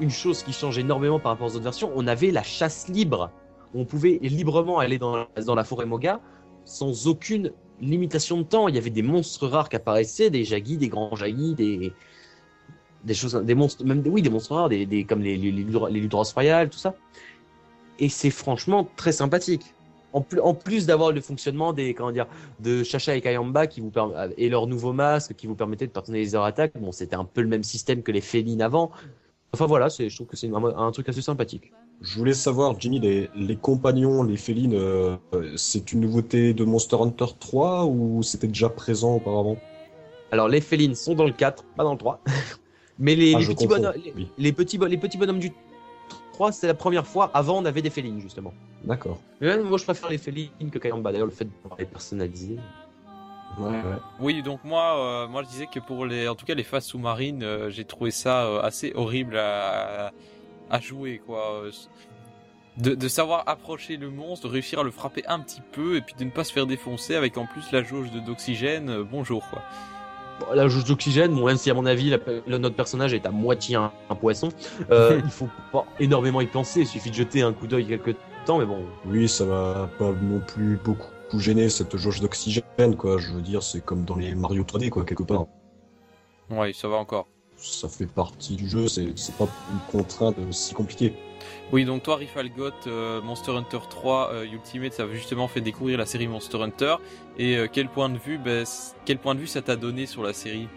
une 0.00 0.10
chose 0.10 0.42
qui 0.42 0.52
change 0.52 0.78
énormément 0.78 1.18
par 1.18 1.32
rapport 1.32 1.48
aux 1.48 1.54
autres 1.54 1.64
versions, 1.64 1.90
on 1.94 2.06
avait 2.06 2.30
la 2.30 2.42
chasse 2.42 2.88
libre. 2.88 3.30
On 3.74 3.84
pouvait 3.84 4.18
librement 4.22 4.78
aller 4.78 4.98
dans 4.98 5.26
la, 5.36 5.64
forêt 5.64 5.86
Moga 5.86 6.20
sans 6.64 7.06
aucune 7.06 7.52
limitation 7.80 8.38
de 8.38 8.42
temps. 8.44 8.68
Il 8.68 8.74
y 8.74 8.78
avait 8.78 8.90
des 8.90 9.02
monstres 9.02 9.46
rares 9.48 9.68
qui 9.68 9.76
apparaissaient, 9.76 10.30
des 10.30 10.44
jagis, 10.44 10.76
des 10.76 10.88
grands 10.88 11.14
jagis, 11.16 11.54
des 11.54 13.14
choses, 13.14 13.34
des 13.34 13.54
monstres, 13.54 13.84
même 13.84 14.02
oui, 14.06 14.22
des 14.22 14.30
monstres 14.30 14.54
rares, 14.54 14.68
des, 14.68 15.04
comme 15.08 15.20
les 15.20 15.36
les, 15.36 15.50
les 15.50 16.00
Ludros 16.00 16.32
royales, 16.34 16.70
tout 16.70 16.78
ça. 16.78 16.94
Et 17.98 18.08
c'est 18.08 18.30
franchement 18.30 18.88
très 18.96 19.12
sympathique. 19.12 19.74
En 20.12 20.20
plus, 20.20 20.40
en 20.40 20.54
plus 20.54 20.86
d'avoir 20.86 21.10
le 21.10 21.20
fonctionnement 21.20 21.72
des 21.72 21.92
comment 21.92 22.12
dire 22.12 22.28
de 22.60 22.84
Chacha 22.84 23.16
et 23.16 23.20
Kayamba 23.20 23.66
qui 23.66 23.80
vous 23.80 23.90
et 24.36 24.48
leur 24.48 24.68
nouveau 24.68 24.92
masque 24.92 25.34
qui 25.34 25.48
vous 25.48 25.56
permettait 25.56 25.88
de 25.88 25.92
personnaliser 25.92 26.36
leur 26.36 26.44
attaque. 26.44 26.72
Bon, 26.78 26.92
c'était 26.92 27.16
un 27.16 27.24
peu 27.24 27.40
le 27.40 27.48
même 27.48 27.64
système 27.64 28.02
que 28.04 28.12
les 28.12 28.20
félines 28.20 28.62
avant, 28.62 28.92
Enfin 29.54 29.66
voilà, 29.66 29.88
c'est, 29.88 30.08
je 30.08 30.16
trouve 30.16 30.26
que 30.26 30.36
c'est 30.36 30.50
un, 30.52 30.90
truc 30.90 31.08
assez 31.08 31.22
sympathique. 31.22 31.72
Je 32.00 32.18
voulais 32.18 32.34
savoir, 32.34 32.74
Jimmy, 32.80 32.98
les, 32.98 33.30
les 33.36 33.54
compagnons, 33.54 34.24
les 34.24 34.36
félines, 34.36 34.74
euh, 34.74 35.16
c'est 35.56 35.92
une 35.92 36.00
nouveauté 36.00 36.54
de 36.54 36.64
Monster 36.64 36.96
Hunter 37.00 37.26
3 37.38 37.84
ou 37.84 38.24
c'était 38.24 38.48
déjà 38.48 38.68
présent 38.68 39.14
auparavant? 39.14 39.56
Alors 40.32 40.48
les 40.48 40.60
félines 40.60 40.96
sont 40.96 41.14
dans 41.14 41.24
le 41.24 41.32
4, 41.32 41.62
pas 41.76 41.84
dans 41.84 41.92
le 41.92 41.98
3. 41.98 42.20
Mais 42.98 43.14
les, 43.14 43.36
ah, 43.36 43.38
petits, 43.38 43.68
bonhommes, 43.68 43.92
les, 44.38 44.52
petits, 44.52 44.78
les 44.78 44.96
petits 44.96 45.18
bonhommes 45.18 45.38
du 45.38 45.52
3, 46.32 46.50
c'est 46.50 46.66
la 46.66 46.74
première 46.74 47.06
fois. 47.06 47.30
Avant, 47.32 47.58
on 47.58 47.64
avait 47.64 47.82
des 47.82 47.90
félines, 47.90 48.20
justement. 48.20 48.52
D'accord. 48.82 49.20
Mais 49.40 49.56
moi, 49.58 49.78
je 49.78 49.84
préfère 49.84 50.10
les 50.10 50.18
félines 50.18 50.70
que 50.72 50.80
Kayamba. 50.80 51.12
D'ailleurs, 51.12 51.28
le 51.28 51.32
fait 51.32 51.44
de 51.44 51.50
les 51.78 51.84
personnaliser. 51.84 52.56
Oui, 54.20 54.42
donc 54.42 54.60
moi, 54.64 54.98
euh, 54.98 55.28
moi 55.28 55.42
je 55.42 55.48
disais 55.48 55.66
que 55.66 55.80
pour 55.80 56.06
les, 56.06 56.28
en 56.28 56.34
tout 56.34 56.46
cas 56.46 56.54
les 56.54 56.62
phases 56.62 56.84
sous-marines, 56.84 57.42
euh, 57.42 57.70
j'ai 57.70 57.84
trouvé 57.84 58.10
ça 58.10 58.44
euh, 58.44 58.62
assez 58.62 58.92
horrible 58.94 59.36
à, 59.36 60.12
à 60.70 60.80
jouer, 60.80 61.20
quoi. 61.24 61.62
De, 62.76 62.96
de, 62.96 63.08
savoir 63.08 63.44
approcher 63.46 63.96
le 63.96 64.10
monstre, 64.10 64.48
de 64.48 64.52
réussir 64.52 64.80
à 64.80 64.82
le 64.82 64.90
frapper 64.90 65.24
un 65.28 65.38
petit 65.38 65.62
peu, 65.72 65.96
et 65.96 66.00
puis 66.00 66.16
de 66.18 66.24
ne 66.24 66.30
pas 66.30 66.42
se 66.42 66.52
faire 66.52 66.66
défoncer 66.66 67.14
avec 67.14 67.38
en 67.38 67.46
plus 67.46 67.70
la 67.70 67.84
jauge 67.84 68.10
d'oxygène. 68.26 69.02
bonjour, 69.02 69.48
quoi. 69.48 69.62
la 70.56 70.66
jauge 70.66 70.84
d'oxygène, 70.84 71.34
bon, 71.34 71.46
même 71.46 71.56
si 71.56 71.70
à 71.70 71.74
mon 71.74 71.86
avis 71.86 72.10
le, 72.10 72.58
notre 72.58 72.74
personnage 72.74 73.14
est 73.14 73.26
à 73.26 73.30
moitié 73.30 73.76
un, 73.76 73.92
poisson, 74.20 74.48
il 74.90 75.30
faut 75.30 75.48
pas 75.70 75.86
énormément 76.00 76.40
y 76.40 76.46
penser. 76.46 76.80
Il 76.80 76.88
suffit 76.88 77.10
de 77.10 77.14
jeter 77.14 77.42
un 77.42 77.52
coup 77.52 77.68
d'œil 77.68 77.86
quelques 77.86 78.16
temps, 78.44 78.58
mais 78.58 78.66
bon. 78.66 78.84
Oui, 79.06 79.28
ça 79.28 79.44
va 79.44 79.88
pas 79.96 80.10
non 80.10 80.40
plus 80.40 80.76
beaucoup 80.82 81.13
gêner 81.36 81.68
cette 81.68 81.96
jauge 81.96 82.20
d'oxygène, 82.20 82.96
quoi. 82.96 83.18
Je 83.18 83.32
veux 83.32 83.42
dire, 83.42 83.62
c'est 83.62 83.84
comme 83.84 84.04
dans 84.04 84.16
les 84.16 84.34
Mario 84.34 84.62
3D, 84.62 84.90
quoi, 84.90 85.04
quelque 85.04 85.22
part. 85.22 85.46
Oui, 86.50 86.74
ça 86.74 86.88
va 86.88 86.96
encore. 86.96 87.26
Ça 87.56 87.88
fait 87.88 88.06
partie 88.06 88.56
du 88.56 88.68
jeu, 88.68 88.88
c'est 88.88 89.36
pas 89.38 89.48
une 89.72 89.80
contrainte 89.90 90.36
si 90.50 90.74
compliquée. 90.74 91.14
Oui, 91.72 91.84
donc 91.84 92.02
toi, 92.02 92.16
Rifalgot, 92.16 92.70
euh, 92.86 93.22
Monster 93.22 93.52
Hunter 93.52 93.78
3 93.88 94.30
euh, 94.32 94.44
Ultimate, 94.44 94.92
ça 94.92 95.04
a 95.04 95.08
justement 95.12 95.48
fait 95.48 95.60
découvrir 95.60 95.98
la 95.98 96.06
série 96.06 96.28
Monster 96.28 96.62
Hunter. 96.62 96.96
Et 97.38 97.56
euh, 97.56 97.68
quel 97.70 97.88
point 97.88 98.08
de 98.08 98.18
vue, 98.18 98.38
ben, 98.38 98.64
quel 99.04 99.18
point 99.18 99.34
de 99.34 99.40
vue 99.40 99.46
ça 99.46 99.62
t'a 99.62 99.76
donné 99.76 100.06
sur 100.06 100.22
la 100.22 100.32
série? 100.32 100.68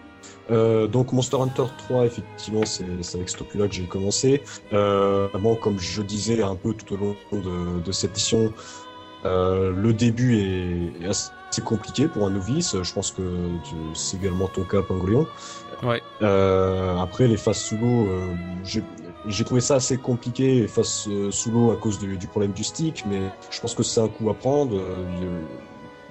Euh, 0.50 0.88
donc 0.88 1.12
Monster 1.12 1.38
Hunter 1.38 1.66
3, 1.78 2.06
effectivement, 2.06 2.66
c'est 2.66 2.86
avec 3.16 3.30
cet 3.30 3.42
opus-là 3.42 3.68
que 3.68 3.74
j'ai 3.74 3.84
commencé. 3.84 4.42
Euh, 4.74 5.28
bon, 5.40 5.56
comme 5.56 5.80
je 5.80 6.02
disais 6.02 6.42
un 6.42 6.56
peu 6.56 6.74
tout 6.74 6.94
au 6.94 6.98
long 6.98 7.16
de, 7.32 7.82
de 7.82 7.92
cette 7.92 8.12
édition, 8.12 8.54
euh, 9.28 9.74
le 9.76 9.94
début 9.94 10.38
est, 10.38 11.04
est, 11.04 11.08
assez 11.08 11.62
compliqué 11.64 12.08
pour 12.08 12.26
un 12.26 12.30
novice. 12.30 12.76
Je 12.82 12.94
pense 12.94 13.12
que 13.12 13.22
c'est 13.94 14.18
également 14.18 14.48
ton 14.48 14.64
cas, 14.64 14.82
Pangolion. 14.82 15.28
Ouais. 15.84 16.02
Euh, 16.22 16.98
après, 16.98 17.28
les 17.28 17.38
phases 17.38 17.60
sous 17.60 17.76
euh, 17.76 18.34
j'ai 19.28 19.44
trouvé 19.44 19.62
ça 19.62 19.76
assez 19.76 19.98
compliqué, 19.98 20.62
les 20.62 20.68
phases 20.68 21.10
sous 21.32 21.52
l'eau 21.52 21.72
à 21.72 21.76
cause 21.76 22.00
du, 22.00 22.18
du, 22.18 22.28
problème 22.28 22.54
du 22.54 22.64
stick, 22.64 23.04
mais 23.08 23.22
je 23.50 23.60
pense 23.60 23.76
que 23.76 23.84
c'est 23.84 24.00
un 24.00 24.08
coup 24.08 24.30
à 24.30 24.34
prendre. 24.34 24.80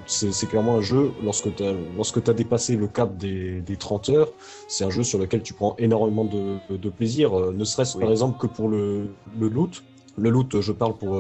C'est 0.07 0.49
clairement 0.49 0.77
un 0.77 0.83
jeu, 0.83 1.11
lorsque 1.25 1.53
tu 1.57 1.65
as, 1.65 1.73
lorsque 1.97 2.29
as 2.29 2.33
dépassé 2.33 2.77
le 2.77 2.87
cap 2.87 3.17
des, 3.17 3.61
des 3.61 3.77
30 3.77 4.09
heures, 4.11 4.29
c'est 4.69 4.85
un 4.85 4.91
jeu 4.91 5.03
sur 5.03 5.19
lequel 5.19 5.43
tu 5.43 5.53
prends 5.53 5.75
énormément 5.79 6.25
de, 6.25 6.59
de 6.77 6.89
plaisir, 6.91 7.33
ne 7.33 7.65
serait-ce 7.65 7.97
oui. 7.97 8.03
par 8.03 8.13
exemple 8.13 8.39
que 8.39 8.47
pour 8.47 8.69
le, 8.69 9.09
le 9.41 9.49
loot. 9.49 9.83
Le 10.17 10.31
loot, 10.31 10.61
je 10.61 10.73
parle 10.73 10.97
pour... 10.97 11.17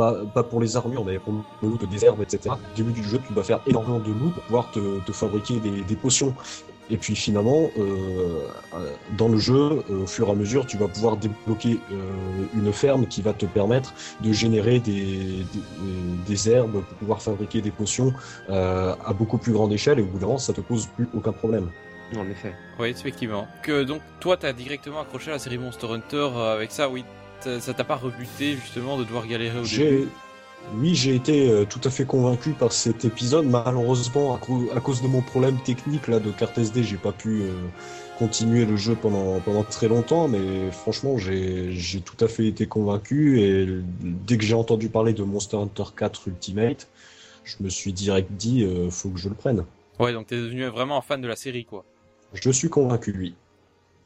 Euh, 0.00 0.24
pas, 0.24 0.24
pas 0.34 0.42
pour 0.42 0.60
les 0.60 0.76
armures, 0.76 1.04
mais 1.04 1.18
pour 1.18 1.34
le 1.62 1.68
loot 1.68 1.88
des 1.88 2.04
herbes, 2.04 2.22
etc. 2.22 2.50
Au 2.50 2.76
début 2.76 2.92
du 2.92 3.02
jeu, 3.04 3.20
tu 3.26 3.32
dois 3.32 3.44
faire 3.44 3.60
énormément 3.66 4.00
de 4.00 4.10
loot 4.10 4.34
pour 4.34 4.42
pouvoir 4.42 4.70
te, 4.70 4.98
te 5.00 5.12
fabriquer 5.12 5.60
des, 5.60 5.82
des 5.82 5.96
potions. 5.96 6.34
Et 6.90 6.98
puis 6.98 7.16
finalement, 7.16 7.70
euh, 7.78 8.46
dans 9.16 9.28
le 9.28 9.38
jeu, 9.38 9.82
au 9.88 10.06
fur 10.06 10.28
et 10.28 10.30
à 10.32 10.34
mesure, 10.34 10.66
tu 10.66 10.76
vas 10.76 10.86
pouvoir 10.86 11.16
débloquer 11.16 11.80
euh, 11.92 12.12
une 12.54 12.72
ferme 12.72 13.06
qui 13.06 13.22
va 13.22 13.32
te 13.32 13.46
permettre 13.46 13.94
de 14.20 14.32
générer 14.32 14.80
des, 14.80 15.46
des, 15.54 15.62
des 16.26 16.50
herbes 16.50 16.82
pour 16.82 16.98
pouvoir 16.98 17.22
fabriquer 17.22 17.62
des 17.62 17.70
potions 17.70 18.12
euh, 18.50 18.94
à 19.04 19.14
beaucoup 19.14 19.38
plus 19.38 19.52
grande 19.52 19.72
échelle. 19.72 19.98
Et 19.98 20.02
au 20.02 20.06
bout 20.06 20.18
d'un 20.18 20.26
moment, 20.26 20.38
ça 20.38 20.52
te 20.52 20.60
pose 20.60 20.86
plus 20.88 21.08
aucun 21.14 21.32
problème. 21.32 21.70
En 22.16 22.28
effet. 22.28 22.54
Oui, 22.78 22.88
effectivement. 22.88 23.48
Que 23.62 23.82
donc 23.82 24.02
toi, 24.20 24.36
t'as 24.36 24.52
directement 24.52 25.00
accroché 25.00 25.30
à 25.30 25.34
la 25.34 25.38
série 25.38 25.56
Monster 25.56 25.86
Hunter 25.90 26.28
avec 26.36 26.70
ça, 26.70 26.90
oui. 26.90 27.02
Ça 27.60 27.74
t'a 27.74 27.84
pas 27.84 27.96
rebuté 27.96 28.56
justement 28.56 28.98
de 28.98 29.04
devoir 29.04 29.26
galérer 29.26 29.58
au 29.58 29.64
début? 29.64 30.08
Oui, 30.72 30.94
j'ai 30.94 31.14
été 31.14 31.50
euh, 31.50 31.64
tout 31.64 31.80
à 31.84 31.90
fait 31.90 32.04
convaincu 32.04 32.50
par 32.50 32.72
cet 32.72 33.04
épisode. 33.04 33.46
Malheureusement, 33.46 34.34
à, 34.34 34.38
cause, 34.80 35.02
de 35.02 35.06
mon 35.06 35.20
problème 35.20 35.58
technique 35.62 36.08
là 36.08 36.20
de 36.20 36.30
carte 36.30 36.58
SD, 36.58 36.82
j'ai 36.82 36.96
pas 36.96 37.12
pu 37.12 37.42
euh, 37.42 37.52
continuer 38.18 38.64
le 38.64 38.76
jeu 38.76 38.96
pendant 38.96 39.40
pendant 39.40 39.62
très 39.62 39.88
longtemps. 39.88 40.26
Mais 40.26 40.70
franchement, 40.70 41.18
j'ai 41.18 42.00
tout 42.04 42.24
à 42.24 42.28
fait 42.28 42.46
été 42.46 42.66
convaincu. 42.66 43.40
Et 43.40 43.66
dès 44.00 44.38
que 44.38 44.44
j'ai 44.44 44.54
entendu 44.54 44.88
parler 44.88 45.12
de 45.12 45.22
Monster 45.22 45.58
Hunter 45.58 45.84
4 45.96 46.28
Ultimate, 46.28 46.88
je 47.44 47.56
me 47.60 47.68
suis 47.68 47.92
direct 47.92 48.32
dit, 48.32 48.64
euh, 48.64 48.90
faut 48.90 49.10
que 49.10 49.18
je 49.18 49.28
le 49.28 49.34
prenne. 49.34 49.64
Ouais, 50.00 50.12
donc 50.12 50.26
t'es 50.26 50.36
devenu 50.36 50.66
vraiment 50.66 50.98
un 50.98 51.02
fan 51.02 51.20
de 51.20 51.28
la 51.28 51.36
série, 51.36 51.64
quoi. 51.64 51.84
Je 52.32 52.50
suis 52.50 52.68
convaincu, 52.68 53.14
oui. 53.16 53.34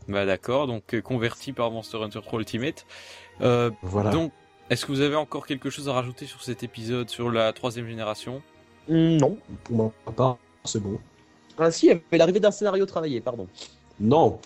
Bah 0.09 0.25
d'accord, 0.25 0.67
donc 0.67 0.99
converti 1.03 1.53
par 1.53 1.71
Monster 1.71 1.99
Hunter 1.99 2.21
3 2.23 2.41
Ultimate. 2.41 2.87
Euh, 3.41 3.71
voilà. 3.83 4.11
Donc 4.11 4.33
est-ce 4.71 4.85
que 4.85 4.93
vous 4.93 5.01
avez 5.01 5.17
encore 5.17 5.47
quelque 5.47 5.71
chose 5.71 5.89
à 5.89 5.93
rajouter 5.93 6.27
sur 6.27 6.43
cet 6.43 6.63
épisode, 6.63 7.09
sur 7.09 7.31
la 7.31 7.53
troisième 7.53 7.87
génération? 7.87 8.43
Non. 8.89 9.39
Pour 9.65 9.93
ma 10.07 10.13
part, 10.13 10.37
c'est 10.65 10.83
bon. 10.83 10.99
Ah 11.59 11.71
si, 11.71 11.87
il 11.87 11.89
y 11.89 11.93
avait 11.93 12.19
l'arrivée 12.19 12.41
d'un 12.41 12.51
scénario 12.51 12.85
travaillé, 12.87 13.21
pardon. 13.21 13.47
Non, 13.99 14.39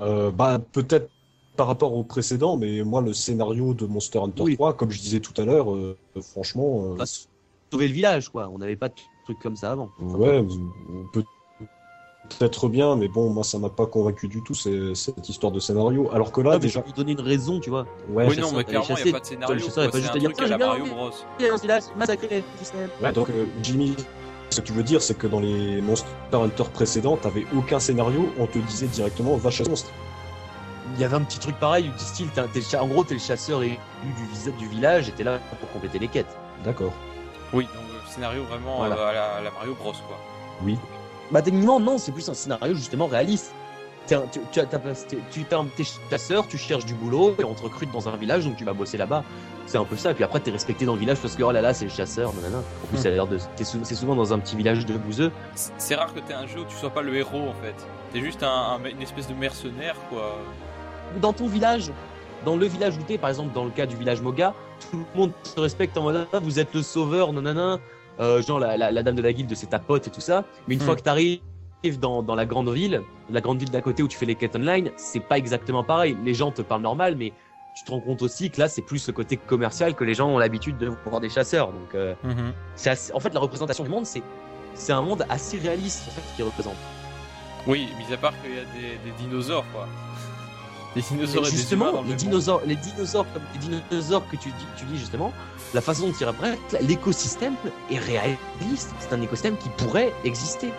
euh, 0.00 0.30
bah 0.30 0.60
peut-être 0.72 1.10
par 1.56 1.66
rapport 1.66 1.92
au 1.94 2.02
précédent, 2.02 2.56
mais 2.56 2.82
moi 2.82 3.00
le 3.00 3.12
scénario 3.12 3.74
de 3.74 3.86
Monster 3.86 4.18
Hunter 4.18 4.42
oui. 4.42 4.54
3, 4.54 4.76
comme 4.76 4.90
je 4.90 5.00
disais 5.00 5.20
tout 5.20 5.38
à 5.40 5.44
l'heure, 5.44 5.72
euh, 5.72 5.96
franchement... 6.20 6.92
Euh... 6.92 6.96
Bah, 6.96 7.04
sauver 7.70 7.88
le 7.88 7.94
village, 7.94 8.28
quoi. 8.28 8.48
On 8.52 8.58
n'avait 8.58 8.76
pas 8.76 8.88
de 8.88 8.94
trucs 9.24 9.38
comme 9.40 9.56
ça 9.56 9.72
avant. 9.72 9.90
Ouais, 10.00 10.44
peut 11.12 11.24
peut-être 12.28 12.68
bien, 12.68 12.96
mais 12.96 13.08
bon, 13.08 13.30
moi 13.30 13.44
ça 13.44 13.58
m'a 13.58 13.68
pas 13.68 13.86
convaincu 13.86 14.28
du 14.28 14.42
tout 14.42 14.54
c'est, 14.54 14.94
cette 14.94 15.28
histoire 15.28 15.52
de 15.52 15.60
scénario. 15.60 16.10
Alors 16.12 16.32
que 16.32 16.40
là, 16.40 16.52
ah, 16.54 16.58
déjà. 16.58 16.82
Je 16.86 16.92
donner 16.92 17.12
une 17.12 17.20
raison, 17.20 17.60
tu 17.60 17.70
vois. 17.70 17.86
Ouais, 18.08 18.26
oui, 18.28 18.38
non, 18.38 18.52
mais 18.52 18.64
clairement, 18.64 18.96
il 18.96 19.04
n'y 19.04 19.10
a 19.10 19.12
pas 19.12 19.20
de 19.20 19.26
scénario. 19.26 19.54
Le 19.54 19.60
chasseur, 19.60 19.84
quoi, 19.84 19.92
pas 19.92 19.98
juste 19.98 20.10
c'est 20.12 20.16
à 20.16 20.20
dire 20.20 20.32
truc 20.32 20.46
à 20.46 20.50
la 20.50 20.58
Mario 20.58 20.86
Bros. 20.86 21.10
massacré 21.96 22.44
Ouais, 23.02 23.12
donc 23.12 23.30
euh, 23.30 23.46
Jimmy, 23.62 23.94
ce 24.50 24.60
que 24.60 24.66
tu 24.66 24.72
veux 24.72 24.82
dire, 24.82 25.02
c'est 25.02 25.16
que 25.16 25.26
dans 25.26 25.40
les 25.40 25.80
Monster 25.80 26.06
Hunter 26.32 26.64
précédents, 26.72 27.16
t'avais 27.16 27.46
aucun 27.56 27.78
scénario, 27.80 28.28
on 28.38 28.46
te 28.46 28.58
disait 28.58 28.86
directement 28.86 29.36
va 29.36 29.50
chasser 29.50 29.70
monstre. 29.70 29.90
Il 30.94 31.00
y 31.00 31.04
avait 31.04 31.16
un 31.16 31.22
petit 31.22 31.40
truc 31.40 31.58
pareil 31.58 31.84
du 31.84 32.04
style, 32.04 32.28
t'es, 32.28 32.76
en 32.76 32.86
gros, 32.86 33.02
t'es 33.04 33.14
le 33.14 33.20
chasseur 33.20 33.62
élu 33.62 33.78
du, 34.04 34.52
du 34.52 34.68
village 34.68 35.08
et 35.08 35.12
t'es 35.12 35.24
là 35.24 35.40
pour 35.60 35.68
compléter 35.72 35.98
les 35.98 36.08
quêtes. 36.08 36.36
D'accord. 36.62 36.92
Oui, 37.52 37.64
donc 37.64 37.84
le 37.92 38.12
scénario 38.12 38.44
vraiment 38.44 38.76
Voilà. 38.76 38.96
euh, 38.96 39.08
à, 39.08 39.12
la, 39.12 39.24
à 39.36 39.42
la 39.42 39.50
Mario 39.50 39.74
Bros, 39.74 39.92
quoi. 39.92 40.18
Oui. 40.62 40.78
Bah 41.30 41.42
techniquement 41.42 41.80
non, 41.80 41.98
c'est 41.98 42.12
plus 42.12 42.28
un 42.28 42.34
scénario 42.34 42.74
justement 42.74 43.06
réaliste. 43.06 43.52
T'es 44.06 44.16
un- 44.16 44.26
tu, 44.30 44.38
tu, 44.52 44.60
as- 44.60 44.66
t'es- 44.66 45.18
tu 46.48 46.58
cherches 46.58 46.84
du 46.84 46.92
boulot 46.94 47.34
et 47.38 47.44
on 47.44 47.54
te 47.54 47.62
recrute 47.62 47.90
dans 47.90 48.06
un 48.08 48.16
village 48.16 48.44
donc 48.44 48.56
tu 48.56 48.64
vas 48.64 48.74
bosser 48.74 48.98
là-bas. 48.98 49.24
C'est 49.66 49.78
un 49.78 49.84
peu 49.84 49.96
ça. 49.96 50.10
Et 50.10 50.14
puis 50.14 50.24
après 50.24 50.40
t'es 50.40 50.50
respecté 50.50 50.84
dans 50.84 50.92
le 50.92 51.00
village 51.00 51.16
parce 51.18 51.34
que 51.36 51.42
oh 51.42 51.50
là 51.50 51.62
là 51.62 51.72
c'est 51.72 51.86
le 51.86 51.90
chasseur, 51.90 52.34
nanana. 52.34 52.58
En 52.58 52.86
plus 52.88 52.98
de, 53.26 53.38
sou- 53.64 53.80
c'est 53.82 53.94
souvent 53.94 54.14
dans 54.14 54.34
un 54.34 54.38
petit 54.38 54.56
village 54.56 54.84
de 54.84 54.94
bouseux. 54.98 55.32
C'est- 55.54 55.94
rare 55.94 56.12
que 56.12 56.20
t'aies 56.20 56.34
un 56.34 56.46
jeu 56.46 56.60
où 56.60 56.64
tu 56.66 56.76
sois 56.76 56.90
pas 56.90 57.00
le 57.02 57.16
héros, 57.16 57.48
en 57.48 57.54
fait. 57.62 57.74
T'es 58.12 58.20
juste 58.20 58.42
un, 58.42 58.48
un- 58.84 58.84
une 58.90 59.00
espèce 59.00 59.26
de 59.26 59.34
mercenaire, 59.34 59.96
quoi. 60.10 60.38
Dans 61.22 61.32
ton 61.32 61.46
village, 61.46 61.90
dans 62.44 62.56
le 62.56 62.66
village 62.66 62.98
où 62.98 63.02
t'es, 63.02 63.16
par 63.16 63.30
exemple 63.30 63.54
dans 63.54 63.64
le 63.64 63.70
cas 63.70 63.86
du 63.86 63.96
village 63.96 64.20
Moga, 64.20 64.52
tout 64.90 64.98
le 65.14 65.18
monde 65.18 65.32
te 65.54 65.58
respecte 65.60 65.96
en 65.96 66.02
mode 66.02 66.26
ah, 66.32 66.38
vous 66.40 66.58
êtes 66.58 66.74
le 66.74 66.82
sauveur, 66.82 67.32
nanana. 67.32 67.78
Euh, 68.20 68.40
genre 68.42 68.60
la, 68.60 68.76
la, 68.76 68.92
la 68.92 69.02
dame 69.02 69.16
de 69.16 69.22
la 69.22 69.32
guilde 69.32 69.52
c'est 69.56 69.66
ta 69.70 69.78
pote 69.78 70.06
et 70.06 70.10
tout 70.10 70.20
ça. 70.20 70.44
Mais 70.68 70.74
une 70.74 70.80
Hmm. 70.80 70.84
fois 70.84 70.96
que 70.96 71.02
t'arrives 71.02 71.40
dans, 72.00 72.22
dans 72.22 72.34
la 72.34 72.46
grande 72.46 72.70
ville, 72.70 73.02
la 73.30 73.40
grande 73.40 73.58
ville 73.58 73.70
d'à 73.70 73.80
côté 73.82 74.02
où 74.02 74.08
tu 74.08 74.16
fais 74.16 74.26
les 74.26 74.36
quêtes 74.36 74.56
online, 74.56 74.90
c'est 74.96 75.20
pas 75.20 75.36
exactement 75.36 75.84
pareil. 75.84 76.16
Les 76.24 76.32
gens 76.34 76.50
te 76.50 76.62
parlent 76.62 76.82
normal, 76.82 77.16
mais 77.16 77.32
tu 77.76 77.84
te 77.84 77.90
rends 77.90 78.00
compte 78.00 78.22
aussi 78.22 78.50
que 78.50 78.60
là, 78.60 78.68
c'est 78.68 78.82
plus 78.82 79.06
le 79.08 79.12
côté 79.12 79.36
commercial 79.36 79.94
que 79.94 80.04
les 80.04 80.14
gens 80.14 80.28
ont 80.28 80.38
l'habitude 80.38 80.78
de 80.78 80.92
voir 81.06 81.20
des 81.20 81.28
chasseurs. 81.28 81.72
Donc, 81.72 81.94
euh, 81.94 82.14
c'est 82.76 82.90
assez- 82.90 83.12
en 83.12 83.18
fait, 83.20 83.34
la 83.34 83.40
représentation 83.40 83.82
du 83.84 83.90
monde, 83.90 84.06
c'est 84.06 84.22
c'est 84.76 84.92
un 84.92 85.02
monde 85.02 85.24
assez 85.28 85.58
réaliste 85.58 86.04
en 86.08 86.10
fait 86.12 86.22
qui 86.36 86.42
représente. 86.42 86.74
Oui, 87.66 87.88
mis 87.98 88.12
à 88.14 88.16
part 88.16 88.32
qu'il 88.42 88.54
y 88.54 88.58
a 88.58 88.64
des, 88.64 88.98
des 89.10 89.16
dinosaures, 89.18 89.64
quoi. 89.72 89.86
Des 90.94 91.02
dinosaures 91.02 91.46
et, 91.46 91.50
des 91.50 91.56
justement, 91.56 92.02
le 92.02 92.08
les 92.08 92.14
dinosaures, 92.14 92.62
les 92.64 92.76
dinosaures, 92.76 93.26
comme 93.32 93.42
les 93.52 93.80
dinosaures 93.90 94.28
que 94.28 94.36
tu 94.36 94.52
tu 94.76 94.84
dis 94.84 94.96
justement, 94.96 95.32
la 95.74 95.80
façon 95.80 96.06
dont 96.08 96.14
ils 96.18 96.24
représentent 96.24 96.76
l'écosystème 96.80 97.54
est 97.90 97.98
réaliste. 97.98 98.94
C'est 99.00 99.12
un 99.14 99.20
écosystème 99.20 99.56
qui 99.56 99.68
pourrait 99.70 100.12
exister. 100.24 100.72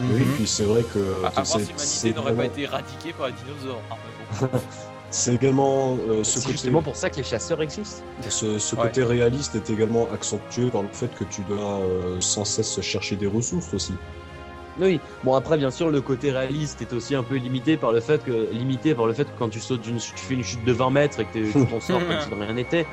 Oui, 0.00 0.06
Mhm. 0.20 0.34
puis 0.34 0.46
c'est 0.46 0.64
vrai 0.64 0.82
que. 0.82 0.98
À, 1.24 1.40
à 1.40 1.44
c'est- 1.44 1.60
si 1.78 2.08
l'humanité 2.08 2.12
n'aurait 2.14 2.34
pas 2.34 2.44
été 2.46 2.62
éradiquée 2.62 3.12
par 3.12 3.28
les 3.28 3.34
dinosaures. 3.34 3.80
hein, 3.90 3.96
bon. 4.40 4.48
C'est 5.14 5.34
également 5.34 5.98
euh, 6.08 6.24
ce 6.24 6.38
C'est 6.38 6.40
côté, 6.46 6.52
justement 6.52 6.80
pour 6.80 6.96
ça 6.96 7.10
que 7.10 7.16
les 7.16 7.22
chasseurs 7.22 7.60
existent. 7.60 8.02
ce, 8.30 8.58
ce 8.58 8.74
Ouais. 8.74 8.84
côté 8.84 9.04
réaliste 9.04 9.54
est 9.54 9.68
également 9.68 10.08
accentué 10.10 10.70
par 10.70 10.80
le 10.80 10.88
fait 10.90 11.14
que 11.14 11.24
tu 11.24 11.42
dois 11.42 11.80
euh, 11.80 12.18
sans 12.20 12.46
cesse 12.46 12.80
chercher 12.80 13.16
des 13.16 13.26
ressources 13.26 13.74
aussi. 13.74 13.92
Oui. 14.80 15.00
Bon 15.22 15.34
après 15.34 15.58
bien 15.58 15.70
sûr 15.70 15.90
le 15.90 16.00
côté 16.00 16.30
réaliste 16.32 16.80
est 16.80 16.94
aussi 16.94 17.14
un 17.14 17.22
peu 17.22 17.34
limité 17.34 17.76
par 17.76 17.92
le 17.92 18.00
fait 18.00 18.24
que 18.24 18.48
limité 18.52 18.94
par 18.94 19.04
le 19.06 19.12
fait 19.12 19.24
que 19.26 19.38
quand 19.38 19.50
tu 19.50 19.60
sautes 19.60 19.82
d'une 19.82 19.98
tu 19.98 20.14
fais 20.16 20.32
une 20.32 20.42
chute 20.42 20.64
de 20.64 20.72
20 20.72 20.88
mètres 20.88 21.20
et 21.20 21.26
que 21.26 21.32
tu 21.52 21.66
t'en 21.66 21.78
sors 21.78 21.98
comme 21.98 22.20
si 22.22 22.30
de 22.30 22.34
rien 22.34 22.54
n'était 22.54 22.86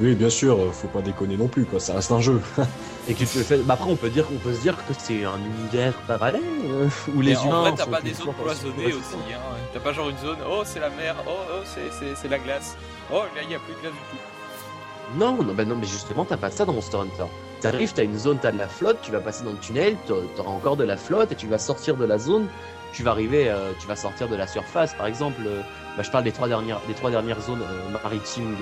Oui, 0.00 0.14
bien 0.16 0.28
sûr, 0.30 0.58
faut 0.74 0.88
pas 0.88 1.02
déconner 1.02 1.36
non 1.36 1.46
plus, 1.46 1.64
quoi. 1.64 1.78
Ça 1.78 1.94
reste 1.94 2.10
un 2.10 2.20
jeu. 2.20 2.40
et 3.08 3.14
que 3.14 3.18
tu 3.20 3.26
te 3.26 3.38
fais 3.44 3.58
bah 3.58 3.74
après 3.74 3.90
on 3.90 3.96
peut 3.96 4.08
dire 4.08 4.26
on 4.34 4.38
peut 4.38 4.54
se 4.54 4.60
dire 4.62 4.74
que 4.88 4.92
c'est 4.98 5.24
un 5.24 5.38
univers 5.38 5.92
parallèle 6.08 6.40
euh, 6.70 6.88
où 7.14 7.20
les 7.20 7.34
Mais 7.34 7.42
humains 7.42 7.58
en 7.58 7.62
vrai, 7.62 7.74
t'as 7.76 7.86
pas 7.86 8.00
des 8.00 8.14
zones 8.14 8.32
cloisonnées 8.34 8.86
aussi. 8.94 9.14
Hein. 9.30 9.38
T'as 9.72 9.80
pas 9.80 9.92
genre 9.92 10.08
une 10.08 10.18
zone, 10.18 10.38
oh 10.50 10.62
c'est 10.64 10.80
la 10.80 10.88
mer, 10.90 11.14
oh, 11.28 11.30
oh 11.30 11.60
c'est- 11.64 11.90
c'est 11.98 12.16
c'est 12.20 12.28
la 12.28 12.38
glace. 12.38 12.76
Oh 13.12 13.22
là 13.36 13.42
il 13.44 13.50
y 13.50 13.54
a 13.54 13.58
plus 13.58 13.74
de 13.74 13.80
glace 13.80 13.92
du 13.92 13.98
tout. 14.10 15.18
Non, 15.18 15.40
non, 15.42 15.52
bah 15.54 15.66
non, 15.66 15.76
mais 15.76 15.86
justement, 15.86 16.24
t'as 16.24 16.38
pas 16.38 16.50
ça 16.50 16.64
dans 16.64 16.72
Monster 16.72 16.96
Hunter. 16.96 17.26
T'arrives, 17.60 17.92
t'as 17.92 18.04
une 18.04 18.18
zone, 18.18 18.38
t'as 18.40 18.52
de 18.52 18.58
la 18.58 18.68
flotte, 18.68 18.98
tu 19.02 19.12
vas 19.12 19.20
passer 19.20 19.44
dans 19.44 19.52
le 19.52 19.58
tunnel, 19.58 19.96
t'a- 20.08 20.14
t'auras 20.34 20.50
encore 20.50 20.76
de 20.76 20.84
la 20.84 20.96
flotte, 20.96 21.30
et 21.30 21.34
tu 21.36 21.46
vas 21.46 21.58
sortir 21.58 21.96
de 21.96 22.04
la 22.06 22.18
zone, 22.18 22.46
tu 22.94 23.02
vas 23.02 23.10
arriver, 23.10 23.48
euh, 23.48 23.72
tu 23.78 23.86
vas 23.86 23.96
sortir 23.96 24.28
de 24.28 24.36
la 24.36 24.46
surface, 24.46 24.94
par 24.94 25.06
exemple. 25.06 25.42
euh, 25.46 25.60
bah, 25.96 26.02
je 26.02 26.10
parle 26.10 26.24
des 26.24 26.32
trois 26.32 26.48
dernières, 26.48 26.80
des 26.88 26.94
trois 26.94 27.10
dernières 27.10 27.40
zones 27.40 27.62
euh, 27.62 27.90
maritimes 27.90 28.56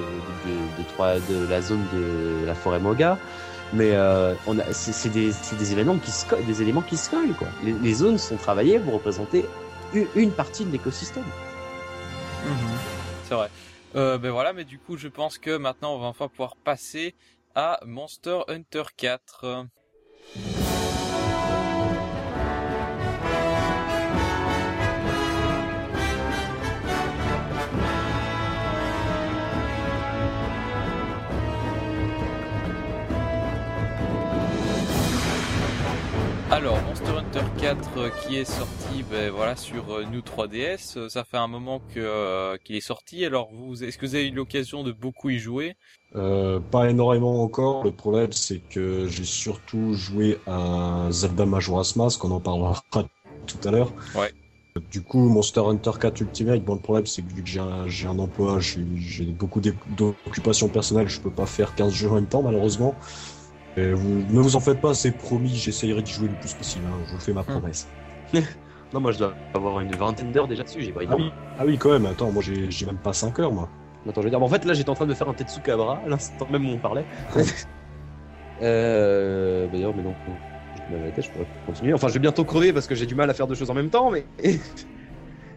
de, 0.46 1.48
la 1.48 1.62
zone 1.62 1.84
de 1.92 2.44
la 2.46 2.54
forêt 2.54 2.80
Moga. 2.80 3.18
Mais 3.74 3.92
c'est, 4.72 5.08
des, 5.08 5.28
des 5.28 6.00
qui 6.02 6.10
se 6.10 6.34
des 6.46 6.60
éléments 6.60 6.82
qui 6.82 6.98
se 6.98 7.08
collent, 7.08 7.34
quoi. 7.34 7.48
Les, 7.62 7.94
zones 7.94 8.18
sont 8.18 8.36
travaillées 8.36 8.78
pour 8.78 8.92
représenter 8.94 9.46
une, 9.94 10.30
partie 10.30 10.66
de 10.66 10.72
l'écosystème. 10.72 11.24
C'est 13.24 13.34
vrai. 13.34 13.48
Ben 13.94 14.30
voilà, 14.30 14.52
mais 14.52 14.64
du 14.64 14.78
coup, 14.78 14.98
je 14.98 15.08
pense 15.08 15.38
que 15.38 15.56
maintenant, 15.56 15.94
on 15.94 15.98
va 15.98 16.08
enfin 16.08 16.28
pouvoir 16.28 16.54
passer 16.56 17.14
à 17.54 17.80
Monster 17.86 18.40
Hunter 18.48 18.82
4. 18.94 19.64
Alors, 36.52 36.76
Monster 36.82 37.12
Hunter 37.12 37.44
4 37.62 37.78
euh, 37.96 38.10
qui 38.10 38.36
est 38.36 38.44
sorti 38.44 39.02
ben, 39.10 39.30
voilà, 39.30 39.56
sur 39.56 39.90
euh, 39.90 40.04
New 40.04 40.20
3DS, 40.20 41.08
ça 41.08 41.24
fait 41.24 41.38
un 41.38 41.46
moment 41.46 41.80
que 41.94 42.58
qu'il 42.58 42.76
est 42.76 42.82
sorti. 42.82 43.24
Alors, 43.24 43.48
vous, 43.54 43.82
est-ce 43.82 43.96
que 43.96 44.04
vous 44.04 44.14
avez 44.16 44.28
eu 44.28 44.32
l'occasion 44.32 44.82
de 44.82 44.92
beaucoup 44.92 45.30
y 45.30 45.38
jouer? 45.38 45.76
Pas 46.12 46.90
énormément 46.90 47.42
encore. 47.42 47.82
Le 47.84 47.90
problème, 47.90 48.32
c'est 48.32 48.60
que 48.68 49.08
j'ai 49.08 49.24
surtout 49.24 49.94
joué 49.94 50.38
à 50.46 51.06
Zelda 51.10 51.46
Majora's 51.46 51.96
Mask, 51.96 52.22
on 52.22 52.32
en 52.32 52.40
parlera 52.40 52.82
tout 53.46 53.66
à 53.66 53.70
l'heure. 53.70 53.94
Ouais. 54.14 54.30
Du 54.90 55.00
coup, 55.00 55.30
Monster 55.30 55.60
Hunter 55.60 55.92
4 55.98 56.20
Ultimate, 56.20 56.62
bon, 56.62 56.74
le 56.74 56.80
problème, 56.80 57.06
c'est 57.06 57.22
que 57.22 57.32
vu 57.32 57.42
que 57.42 57.48
j'ai 57.48 57.60
un, 57.60 57.88
j'ai 57.88 58.08
un 58.08 58.18
emploi, 58.18 58.58
j'ai 58.60 59.24
beaucoup 59.24 59.62
d'occupations 59.62 60.68
personnelles, 60.68 61.08
je 61.08 61.20
peux 61.20 61.30
pas 61.30 61.46
faire 61.46 61.74
15 61.74 61.94
jeux 61.94 62.10
en 62.10 62.16
même 62.16 62.26
temps, 62.26 62.42
malheureusement. 62.42 62.94
Et 63.76 63.92
vous, 63.92 64.24
ne 64.28 64.40
vous 64.40 64.56
en 64.56 64.60
faites 64.60 64.80
pas, 64.80 64.94
c'est 64.94 65.12
promis, 65.12 65.54
j'essayerai 65.54 66.02
d'y 66.02 66.12
jouer 66.12 66.28
le 66.28 66.34
plus 66.34 66.52
possible, 66.54 66.84
hein, 66.86 66.98
je 67.06 67.14
vous 67.14 67.20
fais 67.20 67.32
ma 67.32 67.42
hmm. 67.42 67.46
promesse. 67.46 67.88
non, 68.92 69.00
moi, 69.00 69.12
je 69.12 69.18
dois 69.18 69.34
avoir 69.54 69.80
une 69.80 69.92
vingtaine 69.92 70.30
d'heures 70.30 70.48
déjà 70.48 70.62
dessus, 70.62 70.82
j'ai 70.82 70.92
pas 70.92 71.00
ah 71.08 71.14
oui. 71.16 71.32
ah 71.58 71.62
oui, 71.64 71.78
quand 71.78 71.90
même, 71.90 72.06
attends, 72.06 72.30
moi, 72.30 72.42
j'ai 72.42 72.86
même 72.86 72.98
pas 72.98 73.12
5 73.12 73.38
heures, 73.38 73.52
moi. 73.52 73.68
Attends, 74.08 74.20
je 74.20 74.26
veux 74.26 74.30
dire, 74.30 74.42
en 74.42 74.48
fait, 74.48 74.64
là, 74.64 74.74
j'étais 74.74 74.90
en 74.90 74.94
train 74.94 75.06
de 75.06 75.14
faire 75.14 75.28
un 75.28 75.34
Tetsukabra, 75.34 76.02
à 76.04 76.08
l'instant 76.08 76.46
même 76.50 76.68
où 76.68 76.72
on 76.72 76.78
parlait. 76.78 77.04
euh, 78.62 79.68
d'ailleurs, 79.68 79.94
mais 79.96 80.02
non 80.02 80.14
je 81.18 81.30
pourrais 81.30 81.46
continuer. 81.66 81.94
Enfin, 81.94 82.08
je 82.08 82.14
vais 82.14 82.20
bientôt 82.20 82.44
crever 82.44 82.72
parce 82.72 82.86
que 82.86 82.94
j'ai 82.94 83.06
du 83.06 83.14
mal 83.14 83.30
à 83.30 83.34
faire 83.34 83.46
deux 83.46 83.54
choses 83.54 83.70
en 83.70 83.74
même 83.74 83.90
temps, 83.90 84.10
mais. 84.10 84.26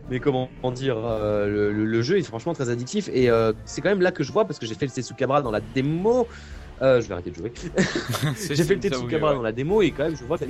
mais 0.09 0.19
comment 0.19 0.49
dire, 0.73 0.97
euh, 0.97 1.71
le, 1.71 2.01
jeu 2.01 2.17
est 2.17 2.23
franchement 2.23 2.53
très 2.53 2.69
addictif 2.69 3.09
et 3.11 3.29
euh, 3.29 3.53
c'est 3.65 3.81
quand 3.81 3.89
même 3.89 4.01
là 4.01 4.11
que 4.11 4.23
je 4.23 4.31
vois 4.31 4.45
parce 4.45 4.59
que 4.59 4.65
j'ai 4.65 4.75
fait 4.75 4.85
le 4.85 4.91
Tetsukabra 4.91 5.41
dans 5.41 5.51
la 5.51 5.61
démo. 5.61 6.27
Euh, 6.81 7.01
je 7.01 7.07
vais 7.07 7.13
arrêter 7.13 7.31
de 7.31 7.35
jouer. 7.35 7.53
j'ai 8.49 8.63
fait 8.63 8.75
le 8.75 8.79
Tetsukabra 8.79 9.33
dans 9.33 9.41
la 9.41 9.51
démo 9.51 9.81
et 9.81 9.91
quand 9.91 10.03
même 10.03 10.15
je 10.15 10.23
vois 10.23 10.37
que 10.37 10.45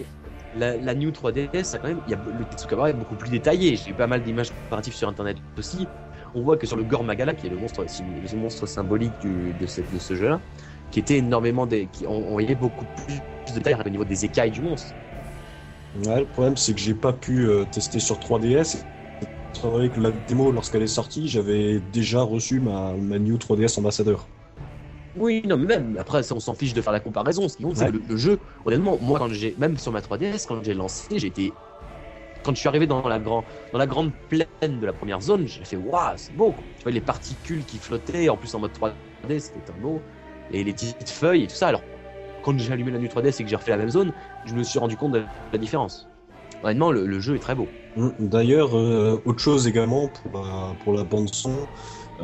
la, 0.57 0.77
la 0.77 0.95
New 0.95 1.11
3DS, 1.11 1.63
ça 1.63 1.77
quand 1.77 1.87
même, 1.87 1.99
y 2.07 2.13
a, 2.13 2.17
le 2.17 2.45
Tetsukabra 2.45 2.89
est 2.89 2.93
beaucoup 2.93 3.15
plus 3.15 3.29
détaillé. 3.29 3.75
J'ai 3.75 3.91
eu 3.91 3.93
pas 3.93 4.07
mal 4.07 4.23
d'images 4.23 4.51
comparatives 4.51 4.93
sur 4.93 5.07
internet 5.07 5.37
aussi. 5.57 5.87
On 6.33 6.41
voit 6.41 6.57
que 6.57 6.67
sur 6.67 6.75
le 6.75 6.83
Gormagala, 6.83 7.33
qui 7.33 7.47
est 7.47 7.49
le 7.49 7.57
monstre, 7.57 7.83
le 7.83 8.37
monstre 8.37 8.65
symbolique 8.65 9.13
du, 9.21 9.53
de, 9.53 9.65
de 9.65 9.99
ce 9.99 10.15
jeu-là, 10.15 10.41
qui 10.91 10.99
était 10.99 11.17
énormément 11.17 11.65
des, 11.65 11.87
qui, 11.91 12.05
on, 12.07 12.31
voyait 12.31 12.55
beaucoup 12.55 12.85
plus, 13.05 13.53
de 13.53 13.59
taille 13.59 13.75
au 13.85 13.89
niveau 13.89 14.03
des 14.03 14.25
écailles 14.25 14.51
du 14.51 14.61
monstre. 14.61 14.93
Ouais, 16.05 16.19
le 16.19 16.25
problème 16.25 16.57
c'est 16.57 16.73
que 16.73 16.79
j'ai 16.79 16.93
pas 16.93 17.13
pu 17.13 17.47
euh, 17.47 17.63
tester 17.71 17.99
sur 17.99 18.17
3DS. 18.19 18.83
C'est 19.53 19.67
vrai 19.67 19.87
que 19.87 20.01
la 20.01 20.11
démo, 20.27 20.51
lorsqu'elle 20.51 20.81
est 20.81 20.87
sortie, 20.87 21.29
j'avais 21.29 21.79
déjà 21.93 22.21
reçu 22.21 22.59
ma, 22.59 22.93
ma 22.93 23.17
New 23.17 23.37
3DS 23.37 23.79
ambassadeur. 23.79 24.27
Oui, 25.17 25.43
non, 25.45 25.57
mais 25.57 25.65
même 25.65 25.97
après, 25.99 26.31
on 26.31 26.39
s'en 26.39 26.53
fiche 26.53 26.73
de 26.73 26.81
faire 26.81 26.93
la 26.93 26.99
comparaison. 26.99 27.47
Ce 27.47 27.57
qui 27.57 27.63
compte, 27.63 27.77
c'est 27.77 27.91
le, 27.91 28.01
le, 28.07 28.17
jeu. 28.17 28.39
Honnêtement, 28.65 28.97
moi, 29.01 29.19
quand 29.19 29.29
j'ai, 29.29 29.55
même 29.57 29.77
sur 29.77 29.91
ma 29.91 30.01
3DS, 30.01 30.45
quand 30.47 30.63
j'ai 30.63 30.73
lancé, 30.73 31.25
été, 31.25 31.53
quand 32.43 32.53
je 32.53 32.59
suis 32.59 32.67
arrivé 32.67 32.85
dans 32.85 33.07
la, 33.07 33.19
grand, 33.19 33.43
dans 33.71 33.79
la 33.79 33.87
grande 33.87 34.11
plaine 34.29 34.79
de 34.79 34.85
la 34.85 34.93
première 34.93 35.21
zone, 35.21 35.47
j'ai 35.47 35.63
fait, 35.63 35.77
waouh, 35.77 36.13
c'est 36.17 36.35
beau. 36.35 36.53
Tu 36.77 36.83
vois, 36.83 36.91
les 36.91 37.01
particules 37.01 37.63
qui 37.65 37.77
flottaient, 37.77 38.29
en 38.29 38.37
plus 38.37 38.53
en 38.55 38.59
mode 38.59 38.71
3D, 38.71 39.39
c'était 39.39 39.71
un 39.71 39.81
beau 39.81 40.01
et 40.51 40.63
les 40.63 40.73
petites 40.73 41.09
feuilles 41.09 41.43
et 41.43 41.47
tout 41.47 41.55
ça. 41.55 41.69
Alors, 41.69 41.81
quand 42.43 42.57
j'ai 42.59 42.71
allumé 42.71 42.91
la 42.91 42.99
nu 42.99 43.07
3DS 43.07 43.41
et 43.41 43.43
que 43.43 43.49
j'ai 43.49 43.55
refait 43.55 43.71
la 43.71 43.77
même 43.77 43.89
zone, 43.89 44.11
je 44.45 44.53
me 44.53 44.63
suis 44.63 44.77
rendu 44.79 44.95
compte 44.95 45.13
de 45.13 45.23
la 45.51 45.57
différence. 45.57 46.07
Honnêtement, 46.63 46.91
le, 46.91 47.19
jeu 47.19 47.35
est 47.35 47.39
très 47.39 47.55
beau. 47.55 47.67
D'ailleurs, 48.19 48.77
euh, 48.77 49.21
autre 49.25 49.39
chose 49.39 49.67
également 49.67 50.09
pour 50.09 50.41
la, 50.41 50.75
pour 50.83 50.93
la 50.93 51.03
bande 51.03 51.33
son. 51.33 51.55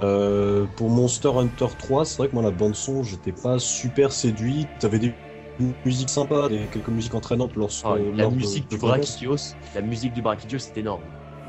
Euh, 0.01 0.65
pour 0.75 0.89
Monster 0.89 1.29
Hunter 1.29 1.67
3, 1.77 2.05
c'est 2.05 2.17
vrai 2.17 2.29
que 2.29 2.33
moi 2.33 2.43
la 2.43 2.51
bande 2.51 2.75
son, 2.75 3.03
j'étais 3.03 3.31
pas 3.33 3.59
super 3.59 4.11
séduit. 4.11 4.67
T'avais 4.79 4.99
des 4.99 5.13
musiques 5.85 6.09
sympas, 6.09 6.49
des, 6.49 6.67
quelques 6.71 6.89
musiques 6.89 7.13
entraînantes 7.13 7.55
lorsque. 7.55 7.85
Ah, 7.85 7.95
la 8.15 8.29
musique 8.29 8.69
du 8.69 8.77
Brachydios, 8.77 9.55
la 9.75 9.81
musique 9.81 10.13
du 10.13 10.21
Brachydios, 10.21 10.59
c'est 10.59 10.77
énorme. 10.77 11.01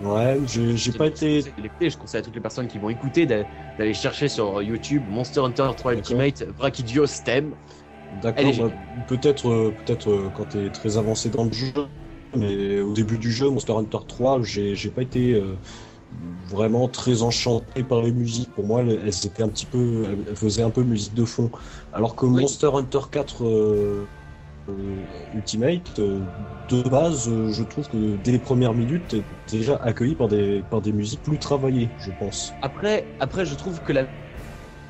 Ouais, 0.03 0.39
j'ai 0.47 0.93
pas 0.93 1.07
été. 1.07 1.43
Je 1.81 1.97
conseille 1.97 2.21
à 2.21 2.23
toutes 2.23 2.35
les 2.35 2.41
personnes 2.41 2.67
qui 2.67 2.79
vont 2.79 2.89
écouter 2.89 3.27
d'aller 3.27 3.95
chercher 3.95 4.29
sur 4.29 4.63
YouTube 4.63 5.03
Monster 5.09 5.41
Hunter 5.41 5.71
3 5.77 5.95
Ultimate 5.95 6.49
Brachydios 6.57 7.07
Theme. 7.25 7.55
D'accord, 8.21 8.53
bah, 8.59 8.71
peut-être 9.09 9.49
euh, 9.49 9.75
peut-être 9.85 10.11
euh, 10.11 10.31
quand 10.35 10.51
tu 10.51 10.67
es 10.67 10.71
très 10.71 10.99
avancé 10.99 11.31
dans 11.31 11.45
le 11.45 11.53
jeu, 11.53 11.73
mais 12.37 12.81
au 12.81 12.93
début 12.93 13.17
du 13.17 13.33
jeu, 13.33 13.49
Monster 13.49 13.73
Hunter 13.73 13.99
3, 14.07 14.43
j'ai 14.43 14.91
pas 14.91 15.03
été 15.03 15.33
euh, 15.33 15.55
vraiment 16.49 16.89
très 16.89 17.23
enchanté 17.23 17.83
par 17.83 18.03
les 18.03 18.13
musiques. 18.13 18.51
Pour 18.55 18.67
moi, 18.67 18.83
elles, 18.83 19.09
étaient 19.09 19.43
un 19.43 19.49
petit 19.49 19.67
peu, 19.67 20.05
elles 20.29 20.37
faisaient 20.37 20.63
un 20.63 20.71
peu 20.71 20.83
musique 20.83 21.15
de 21.15 21.25
fond. 21.25 21.51
Alors 21.93 22.15
que 22.15 22.27
Monster 22.27 22.71
Hunter 22.75 23.01
4 23.11 23.45
euh, 24.69 24.97
Ultimate, 25.35 25.99
euh, 25.99 26.21
de 26.69 26.89
base, 26.89 27.29
euh, 27.29 27.51
je 27.53 27.65
trouve 27.65 27.89
que 27.89 28.17
dès 28.23 28.33
les 28.33 28.39
premières 28.39 28.75
minutes, 28.75 29.17
déjà 29.51 29.77
accueilli 29.77 30.15
par 30.15 30.29
des, 30.29 30.63
par 30.71 30.81
des 30.81 30.93
musiques 30.93 31.23
plus 31.23 31.39
travaillées, 31.39 31.89
je 31.99 32.11
pense. 32.19 32.53
Après, 32.63 33.05
après, 33.19 33.45
je 33.45 33.55
trouve 33.55 33.81
que 33.83 33.93
la 33.93 34.05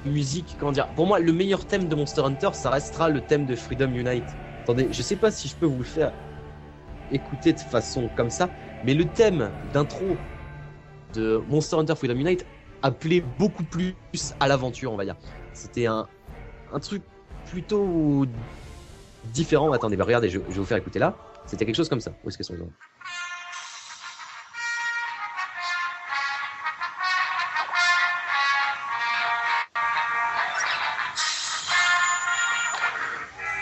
musique, 0.05 0.57
comment 0.59 0.73
dire, 0.73 0.89
pour 0.89 1.07
moi, 1.07 1.21
le 1.21 1.33
meilleur 1.33 1.65
thème 1.65 1.89
de 1.89 1.95
Monster 1.95 2.23
Hunter, 2.23 2.51
ça 2.53 2.71
restera 2.71 3.09
le 3.09 3.21
thème 3.21 3.47
de 3.47 3.55
Freedom 3.55 3.91
Unite. 3.95 4.25
Attendez, 4.63 4.89
je 4.91 5.03
sais 5.03 5.17
pas 5.17 5.31
si 5.31 5.49
je 5.49 5.57
peux 5.57 5.67
vous 5.67 5.79
le 5.79 5.85
faire 5.85 6.13
écouter 7.11 7.53
de 7.53 7.61
façon 7.61 8.09
comme 8.17 8.31
ça, 8.31 8.49
mais 8.85 8.95
le 8.95 9.05
thème 9.05 9.51
d'intro 9.73 10.17
de 11.15 11.43
Monster 11.49 11.77
Hunter 11.77 11.95
Freedom 11.97 12.15
Unite 12.15 12.47
appelait 12.83 13.23
beaucoup 13.39 13.65
plus 13.65 13.95
à 14.41 14.49
l'aventure, 14.49 14.93
on 14.93 14.97
va 14.97 15.05
dire. 15.05 15.17
C'était 15.53 15.87
un, 15.87 16.09
un 16.73 16.81
truc 16.81 17.03
plutôt 17.47 18.27
différent. 19.27 19.73
Attendez, 19.73 19.97
bah 19.97 20.05
regardez, 20.05 20.29
je, 20.29 20.39
vais 20.39 20.45
vous 20.53 20.65
faire 20.65 20.79
écouter 20.79 20.99
là. 20.99 21.17
C'était 21.47 21.67
quelque 21.67 21.77
chose 21.77 21.89
comme 21.89 22.01
ça. 22.01 22.13
Où 22.25 22.29
est-ce 22.29 22.39
qu'elles 22.39 22.47
sont 22.47 22.57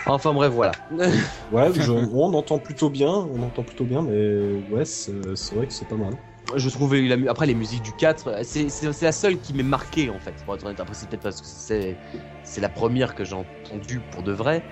Enfin 0.06 0.32
bref, 0.32 0.52
voilà. 0.52 0.72
ouais, 1.52 1.70
on 2.12 2.34
entend 2.34 2.58
plutôt 2.58 2.90
bien, 2.90 3.10
on 3.10 3.42
entend 3.44 3.62
plutôt 3.62 3.84
bien, 3.84 4.02
mais 4.02 4.60
ouais, 4.68 4.84
c'est 4.84 5.12
vrai 5.54 5.68
que 5.68 5.72
c'est 5.72 5.88
pas 5.88 5.94
mal. 5.94 6.16
Je 6.56 6.68
trouvais 6.68 7.02
la, 7.02 7.30
après 7.30 7.46
les 7.46 7.54
musiques 7.54 7.82
du 7.82 7.92
4, 7.92 8.42
c'est 8.44 9.02
la 9.02 9.12
seule 9.12 9.38
qui 9.38 9.52
m'est 9.52 9.62
marquée 9.62 10.10
en 10.10 10.18
fait. 10.18 10.34
Pour 10.44 10.54
être 10.54 10.64
honnête, 10.64 10.80
c'est 10.92 11.08
peut-être 11.08 11.22
parce 11.22 11.40
que 11.40 11.94
c'est 12.42 12.60
la 12.60 12.68
première 12.68 13.14
que 13.14 13.24
j'ai 13.24 13.34
entendue 13.34 14.00
pour 14.10 14.22
de 14.22 14.32
vrai. 14.32 14.62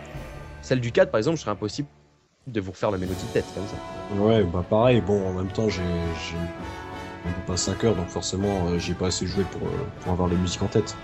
Celle 0.62 0.80
du 0.80 0.92
4, 0.92 1.10
par 1.10 1.18
exemple, 1.18 1.36
je 1.36 1.42
serais 1.42 1.52
impossible 1.52 1.88
de 2.46 2.60
vous 2.60 2.72
refaire 2.72 2.90
la 2.90 2.98
mélodie 2.98 3.24
de 3.28 3.32
tête 3.32 3.44
comme 3.54 3.66
ça. 3.66 4.22
Ouais, 4.22 4.42
bah 4.42 4.64
pareil, 4.68 5.00
bon, 5.00 5.26
en 5.28 5.32
même 5.32 5.48
temps, 5.48 5.68
j'ai 5.68 5.82
pas 7.46 7.56
5 7.56 7.84
heures, 7.84 7.94
donc 7.94 8.08
forcément, 8.08 8.68
euh, 8.68 8.78
j'ai 8.78 8.94
pas 8.94 9.06
assez 9.06 9.26
joué 9.26 9.44
pour, 9.44 9.66
euh, 9.66 9.72
pour 10.00 10.12
avoir 10.12 10.28
les 10.28 10.36
musiques 10.36 10.62
en 10.62 10.66
tête. 10.66 10.96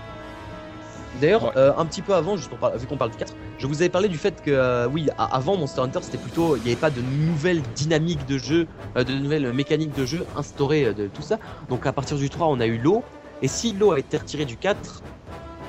D'ailleurs, 1.21 1.53
euh, 1.55 1.71
un 1.77 1.85
petit 1.85 2.01
peu 2.01 2.13
avant, 2.13 2.37
juste 2.37 2.51
vu 2.75 2.87
qu'on 2.87 2.97
parle 2.97 3.11
du 3.11 3.17
4, 3.17 3.33
je 3.57 3.67
vous 3.67 3.81
avais 3.81 3.89
parlé 3.89 4.07
du 4.07 4.17
fait 4.17 4.41
que, 4.41 4.87
oui, 4.87 5.07
avant 5.17 5.57
Monster 5.57 5.81
Hunter, 5.81 5.99
c'était 6.01 6.17
plutôt, 6.17 6.57
il 6.57 6.63
n'y 6.63 6.69
avait 6.69 6.79
pas 6.79 6.89
de 6.89 7.01
nouvelles 7.01 7.61
dynamiques 7.75 8.25
de 8.25 8.37
jeu, 8.37 8.67
de 8.95 9.13
nouvelles 9.13 9.53
mécaniques 9.53 9.95
de 9.95 10.05
jeu 10.05 10.25
instaurées 10.35 10.93
de 10.93 11.07
tout 11.07 11.21
ça. 11.21 11.39
Donc 11.69 11.85
à 11.85 11.93
partir 11.93 12.17
du 12.17 12.29
3, 12.29 12.47
on 12.47 12.59
a 12.59 12.65
eu 12.65 12.77
l'eau, 12.77 13.03
et 13.41 13.47
si 13.47 13.73
l'eau 13.73 13.91
a 13.91 13.99
été 13.99 14.17
retirée 14.17 14.45
du 14.45 14.57
4, 14.57 15.03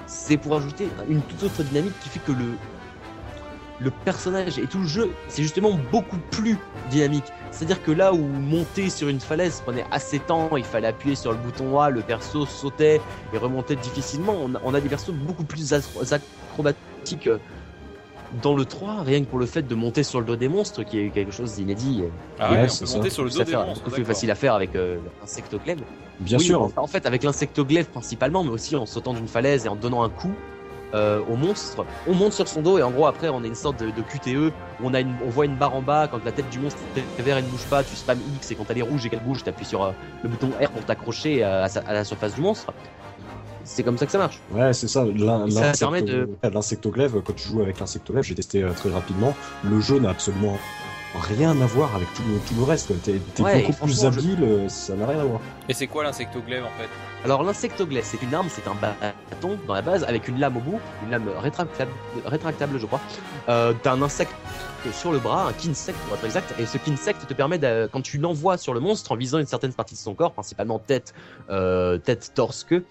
c'est 0.07 0.37
pour 0.37 0.57
ajouter 0.57 0.89
une 1.09 1.21
toute 1.23 1.43
autre 1.43 1.63
dynamique 1.63 1.95
qui 2.01 2.09
fait 2.09 2.21
que 2.21 2.33
le, 2.33 2.45
le 3.81 3.91
personnage 3.91 4.59
et 4.59 4.67
tout 4.67 4.79
le 4.79 4.87
jeu, 4.87 5.11
c'est 5.29 5.43
justement 5.43 5.79
beaucoup 5.93 6.19
plus 6.31 6.57
dynamique. 6.91 7.25
C'est-à-dire 7.51 7.83
que 7.83 7.91
là 7.91 8.13
où 8.13 8.19
monter 8.19 8.91
sur 8.91 9.09
une 9.09 9.21
falaise 9.21 9.61
prenait 9.65 9.85
assez 9.91 10.19
de 10.19 10.25
temps, 10.25 10.57
il 10.57 10.65
fallait 10.65 10.89
appuyer 10.89 11.15
sur 11.15 11.33
le 11.33 11.39
bouton 11.39 11.79
A, 11.81 11.91
le 11.91 12.01
perso 12.01 12.47
sautait 12.47 13.01
et 13.33 13.39
remontait 13.39 13.77
difficilement, 13.77 14.35
on 14.65 14.75
a, 14.75 14.81
des 14.81 14.89
persos 14.89 15.11
beaucoup 15.11 15.45
plus 15.45 15.73
acrobatiques 15.73 17.27
euh, 17.27 17.39
dans 18.43 18.57
le 18.57 18.65
3, 18.65 19.03
rien 19.03 19.21
que 19.21 19.27
pour 19.27 19.39
le 19.39 19.47
fait 19.47 19.63
de 19.63 19.75
monter 19.75 20.03
sur 20.03 20.21
le 20.21 20.27
dos 20.27 20.37
des 20.37 20.49
monstres, 20.49 20.83
qui 20.83 20.99
est 20.99 21.11
quelque 21.11 21.33
chose 21.33 21.55
d'inédit. 21.55 22.05
Ah 22.39 22.53
ouais, 22.53 22.67
on 22.71 22.85
peut 22.85 22.93
monter 22.93 23.11
sur 23.11 23.25
le 23.25 23.31
dos 23.31 23.45
des 23.45 23.53
monstres. 23.53 23.83
C'est 23.87 23.93
plus 23.93 24.05
facile 24.05 24.31
à 24.31 24.35
faire 24.35 24.55
avec 24.55 24.75
euh, 24.75 24.99
l'insectoglaive. 25.21 25.81
Bien 26.21 26.39
sûr. 26.39 26.71
En 26.77 26.87
fait, 26.87 27.07
avec 27.07 27.23
l'insectoglaive 27.23 27.87
principalement, 27.87 28.43
mais 28.43 28.51
aussi 28.51 28.75
en 28.77 28.87
sautant 28.87 29.15
d'une 29.15 29.29
falaise 29.29 29.67
et 29.67 29.69
en 29.69 29.77
donnant 29.77 30.03
un 30.03 30.09
coup, 30.09 30.33
euh, 30.95 31.21
au 31.31 31.37
monstre. 31.37 31.85
On 32.07 32.15
monte 32.15 32.33
sur 32.33 32.49
son 32.49 32.63
dos 32.63 32.79
et 32.79 32.83
en 32.83 32.91
gros 32.91 33.07
après 33.07 33.29
on 33.29 33.43
a 33.43 33.47
une 33.47 33.55
sorte 33.55 33.83
de, 33.83 33.91
QTE. 33.91 34.53
Où 34.81 34.87
on 34.89 34.95
a 34.95 35.01
une, 35.01 35.15
on 35.25 35.31
voit 35.31 35.47
une 35.47 35.57
barre 35.57 35.75
en 35.75 35.83
bas 35.83 36.09
quand 36.09 36.25
la 36.25 36.33
tête 36.33 36.49
du 36.51 36.59
monstre 36.59 36.79
est 36.97 37.23
vert 37.23 37.39
et 37.39 37.43
ne 37.43 37.49
bouge 37.49 37.65
pas, 37.71 37.83
tu 37.83 37.97
spam 37.97 38.19
X 38.37 38.51
et 38.51 38.55
quand 38.55 38.65
elle 38.69 38.79
est 38.79 38.83
rouge 38.83 39.07
et 39.07 39.09
qu'elle 39.09 39.23
bouge, 39.23 39.43
appuies 39.47 39.65
sur 39.65 39.85
euh, 39.85 39.93
le 40.23 40.29
bouton 40.29 40.51
R 40.63 40.71
pour 40.71 40.85
t'accrocher 40.85 41.43
à, 41.43 41.65
à, 41.65 41.93
la 41.93 42.05
surface 42.05 42.35
du 42.35 42.41
monstre. 42.41 42.73
C'est 43.65 43.83
comme 43.83 43.99
ça 43.99 44.07
que 44.07 44.13
ça 44.13 44.19
marche. 44.19 44.41
Ouais, 44.53 44.73
c'est 44.73 44.87
ça. 44.87 45.05
Permet 45.79 46.03
de. 46.03 46.29
Quand 46.41 47.35
tu 47.35 47.49
joues 47.49 47.63
avec 47.63 47.81
l'insectoglaive, 47.81 48.25
j'ai 48.25 48.35
testé 48.35 48.63
euh, 48.63 48.71
très 48.71 48.91
rapidement. 48.91 49.35
Le 49.65 49.81
jeu 49.81 49.99
n'a 49.99 50.11
absolument 50.11 50.57
rien 51.21 51.51
à 51.61 51.67
voir 51.67 51.95
avec 51.95 52.13
tout 52.15 52.23
le, 52.29 52.39
tout 52.39 52.55
le 52.57 52.65
reste. 52.65 52.93
T'es 53.03 53.13
es 53.17 53.19
beaucoup 53.39 53.85
plus 53.85 54.05
habile, 54.05 54.39
euh, 54.43 54.69
ça 54.69 54.95
n'a 54.95 55.07
rien 55.07 55.21
à 55.21 55.25
voir. 55.25 55.41
Et 55.69 55.75
c'est 55.75 55.87
quoi 55.87 56.05
l'insectoglaive 56.05 56.65
en 56.65 56.81
fait? 56.81 56.89
Alors 57.25 57.43
l'insectoglaive, 57.43 58.05
c'est 58.05 58.23
une 58.23 58.35
arme, 58.35 58.49
c'est 58.51 58.69
un 58.69 58.75
bâton 58.75 59.59
dans 59.67 59.75
la 59.75 59.83
base 59.83 60.05
avec 60.05 60.29
une 60.29 60.39
lame 60.39 60.57
au 60.57 60.61
bout, 60.61 60.81
une 61.05 61.11
lame 61.11 61.29
rétractable, 61.41 61.91
rétractable 62.25 62.79
je 62.79 62.87
crois. 62.87 63.01
Euh, 63.49 63.73
T'as 63.83 63.93
un 63.93 64.03
sur 64.93 65.13
le 65.13 65.19
bras, 65.19 65.49
un 65.49 65.53
kinsect 65.53 65.99
pour 66.07 66.17
être 66.17 66.25
exact, 66.25 66.55
et 66.59 66.67
ce 66.67 66.79
kinsect 66.79 67.27
te 67.27 67.35
permet, 67.35 67.61
quand 67.93 68.03
tu 68.03 68.19
l'envoies 68.19 68.59
sur 68.59 68.75
le 68.75 68.81
monstre 68.81 69.13
en 69.13 69.17
visant 69.17 69.39
une 69.39 69.47
certaine 69.47 69.73
partie 69.73 69.95
de 69.95 69.99
son 69.99 70.15
corps, 70.15 70.33
principalement 70.33 70.79
tête, 70.79 71.15
euh, 71.51 71.99
tête, 71.99 72.33
torse, 72.35 72.65
queue, 72.65 72.85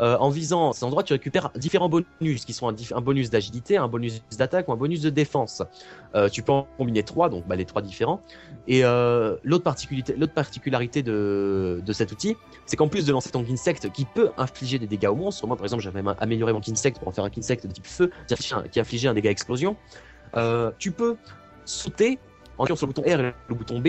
euh, 0.00 0.16
en 0.18 0.30
visant 0.30 0.72
cet 0.72 0.84
endroit, 0.84 1.02
tu 1.02 1.12
récupères 1.12 1.50
différents 1.56 1.88
bonus 1.88 2.44
qui 2.44 2.52
sont 2.52 2.68
un, 2.68 3.00
bonus 3.00 3.30
d'agilité, 3.30 3.76
un 3.76 3.88
bonus 3.88 4.22
d'attaque 4.36 4.68
ou 4.68 4.72
un 4.72 4.76
bonus 4.76 5.00
de 5.00 5.10
défense. 5.10 5.62
Euh, 6.14 6.28
tu 6.28 6.42
peux 6.42 6.52
en 6.52 6.68
combiner 6.76 7.02
trois, 7.02 7.28
donc 7.28 7.46
bah, 7.46 7.56
les 7.56 7.64
trois 7.64 7.82
différents. 7.82 8.22
Et 8.66 8.82
l'autre 8.82 9.64
particularité, 9.64 10.14
l'autre 10.16 10.34
particularité 10.34 11.02
de, 11.02 11.82
de 11.84 11.92
cet 11.92 12.12
outil, 12.12 12.36
c'est 12.66 12.76
qu'en 12.76 12.88
plus 12.88 13.06
de 13.06 13.12
lancer 13.12 13.30
ton 13.30 13.42
Kinsect 13.42 13.90
qui 13.92 14.04
peut 14.04 14.30
infliger 14.36 14.78
des 14.78 14.86
dégâts 14.86 15.08
au 15.08 15.16
monstre, 15.16 15.46
moi 15.46 15.56
par 15.56 15.64
exemple 15.64 15.82
j'avais 15.82 16.02
amélioré 16.20 16.52
mon 16.52 16.60
Kinsect 16.60 16.98
pour 16.98 17.08
en 17.08 17.12
faire 17.12 17.24
un 17.24 17.30
Kinsect 17.30 17.66
de 17.66 17.72
type 17.72 17.86
feu 17.86 18.10
qui 18.70 18.80
infligeait 18.80 19.08
un 19.08 19.14
dégât 19.14 19.30
explosion, 19.30 19.76
tu 20.78 20.92
peux 20.92 21.16
sauter 21.64 22.18
en 22.58 22.64
appuyant 22.64 22.76
sur 22.76 22.86
le 22.86 22.92
bouton 22.92 23.02
R 23.02 23.20
et 23.20 23.34
le 23.48 23.54
bouton 23.54 23.80
B, 23.80 23.88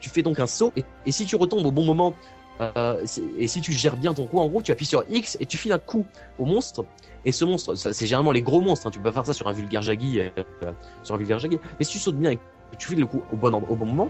tu 0.00 0.10
fais 0.10 0.22
donc 0.22 0.40
un 0.40 0.46
saut, 0.46 0.72
et, 0.76 1.12
si 1.12 1.24
tu 1.24 1.36
retombes 1.36 1.64
au 1.64 1.70
bon 1.70 1.84
moment 1.84 2.14
euh, 2.60 3.04
et 3.38 3.46
si 3.46 3.60
tu 3.60 3.72
gères 3.72 3.96
bien 3.96 4.14
ton 4.14 4.26
coup, 4.26 4.38
en 4.38 4.48
gros, 4.48 4.62
tu 4.62 4.72
appuies 4.72 4.86
sur 4.86 5.04
X 5.08 5.36
et 5.40 5.46
tu 5.46 5.56
files 5.56 5.72
un 5.72 5.78
coup 5.78 6.04
au 6.38 6.44
monstre. 6.44 6.84
Et 7.24 7.32
ce 7.32 7.44
monstre, 7.44 7.74
c'est 7.74 8.06
généralement 8.06 8.32
les 8.32 8.42
gros 8.42 8.60
monstres. 8.60 8.86
Hein, 8.86 8.90
tu 8.90 8.98
peux 8.98 9.12
faire 9.12 9.26
ça 9.26 9.32
sur 9.32 9.46
un 9.46 9.52
vulgaire 9.52 9.82
jaggy, 9.82 10.20
euh, 10.20 10.72
sur 11.04 11.14
un 11.14 11.18
vulgaire 11.18 11.38
jaggy. 11.38 11.58
Mais 11.78 11.84
si 11.84 11.92
tu 11.92 11.98
sautes 11.98 12.16
bien 12.16 12.32
et 12.32 12.38
tu 12.78 12.88
files 12.88 12.98
le 12.98 13.06
coup 13.06 13.22
au 13.32 13.36
bon, 13.36 13.60
moment, 13.84 14.08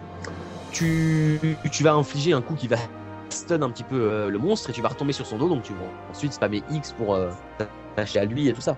tu, 0.73 1.39
vas 1.81 1.93
infliger 1.93 2.33
un 2.33 2.41
coup 2.41 2.55
qui 2.55 2.69
va 2.69 2.77
stun 3.29 3.61
un 3.61 3.71
petit 3.71 3.85
peu 3.85 4.01
euh, 4.01 4.31
le 4.31 4.39
monstre 4.39 4.71
et 4.71 4.73
tu 4.73 4.81
vas 4.81 4.89
retomber 4.89 5.13
sur 5.13 5.27
son 5.27 5.37
dos. 5.37 5.49
Donc 5.49 5.63
tu 5.63 5.75
vas 5.75 6.11
ensuite 6.11 6.33
spammer 6.33 6.63
X 6.71 6.93
pour 6.93 7.19
t'attacher 7.59 8.21
à 8.21 8.25
lui 8.25 8.49
et 8.49 8.55
tout 8.55 8.63
ça. 8.63 8.77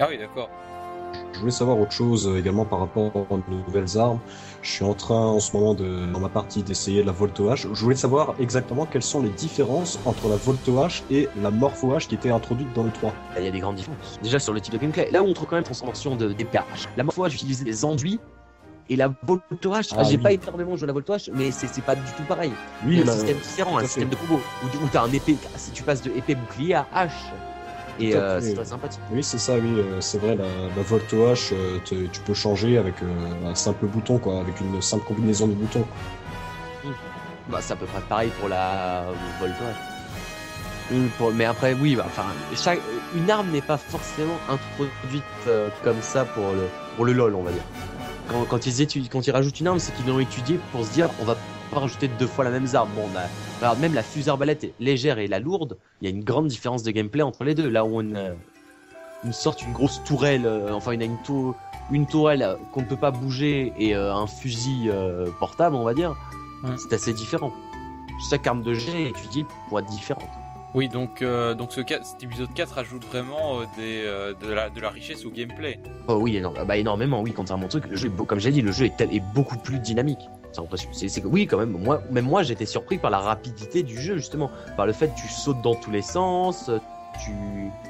Ah 0.00 0.08
oui, 0.10 0.18
d'accord. 0.18 0.50
Je 1.36 1.40
voulais 1.40 1.52
savoir 1.52 1.78
autre 1.78 1.92
chose 1.92 2.34
également 2.34 2.64
par 2.64 2.78
rapport 2.78 3.14
aux 3.14 3.40
nouvelles 3.50 3.98
armes. 3.98 4.20
Je 4.62 4.70
suis 4.70 4.84
en 4.84 4.94
train 4.94 5.26
en 5.26 5.38
ce 5.38 5.54
moment 5.54 5.74
de, 5.74 6.10
dans 6.10 6.18
ma 6.18 6.30
partie 6.30 6.62
d'essayer 6.62 7.04
la 7.04 7.12
Volto 7.12 7.50
H. 7.50 7.68
Je 7.74 7.82
voulais 7.82 7.94
savoir 7.94 8.34
exactement 8.40 8.86
quelles 8.86 9.02
sont 9.02 9.20
les 9.20 9.28
différences 9.28 9.98
entre 10.06 10.30
la 10.30 10.36
Volto 10.36 10.72
H 10.76 11.02
et 11.10 11.28
la 11.42 11.50
Morpho 11.50 11.92
H 11.92 12.06
qui 12.06 12.14
était 12.14 12.30
introduite 12.30 12.72
dans 12.74 12.84
le 12.84 12.90
3. 12.90 13.12
Il 13.36 13.44
y 13.44 13.48
a 13.48 13.50
des 13.50 13.60
grandes 13.60 13.76
différences. 13.76 14.18
Déjà 14.22 14.38
sur 14.38 14.54
le 14.54 14.62
type 14.62 14.72
de 14.72 14.78
gameplay, 14.78 15.10
là 15.12 15.22
où 15.22 15.26
on 15.26 15.34
trouve 15.34 15.46
quand 15.46 15.56
même 15.56 15.64
transformation 15.64 16.16
de 16.16 16.32
DPH. 16.32 16.88
La 16.96 17.04
Morpho 17.04 17.26
H 17.26 17.34
utilisait 17.34 17.64
des 17.64 17.84
enduits 17.84 18.18
et 18.88 18.96
la 18.96 19.12
Volto 19.22 19.74
H, 19.74 19.94
ah, 19.94 20.04
j'ai 20.04 20.16
pas 20.16 20.32
énormément 20.32 20.74
joué 20.74 20.84
à 20.84 20.86
la 20.86 20.92
Volto 20.94 21.12
H, 21.12 21.30
mais 21.34 21.50
c'est 21.50 21.82
pas 21.82 21.96
du 21.96 22.12
tout 22.16 22.22
pareil. 22.26 22.52
Oui, 22.86 22.94
il 22.94 23.06
y 23.06 23.08
a 23.08 23.12
un 23.12 23.14
système 23.14 23.36
différent, 23.36 23.76
un 23.76 23.84
système 23.84 24.08
de 24.08 24.16
combo 24.16 24.40
où, 24.64 24.66
où 24.66 24.88
t'as 24.90 25.02
un 25.02 25.12
épée, 25.12 25.36
si 25.56 25.70
tu 25.72 25.82
passes 25.82 26.00
de 26.00 26.10
épée 26.12 26.34
bouclier 26.34 26.74
à 26.74 26.86
H. 26.94 27.10
Et 27.98 28.14
euh, 28.14 28.40
c'est 28.40 28.54
très 28.54 28.64
sympathique. 28.64 29.00
Oui, 29.10 29.22
c'est 29.22 29.38
ça, 29.38 29.54
oui, 29.54 29.78
euh, 29.78 30.00
c'est 30.00 30.18
vrai, 30.18 30.36
la, 30.36 30.44
la 30.44 30.82
Volto 30.82 31.26
H, 31.26 31.52
euh, 31.52 31.78
tu 31.84 32.20
peux 32.20 32.34
changer 32.34 32.78
avec 32.78 32.94
un 33.02 33.54
simple 33.54 33.86
bouton, 33.86 34.18
quoi, 34.18 34.40
avec 34.40 34.60
une 34.60 34.80
simple 34.82 35.04
combinaison 35.04 35.46
de 35.46 35.54
boutons. 35.54 35.86
Mmh. 36.84 36.88
Bah, 37.48 37.58
c'est 37.60 37.72
à 37.72 37.76
peu 37.76 37.86
près 37.86 38.00
pareil 38.02 38.30
pour 38.38 38.48
la 38.48 39.04
Volto 39.40 39.64
H. 40.90 40.94
Mmh, 40.94 41.34
mais 41.34 41.46
après, 41.46 41.74
oui, 41.74 41.96
bah, 41.96 42.04
enfin, 42.06 42.26
chaque... 42.54 42.80
une 43.16 43.30
arme 43.30 43.50
n'est 43.50 43.62
pas 43.62 43.78
forcément 43.78 44.38
introduite 44.48 45.24
comme 45.82 46.02
ça 46.02 46.24
pour 46.24 46.52
le, 46.52 46.68
pour 46.96 47.04
le 47.04 47.12
LOL, 47.12 47.34
on 47.34 47.42
va 47.42 47.52
dire. 47.52 47.64
Quand, 48.28 48.44
quand 48.44 48.66
ils, 48.66 48.82
étudient, 48.82 49.08
quand 49.10 49.26
ils 49.26 49.30
rajoutent 49.30 49.60
une 49.60 49.68
arme, 49.68 49.78
c'est 49.78 49.94
qu'ils 49.94 50.06
l'ont 50.06 50.20
étudié 50.20 50.60
pour 50.72 50.84
se 50.84 50.90
dire, 50.90 51.08
on 51.20 51.24
va 51.24 51.36
pas 51.66 51.80
rajouter 51.80 52.08
deux 52.08 52.26
fois 52.26 52.44
la 52.44 52.50
même 52.50 52.66
arme. 52.74 52.90
Bon, 52.94 53.08
on 53.12 53.66
a, 53.66 53.74
même 53.76 53.94
la 53.94 54.02
fusée 54.02 54.30
arbalète 54.30 54.72
légère 54.80 55.18
et 55.18 55.28
la 55.28 55.38
lourde, 55.38 55.76
il 56.00 56.08
y 56.08 56.12
a 56.12 56.14
une 56.14 56.24
grande 56.24 56.48
différence 56.48 56.82
de 56.82 56.90
gameplay 56.90 57.22
entre 57.22 57.44
les 57.44 57.54
deux. 57.54 57.68
Là 57.68 57.84
où 57.84 58.00
on 58.00 58.14
a 58.14 58.30
une 59.24 59.32
sorte, 59.32 59.62
une 59.62 59.72
grosse 59.72 60.02
tourelle, 60.04 60.46
euh, 60.46 60.72
enfin 60.72 60.92
une, 60.92 61.02
une, 61.02 61.18
tour, 61.22 61.56
une 61.90 62.06
tourelle 62.06 62.56
qu'on 62.72 62.82
ne 62.82 62.86
peut 62.86 62.96
pas 62.96 63.10
bouger 63.10 63.72
et 63.78 63.94
euh, 63.94 64.14
un 64.14 64.26
fusil 64.26 64.88
euh, 64.88 65.28
portable, 65.40 65.76
on 65.76 65.84
va 65.84 65.94
dire, 65.94 66.16
c'est 66.76 66.94
assez 66.94 67.12
différent. 67.12 67.52
Chaque 68.30 68.46
arme 68.46 68.62
de 68.62 68.72
jet 68.72 69.02
est 69.02 69.08
étudiée 69.10 69.44
pour 69.68 69.78
être 69.78 69.90
différente. 69.90 70.28
Oui, 70.74 70.88
donc, 70.88 71.22
donc 71.22 71.72
ce, 71.72 71.80
cet 71.86 72.22
épisode 72.22 72.52
4 72.52 72.74
rajoute 72.74 73.04
vraiment 73.06 73.60
des, 73.78 74.02
de, 74.02 74.52
la, 74.52 74.68
de 74.68 74.80
la 74.80 74.90
richesse 74.90 75.24
au 75.24 75.30
gameplay. 75.30 75.80
Oh 76.06 76.16
oui, 76.20 76.42
bah, 76.66 76.76
énormément, 76.76 77.22
oui, 77.22 77.32
contrairement 77.32 77.64
au 77.64 77.68
truc. 77.68 77.86
Le 77.88 77.96
jeu, 77.96 78.10
comme 78.10 78.40
j'ai 78.40 78.50
dit, 78.50 78.60
le 78.60 78.72
jeu 78.72 78.86
est, 78.86 79.00
est 79.00 79.22
beaucoup 79.34 79.56
plus 79.56 79.78
dynamique. 79.78 80.28
C'est 80.92 81.20
que 81.20 81.26
oui, 81.26 81.46
quand 81.46 81.58
même. 81.58 81.70
Moi, 81.70 82.02
même 82.10 82.24
moi, 82.24 82.42
j'étais 82.42 82.66
surpris 82.66 82.98
par 82.98 83.10
la 83.10 83.18
rapidité 83.18 83.82
du 83.82 84.00
jeu, 84.00 84.16
justement, 84.16 84.50
par 84.76 84.86
le 84.86 84.92
fait 84.92 85.08
que 85.08 85.16
tu 85.20 85.28
sautes 85.28 85.62
dans 85.62 85.74
tous 85.74 85.90
les 85.90 86.02
sens. 86.02 86.70
Tu, 87.24 87.32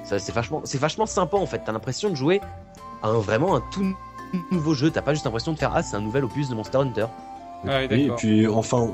c'est 0.05 0.33
vachement, 0.33 0.63
c'est 0.65 0.79
vachement 0.79 1.07
sympa 1.07 1.37
en 1.37 1.47
fait. 1.47 1.63
T'as 1.65 1.73
l'impression 1.73 2.11
de 2.11 2.15
jouer 2.15 2.41
à 3.03 3.09
un 3.09 3.19
vraiment 3.19 3.57
un 3.57 3.63
tout 3.73 3.85
nouveau 4.51 4.75
jeu. 4.75 4.91
T'as 4.91 5.03
pas 5.03 5.15
juste 5.15 5.25
l'impression 5.25 5.53
de 5.53 5.59
faire 5.59 5.73
ah 5.75 5.83
c'est 5.83 5.97
un 5.97 6.01
nouvel 6.01 6.25
opus 6.25 6.49
de 6.49 6.55
Monster 6.55 6.79
Hunter. 6.79 7.07
Ah 7.67 7.83
et 7.83 8.11
puis 8.17 8.47
enfin 8.47 8.91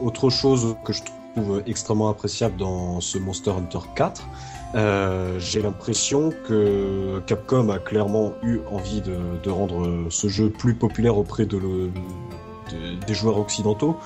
autre 0.00 0.30
chose 0.30 0.76
que 0.84 0.92
je 0.92 1.02
trouve 1.34 1.62
extrêmement 1.66 2.08
appréciable 2.08 2.56
dans 2.56 3.00
ce 3.00 3.18
Monster 3.18 3.50
Hunter 3.50 3.78
4, 3.96 4.22
euh, 4.74 5.38
j'ai 5.38 5.62
l'impression 5.62 6.32
que 6.46 7.20
Capcom 7.26 7.70
a 7.70 7.78
clairement 7.78 8.32
eu 8.42 8.60
envie 8.70 9.00
de, 9.00 9.16
de, 9.42 9.50
rendre 9.50 10.10
ce 10.10 10.28
jeu 10.28 10.50
plus 10.50 10.74
populaire 10.74 11.16
auprès 11.16 11.46
de, 11.46 11.56
le, 11.56 11.90
des 13.06 13.14
joueurs 13.14 13.38
occidentaux, 13.38 13.96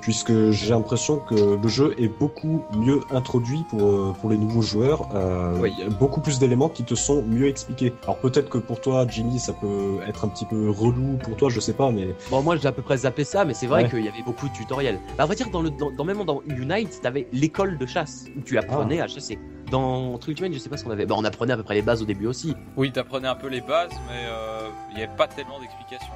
puisque 0.00 0.50
j'ai 0.50 0.70
l'impression 0.70 1.18
que 1.18 1.56
le 1.62 1.68
jeu 1.68 1.94
est 1.96 2.08
beaucoup 2.08 2.64
mieux 2.76 3.00
introduit 3.12 3.64
pour, 3.70 3.82
euh, 3.82 4.12
pour 4.20 4.30
les 4.30 4.36
nouveaux 4.36 4.60
joueurs. 4.60 5.08
Euh, 5.14 5.68
Il 5.68 5.78
y 5.78 5.86
a 5.86 5.88
beaucoup 5.88 6.20
plus 6.20 6.40
d'éléments 6.40 6.68
qui 6.68 6.82
te 6.82 6.96
sont 6.96 7.22
mieux 7.22 7.46
expliqués. 7.46 7.92
Alors 8.02 8.18
peut-être 8.18 8.50
que 8.50 8.58
pour 8.58 8.80
toi, 8.80 9.06
Jimmy, 9.08 9.38
ça 9.38 9.52
peut 9.52 10.00
être 10.06 10.24
un 10.24 10.28
petit 10.28 10.44
peu 10.44 10.70
relou 10.70 11.18
pour 11.22 11.36
toi, 11.36 11.48
je 11.50 11.60
sais 11.60 11.72
pas, 11.72 11.92
mais... 11.92 12.16
Bon, 12.30 12.42
moi 12.42 12.56
j'ai 12.56 12.66
à 12.66 12.72
peu 12.72 12.82
près 12.82 12.96
zappé 12.98 13.22
ça, 13.22 13.44
mais 13.44 13.54
c'est 13.54 13.68
vrai 13.68 13.88
qu'il 13.88 14.04
y 14.04 14.08
avait 14.08 14.24
beaucoup 14.24 14.48
de 14.48 14.52
tutoriels. 14.52 14.98
Bah, 15.16 15.22
à 15.22 15.26
vrai 15.26 15.36
dire, 15.36 15.50
dans 15.50 15.62
le, 15.62 15.70
dans, 15.70 16.04
même 16.04 16.24
dans 16.24 16.42
Unite, 16.46 17.00
t'avais 17.00 17.28
l'école 17.32 17.78
de 17.78 17.86
chasse, 17.86 18.24
où 18.36 18.40
tu 18.40 18.58
apprenais 18.58 19.00
ah. 19.00 19.04
à 19.04 19.06
chasser. 19.06 19.38
Dans 19.70 20.18
Ultimate, 20.26 20.52
je 20.52 20.58
sais 20.58 20.68
pas 20.68 20.76
ce 20.76 20.84
qu'on 20.84 20.90
avait. 20.90 21.06
Bah, 21.06 21.14
on 21.16 21.24
apprenait 21.24 21.52
à 21.52 21.56
peu 21.56 21.62
près 21.62 21.76
les 21.76 21.82
bases 21.82 22.02
au 22.02 22.06
début 22.06 22.26
aussi. 22.26 22.54
Oui, 22.76 22.90
t'apprenais 22.90 23.28
un 23.28 23.36
peu 23.36 23.46
les 23.46 23.60
bases, 23.60 23.92
mais 24.08 24.26
euh, 24.26 24.68
il 24.90 24.96
n'y 24.96 25.04
avait 25.04 25.16
pas 25.16 25.28
tellement 25.28 25.60
d'explications. 25.60 26.12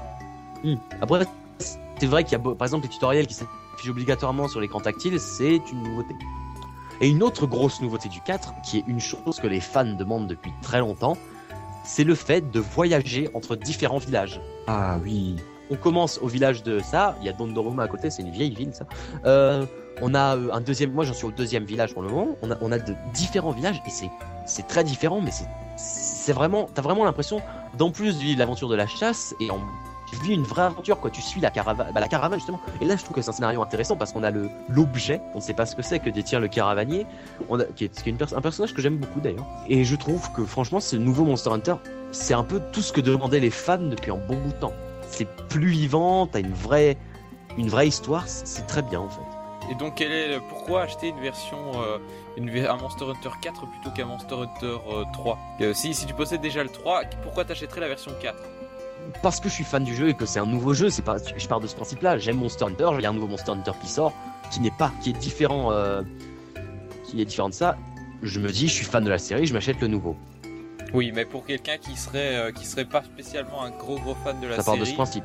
Hmm. 0.64 0.74
Après, 1.00 1.24
c'est 1.98 2.06
vrai 2.06 2.24
qu'il 2.24 2.32
y 2.32 2.34
a 2.36 2.38
par 2.38 2.66
exemple 2.66 2.84
les 2.84 2.92
tutoriels 2.92 3.26
qui 3.26 3.34
s'affichent 3.34 3.88
obligatoirement 3.88 4.48
sur 4.48 4.60
l'écran 4.60 4.80
tactile, 4.80 5.18
c'est 5.20 5.60
une 5.72 5.82
nouveauté. 5.82 6.14
Et 7.00 7.08
une 7.08 7.22
autre 7.22 7.46
grosse 7.46 7.80
nouveauté 7.80 8.08
du 8.08 8.20
4, 8.20 8.54
qui 8.64 8.78
est 8.78 8.84
une 8.86 9.00
chose 9.00 9.38
que 9.40 9.46
les 9.46 9.60
fans 9.60 9.84
demandent 9.84 10.26
depuis 10.26 10.52
très 10.62 10.80
longtemps, 10.80 11.16
c'est 11.84 12.04
le 12.04 12.14
fait 12.14 12.50
de 12.50 12.60
voyager 12.60 13.28
entre 13.34 13.54
différents 13.54 13.98
villages. 13.98 14.40
Ah 14.66 14.98
oui. 15.02 15.36
On 15.70 15.76
commence 15.76 16.18
au 16.22 16.28
village 16.28 16.62
de 16.62 16.78
ça, 16.78 17.16
il 17.20 17.26
y 17.26 17.28
a 17.28 17.32
Dondoruma 17.32 17.82
à 17.82 17.88
côté, 17.88 18.10
c'est 18.10 18.22
une 18.22 18.30
vieille 18.30 18.54
ville 18.54 18.72
ça. 18.72 18.86
Euh, 19.24 19.66
on 20.00 20.14
a 20.14 20.36
euh, 20.36 20.52
un 20.52 20.60
deuxième, 20.60 20.92
moi 20.92 21.04
j'en 21.04 21.14
suis 21.14 21.26
au 21.26 21.32
deuxième 21.32 21.64
village 21.64 21.92
pour 21.92 22.02
le 22.02 22.08
moment. 22.08 22.36
On 22.42 22.50
a, 22.50 22.56
on 22.60 22.70
a 22.72 22.78
de 22.78 22.94
différents 23.14 23.50
villages 23.50 23.82
et 23.86 23.90
c'est 23.90 24.10
c'est 24.46 24.68
très 24.68 24.84
différent, 24.84 25.20
mais 25.20 25.32
c'est 25.32 25.46
c'est 25.76 26.32
vraiment, 26.32 26.68
t'as 26.72 26.82
vraiment 26.82 27.04
l'impression 27.04 27.40
d'en 27.76 27.90
plus 27.90 28.16
de 28.18 28.22
vivre 28.22 28.38
l'aventure 28.38 28.68
de 28.68 28.74
la 28.74 28.86
chasse 28.86 29.34
et 29.40 29.50
en 29.50 29.60
tu 30.10 30.16
vis 30.16 30.34
une 30.34 30.42
vraie 30.42 30.62
aventure 30.62 31.00
quoi. 31.00 31.10
Tu 31.10 31.20
suis 31.20 31.40
la 31.40 31.50
caravane 31.50 31.92
bah, 31.92 32.00
la 32.00 32.08
caravane 32.08 32.38
justement. 32.38 32.60
Et 32.80 32.84
là 32.84 32.96
je 32.96 33.02
trouve 33.02 33.16
que 33.16 33.22
c'est 33.22 33.30
un 33.30 33.32
scénario 33.32 33.62
intéressant 33.62 33.96
parce 33.96 34.12
qu'on 34.12 34.22
a 34.22 34.30
l'objet. 34.68 35.20
On 35.34 35.38
ne 35.38 35.42
sait 35.42 35.54
pas 35.54 35.66
ce 35.66 35.76
que 35.76 35.82
c'est 35.82 35.98
que 35.98 36.10
détient 36.10 36.40
le 36.40 36.48
caravanier. 36.48 37.06
Qui 37.74 37.84
est, 37.84 38.22
un 38.34 38.40
personnage 38.40 38.74
que 38.74 38.82
j'aime 38.82 38.96
beaucoup 38.96 39.20
d'ailleurs. 39.20 39.46
Et 39.68 39.84
je 39.84 39.96
trouve 39.96 40.30
que 40.32 40.44
franchement 40.44 40.80
ce 40.80 40.96
nouveau 40.96 41.24
Monster 41.24 41.50
Hunter. 41.50 41.74
C'est 42.12 42.34
un 42.34 42.44
peu 42.44 42.60
tout 42.72 42.82
ce 42.82 42.92
que 42.92 43.00
demandaient 43.00 43.40
les 43.40 43.50
fans 43.50 43.78
depuis 43.78 44.10
un 44.10 44.16
bon 44.16 44.36
bout 44.36 44.52
de 44.52 44.58
temps. 44.58 44.72
C'est 45.08 45.28
plus 45.48 45.68
vivant 45.68 46.26
t'as 46.26 46.40
une 46.40 46.52
vraie 46.52 46.96
une 47.58 47.68
vraie 47.68 47.88
histoire. 47.88 48.24
C'est 48.26 48.66
très 48.66 48.82
bien 48.82 49.00
en 49.00 49.08
fait. 49.08 49.36
Et 49.70 49.74
donc, 49.74 50.04
pourquoi 50.48 50.82
acheter 50.82 51.08
une 51.08 51.20
version, 51.20 51.58
euh, 51.82 51.98
une, 52.36 52.50
un 52.66 52.76
Monster 52.76 53.04
Hunter 53.04 53.30
4 53.40 53.66
plutôt 53.66 53.90
qu'un 53.90 54.06
Monster 54.06 54.34
Hunter 54.34 54.76
3 55.12 55.38
euh, 55.60 55.64
euh, 55.64 55.74
si, 55.74 55.92
si 55.92 56.06
tu 56.06 56.14
possèdes 56.14 56.40
déjà 56.40 56.62
le 56.62 56.68
3, 56.68 57.02
pourquoi 57.22 57.44
t'achèterais 57.44 57.80
la 57.80 57.88
version 57.88 58.12
4 58.20 58.36
parce 59.22 59.40
que 59.40 59.48
je 59.48 59.54
suis 59.54 59.64
fan 59.64 59.84
du 59.84 59.94
jeu 59.94 60.08
et 60.08 60.14
que 60.14 60.26
c'est 60.26 60.38
un 60.38 60.46
nouveau 60.46 60.74
jeu, 60.74 60.90
c'est 60.90 61.02
pas, 61.02 61.16
je 61.36 61.46
pars 61.46 61.60
de 61.60 61.66
ce 61.66 61.74
principe-là. 61.74 62.18
J'aime 62.18 62.36
Monster 62.36 62.64
Hunter, 62.66 62.90
il 62.98 63.02
y 63.02 63.06
a 63.06 63.10
un 63.10 63.12
nouveau 63.12 63.28
Monster 63.28 63.52
Hunter 63.52 63.72
qui 63.80 63.88
sort, 63.88 64.12
qui 64.50 64.60
n'est 64.60 64.70
pas, 64.70 64.92
qui 65.02 65.10
est 65.10 65.14
différent, 65.14 65.72
euh, 65.72 66.02
qui 67.04 67.20
est 67.20 67.24
différent 67.24 67.48
de 67.48 67.54
ça. 67.54 67.76
Je 68.22 68.40
me 68.40 68.50
dis, 68.50 68.68
je 68.68 68.72
suis 68.72 68.84
fan 68.84 69.04
de 69.04 69.10
la 69.10 69.18
série, 69.18 69.46
je 69.46 69.54
m'achète 69.54 69.80
le 69.80 69.88
nouveau. 69.88 70.16
Oui, 70.94 71.12
mais 71.14 71.24
pour 71.24 71.44
quelqu'un 71.44 71.78
qui 71.78 71.96
serait, 71.96 72.36
euh, 72.36 72.52
qui 72.52 72.64
serait 72.64 72.84
pas 72.84 73.02
spécialement 73.02 73.62
un 73.62 73.70
gros 73.70 73.98
gros 73.98 74.16
fan 74.24 74.40
de 74.40 74.46
la 74.46 74.54
série. 74.54 74.64
Ça 74.64 74.70
part 74.70 74.78
de 74.78 74.84
ce 74.84 74.94
principe. 74.94 75.24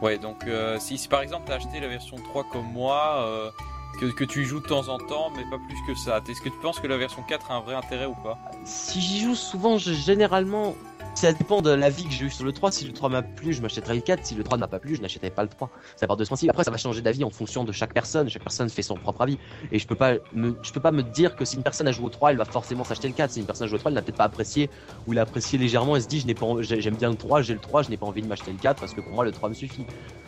Ouais, 0.00 0.18
donc 0.18 0.44
euh, 0.46 0.78
si, 0.78 0.98
si, 0.98 1.08
par 1.08 1.22
exemple 1.22 1.44
t'as 1.46 1.54
acheté 1.54 1.80
la 1.80 1.88
version 1.88 2.16
3 2.16 2.44
comme 2.52 2.66
moi, 2.72 3.52
que, 4.00 4.06
que, 4.06 4.24
tu 4.24 4.42
y 4.42 4.44
joues 4.44 4.60
de 4.60 4.66
temps 4.66 4.88
en 4.88 4.98
temps, 4.98 5.30
mais 5.36 5.44
pas 5.44 5.62
plus 5.66 5.78
que 5.86 5.98
ça, 5.98 6.20
est-ce 6.28 6.40
que 6.40 6.48
tu 6.48 6.58
penses 6.60 6.80
que 6.80 6.86
la 6.86 6.96
version 6.96 7.22
4 7.22 7.50
a 7.50 7.54
un 7.54 7.60
vrai 7.60 7.74
intérêt 7.74 8.06
ou 8.06 8.14
pas? 8.14 8.38
Si 8.64 9.00
j'y 9.00 9.20
joue 9.20 9.34
souvent, 9.34 9.78
généralement, 9.78 10.74
ça 11.14 11.32
dépend 11.32 11.62
de 11.62 11.70
la 11.70 11.90
vie 11.90 12.04
que 12.04 12.12
j'ai 12.12 12.26
eu 12.26 12.30
sur 12.30 12.44
le 12.44 12.52
3. 12.52 12.72
Si 12.72 12.84
le 12.84 12.92
3 12.92 13.08
m'a 13.08 13.22
plu, 13.22 13.52
je 13.52 13.62
m'achèterai 13.62 13.94
le 13.94 14.00
4. 14.00 14.26
Si 14.26 14.34
le 14.34 14.42
3 14.42 14.58
ne 14.58 14.60
m'a 14.60 14.68
pas 14.68 14.78
plu, 14.78 14.96
je 14.96 15.02
n'achèterai 15.02 15.30
pas 15.30 15.42
le 15.42 15.48
3. 15.48 15.70
Ça 15.96 16.06
part 16.06 16.16
de 16.16 16.24
ce 16.24 16.28
principe. 16.28 16.50
Après, 16.50 16.64
ça 16.64 16.70
va 16.70 16.76
changer 16.76 17.02
d'avis 17.02 17.24
en 17.24 17.30
fonction 17.30 17.64
de 17.64 17.72
chaque 17.72 17.94
personne. 17.94 18.28
Chaque 18.28 18.42
personne 18.42 18.68
fait 18.68 18.82
son 18.82 18.96
propre 18.96 19.22
avis. 19.22 19.38
Et 19.72 19.78
je 19.78 19.86
peux 19.86 19.94
pas 19.94 20.14
me, 20.32 20.56
je 20.62 20.72
peux 20.72 20.80
pas 20.80 20.90
me 20.90 21.02
dire 21.02 21.36
que 21.36 21.44
si 21.44 21.56
une 21.56 21.62
personne 21.62 21.88
a 21.88 21.92
joué 21.92 22.06
au 22.06 22.10
3, 22.10 22.32
elle 22.32 22.36
va 22.36 22.44
forcément 22.44 22.84
s'acheter 22.84 23.08
le 23.08 23.14
4. 23.14 23.30
Si 23.30 23.40
une 23.40 23.46
personne 23.46 23.66
a 23.66 23.68
joué 23.68 23.76
au 23.76 23.78
3, 23.78 23.90
elle 23.90 23.94
n'a 23.94 24.02
peut-être 24.02 24.18
pas 24.18 24.24
apprécié 24.24 24.70
ou 25.06 25.12
il 25.12 25.18
a 25.18 25.22
apprécié 25.22 25.58
légèrement. 25.58 25.96
Elle 25.96 26.02
se 26.02 26.08
dit, 26.08 26.20
je 26.20 26.26
n'ai 26.26 26.34
pas, 26.34 26.46
j'aime 26.60 26.96
bien 26.96 27.10
le 27.10 27.16
3, 27.16 27.42
j'ai 27.42 27.54
le 27.54 27.60
3, 27.60 27.82
je 27.82 27.90
n'ai 27.90 27.96
pas 27.96 28.06
envie 28.06 28.22
de 28.22 28.26
m'acheter 28.26 28.52
le 28.52 28.58
4 28.58 28.80
parce 28.80 28.92
que 28.92 29.00
pour 29.00 29.12
moi, 29.12 29.24
le 29.24 29.32
3 29.32 29.48
me 29.48 29.54
suffit. 29.54 29.84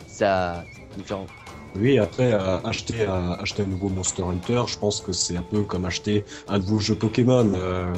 Ça, 0.07 0.63
différent. 0.97 1.27
Oui, 1.75 1.99
après, 1.99 2.33
acheter, 2.63 3.05
acheter 3.05 3.63
un 3.63 3.67
nouveau 3.67 3.89
Monster 3.89 4.23
Hunter, 4.23 4.63
je 4.67 4.79
pense 4.79 5.01
que 5.01 5.11
c'est 5.11 5.37
un 5.37 5.43
peu 5.43 5.61
comme 5.61 5.85
acheter 5.85 6.25
un 6.47 6.57
nouveau 6.57 6.79
jeu 6.79 6.95
Pokémon. 6.95 7.51
Euh, 7.55 7.93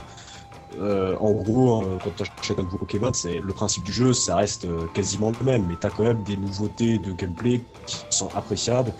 euh, 0.79 1.15
en 1.19 1.31
gros, 1.31 1.81
hein, 1.81 1.97
quand 2.03 2.11
tu 2.15 2.23
achètes 2.39 2.59
un 2.59 2.63
nouveau 2.63 2.77
Pokémon, 2.77 3.11
c'est 3.13 3.39
le 3.39 3.53
principe 3.53 3.83
du 3.83 3.91
jeu, 3.91 4.13
ça 4.13 4.37
reste 4.37 4.65
euh, 4.65 4.85
quasiment 4.93 5.31
le 5.37 5.45
même, 5.45 5.65
mais 5.67 5.75
tu 5.79 5.87
as 5.87 5.89
quand 5.89 6.03
même 6.03 6.23
des 6.23 6.37
nouveautés 6.37 6.97
de 6.97 7.11
gameplay 7.11 7.61
qui 7.85 7.97
sont 8.09 8.29
appréciables 8.35 8.93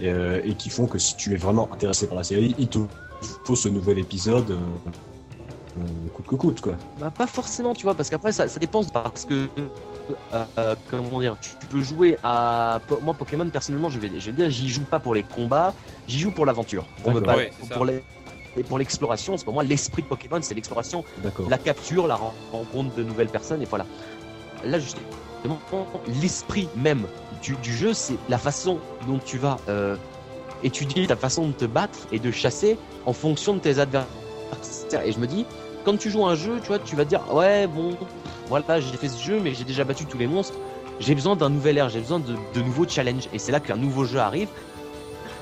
et, 0.00 0.54
qui 0.58 0.70
font 0.70 0.86
que 0.86 0.98
si 0.98 1.16
tu 1.16 1.32
es 1.32 1.36
vraiment 1.36 1.72
intéressé 1.72 2.06
par 2.08 2.16
la 2.16 2.24
série, 2.24 2.54
il 2.58 2.68
te 2.68 2.78
faut 3.44 3.56
ce 3.56 3.68
nouvel 3.68 3.98
épisode 3.98 4.58
coûte 6.12 6.26
que 6.26 6.34
coûte, 6.34 6.60
quoi. 6.60 6.74
Bah, 7.00 7.10
pas 7.10 7.26
forcément, 7.26 7.74
tu 7.74 7.84
vois, 7.84 7.94
parce 7.94 8.08
qu'après, 8.08 8.32
ça, 8.32 8.48
ça 8.48 8.60
dépend, 8.60 8.84
parce 8.84 9.24
que 9.24 9.48
euh, 10.58 10.74
comment 10.90 11.20
dire, 11.20 11.36
tu, 11.40 11.50
peux 11.66 11.82
jouer 11.82 12.18
à. 12.22 12.80
Moi, 13.02 13.14
Pokémon, 13.14 13.48
personnellement, 13.48 13.88
je 13.88 13.98
vais, 13.98 14.10
je 14.18 14.26
vais 14.26 14.32
dire, 14.32 14.50
j'y 14.50 14.68
joue 14.68 14.84
pas 14.84 14.98
pour 14.98 15.14
les 15.14 15.22
combats, 15.22 15.72
j'y 16.06 16.18
joue 16.18 16.30
pour 16.30 16.46
l'aventure. 16.46 16.84
Pour, 17.02 17.12
pour 17.72 17.84
les, 17.84 18.04
et 18.56 18.62
pour 18.62 18.78
l'exploration, 18.78 19.36
c'est 19.36 19.44
pour 19.44 19.54
moi 19.54 19.64
l'esprit 19.64 20.02
de 20.02 20.06
Pokémon, 20.06 20.38
c'est 20.40 20.54
l'exploration, 20.54 21.04
la 21.48 21.58
capture, 21.58 22.06
la 22.06 22.18
rencontre 22.52 22.94
de 22.94 23.02
nouvelles 23.02 23.28
personnes, 23.28 23.62
et 23.62 23.66
voilà. 23.66 23.86
Là, 24.64 24.78
justement, 24.78 25.04
l'esprit 26.22 26.68
même 26.76 27.06
du, 27.42 27.76
jeu, 27.76 27.92
c'est 27.92 28.16
la 28.28 28.38
façon 28.38 28.78
dont 29.06 29.18
tu 29.18 29.36
vas 29.36 29.58
euh, 29.68 29.96
étudier 30.62 31.06
ta 31.06 31.16
façon 31.16 31.48
de 31.48 31.52
te 31.52 31.64
battre 31.66 31.98
et 32.12 32.18
de 32.18 32.30
chasser 32.30 32.78
en 33.04 33.12
fonction 33.12 33.54
de 33.54 33.58
tes 33.58 33.78
adversaires. 33.78 34.08
Et 35.04 35.12
je 35.12 35.18
me 35.18 35.26
dis, 35.26 35.44
quand 35.84 35.98
tu 35.98 36.10
joues 36.10 36.24
un 36.24 36.34
jeu, 36.34 36.60
tu 36.62 36.68
vois, 36.68 36.78
tu 36.78 36.96
vas 36.96 37.04
te 37.04 37.10
dire, 37.10 37.20
ouais, 37.34 37.66
bon, 37.66 37.96
voilà, 38.48 38.80
j'ai 38.80 38.96
fait 38.96 39.08
ce 39.08 39.22
jeu, 39.22 39.40
mais 39.40 39.52
j'ai 39.52 39.64
déjà 39.64 39.84
battu 39.84 40.06
tous 40.06 40.18
les 40.18 40.26
monstres. 40.26 40.58
J'ai 41.00 41.14
besoin 41.14 41.36
d'un 41.36 41.50
nouvel 41.50 41.76
air, 41.76 41.88
j'ai 41.88 42.00
besoin 42.00 42.20
de, 42.20 42.34
de 42.54 42.62
nouveaux 42.62 42.88
challenges. 42.88 43.28
Et 43.34 43.38
c'est 43.38 43.52
là 43.52 43.60
qu'un 43.60 43.76
nouveau 43.76 44.04
jeu 44.04 44.20
arrive 44.20 44.48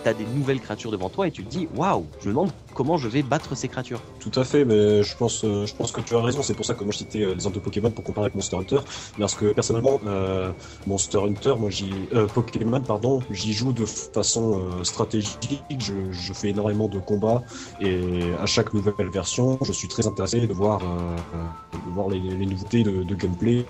t'as 0.03 0.15
des 0.15 0.25
nouvelles 0.25 0.61
créatures 0.61 0.91
devant 0.91 1.09
toi 1.09 1.27
et 1.27 1.31
tu 1.31 1.45
te 1.45 1.51
dis 1.51 1.69
waouh, 1.75 2.07
je 2.21 2.29
me 2.29 2.33
demande 2.33 2.51
comment 2.75 2.97
je 2.97 3.09
vais 3.09 3.23
battre 3.23 3.55
ces 3.55 3.69
créatures. 3.69 4.01
Tout 4.19 4.33
à 4.39 4.45
fait, 4.45 4.65
mais 4.65 5.03
je 5.03 5.17
pense, 5.17 5.45
euh, 5.45 5.67
je 5.67 5.75
pense 5.75 5.93
que 5.93 6.01
tu 6.01 6.15
as 6.15 6.21
raison. 6.21 6.43
C'est 6.43 6.55
pour 6.55 6.65
ça 6.65 6.75
que 6.75 6.85
moi 6.85 6.93
je 6.93 6.99
citais 6.99 7.23
euh, 7.23 7.31
l'exemple 7.31 7.57
de 7.57 7.61
Pokémon 7.61 7.91
pour 7.91 8.05
comparer 8.05 8.27
avec 8.27 8.35
Monster 8.35 8.57
Hunter, 8.57 8.79
parce 9.19 9.35
que 9.35 9.53
personnellement, 9.53 10.01
euh, 10.07 10.51
Monster 10.87 11.19
Hunter, 11.19 11.55
moi 11.59 11.71
j'y, 11.71 11.91
Pokémon, 12.35 12.81
pardon, 12.81 13.23
j'y 13.31 13.53
joue 13.53 13.73
de 13.73 13.85
façon 13.85 14.61
stratégique. 14.83 15.63
Je, 15.79 16.33
fais 16.33 16.49
énormément 16.49 16.89
de 16.89 16.99
combats 16.99 17.43
et 17.81 18.01
à 18.41 18.47
chaque 18.47 18.73
nouvelle 18.73 19.11
version, 19.13 19.59
je 19.63 19.73
suis 19.73 19.89
très 19.89 20.07
intéressé 20.07 20.41
de 20.41 20.53
voir, 20.53 20.81
de 20.81 21.91
voir 21.91 22.09
les, 22.09 22.21
nouveautés 22.21 22.83
de, 22.83 23.15
gameplay 23.15 23.67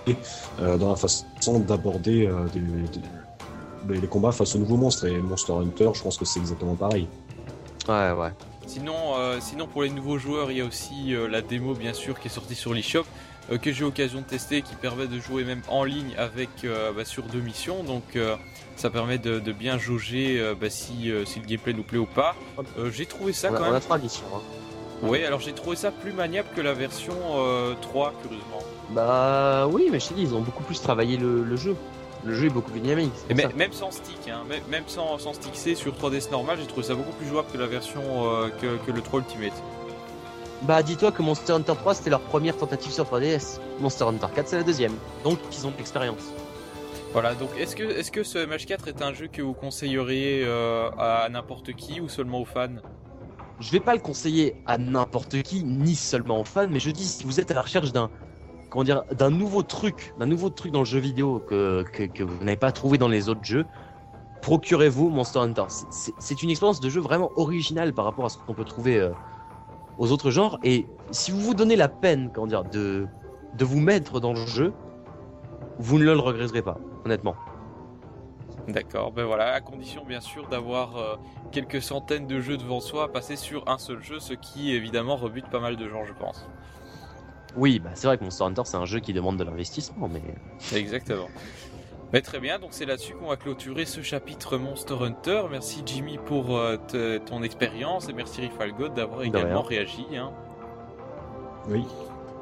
dans 0.59 0.90
la 0.90 0.96
façon 0.96 1.59
d'aborder 1.66 2.30
des 2.54 2.60
les, 3.88 4.06
combats 4.06 4.32
face 4.32 4.54
aux 4.54 4.59
nouveaux 4.59 4.76
monstres. 4.76 5.06
Et 5.06 5.18
Monster 5.18 5.52
Hunter, 5.52 5.90
je 5.94 6.02
pense 6.02 6.16
que 6.16 6.24
c'est 6.24 6.40
exactement 6.40 6.74
pareil. 6.74 7.09
Ouais, 7.88 8.12
ouais. 8.12 8.32
Sinon, 8.66 9.16
euh, 9.16 9.38
sinon 9.40 9.66
pour 9.66 9.82
les 9.82 9.90
nouveaux 9.90 10.18
joueurs, 10.18 10.50
il 10.50 10.59
y 10.59 10.60
a 10.60 10.64
aussi 10.64 11.14
euh, 11.14 11.28
la 11.28 11.42
démo 11.42 11.74
bien 11.74 11.92
sûr 11.92 12.18
qui 12.20 12.28
est 12.28 12.30
sortie 12.30 12.54
sur 12.54 12.72
l'eShop 12.72 13.04
euh, 13.50 13.59
que 13.59 13.72
j'ai 13.72 13.80
eu 13.80 13.82
l'occasion 13.82 14.20
de 14.20 14.24
tester, 14.24 14.62
qui 14.62 14.76
permet 14.76 15.09
de 15.09 15.18
jouer 15.18 15.42
même 15.44 15.62
en 15.68 15.82
ligne 15.84 16.14
avec 16.16 16.48
bah, 16.96 17.04
sur 17.04 17.24
deux 17.24 17.40
missions. 17.40 17.82
Donc 17.82 18.16
ça 18.76 18.88
permet 18.88 19.18
de, 19.18 19.52
bien 19.52 19.78
jauger 19.78 20.54
bah, 20.60 20.70
si, 20.70 21.12
si, 21.26 21.40
le 21.40 21.46
gameplay 21.46 21.72
nous 21.72 21.82
plaît 21.82 21.98
ou 21.98 22.06
pas. 22.06 22.36
j'ai 22.90 23.06
trouvé 23.06 23.32
ça 23.32 23.48
quand 23.48 23.60
même. 23.60 23.80
On 23.88 23.92
a 23.92 23.98
missions. 23.98 24.24
Hein. 24.34 24.40
Oui, 25.02 25.24
alors 25.24 25.40
j'ai 25.40 25.52
trouvé 25.52 25.74
ça 25.74 25.90
plus 25.90 26.12
maniable 26.12 26.48
que 26.54 26.60
la 26.60 26.72
version 26.72 27.14
3, 27.80 28.14
curieusement. 28.22 28.60
Bah 28.90 29.66
oui, 29.66 29.88
mais 29.90 29.98
je 29.98 30.09
t'ai 30.09 30.14
dit, 30.14 30.22
ils 30.22 30.34
ont 30.34 30.40
beaucoup 30.40 30.62
plus 30.62 30.80
travaillé 30.80 31.16
le 31.16 31.56
jeu 31.56 31.76
le 32.24 32.35
jeu 32.35 32.47
est 32.47 32.51
beaucoup 32.51 32.70
plus 32.70 32.81
dynamique. 32.81 33.12
même 33.57 33.73
sans 33.73 33.90
stick, 33.90 34.28
hein, 34.28 34.43
même, 34.70 34.85
sans, 34.86 35.19
sans, 35.19 35.32
stick 35.32 35.55
C 35.57 35.74
sur 35.74 35.93
3DS 35.94 36.31
normal, 36.31 36.59
j'ai 36.61 36.66
trouvé 36.66 36.86
ça 36.86 36.94
beaucoup 36.94 37.12
plus 37.12 37.27
jouable 37.27 37.49
que 37.53 37.59
la 37.59 37.66
version 37.66 38.03
euh, 38.27 38.49
que, 38.61 38.90
le 38.90 39.01
3 39.01 39.20
Ultimate. 39.20 39.53
Bah 40.62 40.82
dis-toi 40.82 41.11
que 41.11 41.23
Monster 41.23 41.55
Hunter 41.55 41.74
3 41.77 41.94
c'était 41.94 42.11
leur 42.11 42.20
première 42.20 42.57
tentative 42.57 42.93
sur 42.93 43.05
3DS. 43.05 43.59
Monster 43.81 44.05
Hunter 44.05 44.28
4 44.35 44.49
c'est 44.49 44.57
la 44.57 44.62
deuxième. 44.62 44.93
Donc 45.24 45.39
ils 45.53 45.66
ont 45.66 45.70
de 45.70 45.77
l'expérience. 45.77 46.32
Voilà, 47.12 47.35
donc 47.35 47.51
est-ce 47.59 47.77
que, 47.77 47.82
est 47.82 48.03
-ce 48.03 48.11
que 48.11 48.23
ce 48.23 48.39
MH4 48.39 48.89
est 48.89 49.03
un 49.03 49.12
jeu 49.12 49.27
que 49.27 49.43
vous 49.43 49.53
conseilleriez 49.53 50.44
euh, 50.47 50.89
à 50.99 51.28
n'importe 51.28 51.74
qui 51.74 52.01
ou 52.01 52.09
seulement 52.09 52.40
aux 52.40 52.47
fans? 52.47 52.81
Je 53.61 53.70
vais 53.70 53.81
pas 53.81 53.94
le 53.94 54.01
conseiller 54.01 54.57
à 54.66 54.78
n'importe 54.78 55.43
qui, 55.43 55.62
ni 55.62 55.94
seulement 55.94 56.40
aux 56.40 56.44
fans, 56.44 56.69
mais 56.70 56.81
je 56.81 56.90
dis 56.90 57.05
si 57.05 57.24
vous 57.24 57.39
êtes 57.39 57.51
à 57.51 57.55
la 57.55 57.62
recherche 57.62 57.93
d'un 57.93 58.11
d'un 58.85 59.31
nouveau 59.31 59.62
truc, 59.62 60.15
d'un 60.19 60.27
nouveau 60.27 60.51
truc 60.51 60.73
dans 60.73 60.81
le 60.81 60.85
jeu 60.85 60.99
vidéo 60.99 61.40
que, 61.47 61.82
que, 61.82 62.23
vous 62.23 62.44
n'avez 62.44 62.57
pas 62.57 62.73
trouvé 62.73 62.99
dans 62.99 63.09
les 63.09 63.28
autres 63.28 63.44
jeux, 63.44 63.66
procurez-vous 64.40 65.09
Monster 65.09 65.40
Hunter. 65.40 65.65
C'est 65.69 66.43
une 66.43 66.51
expérience 66.51 66.81
de 66.81 66.89
jeu 66.89 67.01
vraiment 67.01 67.31
originale 67.36 67.93
par 67.93 68.05
rapport 68.05 68.24
à 68.24 68.28
ce 68.28 68.39
qu'on 68.39 68.55
peut 68.55 68.65
trouver 68.65 68.99
euh, 68.99 69.11
aux 69.99 70.11
autres 70.11 70.31
genres. 70.31 70.59
Et 70.65 70.86
si 71.11 71.31
vous 71.31 71.40
vous 71.40 71.55
donnez 71.55 71.77
la 71.77 71.89
peine, 71.89 72.31
comment 72.32 72.47
dire, 72.47 72.65
de, 72.65 73.07
de 73.57 73.65
vous 73.65 73.81
mettre 73.81 74.20
dans 74.20 74.32
le 74.32 74.47
jeu, 74.47 74.73
vous 75.78 75.99
ne 75.99 76.05
le 76.05 76.19
regretterez 76.19 76.62
pas, 76.62 76.78
honnêtement. 77.05 77.36
D'accord, 78.69 79.11
ben 79.11 79.24
voilà, 79.24 79.53
à 79.53 79.61
condition 79.61 80.05
bien 80.05 80.20
sûr 80.20 80.47
d'avoir 80.47 80.97
euh, 80.97 81.16
quelques 81.51 81.82
centaines 81.82 82.28
de 82.28 82.40
jeux 82.40 82.57
devant 82.57 82.81
soi 82.81 83.05
à 83.05 83.09
passer 83.09 83.35
sur 83.35 83.69
un 83.69 83.77
seul 83.77 84.03
jeu, 84.03 84.20
ce 84.20 84.35
qui 84.35 84.73
évidemment 84.73 85.16
rebute 85.16 85.49
pas 85.49 85.59
mal 85.59 85.77
de 85.77 85.89
gens, 85.89 86.05
je 86.05 86.12
pense. 86.12 86.47
Oui, 87.57 87.79
bah 87.79 87.91
c'est 87.95 88.07
vrai 88.07 88.19
que 88.19 88.24
Monster 88.24 88.45
Hunter 88.45 88.62
c'est 88.65 88.77
un 88.77 88.87
jeu 88.87 89.01
qui 89.01 89.12
demande 89.12 89.37
de 89.37 89.45
l'investissement, 89.45 90.09
mais. 90.09 90.23
Exactement. 90.77 91.29
Mais 92.12 92.20
très 92.20 92.41
bien, 92.41 92.59
donc 92.59 92.70
c'est 92.73 92.85
là-dessus 92.85 93.15
qu'on 93.15 93.29
va 93.29 93.37
clôturer 93.37 93.87
ce 93.87 94.03
chapitre 94.03 94.59
Monster 94.59 94.97
Hunter. 95.01 95.45
Merci 95.51 95.83
Jimmy 95.87 96.19
pour 96.19 96.59
euh, 96.59 96.77
ton 97.24 97.43
expérience 97.43 98.11
et 98.11 98.12
merci 98.12 98.51
God 98.79 98.93
d'avoir 98.93 99.23
également 99.23 99.62
réagi. 99.62 100.05
Hein. 100.15 100.31
Oui. 101.69 101.87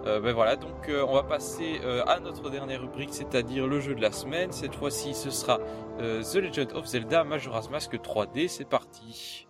Euh, 0.07 0.19
ben 0.19 0.33
voilà, 0.33 0.57
donc 0.57 0.89
euh, 0.89 1.05
on 1.07 1.15
va 1.15 1.23
passer 1.23 1.81
à 2.09 2.19
notre 2.19 2.51
dernière 2.51 2.81
rubrique, 2.81 3.11
c'est-à-dire 3.13 3.69
le 3.69 3.79
jeu 3.79 3.95
de 3.95 4.01
la 4.03 4.11
semaine. 4.11 4.51
Cette 4.51 4.75
fois-ci, 4.75 5.15
ce 5.15 5.31
sera 5.31 5.59
The 5.99 6.35
Legend 6.35 6.73
of 6.73 6.87
Zelda 6.87 7.23
Majora's 7.23 7.71
Mask 7.71 7.95
3D. 7.95 8.49
C'est 8.49 8.69
parti. 8.69 9.47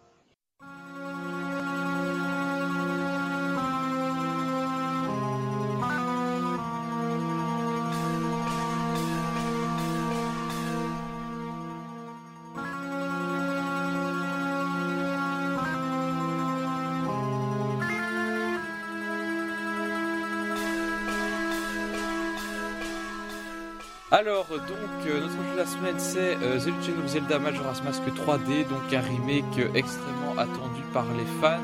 Alors, 24.20 24.48
donc, 24.50 25.06
euh, 25.06 25.20
notre 25.20 25.32
jeu 25.32 25.52
de 25.54 25.56
la 25.56 25.64
semaine, 25.64 25.94
c'est 25.96 26.36
euh, 26.42 26.60
The 26.60 26.66
Legend 26.66 26.98
of 27.02 27.06
Zelda 27.06 27.38
Majora's 27.38 27.82
Mask 27.82 28.02
3D, 28.02 28.68
donc 28.68 28.92
un 28.92 29.00
remake 29.00 29.74
extrêmement 29.74 30.36
attendu 30.36 30.82
par 30.92 31.06
les 31.16 31.24
fans. 31.40 31.56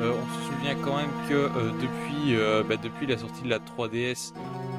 Euh, 0.00 0.14
on 0.14 0.40
se 0.40 0.46
souvient 0.46 0.76
quand 0.76 0.96
même 0.96 1.10
que 1.28 1.50
depuis, 1.78 2.38
bah, 2.66 2.76
depuis 2.82 3.06
la 3.06 3.18
sortie 3.18 3.42
de 3.42 3.50
la 3.50 3.58
3DS, 3.58 4.32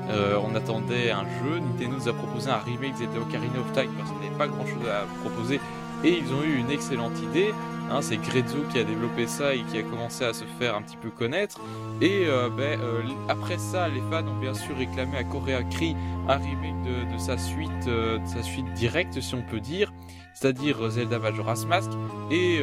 on 0.10 0.56
attendait 0.56 1.12
un 1.12 1.26
jeu. 1.44 1.60
Nintendo 1.60 1.96
nous 1.96 2.10
a 2.10 2.14
proposé 2.14 2.50
un 2.50 2.58
remake 2.58 2.96
Zelda 2.96 3.20
Ocarina 3.20 3.60
of 3.60 3.72
Time 3.72 3.92
parce 4.00 4.10
qu'il 4.10 4.20
n'y 4.22 4.28
avait 4.28 4.38
pas 4.38 4.48
grand 4.48 4.66
chose 4.66 4.90
à 4.90 5.06
proposer. 5.22 5.60
Et 6.04 6.18
ils 6.18 6.34
ont 6.34 6.42
eu 6.42 6.58
une 6.58 6.72
excellente 6.72 7.20
idée. 7.22 7.54
Hein, 7.92 8.02
c'est 8.02 8.16
Grezzo 8.16 8.60
qui 8.72 8.80
a 8.80 8.86
développé 8.86 9.28
ça 9.28 9.54
et 9.54 9.64
qui 9.64 9.78
a 9.78 9.84
commencé 9.84 10.24
à 10.24 10.32
se 10.32 10.46
faire 10.58 10.76
un 10.78 10.82
petit 10.82 10.96
peu 10.96 11.10
connaître. 11.10 11.60
Et 12.00 12.24
euh, 12.26 12.48
ben, 12.50 12.80
euh, 12.80 13.02
après 13.28 13.58
ça, 13.58 13.90
les 13.90 14.00
fans 14.10 14.26
ont 14.26 14.40
bien 14.40 14.54
sûr 14.54 14.78
réclamé 14.78 15.18
à 15.18 15.26
Korea 15.26 15.62
Cree 15.64 15.98
un 16.30 16.38
remake 16.38 17.12
de, 17.12 17.18
sa 17.18 17.38
suite, 17.38 17.70
euh, 17.88 18.18
de 18.18 18.28
sa 18.28 18.44
suite 18.44 18.72
directe, 18.76 19.20
si 19.20 19.36
on 19.36 19.42
peut 19.42 19.60
dire, 19.60 19.92
c'est-à-dire 20.34 20.90
Zelda 20.90 21.20
Majora's 21.20 21.66
Mask. 21.66 21.90
Et 22.32 22.62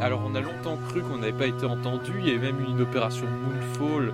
alors, 0.00 0.20
on 0.26 0.34
a 0.34 0.40
longtemps 0.40 0.76
cru 0.88 1.00
qu'on 1.00 1.16
n'avait 1.16 1.32
pas 1.32 1.46
été 1.46 1.64
entendu. 1.64 2.12
Il 2.20 2.28
y 2.28 2.30
avait 2.32 2.52
même 2.52 2.62
une 2.68 2.82
opération 2.82 3.24
Moonfall 3.26 4.12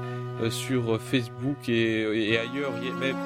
sur 0.50 1.00
Facebook 1.00 1.68
et, 1.68 2.38
ailleurs, 2.38 2.72
même 3.00 3.16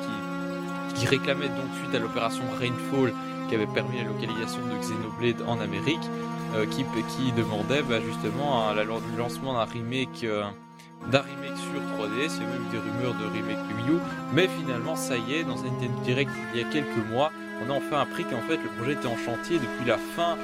qui, 0.94 1.00
qui 1.00 1.06
réclamait 1.06 1.48
donc 1.48 1.68
suite 1.82 1.94
à 1.94 1.98
l'opération 1.98 2.44
Rainfall 2.58 3.12
qui 3.48 3.54
avait 3.54 3.66
permis 3.66 3.98
la 3.98 4.04
localisation 4.04 4.60
de 4.66 4.80
Xenoblade 4.80 5.42
en 5.46 5.60
Amérique. 5.60 6.08
Euh, 6.54 6.64
qui, 6.66 6.84
demandait 7.32 7.82
bah, 7.82 8.00
justement 8.00 8.68
à 8.68 8.74
la, 8.74 8.84
le 8.84 9.18
lancement 9.18 9.54
d'un 9.54 9.64
remake 9.64 10.24
euh, 10.24 10.44
d'un 11.10 11.20
remake 11.20 11.56
sur 11.56 11.80
3DS, 11.98 12.38
il 12.40 12.46
même 12.46 12.68
des 12.70 12.78
rumeurs 12.78 13.14
de 13.14 13.26
remake 13.26 13.58
Wii 13.76 13.96
U, 13.96 13.98
mais 14.32 14.48
finalement 14.48 14.96
ça 14.96 15.16
y 15.16 15.34
est, 15.34 15.44
dans 15.44 15.58
un 15.60 15.64
Nintendo 15.64 16.00
Direct 16.04 16.30
il 16.54 16.60
y 16.60 16.64
a 16.64 16.68
quelques 16.68 17.10
mois, 17.10 17.32
on 17.62 17.70
a 17.70 17.74
enfin 17.74 18.00
appris 18.00 18.24
qu'en 18.24 18.40
fait 18.42 18.56
le 18.56 18.68
projet 18.76 18.92
était 18.92 19.06
en 19.06 19.16
chantier 19.16 19.58
depuis 19.58 19.86
la 19.86 19.98
fin 19.98 20.36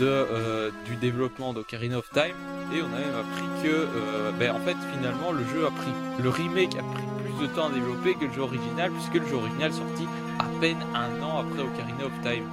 euh, 0.00 0.70
du 0.84 0.96
développement 0.96 1.52
d'Ocarina 1.52 1.98
of 1.98 2.08
Time, 2.10 2.36
et 2.72 2.82
on 2.82 2.86
a 2.86 2.98
même 2.98 3.16
appris 3.18 3.68
que, 3.68 3.86
ben, 4.38 4.52
en 4.52 4.60
fait 4.60 4.76
finalement 4.94 5.32
le 5.32 5.44
jeu 5.46 5.66
a 5.66 5.70
pris, 5.70 5.92
le 6.22 6.28
remake 6.28 6.76
a 6.76 6.82
pris 6.82 7.04
plus 7.24 7.48
de 7.48 7.52
temps 7.52 7.66
à 7.66 7.70
développer 7.70 8.14
que 8.14 8.26
le 8.26 8.32
jeu 8.32 8.42
original, 8.42 8.90
puisque 8.92 9.14
le 9.14 9.28
jeu 9.28 9.36
original 9.36 9.72
sorti 9.72 10.06
à 10.38 10.60
peine 10.60 10.78
un 10.94 11.22
an 11.22 11.40
après 11.40 11.62
Ocarina 11.62 12.06
of 12.06 12.12
Time. 12.22 12.44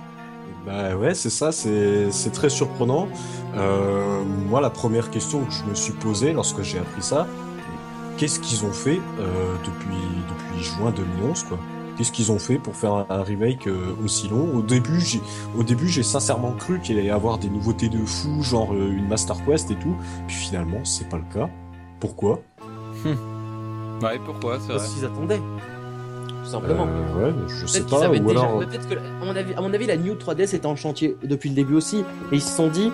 Bah 0.65 0.95
ouais, 0.95 1.13
c'est 1.13 1.29
ça, 1.29 1.51
c'est 1.51 2.31
très 2.33 2.49
surprenant. 2.49 3.07
Euh, 3.55 4.23
moi, 4.23 4.61
la 4.61 4.69
première 4.69 5.11
question 5.11 5.43
que 5.43 5.51
je 5.51 5.63
me 5.65 5.75
suis 5.75 5.93
posée 5.93 6.33
lorsque 6.33 6.61
j'ai 6.61 6.79
appris 6.79 7.01
ça, 7.01 7.27
qu'est-ce 8.17 8.39
qu'ils 8.39 8.65
ont 8.65 8.71
fait 8.71 9.01
euh, 9.19 9.55
depuis, 9.65 9.95
depuis 10.29 10.63
juin 10.63 10.91
2011, 10.91 11.43
quoi? 11.43 11.59
Qu'est-ce 11.97 12.11
qu'ils 12.11 12.31
ont 12.31 12.39
fait 12.39 12.57
pour 12.57 12.75
faire 12.75 13.05
un, 13.09 13.23
remake 13.23 13.67
euh, 13.67 13.95
aussi 14.03 14.27
long? 14.27 14.49
Au 14.55 14.61
début, 14.61 14.99
j'ai, 14.99 15.21
au 15.55 15.63
début, 15.63 15.87
j'ai 15.87 16.01
sincèrement 16.01 16.53
cru 16.53 16.79
qu'il 16.79 16.97
allait 16.97 17.07
y 17.07 17.11
avoir 17.11 17.37
des 17.37 17.49
nouveautés 17.49 17.89
de 17.89 18.03
fou, 18.03 18.41
genre 18.41 18.73
euh, 18.73 18.91
une 18.91 19.07
Master 19.07 19.35
Quest 19.45 19.69
et 19.69 19.75
tout. 19.75 19.95
Puis 20.27 20.35
finalement, 20.35 20.83
c'est 20.83 21.07
pas 21.07 21.17
le 21.17 21.33
cas. 21.33 21.49
Pourquoi? 21.99 22.39
Ouais, 24.01 24.19
pourquoi 24.25 24.59
C'est 24.59 24.69
Parce 24.69 24.93
qu'ils 24.93 25.05
attendaient. 25.05 25.39
Tout 26.43 26.49
simplement. 26.49 26.87
Euh, 26.87 27.27
ouais, 27.27 27.33
je 27.47 27.65
sais 27.65 27.81
pas. 27.81 28.09
Ou 28.09 28.29
alors... 28.29 28.59
Peut-être 28.59 28.87
que, 28.87 28.95
à 28.95 29.25
mon, 29.25 29.35
avis, 29.35 29.53
à 29.53 29.61
mon 29.61 29.73
avis, 29.73 29.87
la 29.87 29.97
New 29.97 30.13
3DS 30.15 30.55
était 30.55 30.65
en 30.65 30.75
chantier 30.75 31.17
depuis 31.23 31.49
le 31.49 31.55
début 31.55 31.75
aussi. 31.75 31.99
Et 32.31 32.35
ils 32.35 32.41
se 32.41 32.55
sont 32.55 32.67
dit, 32.67 32.91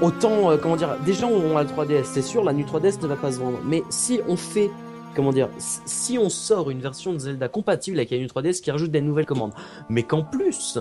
autant, 0.00 0.56
comment 0.60 0.76
dire, 0.76 0.96
des 1.04 1.14
gens 1.14 1.30
ont 1.30 1.56
la 1.56 1.64
3DS, 1.64 2.04
c'est 2.04 2.22
sûr, 2.22 2.44
la 2.44 2.52
New 2.52 2.64
3DS 2.64 3.02
ne 3.02 3.06
va 3.06 3.16
pas 3.16 3.32
se 3.32 3.38
vendre. 3.38 3.58
Mais 3.64 3.82
si 3.88 4.20
on 4.28 4.36
fait 4.36 4.70
comment 5.14 5.32
dire, 5.32 5.48
si 5.58 6.18
on 6.18 6.28
sort 6.28 6.70
une 6.70 6.80
version 6.80 7.12
de 7.12 7.18
Zelda 7.18 7.48
compatible 7.48 7.98
avec 7.98 8.10
la 8.10 8.18
New 8.18 8.26
3DS 8.26 8.60
qui 8.60 8.70
rajoute 8.70 8.90
des 8.90 9.00
nouvelles 9.00 9.26
commandes, 9.26 9.52
mais 9.88 10.02
qu'en 10.02 10.22
plus 10.22 10.78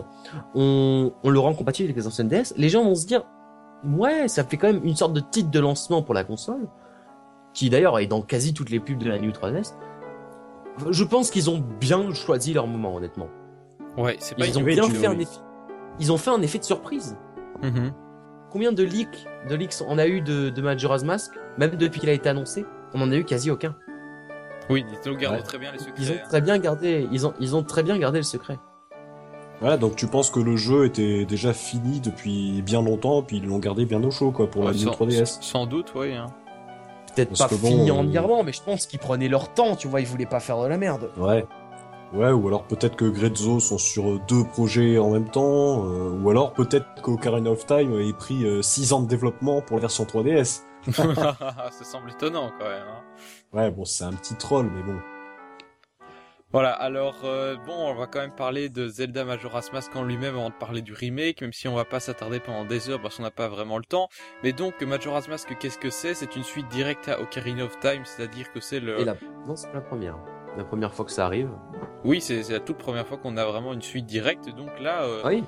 on, 0.53 1.11
on, 1.23 1.29
le 1.29 1.39
rend 1.39 1.53
compatible 1.53 1.87
avec 1.87 1.97
les 1.97 2.07
anciennes 2.07 2.27
DS, 2.27 2.53
les 2.55 2.69
gens 2.69 2.83
vont 2.83 2.95
se 2.95 3.07
dire 3.07 3.23
ouais, 3.83 4.27
ça 4.27 4.43
fait 4.43 4.57
quand 4.57 4.67
même 4.67 4.81
une 4.83 4.95
sorte 4.95 5.13
de 5.13 5.19
titre 5.19 5.49
de 5.49 5.59
lancement 5.59 6.01
pour 6.01 6.13
la 6.13 6.23
console, 6.23 6.67
qui 7.53 7.69
d'ailleurs 7.69 7.99
est 7.99 8.07
dans 8.07 8.21
quasi 8.21 8.53
toutes 8.53 8.69
les 8.69 8.79
pubs 8.79 8.97
de 8.97 9.09
la 9.09 9.19
New 9.19 9.31
3DS. 9.31 9.73
Je 10.89 11.03
pense 11.03 11.31
qu'ils 11.31 11.49
ont 11.49 11.63
bien 11.79 12.13
choisi 12.13 12.53
leur 12.53 12.67
moment, 12.67 12.95
honnêtement. 12.95 13.27
Ouais, 13.97 14.17
c'est 14.19 14.35
pas 14.37 14.45
ils 14.45 14.57
ont 14.57 14.63
bien 14.63 14.89
fait 14.89 15.07
un 15.07 15.17
effet. 15.19 15.39
Ils 15.99 16.11
ont 16.11 16.17
fait 16.17 16.31
un 16.31 16.41
effet 16.41 16.59
de 16.59 16.63
surprise. 16.63 17.17
Mm-hmm. 17.61 17.91
Combien 18.51 18.71
de 18.71 18.83
leaks, 18.83 19.27
de 19.49 19.55
leaks 19.55 19.75
on 19.87 19.97
a 19.97 20.07
eu 20.07 20.21
de, 20.21 20.49
de 20.49 20.61
Majora's 20.61 21.03
Mask, 21.03 21.31
même 21.57 21.71
depuis 21.71 21.99
qu'il 21.99 22.09
a 22.09 22.13
été 22.13 22.29
annoncé, 22.29 22.65
on 22.93 23.01
en 23.01 23.11
a 23.11 23.15
eu 23.15 23.25
quasi 23.25 23.51
aucun. 23.51 23.75
Oui, 24.69 24.85
ils 25.03 25.09
ont 25.09 25.15
gardé 25.15 25.41
très 25.43 25.57
bien 25.57 25.71
les 25.71 25.79
secrets. 25.79 25.93
Ils 25.97 26.11
ont 26.11 26.17
très 26.27 26.41
bien 26.41 26.57
gardé, 26.57 27.07
ils 27.11 27.27
ont, 27.27 27.33
ils 27.39 27.55
ont 27.55 27.63
très 27.63 27.83
bien 27.83 27.97
gardé 27.97 28.19
le 28.19 28.23
secret. 28.23 28.59
Voilà, 29.59 29.75
donc 29.75 29.97
tu 29.97 30.07
penses 30.07 30.29
que 30.29 30.39
le 30.39 30.55
jeu 30.55 30.85
était 30.85 31.25
déjà 31.25 31.53
fini 31.53 31.99
depuis 31.99 32.61
bien 32.61 32.81
longtemps, 32.81 33.21
puis 33.21 33.37
ils 33.37 33.45
l'ont 33.45 33.59
gardé 33.59 33.85
bien 33.85 34.01
au 34.03 34.11
chaud, 34.11 34.31
quoi, 34.31 34.49
pour 34.49 34.63
la 34.63 34.71
New 34.71 34.89
3DS. 34.89 35.41
Sans 35.41 35.65
doute, 35.65 35.91
oui. 35.95 36.13
Hein. 36.13 36.27
Peut-être 37.15 37.37
pas 37.37 37.47
fini 37.47 37.91
entièrement, 37.91 38.43
mais 38.43 38.53
je 38.53 38.61
pense 38.61 38.85
qu'ils 38.85 38.99
prenaient 38.99 39.27
leur 39.27 39.53
temps, 39.53 39.75
tu 39.75 39.87
vois, 39.87 40.01
ils 40.01 40.07
voulaient 40.07 40.25
pas 40.25 40.39
faire 40.39 40.61
de 40.61 40.67
la 40.67 40.77
merde. 40.77 41.11
Ouais. 41.17 41.45
Ouais, 42.13 42.31
ou 42.31 42.47
alors 42.47 42.63
peut-être 42.63 42.95
que 42.95 43.05
Grezzo 43.05 43.59
sont 43.59 43.77
sur 43.77 44.19
deux 44.21 44.43
projets 44.43 44.97
en 44.97 45.11
même 45.11 45.29
temps, 45.29 45.85
euh, 45.85 46.19
ou 46.19 46.29
alors 46.31 46.53
peut-être 46.53 46.87
qu'Ocarina 47.03 47.51
of 47.51 47.67
Time 47.67 47.99
ait 47.99 48.13
pris 48.13 48.43
6 48.63 48.91
euh, 48.91 48.95
ans 48.95 49.01
de 49.01 49.07
développement 49.07 49.61
pour 49.61 49.75
la 49.77 49.81
version 49.81 50.05
3DS. 50.05 50.61
Ça 50.91 51.83
semble 51.83 52.09
étonnant 52.09 52.51
quand 52.57 52.65
même. 52.65 52.87
Hein. 52.87 53.03
Ouais, 53.53 53.69
bon, 53.69 53.85
c'est 53.85 54.05
un 54.05 54.13
petit 54.13 54.35
troll, 54.35 54.71
mais 54.73 54.81
bon. 54.81 54.97
Voilà, 56.51 56.71
alors 56.71 57.21
euh, 57.25 57.57
bon, 57.67 57.75
on 57.75 57.93
va 57.93 58.07
quand 58.07 58.19
même 58.19 58.35
parler 58.35 58.69
de 58.69 58.87
Zelda 58.87 59.23
Majora's 59.23 59.71
Mask 59.71 59.95
en 59.95 60.03
lui-même 60.03 60.35
avant 60.35 60.49
de 60.49 60.55
parler 60.55 60.81
du 60.81 60.93
remake, 60.93 61.41
même 61.41 61.53
si 61.53 61.67
on 61.67 61.75
va 61.75 61.85
pas 61.85 61.99
s'attarder 61.99 62.39
pendant 62.39 62.65
des 62.65 62.89
heures 62.89 62.99
parce 62.99 63.17
qu'on 63.17 63.23
n'a 63.23 63.29
pas 63.29 63.47
vraiment 63.47 63.77
le 63.77 63.83
temps. 63.83 64.09
Mais 64.43 64.51
donc 64.51 64.81
Majora's 64.81 65.27
Mask, 65.27 65.55
qu'est-ce 65.59 65.77
que 65.77 65.91
c'est? 65.91 66.15
C'est 66.15 66.35
une 66.35 66.43
suite 66.43 66.67
directe 66.69 67.07
à 67.07 67.21
Ocarina 67.21 67.65
of 67.65 67.79
Time, 67.79 68.01
c'est-à-dire 68.03 68.51
que 68.51 68.59
c'est 68.59 68.79
le. 68.79 68.99
Et 68.99 69.05
la... 69.05 69.15
Non, 69.45 69.55
c'est 69.55 69.71
la 69.73 69.81
première. 69.81 70.17
La 70.57 70.63
première 70.63 70.91
fois 70.91 71.05
que 71.05 71.11
ça 71.11 71.25
arrive. 71.25 71.51
Oui, 72.03 72.19
c'est 72.19 72.41
la 72.49 72.59
toute 72.59 72.77
première 72.77 73.05
fois 73.05 73.17
qu'on 73.17 73.37
a 73.37 73.45
vraiment 73.45 73.71
une 73.71 73.83
suite 73.83 74.07
directe. 74.07 74.49
Donc 74.49 74.79
là, 74.79 75.03
euh, 75.03 75.21
oui. 75.25 75.43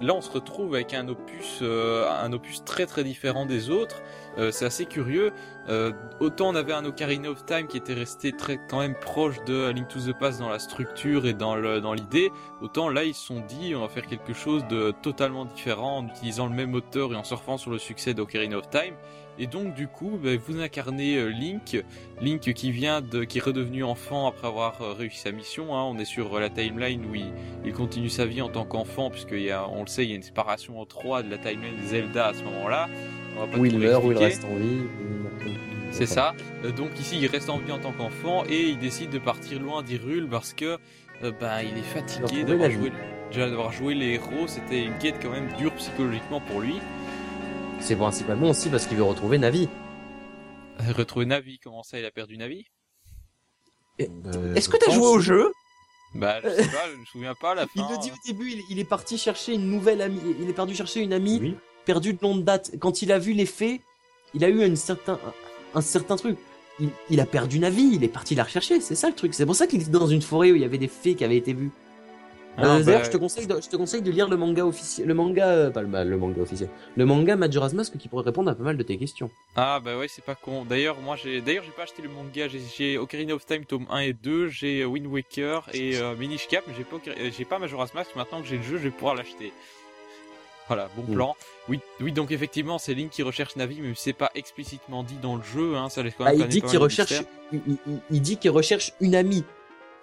Là, 0.00 0.14
on 0.14 0.20
se 0.20 0.30
retrouve 0.30 0.74
avec 0.74 0.94
un 0.94 1.08
opus, 1.08 1.58
euh, 1.62 2.08
un 2.10 2.32
opus 2.32 2.64
très 2.64 2.86
très 2.86 3.04
différent 3.04 3.46
des 3.46 3.70
autres. 3.70 4.02
Euh, 4.38 4.50
c'est 4.50 4.64
assez 4.64 4.86
curieux. 4.86 5.32
Euh, 5.68 5.92
autant 6.20 6.50
on 6.50 6.54
avait 6.54 6.72
un 6.72 6.84
Ocarina 6.84 7.30
of 7.30 7.44
Time 7.44 7.66
qui 7.66 7.76
était 7.76 7.94
resté 7.94 8.32
très 8.32 8.58
quand 8.68 8.78
même 8.78 8.94
proche 8.94 9.42
de 9.44 9.70
Link 9.70 9.88
to 9.88 10.00
the 10.00 10.16
Past 10.16 10.40
dans 10.40 10.48
la 10.48 10.58
structure 10.58 11.26
et 11.26 11.34
dans 11.34 11.56
le 11.56 11.80
dans 11.80 11.92
l'idée, 11.92 12.30
autant 12.62 12.88
là 12.88 13.04
ils 13.04 13.14
se 13.14 13.26
sont 13.26 13.40
dit 13.40 13.74
on 13.74 13.80
va 13.80 13.88
faire 13.88 14.06
quelque 14.06 14.32
chose 14.32 14.66
de 14.68 14.92
totalement 15.02 15.44
différent 15.44 15.98
en 15.98 16.06
utilisant 16.06 16.46
le 16.46 16.54
même 16.54 16.70
moteur 16.70 17.12
et 17.12 17.16
en 17.16 17.24
surfant 17.24 17.58
sur 17.58 17.70
le 17.70 17.78
succès 17.78 18.14
d'Ocarina 18.14 18.56
of 18.56 18.70
Time. 18.70 18.94
Et 19.38 19.46
donc 19.46 19.74
du 19.74 19.86
coup, 19.86 20.18
ben, 20.22 20.38
vous 20.38 20.60
incarnez 20.60 21.16
euh, 21.16 21.28
Link, 21.28 21.82
Link 22.20 22.40
qui 22.40 22.70
vient 22.70 23.00
de, 23.00 23.24
qui 23.24 23.38
est 23.38 23.42
redevenu 23.42 23.84
enfant 23.84 24.26
après 24.26 24.48
avoir 24.48 24.96
réussi 24.96 25.18
sa 25.18 25.32
mission. 25.32 25.76
Hein. 25.76 25.84
On 25.84 25.98
est 25.98 26.04
sur 26.04 26.38
la 26.40 26.50
timeline 26.50 27.04
où 27.06 27.14
il, 27.14 27.32
il 27.64 27.72
continue 27.72 28.08
sa 28.08 28.26
vie 28.26 28.42
en 28.42 28.48
tant 28.48 28.64
qu'enfant, 28.64 29.10
puisqu'il 29.10 29.42
y 29.42 29.50
a, 29.50 29.68
on 29.68 29.82
le 29.82 29.88
sait, 29.88 30.04
il 30.04 30.10
y 30.10 30.12
a 30.12 30.16
une 30.16 30.22
séparation 30.22 30.80
en 30.80 30.86
trois 30.86 31.22
de 31.22 31.30
la 31.30 31.38
timeline 31.38 31.78
Zelda 31.84 32.28
à 32.28 32.34
ce 32.34 32.42
moment-là 32.44 32.88
où 33.56 33.64
il 33.64 33.78
meurt, 33.78 34.04
où 34.04 34.12
il 34.12 34.18
reste 34.18 34.44
en 34.44 34.54
vie. 34.56 34.82
C'est 35.90 36.06
ça. 36.06 36.34
Euh, 36.64 36.72
donc 36.72 36.98
ici, 37.00 37.18
il 37.20 37.26
reste 37.26 37.50
en 37.50 37.58
vie 37.58 37.72
en 37.72 37.78
tant 37.78 37.92
qu'enfant 37.92 38.44
et 38.48 38.62
il 38.62 38.78
décide 38.78 39.10
de 39.10 39.18
partir 39.18 39.60
loin 39.60 39.82
d'Hyrule 39.82 40.28
parce 40.28 40.52
que 40.52 40.78
euh, 41.24 41.32
bah, 41.40 41.62
il 41.62 41.76
est 41.78 41.82
fatigué 41.82 42.44
d'avoir 42.44 42.70
joué, 42.70 42.92
joué 43.72 43.94
les 43.94 44.14
héros. 44.14 44.46
C'était 44.46 44.84
une 44.84 44.96
quête 44.98 45.16
quand 45.22 45.30
même 45.30 45.48
dure 45.58 45.72
psychologiquement 45.74 46.40
pour 46.40 46.60
lui. 46.60 46.76
C'est 47.80 47.96
principalement 47.96 48.50
aussi 48.50 48.68
parce 48.68 48.86
qu'il 48.86 48.96
veut 48.96 49.02
retrouver 49.02 49.38
Navi. 49.38 49.68
Euh, 50.80 50.92
retrouver 50.92 51.26
Navi 51.26 51.58
Comment 51.58 51.82
ça, 51.82 51.98
il 51.98 52.04
a 52.04 52.10
perdu 52.10 52.36
Navi? 52.36 52.64
Est-ce 53.98 54.68
que 54.68 54.76
t'as 54.76 54.92
joué 54.92 55.06
au 55.06 55.18
jeu? 55.18 55.52
Bah, 56.14 56.40
je 56.42 56.48
sais 56.48 56.68
pas, 56.68 56.88
je 56.90 56.96
me 56.96 57.04
souviens 57.04 57.34
pas 57.34 57.52
à 57.52 57.54
la 57.54 57.62
fin. 57.66 57.70
Il 57.76 57.82
le 57.82 57.98
dit 58.00 58.10
au 58.10 58.26
début, 58.26 58.52
il, 58.70 58.78
est 58.78 58.88
parti 58.88 59.18
chercher 59.18 59.54
une 59.54 59.70
nouvelle 59.70 60.00
amie. 60.00 60.20
Il 60.40 60.48
est 60.48 60.52
perdu 60.52 60.74
chercher 60.74 61.00
une 61.00 61.12
amie 61.12 61.38
oui 61.40 61.56
perdu 61.88 62.12
de 62.12 62.18
longue 62.20 62.44
date. 62.44 62.72
Quand 62.78 63.00
il 63.00 63.10
a 63.12 63.18
vu 63.18 63.32
les 63.32 63.46
faits, 63.46 63.80
il 64.34 64.44
a 64.44 64.50
eu 64.50 64.62
un 64.62 64.76
certain, 64.76 65.18
un, 65.74 65.80
certain 65.80 66.16
truc. 66.16 66.36
Il, 67.08 67.18
a 67.18 67.24
perdu 67.24 67.58
Navi, 67.58 67.94
il 67.94 68.04
est 68.04 68.08
parti 68.08 68.34
la 68.34 68.44
rechercher, 68.44 68.78
c'est 68.82 68.94
ça 68.94 69.08
le 69.08 69.14
truc. 69.14 69.32
C'est 69.32 69.46
pour 69.46 69.56
ça 69.56 69.66
qu'il 69.66 69.80
était 69.80 69.90
dans 69.90 70.06
une 70.06 70.20
forêt 70.20 70.52
où 70.52 70.54
il 70.54 70.60
y 70.60 70.66
avait 70.66 70.76
des 70.76 70.86
faits 70.86 71.16
qui 71.16 71.24
avaient 71.24 71.38
été 71.38 71.54
vus. 71.54 71.70
Ah, 72.60 72.76
euh, 72.76 72.82
d'ailleurs, 72.82 73.00
bah, 73.00 73.06
je 73.06 73.10
te 73.10 73.16
conseille, 73.16 73.46
de, 73.46 73.60
je 73.60 73.68
te 73.68 73.76
conseille 73.76 74.02
de 74.02 74.10
lire 74.10 74.28
le 74.28 74.36
manga 74.36 74.66
officiel, 74.66 75.06
le 75.06 75.14
manga, 75.14 75.46
euh, 75.46 75.70
pas 75.70 75.82
le, 75.82 76.16
manga 76.16 76.42
officiel, 76.42 76.68
le 76.96 77.06
manga 77.06 77.36
Majora's 77.36 77.72
Mask 77.72 77.96
qui 77.96 78.08
pourrait 78.08 78.24
répondre 78.24 78.50
à 78.50 78.54
pas 78.56 78.64
mal 78.64 78.76
de 78.76 78.82
tes 78.82 78.98
questions. 78.98 79.30
Ah 79.54 79.80
bah 79.82 79.96
ouais, 79.96 80.08
c'est 80.08 80.24
pas 80.24 80.34
con. 80.34 80.64
D'ailleurs, 80.64 81.00
moi 81.00 81.14
j'ai, 81.16 81.40
d'ailleurs 81.40 81.62
j'ai 81.64 81.70
pas 81.70 81.84
acheté 81.84 82.02
le 82.02 82.08
manga, 82.08 82.48
j'ai 82.48 82.98
Ocarina 82.98 83.34
of 83.34 83.46
Time 83.46 83.64
tome 83.64 83.86
1 83.90 83.98
et 84.00 84.12
2, 84.12 84.48
j'ai 84.48 84.84
Wind 84.84 85.06
Waker 85.06 85.68
et 85.72 85.98
euh, 85.98 86.16
Minish 86.16 86.48
Cap, 86.48 86.64
mais 86.66 86.74
j'ai 86.76 86.84
pas, 86.84 86.96
j'ai 87.30 87.44
pas 87.44 87.58
Majora's 87.60 87.94
Mask. 87.94 88.16
Maintenant 88.16 88.42
que 88.42 88.48
j'ai 88.48 88.56
le 88.56 88.64
jeu, 88.64 88.78
je 88.78 88.84
vais 88.84 88.90
pouvoir 88.90 89.14
l'acheter. 89.14 89.52
Voilà, 90.68 90.88
bon 90.96 91.02
mm. 91.02 91.14
plan. 91.14 91.36
Oui, 91.68 91.80
oui, 92.00 92.12
donc 92.12 92.30
effectivement, 92.30 92.78
c'est 92.78 92.94
Link 92.94 93.10
qui 93.10 93.22
recherche 93.22 93.56
Navi, 93.56 93.80
mais 93.80 93.92
c'est 93.96 94.12
pas 94.12 94.30
explicitement 94.34 95.02
dit 95.02 95.18
dans 95.20 95.36
le 95.36 95.42
jeu. 95.42 95.76
Hein, 95.76 95.88
ça 95.88 96.02
laisse 96.02 96.14
quand 96.16 96.24
même. 96.24 96.34
Ah, 96.38 96.44
il, 96.44 96.48
dit 96.48 96.62
qu'il 96.62 96.78
recherche, 96.78 97.22
il, 98.10 98.20
dit 98.20 98.36
qu'il 98.36 98.50
recherche 98.50 98.92
une 99.00 99.14
amie. 99.14 99.44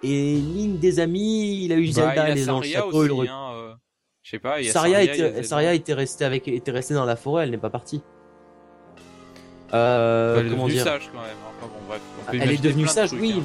Et 0.02 0.36
Link 0.36 0.78
des 0.78 1.00
amis, 1.00 1.64
il 1.64 1.72
a 1.72 1.76
eu 1.76 1.86
bah, 1.86 1.92
Zelda, 1.92 2.34
les 2.34 2.50
anges 2.50 2.66
aussi, 2.92 3.28
hein, 3.28 3.50
euh, 3.54 3.74
Je 4.22 4.30
sais 4.30 4.38
pas. 4.38 4.60
Il 4.60 4.66
y 4.66 4.68
a 4.68 4.72
Saria, 4.72 5.02
était, 5.02 5.42
Saria 5.42 5.74
était 5.74 5.94
restée 5.94 6.24
avec, 6.24 6.46
était 6.48 6.70
restée 6.70 6.94
dans 6.94 7.04
la 7.04 7.16
forêt, 7.16 7.44
elle 7.44 7.50
n'est 7.50 7.58
pas 7.58 7.70
partie. 7.70 8.02
Euh, 9.74 10.38
elle 10.38 10.46
est 10.46 10.50
devenue 10.50 10.76
sage 10.76 11.10
quand 11.12 11.20
même. 11.20 11.30
Hein. 11.30 11.52
Enfin, 11.58 11.72
bon, 11.72 11.80
bref, 11.88 12.00
elle 12.32 12.52
est 12.52 12.62
devenue 12.62 12.86
sage, 12.86 13.12
oui. 13.12 13.36
Hein. 13.38 13.44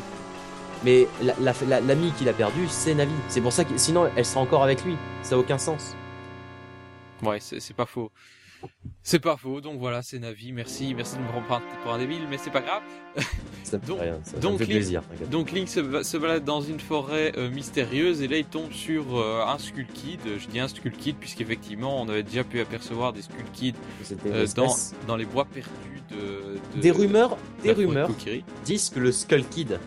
Mais 0.83 1.07
l'ami 1.21 1.45
la, 1.67 1.81
la, 1.81 1.95
qu'il 2.17 2.29
a 2.29 2.33
perdu, 2.33 2.67
c'est 2.67 2.95
Navi. 2.95 3.13
C'est 3.27 3.41
pour 3.41 3.53
ça 3.53 3.63
que 3.63 3.77
sinon, 3.77 4.09
elle 4.15 4.25
sera 4.25 4.41
encore 4.41 4.63
avec 4.63 4.83
lui. 4.83 4.95
Ça 5.21 5.35
n'a 5.35 5.41
aucun 5.41 5.57
sens. 5.57 5.95
Ouais, 7.21 7.39
c'est 7.39 7.75
pas 7.75 7.85
faux. 7.85 8.11
C'est 9.03 9.19
pas 9.19 9.35
faux, 9.35 9.61
donc 9.61 9.79
voilà, 9.79 10.03
c'est 10.03 10.19
Navi, 10.19 10.51
merci, 10.51 10.93
merci 10.93 11.17
de 11.17 11.21
me 11.21 11.31
reprendre 11.35 11.63
pour 11.83 11.91
un 11.91 11.97
débile, 11.97 12.27
mais 12.29 12.37
c'est 12.37 12.51
pas 12.51 12.61
grave. 12.61 12.83
Ça 13.63 13.77
donc, 13.77 14.01
rien, 14.01 14.19
ça 14.23 14.37
donc, 14.37 14.57
fait 14.57 14.65
Link, 14.65 14.73
plaisir. 14.73 15.01
Donc 15.29 15.51
Link 15.51 15.69
se, 15.69 16.03
se, 16.03 16.17
balade 16.17 16.43
dans 16.43 16.61
une 16.61 16.79
forêt 16.81 17.31
euh, 17.37 17.49
mystérieuse 17.49 18.21
et 18.21 18.27
là 18.27 18.37
il 18.37 18.43
tombe 18.43 18.71
sur 18.73 19.17
euh, 19.17 19.45
un 19.47 19.57
Skull 19.59 19.85
Kid. 19.85 20.19
Je 20.39 20.47
dis 20.47 20.59
un 20.59 20.67
Skull 20.67 20.91
Kid 20.91 21.15
puisqu'effectivement 21.17 22.01
on 22.01 22.09
avait 22.09 22.23
déjà 22.23 22.43
pu 22.43 22.59
apercevoir 22.59 23.13
des 23.13 23.21
Skull 23.21 23.45
Kids 23.53 23.75
euh, 24.25 24.45
dans, 24.55 24.75
dans 25.07 25.15
les 25.15 25.23
bois 25.23 25.45
perdus 25.45 26.01
de. 26.09 26.81
des 26.81 26.91
rumeurs, 26.91 27.37
des 27.63 27.71
rumeurs 27.71 28.09
disent 28.65 28.89
que 28.89 28.99
le 28.99 29.13
Skull 29.13 29.45
Kid 29.47 29.79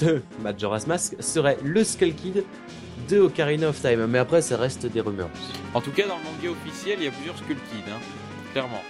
de 0.00 0.22
Majora's 0.42 0.86
Mask 0.86 1.16
serait 1.20 1.58
le 1.64 1.82
Skull 1.82 2.14
Kid 2.14 2.44
de 3.08 3.20
Ocarina 3.20 3.68
of 3.68 3.80
Time, 3.80 4.06
mais 4.06 4.18
après 4.18 4.42
ça 4.42 4.56
reste 4.56 4.86
des 4.86 5.00
rumeurs. 5.00 5.30
En 5.74 5.80
tout 5.80 5.90
cas, 5.90 6.06
dans 6.06 6.16
le 6.16 6.24
manga 6.24 6.50
officiel, 6.50 6.98
il 7.00 7.04
y 7.04 7.08
a 7.08 7.10
plusieurs 7.10 7.36
Skull 7.36 7.56
Kids, 7.56 7.90
hein, 7.90 7.98
clairement. 8.52 8.82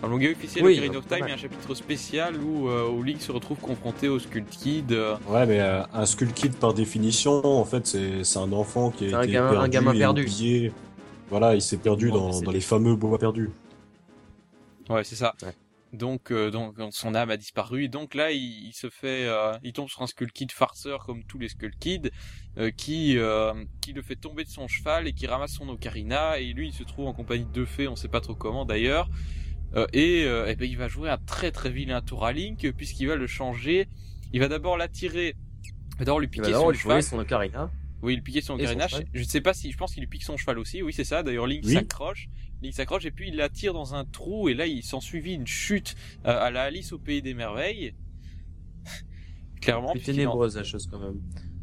Dans 0.00 0.08
le 0.08 0.14
manga 0.14 0.30
officiel 0.30 0.64
oui, 0.64 0.78
Ocarina 0.78 0.98
of 0.98 1.06
Time, 1.06 1.18
il 1.22 1.28
y 1.28 1.30
a 1.30 1.34
un 1.34 1.38
chapitre 1.38 1.74
spécial 1.74 2.36
où, 2.36 2.68
où 2.68 3.02
Link 3.02 3.20
se 3.20 3.30
retrouve 3.32 3.58
confronté 3.58 4.08
au 4.08 4.18
Skull 4.18 4.44
Kid. 4.44 4.92
Ouais, 5.28 5.46
mais 5.46 5.60
un 5.60 6.06
Skull 6.06 6.32
Kid 6.32 6.56
par 6.56 6.74
définition, 6.74 7.44
en 7.44 7.64
fait, 7.64 7.86
c'est 7.86 8.38
un 8.38 8.52
enfant 8.52 8.90
qui 8.90 9.04
a 9.14 9.22
été 9.22 9.32
perdu, 9.32 9.56
un 9.56 9.68
gamin 9.68 9.96
perdu. 9.96 10.22
Oublié. 10.22 10.72
Voilà, 11.30 11.54
il 11.54 11.62
s'est 11.62 11.78
perdu 11.78 12.10
dans, 12.10 12.40
dans 12.40 12.50
les 12.50 12.60
fameux 12.60 12.94
bois 12.94 13.18
perdus. 13.18 13.50
Ouais, 14.90 15.04
c'est 15.04 15.14
ça. 15.16 15.34
Donc, 15.92 16.30
euh, 16.30 16.50
donc 16.50 16.74
son 16.90 17.14
âme 17.14 17.30
a 17.30 17.36
disparu 17.36 17.84
et 17.84 17.88
donc 17.88 18.14
là 18.14 18.30
il, 18.32 18.72
se 18.72 18.88
fait, 18.88 19.26
euh, 19.26 19.52
il 19.62 19.74
tombe 19.74 19.90
sur 19.90 20.00
un 20.00 20.06
Skull 20.06 20.32
Kid 20.32 20.50
farceur 20.50 21.04
comme 21.04 21.22
tous 21.24 21.38
les 21.38 21.48
Skull 21.48 21.74
Kids 21.78 22.10
euh, 22.56 22.70
qui 22.70 23.18
qui 23.82 23.92
le 23.92 24.00
fait 24.00 24.16
tomber 24.16 24.44
de 24.44 24.48
son 24.48 24.68
cheval 24.68 25.06
et 25.06 25.12
qui 25.12 25.26
ramasse 25.26 25.52
son 25.52 25.68
ocarina 25.68 26.38
et 26.38 26.54
lui 26.54 26.68
il 26.68 26.72
se 26.72 26.82
trouve 26.82 27.08
en 27.08 27.12
compagnie 27.12 27.44
de 27.44 27.52
deux 27.52 27.66
fées, 27.66 27.88
on 27.88 27.96
sait 27.96 28.08
pas 28.08 28.22
trop 28.22 28.34
comment 28.34 28.64
d'ailleurs 28.64 29.10
et, 29.92 30.22
et 30.22 30.56
ben, 30.56 30.68
il 30.68 30.76
va 30.76 30.88
jouer 30.88 31.10
un 31.10 31.18
très 31.18 31.50
très 31.50 31.70
vilain 31.70 32.00
tour 32.00 32.24
à 32.24 32.32
Link 32.32 32.72
puisqu'il 32.72 33.08
va 33.08 33.16
le 33.16 33.26
changer. 33.26 33.88
Il 34.34 34.40
va 34.40 34.48
d'abord 34.48 34.76
l'attirer, 34.78 35.34
d'abord 35.98 36.20
lui 36.20 36.28
piquer 36.28 36.52
son 36.52 36.72
cheval. 36.72 37.02
son 37.02 37.18
ocarina. 37.18 37.70
Oui, 38.02 38.14
il 38.14 38.22
piquait 38.22 38.40
son 38.40 38.54
ocarina. 38.54 38.86
Je 38.88 39.18
ne 39.18 39.24
sais 39.24 39.40
pas 39.40 39.54
si, 39.54 39.70
je 39.70 39.76
pense 39.76 39.92
qu'il 39.92 40.02
lui 40.02 40.08
pique 40.08 40.24
son 40.24 40.36
cheval 40.36 40.58
aussi. 40.58 40.82
Oui, 40.82 40.92
c'est 40.92 41.04
ça. 41.04 41.22
D'ailleurs, 41.22 41.46
Link 41.46 41.64
s'accroche 41.64 42.28
il 42.68 42.72
s'accroche 42.72 43.04
et 43.04 43.10
puis 43.10 43.28
il 43.28 43.36
la 43.36 43.48
tire 43.48 43.72
dans 43.72 43.94
un 43.94 44.04
trou 44.04 44.48
et 44.48 44.54
là 44.54 44.66
il 44.66 44.82
s'en 44.82 45.00
suivit 45.00 45.34
une 45.34 45.46
chute 45.46 45.94
euh, 46.26 46.38
à 46.38 46.50
la 46.50 46.62
Alice 46.62 46.92
au 46.92 46.98
pays 46.98 47.22
des 47.22 47.34
merveilles. 47.34 47.94
Clairement. 49.60 49.92
C'est 49.94 50.12
ténébreuse 50.12 50.56
la 50.56 50.64
chose 50.64 50.88
quand 50.90 50.98
même. 50.98 51.20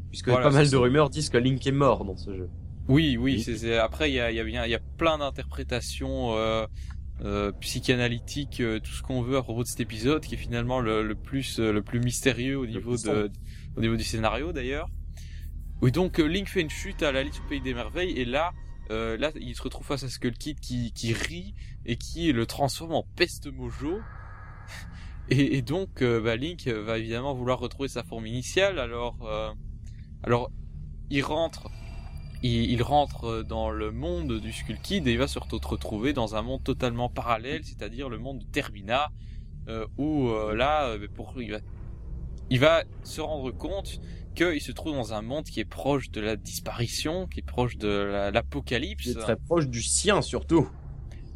Puisque 0.10 0.28
pas 0.28 0.50
mal 0.50 0.70
de 0.70 0.78
rumeurs 0.78 1.10
disent 1.10 1.30
que 1.30 1.38
Link 1.38 1.66
est 1.66 1.72
mort 1.72 2.04
dans 2.04 2.18
ce 2.18 2.36
jeu. 2.36 2.50
Oui, 2.88 3.18
oui. 3.18 3.40
C'est, 3.42 3.78
après 3.78 4.10
il 4.10 4.16
y 4.16 4.20
a, 4.20 4.32
y, 4.32 4.40
a 4.40 4.44
bien, 4.44 4.66
il 4.66 4.72
y 4.72 4.76
a 4.76 4.80
plein 4.80 5.20
d'interprétations 5.20 6.36
euh, 6.36 6.66
euh, 7.24 7.52
psychanalytiques, 7.62 8.62
euh, 8.62 8.80
tout 8.80 8.92
ce 8.92 9.04
qu'on 9.04 9.22
veut 9.22 9.38
à 9.38 9.44
propos 9.44 9.62
de 9.62 9.68
cet 9.68 9.80
épisode, 9.80 10.26
qui 10.26 10.34
est 10.34 10.40
finalement 10.40 10.80
le, 10.80 11.04
le 11.04 11.14
plus, 11.14 11.60
le 11.60 11.84
plus 11.84 12.00
mystérieux 12.00 12.58
au 12.58 12.66
niveau 12.66 12.98
de, 12.98 13.30
au 13.78 13.82
niveau 13.82 13.96
du 13.96 14.04
scénario 14.04 14.52
d'ailleurs. 14.52 14.88
Oui, 15.82 15.92
donc 15.92 16.18
Link 16.18 16.48
fait 16.48 16.62
une 16.62 16.70
chute 16.72 17.04
à 17.04 17.12
la 17.12 17.20
Alice 17.20 17.40
au 17.40 17.48
pays 17.48 17.62
des 17.62 17.76
merveilles 17.76 18.18
et 18.18 18.26
là 18.26 18.52
euh, 18.92 19.18
là, 19.18 19.32
il 19.40 19.56
se 19.56 19.62
retrouve 19.62 19.86
face 19.86 20.04
à 20.04 20.10
Skull 20.10 20.38
Kid 20.38 20.60
qui, 20.60 20.92
qui 20.94 21.14
rit 21.14 21.54
et 21.86 21.98
qui 21.98 22.32
le 22.32 22.46
transforme 22.46 22.94
en 22.94 23.06
peste 23.16 23.48
mojo. 23.48 24.00
Et, 25.32 25.62
donc, 25.62 26.02
euh, 26.02 26.20
bah, 26.20 26.36
Link 26.36 26.68
va 26.68 26.98
évidemment 26.98 27.36
vouloir 27.36 27.60
retrouver 27.60 27.88
sa 27.88 28.04
forme 28.04 28.26
initiale. 28.26 28.80
Alors, 28.80 29.16
euh, 29.22 29.52
alors, 30.24 30.50
il 31.12 31.24
rentre, 31.24 31.70
il, 32.42 32.82
rentre 32.82 33.44
dans 33.44 33.70
le 33.70 33.92
monde 33.92 34.40
du 34.40 34.52
Skull 34.52 34.80
Kid 34.82 35.08
et 35.08 35.12
il 35.12 35.20
va 35.20 35.28
se 35.28 35.38
retrouver 35.38 36.14
dans 36.14 36.36
un 36.36 36.42
monde 36.42 36.64
totalement 36.64 37.10
parallèle, 37.10 37.64
c'est-à-dire 37.64 38.10
le 38.10 38.18
monde 38.18 38.40
de 38.40 38.46
Termina, 38.46 39.12
où 40.00 40.32
là, 40.56 40.98
pour 41.14 41.36
il 42.50 42.60
va 42.60 42.84
se 43.04 43.22
rendre 43.22 43.52
compte 43.52 44.02
qu'il 44.40 44.62
se 44.62 44.72
trouve 44.72 44.94
dans 44.94 45.14
un 45.14 45.22
monde 45.22 45.46
qui 45.46 45.60
est 45.60 45.66
proche 45.66 46.12
de 46.12 46.22
la 46.22 46.36
disparition, 46.36 47.28
qui 47.28 47.40
est 47.40 47.46
proche 47.46 47.78
de 47.78 48.30
l'apocalypse. 48.34 49.08
La, 49.08 49.22
très 49.22 49.36
proche 49.36 49.68
du 49.68 49.84
sien 49.84 50.22
surtout. 50.22 50.70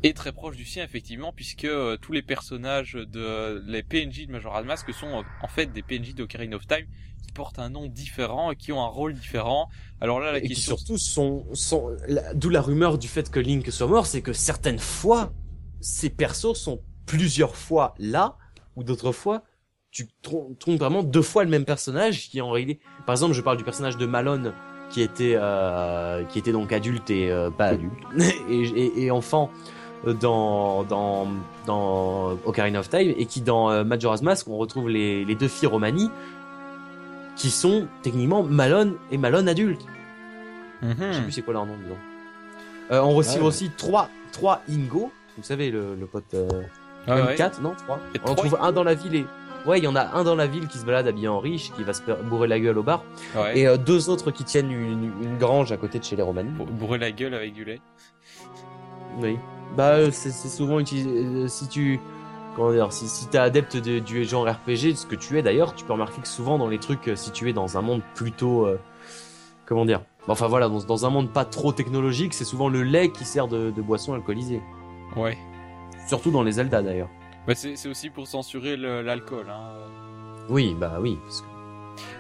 Et 0.04 0.14
très 0.14 0.32
proche 0.32 0.56
du 0.56 0.66
sien 0.66 0.84
effectivement, 0.84 1.34
puisque 1.34 1.66
euh, 1.66 1.98
tous 1.98 2.12
les 2.12 2.22
personnages 2.22 2.94
de 2.94 3.64
les 3.68 3.84
PNJ 3.84 4.28
de 4.28 4.32
Majora's 4.32 4.66
Mask 4.66 4.92
sont 4.94 5.20
euh, 5.20 5.24
en 5.42 5.48
fait 5.48 5.68
des 5.68 5.82
PNJ 5.82 6.16
d'Ocarina 6.16 6.56
of 6.56 6.68
Time 6.68 6.86
qui 7.26 7.32
portent 7.34 7.60
un 7.60 7.70
nom 7.70 7.88
différent 7.88 8.52
et 8.52 8.56
qui 8.56 8.72
ont 8.72 8.82
un 8.82 8.88
rôle 8.88 9.14
différent. 9.14 9.70
Alors 10.02 10.20
là, 10.20 10.32
la 10.34 10.40
et 10.40 10.48
question... 10.48 10.76
qui 10.76 10.82
surtout 10.82 10.98
sont, 10.98 11.46
sont 11.54 11.96
d'où 12.36 12.50
la 12.50 12.62
rumeur 12.62 12.98
du 12.98 13.08
fait 13.08 13.30
que 13.30 13.40
Link 13.40 13.70
soit 13.72 13.88
mort, 13.88 14.06
c'est 14.06 14.22
que 14.22 14.34
certaines 14.34 14.80
fois 14.80 15.34
ces 15.80 16.10
persos 16.10 16.54
sont 16.54 16.82
plusieurs 17.06 17.56
fois 17.56 17.94
là, 17.98 18.38
ou 18.76 18.84
d'autres 18.84 19.12
fois 19.12 19.44
tu 19.94 20.08
trompes 20.24 20.80
vraiment 20.80 21.04
deux 21.04 21.22
fois 21.22 21.44
le 21.44 21.50
même 21.52 21.66
personnage 21.66 22.30
qui 22.30 22.42
en 22.42 22.50
réalité 22.50 22.80
par 23.06 23.14
exemple 23.14 23.34
je 23.34 23.42
parle 23.42 23.58
du 23.58 23.64
personnage 23.64 23.96
de 23.96 24.06
Malone 24.08 24.54
qui 24.90 25.02
était 25.02 25.36
euh, 25.36 26.24
qui 26.26 26.40
était 26.40 26.52
donc 26.52 26.74
adulte 26.74 27.10
et 27.12 27.32
euh, 27.32 27.50
pas 27.52 27.68
adulte 27.68 27.94
et, 28.50 28.62
et, 28.62 29.04
et, 29.04 29.12
enfant 29.12 29.52
euh, 30.08 30.14
dans 30.14 30.84
dans 30.84 31.28
dans 31.68 32.38
Ocarina 32.46 32.80
of 32.80 32.90
Time 32.90 33.14
et 33.16 33.26
qui 33.28 33.42
dans 33.42 33.70
euh, 33.70 33.84
Majora's 33.84 34.24
Mask 34.24 34.48
on 34.48 34.58
retrouve 34.58 34.90
les, 34.90 35.24
les 35.26 35.36
deux 35.36 35.48
filles 35.48 35.70
Romani 35.70 36.10
qui 37.36 37.50
sont 37.52 37.88
techniquement 38.02 38.44
Malone 38.44 38.96
et 39.12 39.18
Malone 39.18 39.48
adulte 39.48 39.86
mm 40.82 40.92
-hmm. 40.92 41.08
je 41.08 41.14
sais 41.14 41.22
plus 41.22 41.32
c'est 41.32 41.42
quoi 41.44 41.54
leur 41.54 41.66
nom 41.68 41.78
disons 41.84 41.98
euh, 42.92 43.00
on 43.02 43.14
retrouve 43.16 43.44
aussi 43.44 43.70
trois 43.78 44.10
trois 44.32 44.62
Ingo 44.70 45.12
vous 45.38 45.44
savez 45.44 45.72
le, 45.72 45.96
le 45.96 46.06
pote 46.08 46.34
euh, 46.34 46.64
ah 47.08 47.16
ouais. 47.26 47.36
4 47.36 47.62
non 47.62 47.74
3 47.76 48.00
on 48.26 48.32
en 48.32 48.36
trouve 48.36 48.58
un 48.62 48.72
dans 48.72 48.84
la 48.84 48.94
ville 48.96 49.16
et 49.16 49.26
Ouais, 49.66 49.80
il 49.80 49.84
y 49.84 49.88
en 49.88 49.96
a 49.96 50.18
un 50.18 50.24
dans 50.24 50.36
la 50.36 50.46
ville 50.46 50.68
qui 50.68 50.78
se 50.78 50.86
balade 50.86 51.08
habillé 51.08 51.28
en 51.28 51.40
riche, 51.40 51.72
qui 51.74 51.84
va 51.84 51.94
se 51.94 52.02
bourrer 52.24 52.48
la 52.48 52.60
gueule 52.60 52.78
au 52.78 52.84
bar. 52.84 53.04
Et 53.54 53.68
euh, 53.68 53.78
deux 53.78 54.10
autres 54.10 54.32
qui 54.32 54.44
tiennent 54.44 54.72
une, 54.72 55.12
une, 55.22 55.38
grange 55.38 55.72
à 55.72 55.78
côté 55.78 56.00
de 56.00 56.04
chez 56.04 56.16
les 56.16 56.24
Romani. 56.24 56.50
Bourrer 56.50 56.98
la 56.98 57.12
gueule 57.12 57.34
avec 57.34 57.54
du 57.54 57.64
lait. 57.64 57.80
Oui. 59.20 59.38
Bah, 59.78 59.94
euh, 59.94 60.10
c'est 60.12 60.32
souvent 60.32 60.80
utilisé. 60.80 61.10
Euh, 61.10 61.48
si 61.48 61.68
tu. 61.68 62.00
Comment 62.56 62.72
dire 62.72 62.92
Si, 62.92 63.08
si 63.08 63.28
t'es 63.28 63.38
adepte 63.38 63.78
de, 63.78 64.00
du 64.00 64.26
genre 64.26 64.48
RPG, 64.48 64.96
ce 64.96 65.06
que 65.06 65.16
tu 65.16 65.40
es 65.40 65.42
d'ailleurs, 65.42 65.74
tu 65.74 65.86
peux 65.86 65.94
remarquer 65.94 66.22
que 66.22 66.28
souvent 66.28 66.58
dans 66.58 66.68
les 66.68 66.78
trucs 66.78 67.12
situés 67.16 67.54
dans 67.54 67.78
un 67.78 67.82
monde 67.82 68.02
plutôt. 68.16 68.68
comment 69.66 69.86
dire 69.86 70.02
Enfin 70.28 70.48
voilà, 70.48 70.70
dans, 70.70 70.80
dans, 70.80 71.06
un 71.06 71.10
monde 71.10 71.32
pas 71.32 71.46
trop 71.46 71.74
technologique, 71.74 72.34
c'est 72.34 72.46
souvent 72.46 72.70
le 72.70 72.84
lait 72.84 73.10
qui 73.10 73.26
sert 73.26 73.48
de, 73.48 73.72
de 73.72 73.82
boisson 73.82 74.14
alcoolisée. 74.14 74.62
Ouais. 75.16 75.38
Surtout 76.08 76.32
dans 76.32 76.44
les 76.44 76.54
Zelda 76.54 76.82
d'ailleurs. 76.82 77.10
Bah 77.48 77.56
c'est 77.56 77.88
aussi 77.88 78.10
pour 78.10 78.28
censurer 78.28 78.78
l'alcool. 78.78 79.48
Hein. 79.50 79.74
Oui, 80.50 80.76
bah 80.80 80.98
oui. 81.00 81.18
Parce 81.24 81.42
que... 81.42 81.48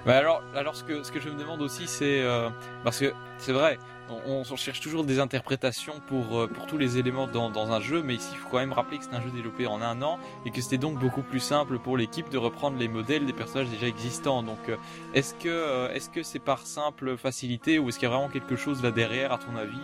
bah 0.05 0.17
alors, 0.17 0.43
alors 0.55 0.75
ce 0.75 0.83
que 0.83 1.03
ce 1.03 1.11
que 1.11 1.19
je 1.19 1.29
me 1.29 1.39
demande 1.39 1.61
aussi, 1.61 1.87
c'est 1.87 2.21
euh, 2.21 2.49
parce 2.83 2.99
que 2.99 3.13
c'est 3.37 3.53
vrai, 3.53 3.79
on, 4.09 4.43
on, 4.49 4.55
cherche 4.57 4.81
toujours 4.81 5.05
des 5.05 5.19
interprétations 5.19 6.01
pour 6.07 6.37
euh, 6.37 6.47
pour 6.47 6.65
tous 6.67 6.77
les 6.77 6.97
éléments 6.97 7.27
dans, 7.27 7.49
dans 7.49 7.71
un 7.71 7.79
jeu, 7.79 8.03
mais 8.03 8.15
ici 8.15 8.29
il 8.33 8.37
faut 8.37 8.49
quand 8.49 8.59
même 8.59 8.73
rappeler 8.73 8.97
que 8.97 9.05
c'est 9.05 9.15
un 9.15 9.21
jeu 9.21 9.29
développé 9.33 9.65
en 9.65 9.81
un 9.81 10.01
an 10.01 10.19
et 10.45 10.51
que 10.51 10.61
c'était 10.61 10.77
donc 10.77 10.99
beaucoup 10.99 11.21
plus 11.21 11.39
simple 11.39 11.79
pour 11.79 11.95
l'équipe 11.95 12.29
de 12.29 12.37
reprendre 12.37 12.77
les 12.77 12.89
modèles 12.89 13.25
des 13.25 13.33
personnages 13.33 13.69
déjà 13.69 13.87
existants. 13.87 14.43
Donc 14.43 14.59
euh, 14.67 14.75
est-ce 15.13 15.33
que 15.35 15.89
est-ce 15.93 16.09
que 16.09 16.21
c'est 16.21 16.39
par 16.39 16.59
simple 16.59 17.15
facilité 17.15 17.79
ou 17.79 17.87
est-ce 17.87 17.97
qu'il 17.97 18.09
y 18.09 18.11
a 18.11 18.13
vraiment 18.13 18.29
quelque 18.29 18.57
chose 18.57 18.83
là 18.83 18.91
derrière 18.91 19.31
à 19.31 19.37
ton 19.37 19.55
avis? 19.55 19.79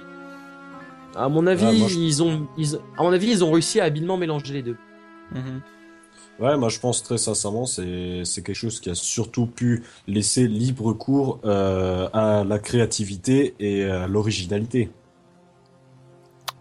À 1.16 1.28
mon 1.28 1.48
avis, 1.48 1.66
ils 1.98 2.22
ont 2.22 2.48
ils, 2.58 2.76
à 2.98 3.04
mon 3.04 3.14
avis 3.14 3.32
ils 3.32 3.44
ont 3.44 3.52
réussi 3.52 3.80
à 3.80 3.86
habilement 3.86 4.18
mélanger 4.18 4.54
les 4.54 4.64
deux. 4.64 4.78
Mhm. 5.32 5.62
Ouais, 6.40 6.56
moi 6.58 6.70
je 6.70 6.80
pense 6.80 7.04
très 7.04 7.18
sincèrement, 7.18 7.66
c'est 7.66 8.24
quelque 8.44 8.54
chose 8.54 8.80
qui 8.80 8.90
a 8.90 8.96
surtout 8.96 9.46
pu 9.46 9.84
laisser 10.08 10.48
libre 10.48 10.94
cours 10.94 11.40
euh, 11.44 12.08
à 12.14 12.46
la 12.46 12.60
créativité 12.60 13.56
et 13.60 13.84
à 13.84 14.08
l'originalité. 14.08 14.90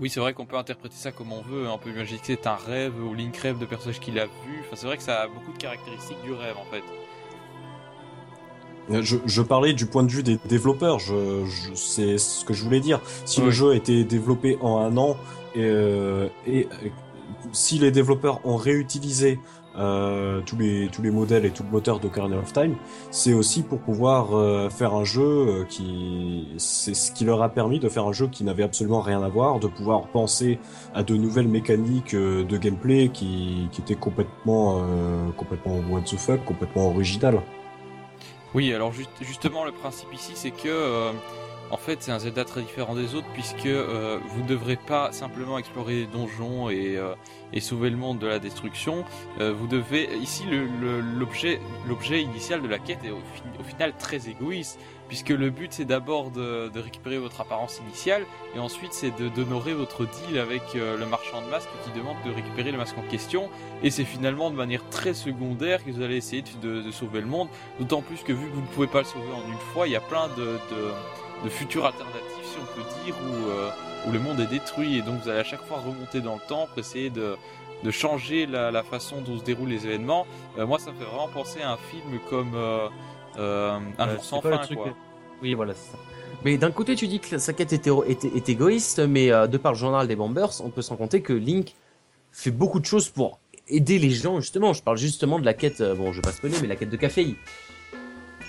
Oui, 0.01 0.11
c'est 0.11 0.21
vrai 0.21 0.33
qu'on 0.33 0.47
peut 0.47 0.57
interpréter 0.57 0.97
ça 0.97 1.13
comme 1.13 1.33
on 1.33 1.43
veut. 1.43 1.69
On 1.69 1.79
peut 1.79 1.91
imaginer 1.91 2.19
que 2.19 2.27
c'est 2.27 2.47
un 2.47 2.55
rêve 2.55 2.95
ou 3.03 3.15
Link 3.15 3.37
rêve 3.37 3.59
de 3.59 3.67
personnage 3.67 3.99
qu'il 3.99 4.19
a 4.19 4.27
vu. 4.27 4.61
Enfin, 4.61 4.75
c'est 4.75 4.87
vrai 4.87 4.97
que 4.97 5.03
ça 5.03 5.23
a 5.23 5.27
beaucoup 5.27 5.53
de 5.53 5.59
caractéristiques 5.59 6.23
du 6.25 6.33
rêve 6.33 6.57
en 6.57 6.71
fait. 6.71 6.83
Je, 9.03 9.17
je 9.27 9.43
parlais 9.43 9.75
du 9.75 9.87
point 9.87 10.03
de 10.03 10.11
vue 10.11 10.23
des 10.23 10.39
développeurs. 10.49 10.99
Je, 10.99 11.45
je 11.45 11.75
c'est 11.75 12.17
ce 12.17 12.45
que 12.45 12.55
je 12.55 12.65
voulais 12.65 12.81
dire. 12.81 13.01
Si 13.27 13.41
le 13.41 13.51
jeu 13.51 13.71
a 13.73 13.75
été 13.75 14.05
développé 14.05 14.57
en 14.61 14.79
un 14.79 14.97
an 14.97 15.17
et, 15.55 15.63
euh, 15.65 16.29
et 16.47 16.69
si 17.53 17.79
les 17.79 17.91
développeurs 17.91 18.41
ont 18.45 18.57
réutilisé 18.57 19.39
euh, 19.77 20.41
tous 20.45 20.57
les 20.57 20.89
tous 20.89 21.03
les 21.03 21.11
modèles 21.11 21.45
et 21.45 21.51
tout 21.51 21.63
le 21.63 21.71
moteur 21.71 22.01
d'Ocarina 22.01 22.37
of 22.39 22.53
Time, 22.53 22.75
c'est 23.11 23.33
aussi 23.33 23.63
pour 23.63 23.79
pouvoir 23.79 24.37
euh, 24.37 24.69
faire 24.71 24.95
un 24.95 25.05
jeu 25.05 25.23
euh, 25.23 25.65
qui 25.65 26.49
c'est 26.57 26.95
ce 26.95 27.13
qui 27.13 27.25
leur 27.25 27.43
a 27.43 27.49
permis 27.49 27.79
de 27.79 27.89
faire 27.89 28.07
un 28.07 28.13
jeu 28.13 28.27
qui 28.27 28.45
n'avait 28.45 28.65
absolument 28.65 29.01
rien 29.01 29.23
à 29.23 29.29
voir, 29.29 29.61
de 29.61 29.69
pouvoir 29.69 30.09
penser 30.09 30.59
à 30.95 31.03
de 31.03 31.15
nouvelles 31.15 31.49
mécaniques 31.49 32.15
euh, 32.15 32.45
de 32.45 32.57
gameplay 32.57 33.09
qui 33.09 33.69
qui 33.71 33.81
étaient 33.81 33.95
complètement 33.95 34.81
euh, 34.81 35.31
complètement 35.37 35.79
what 35.91 36.03
the 36.03 36.17
fuck, 36.17 36.45
complètement 36.45 36.89
originales. 36.89 37.41
Oui, 38.55 38.73
alors 38.73 38.93
juste, 38.93 39.11
justement 39.21 39.65
le 39.65 39.73
principe 39.73 40.13
ici 40.13 40.33
c'est 40.35 40.51
que 40.51 41.13
en 41.71 41.77
fait, 41.77 42.03
c'est 42.03 42.13
un 42.13 42.19
Zelda 42.19 42.45
très 42.45 42.63
différent 42.63 42.95
des 42.95 43.15
autres 43.15 43.27
puisque 43.35 43.67
euh, 43.67 44.19
vous 44.29 44.43
ne 44.43 44.49
devrez 44.49 44.77
pas 44.77 45.13
simplement 45.13 45.59
explorer 45.59 45.95
les 45.95 46.07
donjons 46.07 46.71
et, 46.71 46.97
euh, 46.97 47.15
sauver 47.61 47.91
le 47.91 47.97
monde 47.97 48.19
de 48.19 48.27
la 48.27 48.39
destruction. 48.39 49.05
Euh, 49.41 49.53
vous 49.53 49.67
devez 49.67 50.09
ici 50.17 50.45
l'objet 51.19 51.61
l'objet 51.87 52.23
initial 52.23 52.63
de 52.63 52.69
la 52.69 52.79
quête 52.79 53.05
est 53.05 53.11
au 53.11 53.65
final 53.65 53.93
très 53.99 54.29
égoïste 54.29 54.79
puisque 55.09 55.31
le 55.31 55.51
but 55.51 55.73
c'est 55.73 55.85
d'abord 55.85 56.31
de, 56.31 56.71
récupérer 56.79 57.19
votre 57.19 57.41
apparence 57.41 57.81
initiale 57.85 58.25
et 58.55 58.59
ensuite 58.59 58.93
c'est 58.93 59.11
d'honorer 59.35 59.75
votre 59.75 60.07
deal 60.07 60.39
avec 60.39 60.63
euh, 60.77 60.97
le 60.97 61.07
marchand 61.07 61.43
de 61.43 61.47
masques 61.49 61.69
qui 61.85 61.99
demande 61.99 62.17
de 62.25 62.31
récupérer 62.31 62.71
le 62.71 62.79
masque 62.79 62.97
en 62.99 63.11
question. 63.11 63.49
Et 63.83 63.91
c'est 63.91 64.05
finalement 64.05 64.51
de 64.51 64.57
manière 64.57 64.89
très 64.91 65.15
secondaire 65.15 65.85
que 65.85 65.91
vous 65.91 66.03
allez 66.03 66.17
essayer 66.17 66.45
de, 66.63 66.91
sauver 66.91 67.21
le 67.21 67.27
monde. 67.27 67.49
D'autant 67.79 68.03
plus 68.03 68.23
que 68.23 68.33
vu 68.33 68.47
que 68.49 68.55
vous 68.55 68.61
ne 68.61 68.67
pouvez 68.67 68.87
pas 68.87 69.01
le 69.01 69.05
sauver 69.05 69.33
en 69.33 69.51
une 69.51 69.59
fois 69.73 69.89
il 69.89 69.93
y 69.93 69.97
a 69.97 70.01
plein 70.01 70.29
de, 70.37 70.59
futurs 71.49 71.87
alternatifs, 71.87 72.45
si 72.45 72.59
on 72.61 72.77
peut 72.77 72.89
dire, 73.05 73.15
où, 73.23 73.51
euh, 73.51 73.71
où 74.07 74.13
le 74.13 74.19
monde 74.19 74.41
est 74.41 74.47
détruit. 74.47 74.99
Et 74.99 75.03
donc 75.03 75.23
vous 75.23 75.29
allez 75.29 75.41
à 75.41 75.45
chaque 75.45 75.65
fois 75.65 75.79
remonter 75.79 76.21
dans 76.21 76.35
le 76.35 76.49
temps 76.49 76.67
pour 76.67 76.79
essayer 76.79 77.11
de, 77.11 77.37
changer 77.91 78.47
la, 78.47 78.71
la, 78.71 78.83
façon 78.83 79.21
dont 79.21 79.39
se 79.39 79.45
déroulent 79.45 79.69
les 79.69 79.87
événements. 79.87 80.27
moi, 80.57 80.79
ça 80.79 80.91
me 80.91 80.97
fait 80.97 81.05
vraiment 81.05 81.29
penser 81.29 81.63
à 81.63 81.73
un 81.73 81.77
film 81.77 82.19
comme 82.29 82.57
Un 83.39 84.11
jour 84.11 84.25
sans 84.25 84.41
fin. 84.41 84.61
Quoi. 84.75 84.95
Oui, 85.43 85.55
voilà, 85.55 85.75
c'est 85.75 85.93
ça. 85.93 85.99
Mais 86.45 86.57
d'un 86.57 86.71
côté, 86.71 86.95
tu 86.95 87.09
dis 87.09 87.21
que 87.21 87.39
sa 87.39 87.53
quête 87.53 87.73
est, 87.73 87.87
est, 87.87 88.49
égoïste, 88.49 89.01
mais 89.01 89.29
de 89.29 89.57
par 89.57 89.73
le 89.73 89.79
journal 89.79 90.07
des 90.07 90.15
Bombers, 90.15 90.61
on 90.63 90.71
peut 90.71 90.83
s'en 90.83 90.97
compter 90.97 91.21
que 91.21 91.33
Link 91.33 91.75
fait 92.31 92.53
beaucoup 92.53 92.79
de 92.79 92.85
choses 92.85 93.09
pour 93.09 93.41
aider 93.67 93.99
les 93.99 94.11
gens, 94.11 94.41
justement. 94.41 94.73
Je 94.73 94.83
parle 94.83 94.99
justement 94.99 95.41
de 95.41 95.45
la 95.45 95.55
quête, 95.55 95.83
bon, 95.83 96.13
je 96.13 96.19
vais 96.19 96.23
pas 96.23 96.33
spoiler, 96.33 96.57
mais 96.61 96.69
la 96.69 96.77
quête 96.77 96.91
de 96.91 96.97
café. 96.97 97.35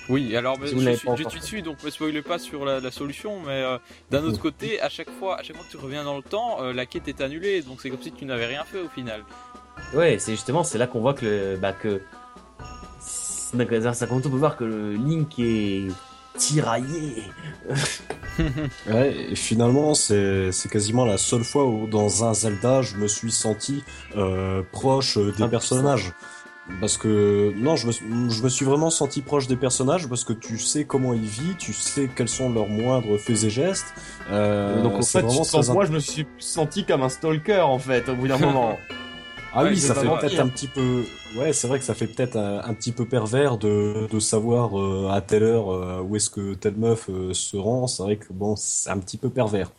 Oui, 0.10 0.36
alors 0.36 0.58
je, 0.60 0.66
suis, 0.66 0.80
je 0.80 1.38
dessus, 1.38 1.62
donc 1.62 1.84
me 1.84 1.92
spoile 1.92 2.24
pas 2.24 2.40
sur 2.40 2.66
la, 2.66 2.90
solution, 2.90 3.40
mais 3.46 3.62
euh, 3.62 3.78
d'un 4.10 4.24
autre 4.24 4.42
côté, 4.42 4.82
à 4.82 4.90
chaque 4.90 5.12
fois, 5.12 5.40
à 5.40 5.44
chaque 5.44 5.56
fois 5.56 5.64
que 5.64 5.70
tu 5.70 5.78
reviens 5.78 6.04
dans 6.04 6.18
le 6.18 6.24
temps, 6.24 6.64
euh, 6.64 6.74
la 6.74 6.88
quête 6.88 7.08
est 7.08 7.22
annulée, 7.22 7.62
donc 7.62 7.80
c'est 7.80 7.92
comme 7.92 8.02
si 8.02 8.12
tu 8.12 8.26
n'avais 8.26 8.48
rien 8.48 8.64
fait 8.64 8.80
au 8.80 8.90
final. 8.90 9.24
Ouais, 9.94 10.18
c'est 10.18 10.32
justement, 10.32 10.64
c'est 10.64 10.80
là 10.80 10.88
qu'on 10.88 11.00
voit 11.00 11.14
que, 11.14 11.56
bah, 11.58 11.74
que, 11.74 12.02
ça 13.94 14.08
compte, 14.08 14.26
on 14.26 14.30
peut 14.30 14.38
voir 14.38 14.58
que 14.58 14.64
le 14.64 14.94
Link 14.94 15.40
est 15.40 15.88
tiraillé. 16.38 17.24
ouais, 18.88 19.16
et 19.32 19.36
finalement, 19.36 19.94
c'est 19.94 20.52
quasiment 20.72 21.06
la 21.06 21.18
seule 21.18 21.44
fois 21.44 21.66
où 21.66 21.88
dans 21.88 22.26
un 22.26 22.34
Zelda, 22.34 22.82
je 22.82 22.98
me 22.98 23.08
suis 23.08 23.32
senti 23.32 23.84
euh, 24.16 24.62
proche 24.72 25.18
des 25.18 25.48
personnages 25.48 26.14
parce 26.80 26.98
que 26.98 27.52
non, 27.58 27.76
je 27.76 27.88
me, 27.88 27.92
je 28.30 28.44
me, 28.44 28.50
suis 28.50 28.66
vraiment 28.66 28.90
senti 28.90 29.22
proche 29.22 29.48
des 29.48 29.56
personnages 29.56 30.08
parce 30.08 30.24
que 30.24 30.34
tu 30.34 30.58
sais 30.58 30.86
comment 30.86 31.14
ils 31.14 31.22
vivent, 31.22 31.58
tu 31.58 31.74
sais 31.74 32.10
quels 32.16 32.30
sont 32.30 32.52
leurs 32.52 32.68
moindres 32.68 33.20
faits 33.20 33.44
et 33.44 33.50
gestes. 33.50 33.94
Euh, 34.30 34.82
donc 34.82 34.94
en 34.94 35.02
fait, 35.02 35.24
moi, 35.74 35.86
je 35.86 35.92
me 35.92 36.00
suis 36.00 36.28
senti 36.38 36.86
comme 36.86 37.02
un 37.02 37.10
stalker 37.10 37.62
en 37.62 37.80
fait 37.80 38.08
au 38.08 38.16
bout 38.16 38.28
d'un 38.28 38.38
moment. 38.38 38.78
Ah 39.54 39.64
oui, 39.64 39.78
ça 39.78 39.96
fait 39.96 40.08
peut-être 40.08 40.40
un 40.40 40.48
petit 40.48 40.68
peu. 40.68 41.04
Ouais, 41.36 41.54
c'est 41.54 41.68
vrai 41.68 41.78
que 41.78 41.86
ça 41.86 41.94
fait 41.94 42.08
peut-être 42.08 42.38
un, 42.38 42.74
petit 42.74 42.92
peu 42.92 43.06
pervers 43.06 43.58
de, 43.58 44.08
de 44.12 44.20
savoir 44.20 44.80
euh, 44.80 45.10
à 45.10 45.22
telle 45.22 45.44
heure 45.44 45.70
euh, 45.70 46.02
où 46.02 46.16
est-ce 46.16 46.30
que 46.32 46.56
telle 46.56 46.76
meuf 46.76 47.08
euh, 47.10 47.34
se 47.34 47.56
rend. 47.56 47.86
C'est 47.86 48.02
vrai 48.02 48.18
que 48.18 48.34
bon, 48.34 48.56
c'est 48.56 48.90
un 48.90 48.98
petit 48.98 49.18
peu 49.18 49.30
pervers. 49.30 49.72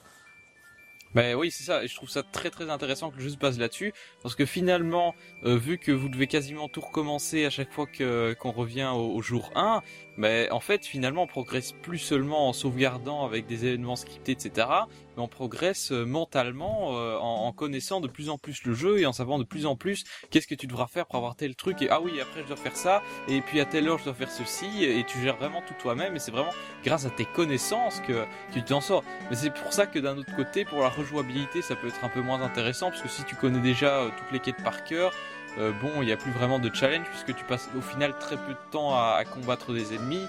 Ben 1.13 1.35
oui, 1.35 1.51
c'est 1.51 1.65
ça. 1.65 1.83
Et 1.83 1.89
je 1.89 1.97
trouve 1.97 2.09
ça 2.09 2.23
très 2.23 2.51
très 2.51 2.71
intéressant 2.71 3.11
que 3.11 3.17
le 3.17 3.25
jeu 3.25 3.31
se 3.31 3.37
base 3.37 3.59
là-dessus, 3.59 3.93
parce 4.23 4.37
que 4.37 4.47
finalement, 4.47 5.17
vu 5.43 5.77
que 5.77 5.91
vous 5.91 6.09
devez 6.09 6.29
quasiment 6.29 6.69
tout 6.69 6.83
recommencer 6.83 7.45
à 7.45 7.51
chaque 7.51 7.73
fois 7.73 7.87
qu'on 7.89 8.53
revient 8.53 8.93
au, 8.95 9.21
jour 9.21 9.51
1, 9.57 9.83
mais 10.21 10.51
en 10.51 10.61
fait, 10.61 10.85
finalement, 10.85 11.23
on 11.23 11.27
progresse 11.27 11.73
plus 11.73 11.97
seulement 11.97 12.47
en 12.47 12.53
sauvegardant 12.53 13.25
avec 13.25 13.47
des 13.47 13.65
événements 13.65 13.97
scriptés, 13.97 14.33
etc. 14.33 14.69
Mais 15.17 15.23
on 15.23 15.29
progresse 15.29 15.93
euh, 15.93 16.05
mentalement 16.05 16.99
euh, 16.99 17.17
en, 17.17 17.51
connaissant 17.53 18.03
de 18.03 18.07
plus 18.07 18.29
en 18.29 18.37
plus 18.37 18.63
le 18.65 18.75
jeu 18.75 18.99
et 18.99 19.07
en 19.07 19.15
savant 19.15 19.39
de 19.39 19.45
plus 19.45 19.65
en 19.65 19.77
plus 19.77 20.05
qu'est-ce 20.29 20.47
que 20.47 20.55
tu 20.55 20.67
devras 20.67 20.89
faire 20.89 21.07
pour 21.07 21.17
avoir 21.17 21.37
tel 21.37 21.57
truc. 21.57 21.81
Et 21.81 21.89
ah 21.89 22.03
oui, 22.03 22.21
après 22.21 22.43
je 22.43 22.49
dois 22.49 22.59
faire 22.59 22.77
ça. 22.77 23.03
Et 23.29 23.41
puis 23.41 23.61
à 23.61 23.65
telle 23.65 23.89
heure 23.89 23.97
je 23.97 24.05
dois 24.05 24.13
faire 24.13 24.31
ceci. 24.31 24.85
Et 24.85 25.03
tu 25.05 25.19
gères 25.23 25.39
vraiment 25.39 25.63
tout 25.67 25.75
toi-même. 25.81 26.15
Et 26.15 26.19
c'est 26.19 26.33
vraiment 26.33 26.53
grâce 26.85 27.07
à 27.07 27.11
tes 27.11 27.25
connaissances 27.25 28.01
que, 28.01 28.27
tu 28.53 28.63
t'en 28.63 28.83
sors. 28.83 29.03
Mais 29.31 29.37
c'est 29.37 29.55
pour 29.55 29.73
ça 29.73 29.87
que 29.87 29.99
d'un 29.99 30.19
autre 30.19 30.37
côté, 30.37 30.67
pour 30.67 30.81
la 30.81 30.91
rejouabilité, 30.91 31.63
ça 31.63 31.77
peut 31.77 31.89
être 31.89 32.05
un 32.05 32.11
peu 32.11 32.21
moins 32.21 32.43
intéressant 32.43 32.91
parce 32.91 33.01
que 33.01 33.09
si 33.09 33.25
tu 33.25 33.37
connais 33.37 33.61
déjà 33.61 34.11
toutes 34.19 34.33
les 34.33 34.41
quêtes 34.41 34.63
par 34.63 34.85
cœur 34.85 35.15
euh, 35.59 35.73
bon, 35.83 35.91
il 36.01 36.07
n'y 36.07 36.13
a 36.13 36.17
plus 36.17 36.31
vraiment 36.31 36.59
de 36.59 36.71
challenge 36.73 37.07
puisque 37.11 37.39
tu 37.39 37.45
passes 37.45 37.69
au 37.77 37.81
final 37.81 38.15
très 38.19 38.37
peu 38.37 38.53
de 38.53 38.71
temps 38.71 38.95
à, 38.95 39.23
combattre 39.25 39.73
des 39.73 39.95
ennemis. 39.95 40.25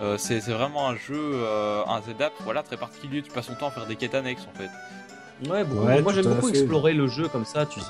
Euh, 0.00 0.16
c'est 0.16 0.38
vraiment 0.38 0.88
un 0.88 0.96
jeu, 0.96 1.18
euh, 1.18 1.82
un 1.86 2.00
ZAP, 2.00 2.32
voilà, 2.44 2.62
très 2.62 2.76
particulier. 2.76 3.20
Tu 3.22 3.30
passes 3.30 3.48
ton 3.48 3.54
temps 3.54 3.68
à 3.68 3.70
faire 3.70 3.86
des 3.86 3.96
quêtes 3.96 4.14
annexes 4.14 4.46
en 4.52 4.58
fait. 4.58 5.50
Ouais, 5.50 5.64
bon, 5.64 6.02
moi 6.02 6.12
j'aime 6.12 6.26
beaucoup 6.26 6.48
explorer 6.48 6.94
le 6.94 7.06
jeu 7.06 7.28
comme 7.28 7.44
ça, 7.44 7.66
tu. 7.66 7.80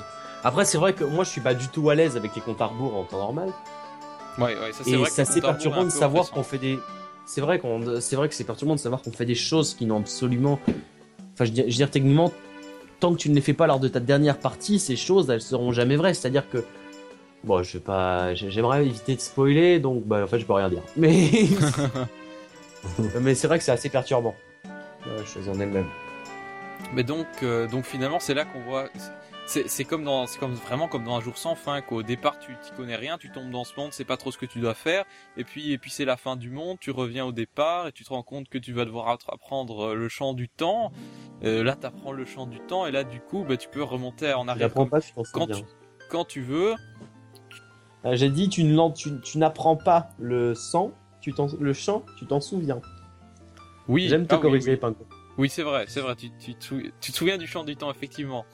Après, 0.43 0.65
c'est 0.65 0.77
vrai 0.77 0.93
que 0.93 1.03
moi 1.03 1.23
je 1.23 1.29
suis 1.29 1.41
pas 1.41 1.53
du 1.53 1.67
tout 1.67 1.89
à 1.89 1.95
l'aise 1.95 2.17
avec 2.17 2.35
les 2.35 2.41
comptes 2.41 2.61
à 2.61 2.65
rebours 2.65 2.95
en 2.95 3.03
temps 3.03 3.19
normal. 3.19 3.49
Ouais, 4.37 4.57
ouais, 4.57 4.71
ça 4.71 4.83
c'est 4.83 4.95
vrai. 4.95 5.09
c'est 5.09 5.21
assez 5.21 5.41
perturbant 5.41 5.83
de 5.83 5.89
savoir 5.89 6.31
qu'on 6.31 6.43
fait 6.43 6.57
des. 6.57 6.79
C'est 7.25 7.41
vrai 7.41 7.59
qu'on, 7.59 7.99
c'est 8.01 8.15
vrai 8.15 8.27
que 8.27 8.35
c'est 8.35 8.43
perturbant 8.43 8.75
de 8.75 8.79
savoir 8.79 9.01
qu'on 9.01 9.11
fait 9.11 9.25
des 9.25 9.35
choses 9.35 9.75
qui 9.75 9.85
n'ont 9.85 9.99
absolument. 9.99 10.59
Enfin, 11.33 11.45
je 11.45 11.51
veux 11.51 11.69
dire 11.69 11.91
techniquement, 11.91 12.31
tant 13.01 13.13
que 13.13 13.17
tu 13.17 13.29
ne 13.29 13.35
les 13.35 13.41
fais 13.41 13.53
pas 13.53 13.67
lors 13.67 13.81
de 13.81 13.89
ta 13.89 13.99
dernière 13.99 14.37
partie, 14.37 14.79
ces 14.79 14.95
choses, 14.95 15.29
elles 15.29 15.41
seront 15.41 15.73
jamais 15.73 15.97
vraies. 15.97 16.13
C'est-à-dire 16.13 16.49
que, 16.49 16.63
bon, 17.43 17.61
je 17.63 17.73
vais 17.73 17.83
pas, 17.83 18.33
j'aimerais 18.35 18.85
éviter 18.85 19.15
de 19.15 19.19
spoiler, 19.19 19.79
donc, 19.79 20.05
bah, 20.05 20.23
en 20.23 20.27
fait, 20.27 20.39
je 20.39 20.45
peux 20.45 20.53
rien 20.53 20.69
dire. 20.69 20.83
Mais, 20.95 21.29
mais 23.19 23.35
c'est 23.35 23.47
vrai 23.47 23.57
que 23.57 23.63
c'est 23.65 23.71
assez 23.73 23.89
perturbant. 23.89 24.35
je 25.05 25.27
suis 25.27 25.49
en 25.49 25.59
elle-même. 25.59 25.87
Mais 26.93 27.03
donc, 27.03 27.27
euh, 27.43 27.67
donc 27.67 27.85
finalement, 27.85 28.19
c'est 28.19 28.33
là 28.33 28.45
qu'on 28.45 28.61
voit 28.61 28.89
c'est 29.51 29.83
comme 29.83 30.03
dans 30.03 30.27
c'est 30.27 30.39
comme 30.39 30.53
vraiment 30.53 30.87
comme 30.87 31.03
dans 31.03 31.15
un 31.15 31.21
jour 31.21 31.37
sans 31.37 31.55
fin 31.55 31.81
qu'au 31.81 32.03
départ 32.03 32.39
tu 32.39 32.55
t'y 32.63 32.71
connais 32.71 32.95
rien 32.95 33.17
tu 33.17 33.29
tombes 33.31 33.51
dans 33.51 33.65
ce 33.65 33.73
monde 33.77 33.89
c'est 33.91 34.05
pas 34.05 34.15
trop 34.15 34.31
ce 34.31 34.37
que 34.37 34.45
tu 34.45 34.59
dois 34.59 34.73
faire. 34.73 35.05
Et 35.35 35.43
puis 35.43 35.73
et 35.73 35.77
puis 35.77 35.91
c'est 35.91 36.05
la 36.05 36.15
fin 36.15 36.35
du 36.35 36.49
monde 36.49 36.77
tu 36.79 36.91
reviens 36.91 37.25
au 37.25 37.31
départ 37.31 37.87
et 37.87 37.91
tu 37.91 38.03
te 38.03 38.09
rends 38.09 38.23
compte 38.23 38.47
que 38.47 38.57
tu 38.57 38.71
vas 38.71 38.85
devoir 38.85 39.09
apprendre 39.27 39.89
euh, 39.89 39.95
le 39.95 40.07
chant 40.07 40.33
du 40.33 40.47
temps. 40.47 40.91
Euh, 41.43 41.63
là 41.63 41.75
t'apprends 41.75 42.13
le 42.13 42.25
chant 42.25 42.47
du 42.47 42.59
temps 42.59 42.85
et 42.85 42.91
là 42.91 43.03
du 43.03 43.19
coup 43.19 43.43
bah, 43.47 43.57
tu 43.57 43.67
peux 43.67 43.83
remonter 43.83 44.33
en 44.33 44.47
arrière 44.47 44.73
quand, 44.73 44.87
tu, 45.47 45.63
quand 46.09 46.25
tu 46.25 46.41
veux. 46.41 46.75
Euh, 48.05 48.15
j'ai 48.15 48.29
dit 48.29 48.47
tu, 48.47 48.63
tu, 49.21 49.37
n'apprends 49.37 49.75
pas 49.75 50.09
le 50.17 50.55
sang 50.55 50.91
tu 51.19 51.33
le 51.59 51.73
chant 51.73 52.03
tu 52.17 52.25
t'en 52.25 52.39
souviens. 52.39 52.79
Oui. 53.87 54.07
J'aime 54.07 54.27
te 54.27 54.35
ah 54.35 54.37
corriger 54.37 54.79
oui, 54.81 54.93
oui. 55.37 55.49
c'est 55.49 55.63
vrai 55.63 55.85
c'est 55.87 55.99
vrai 55.99 56.15
tu, 56.15 56.31
tu, 56.39 56.55
tu 57.01 57.11
te 57.11 57.17
souviens 57.17 57.37
du 57.37 57.47
chant 57.47 57.63
du 57.63 57.75
temps 57.75 57.91
effectivement 57.91 58.45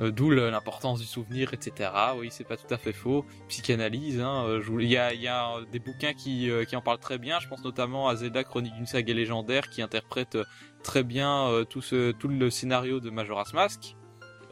euh, 0.00 0.10
d'où 0.10 0.30
l'importance 0.30 1.00
du 1.00 1.06
souvenir, 1.06 1.52
etc. 1.52 1.90
Oui, 2.16 2.28
c'est 2.30 2.44
pas 2.44 2.56
tout 2.56 2.72
à 2.72 2.78
fait 2.78 2.92
faux. 2.92 3.24
Psychanalyse, 3.48 4.20
hein, 4.20 4.44
euh, 4.46 4.62
il 4.80 4.88
y 4.88 4.96
a, 4.96 5.08
a 5.08 5.60
des 5.70 5.78
bouquins 5.78 6.14
qui, 6.14 6.50
euh, 6.50 6.64
en 6.72 6.80
parlent 6.80 6.98
très 6.98 7.18
bien. 7.18 7.38
Je 7.40 7.48
pense 7.48 7.62
notamment 7.62 8.08
à 8.08 8.16
Zelda 8.16 8.44
Chronique 8.44 8.74
d'une 8.74 8.86
saga 8.86 9.12
légendaire 9.12 9.68
qui 9.68 9.82
interprète 9.82 10.38
très 10.82 11.02
bien 11.02 11.64
tout, 11.68 11.82
tout 12.18 12.28
le 12.28 12.50
scénario 12.50 13.00
de 13.00 13.10
Majora's 13.10 13.52
Mask. 13.52 13.96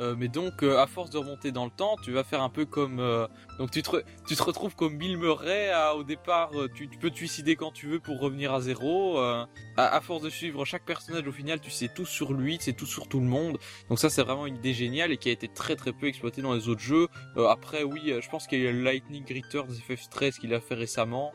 Euh, 0.01 0.15
mais 0.16 0.29
donc, 0.29 0.62
euh, 0.62 0.79
à 0.79 0.87
force 0.87 1.11
de 1.11 1.19
remonter 1.19 1.51
dans 1.51 1.65
le 1.65 1.70
temps, 1.70 1.97
tu 2.03 2.12
vas 2.12 2.25
faire 2.25 2.43
un 2.43 2.49
peu 2.49 2.65
comme... 2.65 3.01
Euh, 3.01 3.27
donc 3.59 3.70
tu 3.70 3.83
te, 3.83 3.97
tu 4.27 4.37
te 4.37 4.43
retrouves 4.43 4.77
comme 4.77 4.97
Bill 4.97 5.19
Murray, 5.19 5.73
au 5.97 6.05
départ, 6.05 6.53
tu, 6.75 6.89
peux 6.89 7.11
te 7.11 7.16
suicider 7.16 7.57
quand 7.57 7.73
tu 7.73 7.89
veux 7.89 7.99
pour 7.99 8.20
revenir 8.20 8.53
à 8.53 8.61
zéro. 8.61 9.19
À, 9.19 9.49
à, 9.77 10.01
force 10.01 10.23
de 10.23 10.31
suivre 10.31 10.65
chaque 10.65 10.85
personnage, 10.85 11.27
au 11.27 11.33
final, 11.33 11.61
tu 11.61 11.70
sais 11.70 11.89
tout 11.89 12.07
sur 12.07 12.33
lui, 12.33 12.59
tu 12.59 12.65
sais 12.65 12.73
tout 12.73 12.87
sur 12.87 13.09
tout 13.09 13.20
le 13.20 13.27
monde. 13.27 13.59
Donc 13.89 13.99
ça, 13.99 14.11
c'est 14.11 14.23
vraiment 14.23 14.47
une 14.47 14.57
idée 14.57 14.75
géniale 14.75 15.11
et 15.12 15.16
qui 15.16 15.29
a 15.29 15.33
été 15.33 15.49
très 15.49 15.75
très 15.75 15.93
peu 15.93 16.07
exploitée 16.07 16.43
dans 16.43 16.55
les 16.55 16.69
autres 16.69 16.81
jeux. 16.81 17.09
après, 17.49 17.83
oui, 17.83 18.12
je 18.20 18.29
pense 18.29 18.47
qu'il 18.47 18.61
y 18.61 18.66
a 18.66 18.73
le 18.73 18.83
Lightning 18.83 19.25
Returns 19.25 19.73
FF13 19.89 20.39
qu'il 20.39 20.55
a 20.55 20.61
fait 20.61 20.75
récemment. 20.75 21.33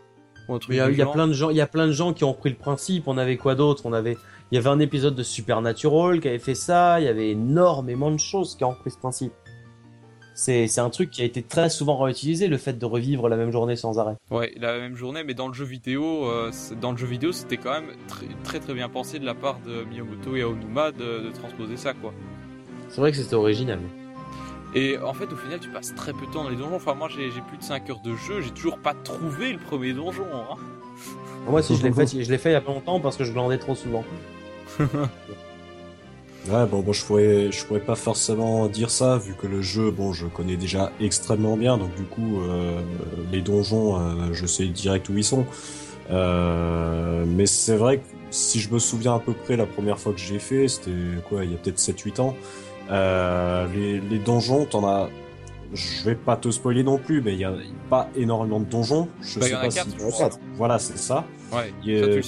Il 0.70 0.76
y, 0.76 0.80
a, 0.80 0.90
il 0.90 0.98
y 0.98 1.02
a 1.02 1.06
plein 1.06 1.28
de 1.28 1.34
gens, 1.34 1.50
il 1.50 1.56
y 1.56 1.62
a 1.62 1.68
plein 1.68 1.88
de 1.88 1.92
gens 1.94 2.14
qui 2.14 2.24
ont 2.24 2.34
repris 2.34 2.50
le 2.50 2.56
principe. 2.56 3.08
On 3.08 3.18
avait 3.18 3.38
quoi 3.38 3.56
d'autre? 3.56 3.86
On 3.86 3.94
avait 3.94 4.18
il 4.54 4.56
y 4.56 4.60
avait 4.60 4.70
un 4.70 4.80
épisode 4.80 5.16
de 5.16 5.24
Supernatural 5.24 6.20
qui 6.20 6.28
avait 6.28 6.38
fait 6.38 6.54
ça, 6.54 7.00
il 7.00 7.06
y 7.06 7.08
avait 7.08 7.32
énormément 7.32 8.12
de 8.12 8.20
choses 8.20 8.56
qui 8.56 8.64
ont 8.64 8.70
repris 8.70 8.92
ce 8.92 9.00
principe. 9.00 9.34
C'est, 10.36 10.78
un 10.78 10.92
truc 10.92 11.10
qui 11.10 11.24
a 11.24 11.26
été 11.26 11.42
très 11.42 11.72
souvent 11.72 11.98
réutilisé, 11.98 12.48
le 12.48 12.58
fait 12.58 12.78
de 12.78 12.86
revivre 12.86 13.30
la 13.30 13.36
même 13.36 13.52
journée 13.52 13.76
sans 13.76 13.98
arrêt. 13.98 14.16
Ouais, 14.30 14.54
la 14.58 14.78
même 14.78 14.96
journée, 14.96 15.24
mais 15.24 15.34
dans 15.34 15.48
le 15.48 15.56
jeu 15.56 15.66
vidéo, 15.66 16.30
euh, 16.30 16.52
dans 16.80 16.92
le 16.92 16.98
jeu 16.98 17.08
vidéo, 17.08 17.32
c'était 17.32 17.58
quand 17.58 17.72
même 17.72 17.96
très, 18.44 18.60
très, 18.60 18.76
bien 18.76 18.90
pensé 18.90 19.18
de 19.18 19.26
la 19.26 19.34
part 19.34 19.60
de 19.66 19.86
Miyamoto 19.86 20.36
et 20.36 20.44
Aonuma 20.44 20.92
de, 20.92 21.32
transposer 21.34 21.76
ça, 21.76 21.96
quoi. 21.96 22.14
C'est 22.90 23.02
vrai 23.02 23.10
que 23.10 23.18
c'était 23.18 23.34
original. 23.34 23.80
Et 24.76 24.98
en 24.98 25.14
fait, 25.14 25.32
au 25.32 25.36
final, 25.36 25.60
tu 25.60 25.70
passes 25.70 25.94
très 25.96 26.14
peu 26.14 26.26
de 26.26 26.32
temps 26.32 26.44
dans 26.44 26.50
les 26.50 26.56
donjons. 26.56 26.76
Enfin, 26.76 26.96
moi, 26.96 27.08
j'ai, 27.10 27.30
plus 27.48 27.58
de 27.58 27.64
5 27.64 27.90
heures 27.90 28.00
de 28.00 28.16
jeu, 28.16 28.42
j'ai 28.42 28.52
toujours 28.52 28.80
pas 28.80 28.94
trouvé 28.94 29.54
le 29.54 29.60
premier 29.60 29.94
donjon. 29.94 30.26
Hein. 30.34 30.58
Moi, 31.48 31.62
si 31.62 31.76
je 31.76 31.84
l'ai 31.84 31.92
fait, 31.92 32.08
je 32.08 32.32
l'ai 32.32 32.38
fait 32.38 32.50
il 32.50 32.54
y 32.54 32.56
a 32.56 32.62
pas 32.62 32.72
longtemps 32.72 33.00
parce 33.00 33.18
que 33.18 33.24
je 33.24 33.32
glandais 33.34 33.58
trop 33.58 33.76
souvent. 33.76 34.04
ouais, 34.80 36.66
bon, 36.66 36.80
bon, 36.80 36.94
je 36.94 37.06
pourrais, 37.06 37.52
je 37.52 37.66
pourrais 37.66 37.82
pas 37.82 37.96
forcément 37.96 38.68
dire 38.68 38.90
ça, 38.90 39.18
vu 39.18 39.36
que 39.36 39.46
le 39.46 39.62
jeu, 39.62 39.92
bon, 39.92 40.14
je 40.14 40.26
connais 40.26 40.56
déjà 40.56 40.92
extrêmement 41.00 41.58
bien, 41.58 41.78
donc 41.78 41.94
du 41.96 42.04
coup, 42.04 42.42
euh, 42.42 42.82
les 43.32 43.42
donjons, 43.42 43.98
euh, 44.00 44.34
je 44.34 44.46
sais 44.46 44.66
direct 44.68 45.10
où 45.10 45.18
ils 45.18 45.24
sont. 45.24 45.46
Euh, 46.10 47.26
mais 47.28 47.46
c'est 47.46 47.76
vrai 47.76 47.98
que 47.98 48.04
si 48.32 48.60
je 48.60 48.74
me 48.74 48.80
souviens 48.80 49.16
à 49.16 49.20
peu 49.20 49.34
près 49.34 49.56
la 49.56 49.66
première 49.66 50.00
fois 50.00 50.14
que 50.14 50.20
j'ai 50.20 50.40
fait, 50.40 50.68
c'était 50.68 50.92
quoi, 51.30 51.46
il 51.46 51.52
y 51.52 51.54
a 51.54 51.58
peut-être 51.58 51.78
7-8 51.78 52.20
ans, 52.22 52.36
les, 52.90 54.00
les 54.00 54.20
donjons, 54.20 54.66
t'en 54.66 54.88
as 54.88 55.10
je 55.74 56.04
vais 56.04 56.14
pas 56.14 56.38
te 56.38 56.52
spoiler 56.52 56.84
non 56.84 57.00
plus, 57.00 57.22
mais 57.24 57.34
il 57.34 57.40
y 57.40 57.46
a 57.46 57.54
pas 57.90 58.08
énormément 58.16 58.60
de 58.60 58.66
donjons. 58.66 59.10
Je 59.22 59.40
bah, 59.40 59.48
sais 59.48 59.54
pas 59.54 59.72
si 59.72 59.80
Voilà, 60.54 60.78
c'est 60.78 61.00
ça. 61.00 61.26
Ouais. 61.52 61.74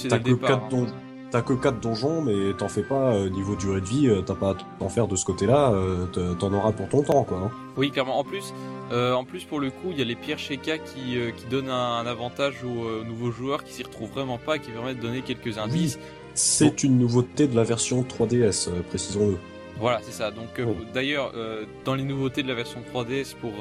T'as 0.08 0.18
que 0.18 0.32
4 0.32 0.68
donjons 0.68 0.92
t'as 1.30 1.42
que 1.42 1.52
4 1.52 1.80
donjons, 1.80 2.22
mais 2.22 2.54
t'en 2.56 2.68
fais 2.68 2.82
pas, 2.82 3.14
euh, 3.14 3.28
niveau 3.28 3.56
durée 3.56 3.80
de 3.80 3.86
vie, 3.86 4.08
euh, 4.08 4.22
t'as 4.22 4.34
pas 4.34 4.50
à 4.50 4.56
t'en 4.78 4.88
faire 4.88 5.08
de 5.08 5.16
ce 5.16 5.24
côté-là, 5.24 5.72
euh, 5.72 6.06
t'en 6.34 6.52
auras 6.52 6.72
pour 6.72 6.88
ton 6.88 7.02
temps, 7.02 7.24
quoi. 7.24 7.38
Hein. 7.38 7.50
Oui, 7.76 7.90
clairement. 7.90 8.18
En 8.18 8.24
plus, 8.24 8.54
en 8.92 9.24
plus, 9.24 9.44
pour 9.44 9.60
le 9.60 9.70
coup, 9.70 9.90
il 9.90 9.98
y 9.98 10.02
a 10.02 10.04
les 10.04 10.14
pierres 10.14 10.38
Sheka 10.38 10.78
qui, 10.78 11.18
qui 11.36 11.46
donnent 11.50 11.70
un, 11.70 12.06
avantage 12.06 12.64
aux, 12.64 13.04
nouveaux 13.04 13.30
joueurs 13.30 13.64
qui 13.64 13.72
s'y 13.72 13.82
retrouvent 13.82 14.10
vraiment 14.10 14.38
pas, 14.38 14.58
qui 14.58 14.70
permettent 14.70 14.98
de 14.98 15.02
donner 15.02 15.22
quelques 15.22 15.58
indices. 15.58 15.98
c'est 16.34 16.82
une 16.84 16.98
nouveauté 16.98 17.48
de 17.48 17.56
la 17.56 17.64
version 17.64 18.02
3DS, 18.02 18.70
précisons-le. 18.88 19.36
Voilà, 19.78 20.00
c'est 20.02 20.12
ça. 20.12 20.30
Donc 20.30 20.60
d'ailleurs, 20.94 21.32
dans 21.84 21.94
les 21.94 22.02
nouveautés 22.04 22.42
de 22.42 22.48
la 22.48 22.54
version 22.54 22.80
3DS 22.82 23.34
pour 23.34 23.52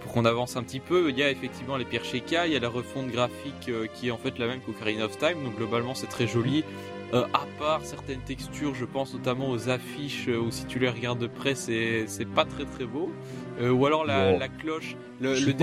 pour 0.00 0.12
qu'on 0.12 0.24
avance 0.24 0.56
un 0.56 0.64
petit 0.64 0.80
peu, 0.80 1.10
il 1.10 1.18
y 1.18 1.22
a 1.22 1.30
effectivement 1.30 1.76
les 1.76 1.84
pierres 1.84 2.04
Sheikah, 2.04 2.48
il 2.48 2.52
y 2.52 2.56
a 2.56 2.60
la 2.60 2.68
refonte 2.68 3.06
graphique 3.08 3.70
qui 3.94 4.08
est 4.08 4.10
en 4.10 4.18
fait 4.18 4.36
la 4.38 4.48
même 4.48 4.60
qu'Ocarina 4.60 5.04
of 5.04 5.16
Time, 5.16 5.44
donc 5.44 5.56
globalement 5.56 5.94
c'est 5.94 6.08
très 6.08 6.26
joli. 6.26 6.64
Euh, 7.12 7.26
à 7.34 7.46
part 7.58 7.84
certaines 7.84 8.22
textures, 8.22 8.74
je 8.74 8.86
pense 8.86 9.12
notamment 9.12 9.50
aux 9.50 9.68
affiches 9.68 10.28
où 10.28 10.50
si 10.50 10.64
tu 10.66 10.78
les 10.78 10.88
regardes 10.88 11.18
de 11.18 11.26
près, 11.26 11.54
c'est 11.54 12.06
c'est 12.06 12.24
pas 12.24 12.46
très 12.46 12.64
très 12.64 12.86
beau. 12.86 13.14
Euh, 13.60 13.70
ou 13.70 13.84
alors 13.86 14.04
la, 14.06 14.32
la 14.32 14.48
cloche, 14.48 14.96
le, 15.20 15.38
le, 15.38 15.54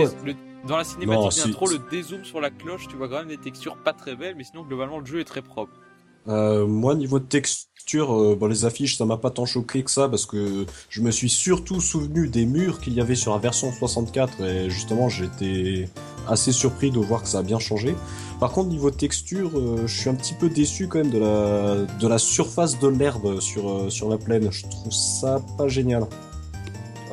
dans 0.63 0.77
la 0.77 0.83
cinématique 0.83 1.35
d'intro, 1.35 1.67
le 1.67 1.79
dézoom 1.79 2.23
sur 2.23 2.39
la 2.39 2.51
cloche, 2.51 2.87
tu 2.87 2.95
vois 2.97 3.09
quand 3.09 3.19
même 3.19 3.27
des 3.29 3.39
textures 3.39 3.77
pas 3.77 3.93
très 3.93 4.15
belles, 4.15 4.35
mais 4.35 4.43
sinon 4.43 4.63
globalement 4.63 4.99
le 4.99 5.05
jeu 5.05 5.19
est 5.19 5.25
très 5.25 5.41
propre. 5.41 5.81
Euh, 6.27 6.67
moi, 6.67 6.95
niveau 6.95 7.19
de 7.19 7.25
texture, 7.25 7.68
euh, 7.97 8.35
bon, 8.35 8.47
les 8.47 8.65
affiches, 8.65 8.97
ça 8.97 9.05
m'a 9.05 9.17
pas 9.17 9.31
tant 9.31 9.45
choqué 9.45 9.83
que 9.83 9.91
ça 9.91 10.07
parce 10.07 10.25
que 10.25 10.65
je 10.89 11.01
me 11.01 11.11
suis 11.11 11.29
surtout 11.29 11.81
souvenu 11.81 12.27
des 12.27 12.45
murs 12.45 12.79
qu'il 12.79 12.93
y 12.93 13.01
avait 13.01 13.15
sur 13.15 13.33
la 13.33 13.39
version 13.39 13.71
64 13.71 14.41
et 14.41 14.69
justement, 14.69 15.09
j'étais 15.09 15.89
assez 16.27 16.51
surpris 16.51 16.91
de 16.91 16.99
voir 16.99 17.23
que 17.23 17.27
ça 17.27 17.39
a 17.39 17.43
bien 17.43 17.59
changé. 17.59 17.95
Par 18.39 18.51
contre, 18.51 18.69
niveau 18.69 18.91
texture, 18.91 19.51
euh, 19.55 19.87
je 19.87 19.99
suis 19.99 20.09
un 20.09 20.15
petit 20.15 20.33
peu 20.33 20.49
déçu 20.49 20.87
quand 20.87 20.99
même 20.99 21.09
de 21.09 21.19
la, 21.19 21.75
de 21.99 22.07
la 22.07 22.17
surface 22.17 22.79
de 22.79 22.87
l'herbe 22.87 23.39
sur, 23.39 23.69
euh, 23.69 23.89
sur 23.89 24.09
la 24.09 24.17
plaine. 24.17 24.51
Je 24.51 24.67
trouve 24.67 24.93
ça 24.93 25.41
pas 25.57 25.67
génial. 25.67 26.03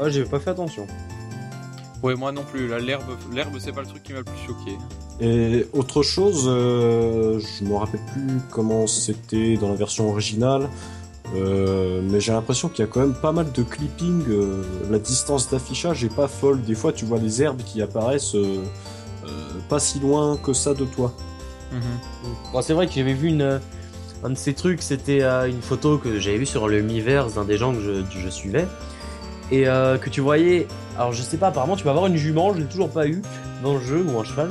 Ouais, 0.00 0.10
j'ai 0.10 0.24
pas 0.24 0.38
fait 0.38 0.50
attention. 0.50 0.86
Ouais, 2.02 2.14
moi 2.14 2.30
non 2.30 2.44
plus. 2.44 2.68
L'herbe, 2.78 3.16
l'herbe, 3.32 3.56
c'est 3.58 3.72
pas 3.72 3.80
le 3.80 3.86
truc 3.86 4.02
qui 4.02 4.12
m'a 4.12 4.18
le 4.18 4.24
plus 4.24 4.46
choqué. 4.46 4.76
Et 5.20 5.66
autre 5.72 6.02
chose, 6.02 6.44
euh, 6.46 7.40
je 7.40 7.64
me 7.64 7.74
rappelle 7.74 8.00
plus 8.12 8.40
comment 8.50 8.86
c'était 8.86 9.56
dans 9.56 9.68
la 9.68 9.74
version 9.74 10.10
originale, 10.10 10.68
mais 11.34 12.20
j'ai 12.20 12.32
l'impression 12.32 12.68
qu'il 12.68 12.84
y 12.84 12.88
a 12.88 12.90
quand 12.90 13.00
même 13.00 13.14
pas 13.14 13.32
mal 13.32 13.50
de 13.50 13.62
clipping. 13.62 14.22
la 14.90 14.98
distance 14.98 15.50
d'affichage 15.50 16.04
est 16.04 16.14
pas 16.14 16.28
folle. 16.28 16.62
Des 16.62 16.74
fois, 16.74 16.92
tu 16.92 17.04
vois 17.04 17.18
les 17.18 17.42
herbes 17.42 17.62
qui 17.64 17.82
apparaissent 17.82 18.36
pas 19.68 19.80
si 19.80 19.98
loin 19.98 20.36
que 20.36 20.52
ça 20.52 20.74
de 20.74 20.84
toi. 20.84 21.12
Mhm. 21.72 22.62
c'est 22.62 22.74
vrai 22.74 22.86
que 22.86 22.92
j'avais 22.92 23.12
vu 23.12 23.28
une, 23.28 23.60
un 24.24 24.30
de 24.30 24.34
ces 24.34 24.54
trucs, 24.54 24.82
c'était 24.82 25.22
euh, 25.22 25.48
une 25.48 25.62
photo 25.62 25.98
que 25.98 26.18
j'avais 26.18 26.38
vue 26.38 26.46
sur 26.46 26.68
le 26.68 26.82
Miiverse 26.82 27.34
d'un 27.34 27.44
des 27.44 27.56
gens 27.56 27.72
que 27.72 27.80
je, 27.80 28.28
suivais. 28.28 28.66
Et 29.50 29.68
euh, 29.68 29.96
que 29.96 30.10
tu 30.10 30.20
voyais, 30.20 30.66
alors 30.96 31.12
je 31.12 31.22
sais 31.22 31.36
pas, 31.36 31.48
apparemment 31.48 31.76
tu 31.76 31.84
vas 31.84 31.92
avoir 31.92 32.06
une 32.06 32.16
jument, 32.16 32.52
je 32.52 32.60
l'ai 32.60 32.66
toujours 32.66 32.90
pas 32.90 33.06
eu 33.06 33.22
dans 33.62 33.74
le 33.74 33.80
jeu, 33.80 34.04
ou 34.04 34.18
un 34.18 34.24
cheval. 34.24 34.50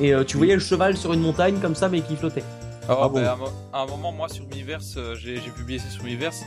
Et 0.00 0.12
euh, 0.12 0.24
tu 0.24 0.36
voyais 0.36 0.54
le 0.54 0.60
cheval 0.60 0.96
sur 0.96 1.12
une 1.12 1.20
montagne 1.20 1.58
comme 1.60 1.74
ça, 1.74 1.88
mais 1.88 2.00
qui 2.00 2.16
flottait. 2.16 2.44
Oh, 2.88 2.94
ah 3.02 3.08
ben, 3.08 3.24
à, 3.72 3.82
un, 3.82 3.86
moment, 3.86 4.10
moi 4.10 4.28
sur 4.28 4.46
Miiverse, 4.48 4.98
j'ai 5.14 5.38
publié 5.54 5.78
ça 5.78 5.88
sur 5.90 6.02
Miiverse. 6.02 6.42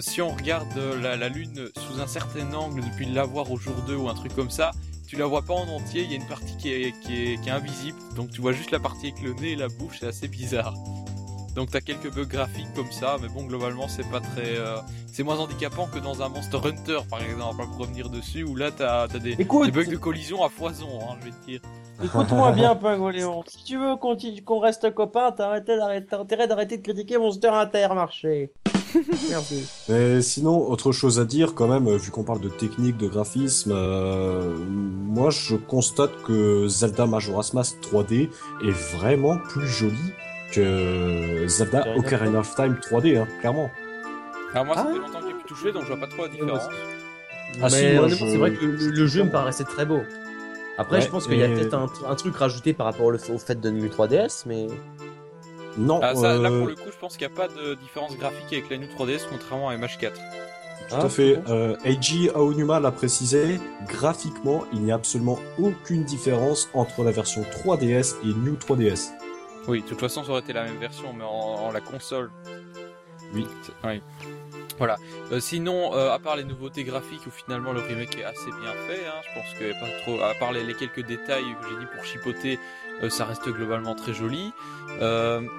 si 0.00 0.22
on 0.22 0.30
regarde 0.30 0.78
la, 1.02 1.16
la, 1.16 1.28
lune 1.28 1.68
sous 1.76 2.00
un 2.00 2.06
certain 2.06 2.50
angle 2.54 2.80
depuis 2.80 3.04
l'avoir 3.04 3.50
au 3.50 3.58
jour 3.58 3.74
2 3.86 3.96
ou 3.96 4.08
un 4.08 4.14
truc 4.14 4.34
comme 4.34 4.48
ça, 4.48 4.70
tu 5.12 5.18
la 5.18 5.26
vois 5.26 5.42
pas 5.42 5.52
en 5.52 5.68
entier, 5.68 6.04
il 6.04 6.10
y 6.10 6.14
a 6.14 6.16
une 6.16 6.26
partie 6.26 6.56
qui 6.56 6.72
est, 6.72 6.98
qui, 7.02 7.34
est, 7.34 7.50
invisible, 7.50 7.98
donc 8.16 8.30
tu 8.30 8.40
vois 8.40 8.52
juste 8.52 8.70
la 8.70 8.78
partie 8.78 9.08
avec 9.08 9.20
le 9.20 9.34
nez 9.34 9.50
et 9.50 9.56
la 9.56 9.68
bouche, 9.68 9.98
c'est 10.00 10.06
assez 10.06 10.26
bizarre. 10.26 10.72
Donc 11.54 11.70
t'as 11.70 11.80
quelques 11.80 12.12
bugs 12.14 12.24
graphiques 12.24 12.72
comme 12.74 12.90
ça, 12.90 13.16
mais 13.20 13.28
bon 13.28 13.44
globalement 13.44 13.86
c'est 13.86 14.08
pas 14.10 14.20
très, 14.20 14.56
euh, 14.56 14.76
c'est 15.06 15.22
moins 15.22 15.38
handicapant 15.38 15.86
que 15.86 15.98
dans 15.98 16.22
un 16.22 16.30
Monster 16.30 16.58
Hunter 16.64 17.00
par 17.10 17.22
exemple, 17.22 17.66
pour 17.66 17.78
revenir 17.78 18.08
dessus, 18.08 18.42
où 18.42 18.56
là 18.56 18.70
t'as 18.70 19.02
as 19.02 19.18
des, 19.18 19.36
bugs 19.36 19.68
de 19.68 19.96
collision 19.96 20.42
à 20.44 20.48
foison, 20.48 20.88
hein, 21.02 21.16
je 21.20 21.26
vais 21.26 21.30
te 21.30 21.46
dire. 21.46 21.60
Écoute-moi 22.02 22.52
bien, 22.52 22.74
Pingoléon. 22.74 23.44
Si 23.46 23.64
tu 23.64 23.76
veux 23.76 23.96
qu'on 23.96 24.60
reste 24.60 24.94
copains, 24.94 25.30
t'as 25.32 25.52
intérêt 25.52 26.48
d'arrêter 26.48 26.78
de 26.78 26.82
critiquer 26.82 27.18
Monster 27.18 27.48
Intermarché. 27.48 28.50
Merci. 29.30 29.64
Mais 29.88 30.22
sinon, 30.22 30.70
autre 30.70 30.92
chose 30.92 31.20
à 31.20 31.24
dire 31.24 31.54
quand 31.54 31.68
même, 31.68 31.94
vu 31.96 32.10
qu'on 32.10 32.24
parle 32.24 32.40
de 32.40 32.48
technique, 32.48 32.96
de 32.96 33.08
graphisme, 33.08 33.72
euh, 33.72 34.56
moi 34.66 35.28
je 35.30 35.56
constate 35.56 36.22
que 36.22 36.66
Zelda 36.68 37.06
Majora's 37.06 37.52
Mask 37.52 37.76
3D 37.82 38.30
est 38.64 38.96
vraiment 38.96 39.36
plus 39.36 39.66
joli 39.66 40.12
que 40.52 41.46
Zelda 41.48 41.84
Ocarina 41.96 42.40
of 42.40 42.54
Time 42.54 42.76
3D, 42.80 43.18
hein, 43.18 43.26
clairement. 43.40 43.70
Alors 44.52 44.66
moi, 44.66 44.76
ça 44.76 44.84
fait 44.84 44.90
ah. 44.92 44.98
longtemps 44.98 45.20
que 45.20 45.26
j'ai 45.26 45.34
pu 45.34 45.44
toucher, 45.46 45.72
donc 45.72 45.82
je 45.82 45.88
vois 45.88 45.96
pas 45.96 46.06
trop 46.06 46.22
la 46.22 46.28
différence. 46.28 46.62
Ah, 47.62 47.68
c'est 47.68 47.96
vrai 47.96 48.52
que 48.52 48.64
le, 48.64 49.06
jeu 49.06 49.24
me 49.24 49.30
paraissait 49.30 49.64
très 49.64 49.84
beau. 49.84 50.00
Après, 50.78 51.00
je 51.00 51.08
pense 51.08 51.26
qu'il 51.26 51.38
y 51.38 51.42
a 51.42 51.48
peut-être 51.48 51.74
un, 51.74 52.14
truc 52.14 52.36
rajouté 52.36 52.72
par 52.72 52.86
rapport 52.86 53.06
au, 53.06 53.14
au 53.14 53.38
fait 53.38 53.60
de 53.60 53.70
New 53.70 53.88
3DS, 53.88 54.44
mais... 54.46 54.68
Non. 55.78 56.00
Ah, 56.02 56.14
ça, 56.14 56.36
Là, 56.36 56.50
pour 56.50 56.66
euh, 56.66 56.70
le 56.70 56.74
coup, 56.74 56.90
je 56.90 56.98
pense 56.98 57.16
qu'il 57.16 57.26
n'y 57.26 57.32
a 57.32 57.36
pas 57.36 57.48
de 57.48 57.74
différence 57.74 58.16
graphique 58.18 58.52
avec 58.52 58.70
la 58.70 58.76
New 58.76 58.86
3DS, 58.86 59.22
contrairement 59.30 59.70
à 59.70 59.76
MH4. 59.76 60.12
Tout 60.88 60.96
à 60.96 61.08
fait. 61.08 61.38
Euh, 61.48 61.76
Eiji 61.84 62.28
Aonuma 62.34 62.78
l'a 62.78 62.90
précisé, 62.90 63.58
graphiquement, 63.88 64.64
il 64.72 64.82
n'y 64.82 64.92
a 64.92 64.96
absolument 64.96 65.38
aucune 65.58 66.04
différence 66.04 66.68
entre 66.74 67.04
la 67.04 67.10
version 67.10 67.42
3DS 67.42 68.16
et 68.24 68.34
New 68.34 68.54
3DS. 68.54 69.12
Oui, 69.68 69.82
de 69.82 69.86
toute 69.86 70.00
façon, 70.00 70.24
ça 70.24 70.30
aurait 70.30 70.40
été 70.40 70.52
la 70.52 70.64
même 70.64 70.78
version, 70.78 71.12
mais 71.12 71.24
en, 71.24 71.70
la 71.70 71.80
console. 71.80 72.30
Oui. 73.34 73.46
oui. 73.84 74.02
Voilà. 74.78 74.96
Euh, 75.30 75.40
sinon, 75.40 75.94
euh, 75.94 76.10
à 76.10 76.18
part 76.18 76.36
les 76.36 76.44
nouveautés 76.44 76.84
graphiques 76.84 77.26
où 77.26 77.30
finalement 77.30 77.72
le 77.72 77.80
remake 77.80 78.18
est 78.18 78.24
assez 78.24 78.50
bien 78.60 78.72
fait, 78.86 79.06
hein, 79.06 79.20
je 79.22 79.40
pense 79.40 79.54
que 79.58 79.72
pas 79.80 79.88
trop. 80.02 80.20
À 80.20 80.34
part 80.34 80.52
les, 80.52 80.74
quelques 80.74 81.06
détails 81.06 81.44
que 81.60 81.68
j'ai 81.68 81.78
dit 81.78 81.86
pour 81.94 82.04
chipoter, 82.04 82.58
euh, 83.02 83.10
ça 83.10 83.24
reste 83.24 83.48
globalement 83.48 83.94
très 83.94 84.12
joli. 84.12 84.52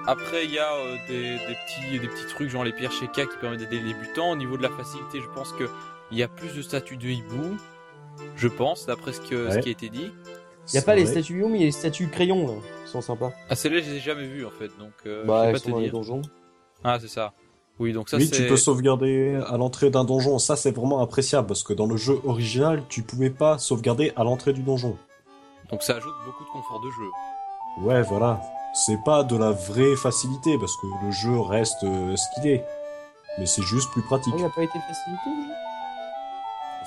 après, 0.06 0.44
il 0.44 0.50
y 0.50 0.58
a 0.58 0.70
des, 1.08 1.38
petits 1.38 1.98
des 1.98 2.08
petits 2.08 2.26
trucs 2.26 2.50
genre 2.50 2.64
les 2.64 2.72
pierres 2.72 2.92
Sheka 2.92 3.26
qui 3.26 3.36
permettent 3.40 3.60
d'aider 3.60 3.80
les 3.80 3.94
débutants. 3.94 4.30
Au 4.30 4.36
niveau 4.36 4.56
de 4.56 4.62
la 4.62 4.70
facilité, 4.70 5.20
je 5.20 5.28
pense 5.34 5.52
que 5.52 5.64
il 6.10 6.18
y 6.18 6.22
a 6.22 6.28
plus 6.28 6.54
de 6.54 6.62
statues 6.62 6.96
de 6.96 7.08
hibou, 7.08 7.56
je 8.36 8.48
pense, 8.48 8.86
d'après 8.86 9.12
ce, 9.12 9.20
que, 9.20 9.50
ce 9.50 9.58
qui 9.58 9.68
a 9.68 9.72
été 9.72 9.88
dit. 9.88 10.12
Il 10.68 10.72
n'y 10.72 10.78
a 10.78 10.82
pas 10.82 10.94
les 10.94 11.06
statues 11.06 11.38
hibou, 11.38 11.48
mais 11.48 11.58
il 11.58 11.60
y 11.60 11.64
a 11.64 11.66
les 11.66 11.72
statues 11.72 12.08
crayons 12.08 12.46
là, 12.46 12.54
qui 12.84 12.90
sont 12.90 13.02
sympas. 13.02 13.32
Ah, 13.50 13.54
celles-là, 13.54 13.80
je 13.80 13.90
les 13.90 13.96
ai 13.96 14.00
jamais 14.00 14.26
vues 14.26 14.46
en 14.46 14.50
fait, 14.50 14.70
donc. 14.78 14.92
bah, 15.26 15.56
sont 15.58 15.70
dans 15.70 15.78
les 15.78 15.90
donjons. 15.90 16.22
Ah, 16.82 16.98
c'est 17.00 17.08
ça. 17.08 17.32
Oui, 17.80 17.92
donc 17.92 18.08
ça 18.08 18.18
Oui, 18.18 18.30
tu 18.30 18.46
peux 18.46 18.56
sauvegarder 18.56 19.40
à 19.48 19.56
l'entrée 19.56 19.90
d'un 19.90 20.04
donjon. 20.04 20.38
Ça, 20.38 20.54
c'est 20.54 20.70
vraiment 20.70 21.00
appréciable 21.00 21.48
parce 21.48 21.64
que 21.64 21.72
dans 21.72 21.86
le 21.86 21.96
jeu 21.96 22.20
original, 22.24 22.82
tu 22.88 23.02
pouvais 23.02 23.30
pas 23.30 23.58
sauvegarder 23.58 24.12
à 24.14 24.22
l'entrée 24.22 24.52
du 24.52 24.62
donjon. 24.62 24.96
Donc 25.70 25.82
ça 25.82 25.96
ajoute 25.96 26.14
beaucoup 26.24 26.44
de 26.44 26.50
confort 26.50 26.80
de 26.80 26.90
jeu. 26.90 27.84
Ouais, 27.84 28.02
voilà. 28.02 28.40
C'est 28.74 29.02
pas 29.04 29.24
de 29.24 29.36
la 29.36 29.50
vraie 29.50 29.96
facilité 29.96 30.56
parce 30.58 30.76
que 30.76 30.86
le 31.04 31.10
jeu 31.10 31.40
reste 31.40 31.82
euh, 31.82 32.14
ce 32.16 32.24
qu'il 32.34 32.50
est. 32.50 32.64
Mais 33.38 33.46
c'est 33.46 33.62
juste 33.62 33.90
plus 33.90 34.02
pratique. 34.02 34.34
il 34.36 34.42
n'a 34.42 34.50
pas 34.50 34.62
été 34.62 34.78
facilité 34.78 35.22
le 35.26 35.42
jeu? 35.42 35.52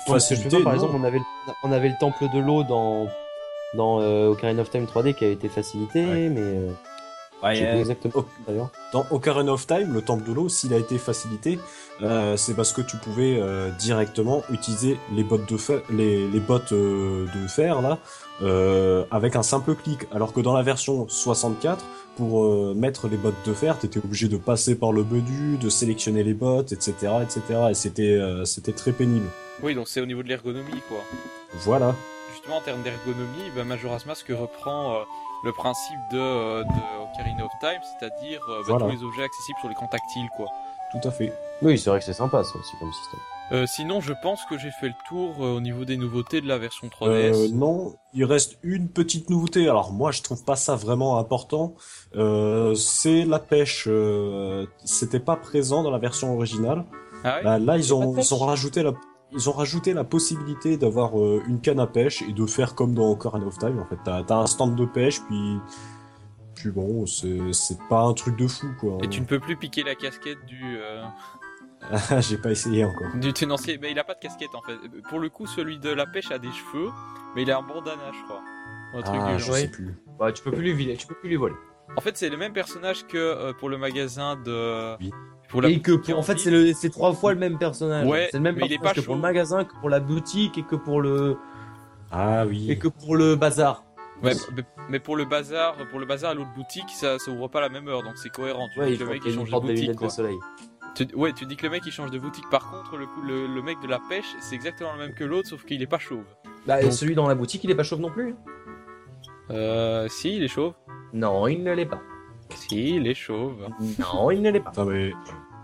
Facilité, 0.06 0.62
par 0.62 0.74
exemple, 0.74 0.94
on 0.96 1.04
avait, 1.04 1.18
le, 1.18 1.24
on 1.64 1.72
avait 1.72 1.88
le 1.88 1.98
temple 1.98 2.28
de 2.32 2.38
l'eau 2.38 2.62
dans, 2.62 3.08
dans 3.74 4.00
euh, 4.00 4.28
Ocarina 4.28 4.62
of 4.62 4.70
Time 4.70 4.84
3D 4.84 5.14
qui 5.14 5.24
a 5.24 5.28
été 5.28 5.48
facilité, 5.48 6.02
mais. 6.28 6.40
Euh, 6.40 6.70
Ouais, 7.42 7.78
exactement. 7.78 8.24
Dans 8.92 9.06
Ocarina 9.12 9.52
of 9.52 9.64
Time, 9.66 9.94
le 9.94 10.02
temple 10.02 10.28
de 10.28 10.32
l'eau, 10.32 10.48
s'il 10.48 10.74
a 10.74 10.76
été 10.76 10.98
facilité, 10.98 11.58
euh, 12.02 12.36
c'est 12.36 12.54
parce 12.54 12.72
que 12.72 12.80
tu 12.80 12.96
pouvais 12.96 13.38
euh, 13.40 13.70
directement 13.78 14.42
utiliser 14.50 14.98
les 15.14 15.22
bottes 15.22 15.48
de 15.48 15.56
fer, 15.56 15.80
les, 15.90 16.26
les 16.28 16.40
bottes 16.40 16.72
euh, 16.72 17.26
de 17.26 17.46
fer 17.46 17.80
là, 17.80 17.98
euh, 18.42 19.04
avec 19.12 19.36
un 19.36 19.44
simple 19.44 19.76
clic. 19.76 20.06
Alors 20.12 20.32
que 20.32 20.40
dans 20.40 20.52
la 20.52 20.62
version 20.62 21.06
64, 21.08 21.84
pour 22.16 22.44
euh, 22.44 22.74
mettre 22.74 23.06
les 23.06 23.16
bottes 23.16 23.46
de 23.46 23.52
fer, 23.52 23.78
t'étais 23.78 24.00
obligé 24.00 24.26
de 24.26 24.36
passer 24.36 24.74
par 24.74 24.90
le 24.90 25.04
menu, 25.04 25.58
de 25.58 25.68
sélectionner 25.68 26.24
les 26.24 26.34
bottes, 26.34 26.72
etc., 26.72 26.92
etc. 27.22 27.40
Et 27.70 27.74
c'était 27.74 28.20
c'était 28.44 28.72
très 28.72 28.90
pénible. 28.90 29.26
Oui, 29.62 29.76
donc 29.76 29.86
c'est 29.86 30.00
au 30.00 30.06
niveau 30.06 30.24
de 30.24 30.28
l'ergonomie, 30.28 30.82
quoi. 30.88 30.98
Voilà. 31.60 31.94
En 32.50 32.60
termes 32.62 32.82
d'ergonomie, 32.82 33.50
bah, 33.54 33.64
Majora's 33.64 34.06
Mask 34.06 34.26
reprend 34.28 35.04
le 35.42 35.52
principe 35.52 35.98
de, 36.10 36.18
euh, 36.18 36.64
de 36.64 37.12
Ocarina 37.12 37.44
of 37.44 37.52
Time, 37.60 37.80
c'est-à-dire 37.82 38.40
euh, 38.48 38.62
bah, 38.68 38.76
tous 38.78 38.90
les 38.90 39.02
objets 39.04 39.22
accessibles 39.22 39.58
sur 39.60 39.68
l'écran 39.68 39.86
tactile, 39.86 40.28
quoi. 40.36 40.46
Tout 40.92 41.06
à 41.06 41.10
fait. 41.10 41.32
Oui, 41.62 41.78
c'est 41.78 41.90
vrai 41.90 41.98
que 41.98 42.04
c'est 42.04 42.12
sympa 42.14 42.42
ça 42.44 42.58
aussi 42.58 42.72
comme 42.80 42.92
système. 42.92 43.20
Euh, 43.50 43.66
sinon, 43.66 44.00
je 44.00 44.12
pense 44.22 44.44
que 44.44 44.58
j'ai 44.58 44.70
fait 44.70 44.88
le 44.88 44.94
tour 45.08 45.40
au 45.40 45.60
niveau 45.60 45.84
des 45.84 45.96
nouveautés 45.96 46.40
de 46.40 46.46
la 46.46 46.58
version 46.58 46.88
3DS. 46.88 47.34
Euh, 47.34 47.48
non, 47.52 47.94
il 48.12 48.24
reste 48.24 48.58
une 48.62 48.88
petite 48.88 49.30
nouveauté. 49.30 49.68
Alors 49.68 49.92
moi, 49.92 50.12
je 50.12 50.22
trouve 50.22 50.44
pas 50.44 50.56
ça 50.56 50.76
vraiment 50.76 51.18
important. 51.18 51.74
c'est 52.14 53.24
la 53.24 53.38
pêche. 53.38 53.88
C'était 54.84 55.20
pas 55.20 55.36
présent 55.36 55.82
dans 55.82 55.90
la 55.90 55.98
version 55.98 56.34
originale. 56.34 56.84
Ah 57.24 57.40
bah, 57.42 57.58
là, 57.58 57.76
ils 57.76 57.92
ont, 57.92 58.16
ils 58.16 58.34
ont 58.34 58.38
rajouté 58.38 58.82
la 58.82 58.92
ils 59.32 59.48
ont 59.48 59.52
rajouté 59.52 59.92
la 59.92 60.04
possibilité 60.04 60.76
d'avoir 60.76 61.18
euh, 61.18 61.42
une 61.46 61.60
canne 61.60 61.80
à 61.80 61.86
pêche 61.86 62.22
et 62.22 62.32
de 62.32 62.46
faire 62.46 62.74
comme 62.74 62.94
dans 62.94 63.10
Ocarina 63.10 63.46
of 63.46 63.58
Time. 63.58 63.78
En 63.78 63.84
fait, 63.84 63.98
t'as 64.04 64.22
as 64.22 64.34
un 64.34 64.46
stand 64.46 64.76
de 64.76 64.86
pêche, 64.86 65.20
puis 65.28 65.58
puis 66.54 66.70
bon, 66.70 67.06
c'est 67.06 67.78
pas 67.88 68.02
un 68.02 68.14
truc 68.14 68.36
de 68.36 68.48
fou 68.48 68.66
quoi. 68.80 68.98
Et 69.02 69.08
tu 69.08 69.20
ne 69.20 69.26
peux 69.26 69.38
plus 69.38 69.56
piquer 69.56 69.84
la 69.84 69.94
casquette 69.94 70.44
du. 70.46 70.78
Euh... 70.78 71.04
J'ai 72.20 72.38
pas 72.38 72.50
essayé 72.50 72.84
encore. 72.84 73.14
Du 73.16 73.32
tenancier, 73.32 73.78
mais 73.78 73.92
il 73.92 73.98
a 73.98 74.04
pas 74.04 74.14
de 74.14 74.18
casquette 74.18 74.54
en 74.54 74.62
fait. 74.62 74.76
Pour 75.08 75.20
le 75.20 75.28
coup, 75.28 75.46
celui 75.46 75.78
de 75.78 75.90
la 75.90 76.06
pêche 76.06 76.30
a 76.32 76.38
des 76.38 76.50
cheveux, 76.50 76.90
mais 77.36 77.42
il 77.42 77.50
a 77.52 77.58
un 77.58 77.62
bandana, 77.62 78.10
je 78.12 78.24
crois. 78.24 78.40
Un 78.94 79.02
truc 79.02 79.20
ah, 79.22 79.38
je 79.38 79.52
sais 79.52 79.68
plus. 79.68 79.94
Ouais, 80.18 80.32
tu 80.32 80.42
peux 80.42 80.50
plus 80.50 80.72
lui 80.72 80.96
tu 80.96 81.06
peux 81.06 81.14
plus 81.14 81.28
lui 81.28 81.36
voler. 81.36 81.54
En 81.96 82.00
fait, 82.00 82.16
c'est 82.16 82.28
le 82.28 82.36
même 82.36 82.52
personnage 82.52 83.06
que 83.06 83.16
euh, 83.16 83.52
pour 83.52 83.68
le 83.68 83.78
magasin 83.78 84.36
de. 84.36 84.96
Et 85.64 85.80
que 85.80 85.92
pour, 85.92 86.18
en 86.18 86.22
fait, 86.22 86.38
c'est 86.38 86.50
le, 86.50 86.72
c'est 86.72 86.90
trois 86.90 87.12
fois 87.12 87.32
le 87.32 87.38
même 87.38 87.58
personnage. 87.58 88.06
Ouais, 88.06 88.28
c'est 88.30 88.36
le 88.36 88.42
même 88.42 88.58
est 88.58 88.82
pas 88.82 88.92
que 88.92 89.00
pour 89.00 89.14
le 89.14 89.20
magasin, 89.20 89.64
que 89.64 89.74
pour 89.80 89.88
la 89.88 90.00
boutique 90.00 90.58
et 90.58 90.62
que 90.62 90.76
pour 90.76 91.00
le. 91.00 91.36
Ah 92.10 92.44
oui. 92.46 92.70
Et 92.70 92.78
que 92.78 92.88
pour 92.88 93.16
le 93.16 93.36
bazar. 93.36 93.84
Ouais, 94.22 94.32
mais 94.88 94.98
pour 94.98 95.16
le 95.16 95.24
bazar, 95.24 95.76
pour 95.90 96.00
le 96.00 96.06
bazar 96.06 96.32
à 96.32 96.34
l'autre 96.34 96.52
boutique, 96.56 96.90
ça, 96.90 97.18
ça 97.18 97.30
ouvre 97.30 97.48
pas 97.48 97.60
la 97.60 97.68
même 97.68 97.86
heure, 97.86 98.02
donc 98.02 98.16
c'est 98.16 98.30
cohérent. 98.30 98.66
Tu 98.74 98.80
ouais, 98.80 98.90
dis 98.90 98.98
que 98.98 99.04
le 99.04 99.10
mec 99.10 99.22
il 99.24 99.32
change 99.32 99.50
de 99.50 99.60
boutique, 99.60 99.94
quoi. 99.94 100.08
De 100.08 100.12
soleil. 100.12 100.38
Tu, 100.94 101.06
ouais, 101.14 101.32
tu 101.32 101.46
dis 101.46 101.54
que 101.54 101.62
le 101.62 101.70
mec 101.70 101.82
il 101.86 101.92
change 101.92 102.10
de 102.10 102.18
boutique. 102.18 102.48
Par 102.50 102.68
contre, 102.70 102.96
le, 102.96 103.06
le, 103.24 103.46
le 103.46 103.62
mec 103.62 103.80
de 103.80 103.86
la 103.86 104.00
pêche, 104.08 104.34
c'est 104.40 104.56
exactement 104.56 104.92
le 104.94 104.98
même 104.98 105.14
que 105.14 105.22
l'autre, 105.22 105.48
sauf 105.48 105.64
qu'il 105.64 105.80
est 105.80 105.86
pas 105.86 105.98
chauve. 105.98 106.24
Bah, 106.66 106.82
donc... 106.82 106.92
celui 106.92 107.14
dans 107.14 107.28
la 107.28 107.36
boutique, 107.36 107.62
il 107.62 107.70
est 107.70 107.76
pas 107.76 107.84
chauve 107.84 108.00
non 108.00 108.10
plus. 108.10 108.34
Euh, 109.50 110.08
si, 110.08 110.36
il 110.36 110.42
est 110.42 110.48
chauve. 110.48 110.74
Non, 111.12 111.46
il 111.46 111.62
ne 111.62 111.72
l'est 111.72 111.86
pas. 111.86 112.00
Si, 112.54 112.96
il 112.96 113.06
est 113.06 113.14
chauve. 113.14 113.68
Non, 113.98 114.30
il 114.30 114.42
ne 114.42 114.50
l'est 114.50 114.60
pas. 114.60 114.72
Non 114.76 114.84
mais, 114.86 115.12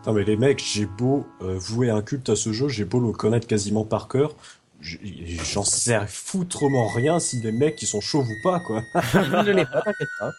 non, 0.06 0.12
mais 0.12 0.24
les 0.24 0.36
mecs, 0.36 0.62
j'ai 0.62 0.86
beau 0.86 1.26
euh, 1.42 1.56
vouer 1.58 1.90
un 1.90 2.02
culte 2.02 2.28
à 2.28 2.36
ce 2.36 2.52
jeu, 2.52 2.68
j'ai 2.68 2.84
beau 2.84 3.00
le 3.00 3.12
connaître 3.12 3.46
quasiment 3.46 3.84
par 3.84 4.08
cœur, 4.08 4.34
j'en 4.80 5.64
sais 5.64 5.98
foutrement 6.06 6.88
rien 6.88 7.18
si 7.18 7.40
les 7.40 7.52
mecs 7.52 7.80
ils 7.80 7.86
sont 7.86 8.00
chauves 8.00 8.28
ou 8.28 8.42
pas, 8.42 8.60
quoi. 8.60 8.82
il 9.14 9.20
ne 9.20 9.52
l'est 9.52 9.64
pas, 9.64 9.82
t'inquiète 9.82 10.08
pas. 10.18 10.32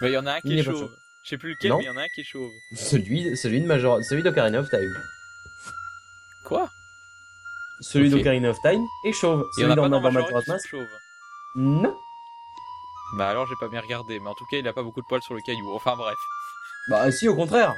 Mais 0.00 0.10
il 0.10 0.14
y 0.14 0.18
en 0.18 0.26
a 0.26 0.34
un 0.34 0.40
qui 0.40 0.48
il 0.48 0.58
est, 0.58 0.62
chauve. 0.62 0.90
Je 1.24 1.30
sais 1.30 1.38
plus 1.38 1.50
lequel, 1.50 1.72
mais 1.74 1.84
il 1.84 1.86
y 1.86 1.90
en 1.90 1.96
a 1.96 2.02
un 2.02 2.08
qui 2.14 2.22
est 2.22 2.24
chauve. 2.24 2.50
Celui, 2.74 3.36
celui 3.36 3.60
de 3.60 3.66
Major, 3.66 4.02
celui 4.02 4.22
d'Ocarina 4.22 4.60
of 4.60 4.68
Time. 4.68 4.94
Quoi? 6.44 6.68
Celui 7.80 8.08
okay. 8.08 8.16
d'Ocarina 8.16 8.50
of 8.50 8.60
Time 8.62 8.84
est 9.04 9.12
chauve. 9.12 9.44
Il 9.56 9.60
y 9.60 9.62
celui 9.62 9.72
en 9.72 9.78
a 9.78 9.82
pas 9.82 9.88
dans 9.88 10.00
Majora's 10.00 10.46
Mask. 10.48 10.68
chauve. 10.68 10.86
Non. 11.54 11.96
Bah 13.14 13.28
alors 13.28 13.46
j'ai 13.46 13.56
pas 13.56 13.68
bien 13.68 13.80
regardé, 13.80 14.20
mais 14.20 14.28
en 14.28 14.34
tout 14.34 14.46
cas 14.46 14.58
il 14.58 14.66
a 14.66 14.72
pas 14.72 14.82
beaucoup 14.82 15.00
de 15.00 15.06
poils 15.06 15.22
sur 15.22 15.34
le 15.34 15.40
caillou. 15.40 15.72
Enfin 15.74 15.96
bref. 15.96 16.18
Bah 16.88 17.10
si, 17.10 17.26
au 17.26 17.34
contraire. 17.34 17.74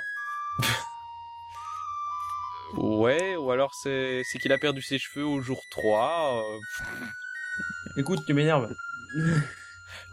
ouais, 2.75 3.37
ou 3.37 3.51
alors 3.51 3.75
c'est 3.75 4.23
c'est 4.25 4.39
qu'il 4.39 4.53
a 4.53 4.59
perdu 4.59 4.83
ses 4.83 4.99
cheveux 4.99 5.25
au 5.25 5.41
jour 5.41 5.63
3. 5.71 6.45
Euh... 6.45 6.59
Écoute, 7.97 8.21
tu 8.27 8.35
m'énerves. 8.35 8.71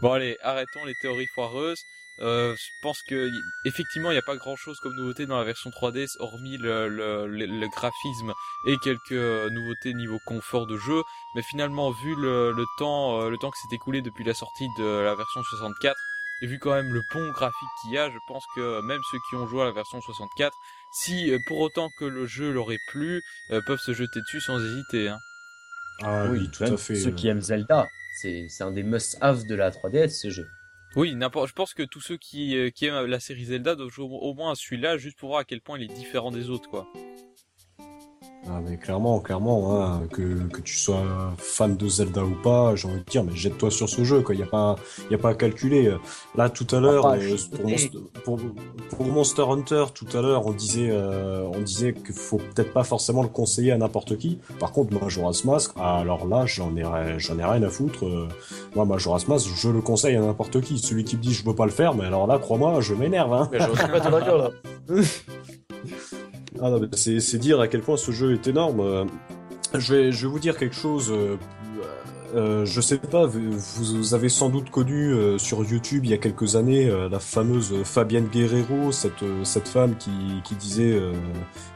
bon 0.01 0.13
allez, 0.13 0.37
arrêtons 0.41 0.85
les 0.85 0.93
théories 1.01 1.27
foireuses. 1.35 1.83
Euh, 2.19 2.55
je 2.55 2.69
pense 2.81 3.01
que 3.03 3.29
effectivement 3.65 4.09
il 4.09 4.13
n'y 4.13 4.19
a 4.19 4.25
pas 4.25 4.37
grand 4.37 4.55
chose 4.55 4.79
comme 4.79 4.95
nouveauté 4.95 5.25
dans 5.25 5.37
la 5.37 5.43
version 5.43 5.69
3DS 5.69 6.15
hormis 6.19 6.57
le, 6.57 6.87
le, 6.87 7.27
le, 7.27 7.45
le 7.45 7.67
graphisme 7.67 8.31
et 8.67 8.77
quelques 8.77 9.11
euh, 9.11 9.49
nouveautés 9.49 9.93
niveau 9.93 10.19
confort 10.25 10.65
de 10.65 10.77
jeu. 10.77 11.03
Mais 11.35 11.41
finalement 11.41 11.91
vu 11.91 12.15
le, 12.15 12.53
le 12.53 12.65
temps 12.77 13.19
euh, 13.21 13.29
le 13.29 13.37
temps 13.37 13.51
que 13.51 13.57
s'est 13.57 13.75
écoulé 13.75 14.01
depuis 14.01 14.23
la 14.23 14.33
sortie 14.33 14.67
de 14.77 14.85
la 14.85 15.13
version 15.15 15.43
64 15.43 15.95
et 16.41 16.47
vu 16.47 16.57
quand 16.57 16.71
même 16.71 16.93
le 16.93 17.01
pont 17.11 17.31
graphique 17.31 17.69
qu'il 17.81 17.91
y 17.91 17.97
a 17.97 18.09
je 18.09 18.17
pense 18.27 18.43
que 18.55 18.81
même 18.81 19.01
ceux 19.11 19.17
qui 19.29 19.35
ont 19.35 19.47
joué 19.47 19.63
à 19.63 19.65
la 19.65 19.71
version 19.71 19.99
64 19.99 20.55
si 20.93 21.33
pour 21.47 21.59
autant 21.59 21.89
que 21.99 22.05
le 22.05 22.25
jeu 22.27 22.51
leur 22.51 22.71
ait 22.71 22.79
plu 22.87 23.21
peuvent 23.65 23.79
se 23.79 23.93
jeter 23.93 24.21
dessus 24.21 24.41
sans 24.41 24.59
hésiter 24.59 25.09
hein. 25.09 25.19
ah 26.03 26.25
oui, 26.29 26.39
oui 26.39 26.49
tout 26.49 26.63
à 26.63 26.77
fait 26.77 26.95
ceux 26.95 27.11
qui 27.11 27.27
aiment 27.27 27.41
Zelda. 27.41 27.87
C'est 28.21 28.47
c'est 28.49 28.63
un 28.63 28.71
des 28.71 28.83
must-have 28.83 29.45
de 29.45 29.55
la 29.55 29.71
3DS 29.71 30.09
ce 30.09 30.29
jeu 30.29 30.47
oui, 30.95 31.13
n'importe. 31.15 31.49
Je 31.49 31.53
pense 31.53 31.73
que 31.73 31.83
tous 31.83 32.01
ceux 32.01 32.17
qui, 32.17 32.55
euh, 32.55 32.69
qui 32.69 32.85
aiment 32.85 33.05
la 33.05 33.19
série 33.19 33.45
Zelda 33.45 33.75
doivent 33.75 33.89
jouer 33.89 34.07
au 34.09 34.33
moins 34.33 34.51
à 34.51 34.55
celui-là, 34.55 34.97
juste 34.97 35.17
pour 35.17 35.29
voir 35.29 35.41
à 35.41 35.43
quel 35.43 35.61
point 35.61 35.77
il 35.77 35.83
est 35.83 35.93
différent 35.93 36.31
des 36.31 36.49
autres, 36.49 36.69
quoi. 36.69 36.87
Ah 38.47 38.61
mais 38.63 38.77
clairement, 38.77 39.19
clairement, 39.19 39.81
hein, 39.81 40.01
que, 40.11 40.47
que 40.49 40.61
tu 40.61 40.77
sois 40.77 41.01
fan 41.37 41.75
de 41.75 41.87
Zelda 41.87 42.23
ou 42.23 42.35
pas, 42.43 42.75
j'ai 42.75 42.87
envie 42.87 42.99
de 42.99 43.03
dire, 43.09 43.23
mais 43.23 43.35
jette-toi 43.35 43.71
sur 43.71 43.89
ce 43.89 44.03
jeu, 44.03 44.21
quoi. 44.21 44.35
Il 44.35 44.39
y 44.39 44.43
a 44.43 44.47
pas, 44.47 44.75
y 45.09 45.15
a 45.15 45.17
pas 45.17 45.29
à 45.29 45.33
calculer. 45.33 45.95
Là, 46.35 46.49
tout 46.49 46.67
à 46.75 46.79
l'heure, 46.79 47.07
Ah, 47.07 47.15
euh, 47.15 47.35
pour, 47.51 47.67
Monster, 47.67 47.97
pour, 48.23 48.39
pour 48.89 49.05
Monster 49.07 49.41
Hunter, 49.49 49.85
tout 49.95 50.05
à 50.15 50.21
l'heure, 50.21 50.45
on 50.45 50.51
disait, 50.51 50.89
euh, 50.91 51.43
on 51.53 51.59
disait 51.59 51.93
qu'il 51.93 52.13
faut 52.13 52.37
peut-être 52.37 52.71
pas 52.71 52.83
forcément 52.83 53.23
le 53.23 53.29
conseiller 53.29 53.71
à 53.71 53.77
n'importe 53.77 54.17
qui. 54.17 54.39
Par 54.59 54.71
contre, 54.71 54.93
Majora's 54.99 55.43
Mask, 55.43 55.71
ah, 55.77 55.97
alors 55.97 56.27
là, 56.27 56.45
j'en 56.45 56.75
ai, 56.77 56.83
j'en 57.17 57.39
ai 57.39 57.45
rien 57.45 57.63
à 57.63 57.69
foutre. 57.69 58.05
Euh, 58.05 58.27
Moi, 58.75 58.85
Majora's 58.85 59.27
Mask, 59.27 59.47
je 59.55 59.69
le 59.69 59.81
conseille 59.81 60.17
à 60.17 60.21
n'importe 60.21 60.61
qui. 60.61 60.77
Celui 60.77 61.03
qui 61.03 61.17
me 61.17 61.21
dit 61.21 61.33
je 61.33 61.43
veux 61.43 61.55
pas 61.55 61.65
le 61.65 61.71
faire, 61.71 61.95
mais 61.95 62.05
alors 62.05 62.27
là, 62.27 62.37
crois-moi, 62.37 62.79
je 62.81 62.93
m'énerve. 62.93 63.33
Hein. 63.33 63.49
Mais 63.51 63.59
je 63.59 63.91
pas 63.91 63.99
ton 63.99 64.11
là. 64.11 64.51
Ah 66.61 66.69
non, 66.69 66.81
c'est, 66.93 67.19
c'est 67.19 67.37
dire 67.37 67.59
à 67.59 67.67
quel 67.67 67.81
point 67.81 67.97
ce 67.97 68.11
jeu 68.11 68.33
est 68.33 68.47
énorme. 68.47 68.79
Euh, 68.79 69.05
Je 69.77 69.93
vais, 69.93 70.11
je 70.11 70.25
vais 70.27 70.31
vous 70.31 70.39
dire 70.39 70.57
quelque 70.57 70.75
chose. 70.75 71.11
euh, 71.11 71.35
euh, 72.33 72.65
je 72.65 72.81
sais 72.81 72.97
pas, 72.97 73.25
vous, 73.27 74.13
avez 74.13 74.27
sans 74.27 74.49
doute 74.49 74.69
connu 74.69 75.13
euh, 75.13 75.37
sur 75.37 75.63
YouTube 75.63 76.03
il 76.03 76.11
y 76.11 76.13
a 76.13 76.17
quelques 76.17 76.57
années 76.57 76.89
euh, 76.89 77.07
la 77.07 77.19
fameuse 77.19 77.73
Fabienne 77.85 78.27
Guerrero, 78.27 78.91
cette, 78.91 79.23
euh, 79.23 79.43
cette 79.45 79.69
femme 79.69 79.95
qui, 79.97 80.11
qui 80.43 80.55
disait 80.55 80.91
euh, 80.93 81.13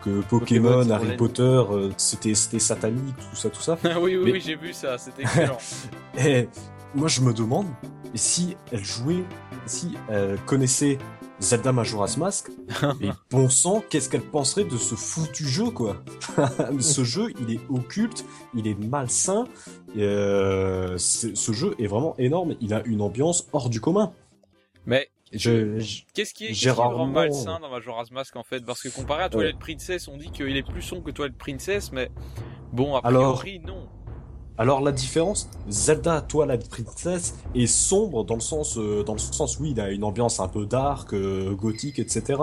que 0.03 0.21
Pokémon, 0.21 0.89
Harry 0.89 1.15
Potter, 1.15 1.43
euh, 1.43 1.89
c'était, 1.95 2.33
c'était 2.35 2.59
satanique, 2.59 3.15
tout 3.17 3.35
ça, 3.37 3.49
tout 3.49 3.61
ça. 3.61 3.77
oui, 4.01 4.17
oui, 4.17 4.21
Mais- 4.25 4.31
oui, 4.33 4.41
j'ai 4.45 4.55
vu 4.55 4.73
ça, 4.73 4.97
c'était 4.97 5.21
excellent. 5.21 5.57
Et 6.19 6.49
moi, 6.93 7.07
je 7.07 7.21
me 7.21 7.31
demande 7.31 7.67
si 8.15 8.57
elle 8.73 8.83
jouait, 8.83 9.23
si 9.65 9.93
elle 10.09 10.37
connaissait 10.45 10.97
Zelda 11.41 11.71
Majora's 11.71 12.17
Mask, 12.17 12.49
et 13.01 13.09
bon 13.31 13.47
sang, 13.49 13.81
qu'est-ce 13.89 14.09
qu'elle 14.09 14.21
penserait 14.23 14.65
de 14.65 14.77
ce 14.77 14.95
foutu 14.95 15.45
jeu, 15.47 15.69
quoi? 15.71 15.97
Ce 16.79 17.03
jeu, 17.03 17.31
il 17.39 17.55
est 17.55 17.59
occulte, 17.69 18.25
il 18.53 18.67
est 18.67 18.77
malsain, 18.77 19.45
et, 19.95 20.03
euh, 20.03 20.97
ce 20.97 21.51
jeu 21.53 21.75
est 21.79 21.87
vraiment 21.87 22.15
énorme, 22.17 22.55
il 22.59 22.73
a 22.73 22.83
une 22.85 23.01
ambiance 23.01 23.47
hors 23.53 23.69
du 23.69 23.79
commun. 23.79 24.11
Mais 24.85 25.09
qu'est-ce 25.31 26.33
qui 26.33 26.45
est, 26.47 26.71
rarement- 26.71 27.07
malsain 27.07 27.59
dans 27.61 27.69
Majora's 27.69 28.11
Mask 28.11 28.35
en 28.35 28.43
fait? 28.43 28.65
Parce 28.65 28.81
que 28.81 28.89
comparé 28.89 29.23
à 29.23 29.29
Twilight 29.29 29.59
Princess, 29.59 30.07
on 30.09 30.17
dit 30.17 30.31
qu'il 30.31 30.55
est 30.57 30.63
plus 30.63 30.81
sombre 30.81 31.03
que 31.03 31.11
Twilight 31.11 31.37
Princess, 31.37 31.91
mais 31.93 32.11
bon, 32.73 32.95
a 32.95 32.99
Alors- 33.03 33.39
priori, 33.39 33.59
non. 33.65 33.87
Alors 34.59 34.81
la 34.81 34.91
différence, 34.91 35.49
Zelda 35.69 36.19
Twilight 36.19 36.69
Princess 36.69 37.33
est 37.55 37.65
sombre 37.65 38.25
dans 38.25 38.35
le 38.35 38.41
sens, 38.41 38.77
euh, 38.77 39.03
dans 39.05 39.13
le 39.13 39.19
sens 39.19 39.57
il 39.63 39.79
a 39.79 39.89
une 39.89 40.03
ambiance 40.03 40.41
un 40.41 40.49
peu 40.49 40.65
dark, 40.65 41.13
euh, 41.13 41.55
gothique, 41.55 41.97
etc. 41.97 42.37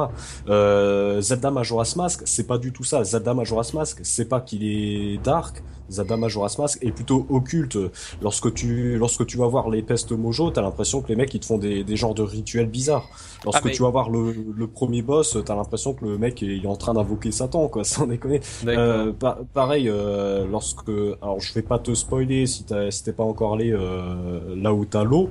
Euh, 0.48 1.20
Zelda 1.20 1.50
Majora's 1.50 1.94
Mask, 1.94 2.22
c'est 2.24 2.46
pas 2.46 2.56
du 2.56 2.72
tout 2.72 2.84
ça. 2.84 3.04
Zelda 3.04 3.34
Majora's 3.34 3.74
Mask, 3.74 4.00
c'est 4.02 4.24
pas 4.24 4.40
qu'il 4.40 4.64
est 4.64 5.22
dark. 5.22 5.62
Zelda 5.90 6.16
Majora's 6.16 6.58
Mask 6.58 6.78
est 6.82 6.92
plutôt 6.92 7.26
occulte. 7.30 7.78
Lorsque 8.22 8.52
tu, 8.54 8.96
lorsque 8.98 9.26
tu 9.26 9.36
vas 9.38 9.46
voir 9.46 9.70
les 9.70 9.82
pestes 9.82 10.12
mojo, 10.12 10.50
t'as 10.50 10.62
l'impression 10.62 11.00
que 11.02 11.08
les 11.08 11.16
mecs 11.16 11.32
ils 11.34 11.40
te 11.40 11.46
font 11.46 11.58
des, 11.58 11.84
des 11.84 11.96
genres 11.96 12.14
de 12.14 12.22
rituels 12.22 12.68
bizarres. 12.68 13.08
Lorsque 13.44 13.60
Ah, 13.62 13.66
mais- 13.68 13.72
tu 13.72 13.82
vas 13.82 13.90
voir 13.90 14.10
le, 14.10 14.34
le 14.56 14.66
premier 14.66 15.02
boss, 15.02 15.36
t'as 15.44 15.54
l'impression 15.54 15.94
que 15.94 16.04
le 16.04 16.18
mec 16.18 16.42
est, 16.42 16.46
il 16.46 16.64
est 16.64 16.68
en 16.68 16.76
train 16.76 16.94
d'invoquer 16.94 17.30
Satan, 17.32 17.68
quoi, 17.68 17.84
sans 17.84 18.06
déconner. 18.06 18.40
Euh, 18.66 19.12
pa- 19.12 19.38
pareil, 19.54 19.88
euh, 19.88 20.46
lorsque, 20.46 20.88
alors 21.22 21.40
je 21.40 21.52
vais 21.54 21.62
pas 21.62 21.78
te 21.78 21.94
spoiler 21.94 22.46
si 22.46 22.64
t'as- 22.64 22.90
si 22.90 23.04
t'es 23.04 23.12
pas 23.12 23.24
encore 23.24 23.54
allé 23.54 23.72
euh, 23.72 24.54
là 24.56 24.72
où 24.74 24.84
t'as 24.84 25.04
l'eau. 25.04 25.30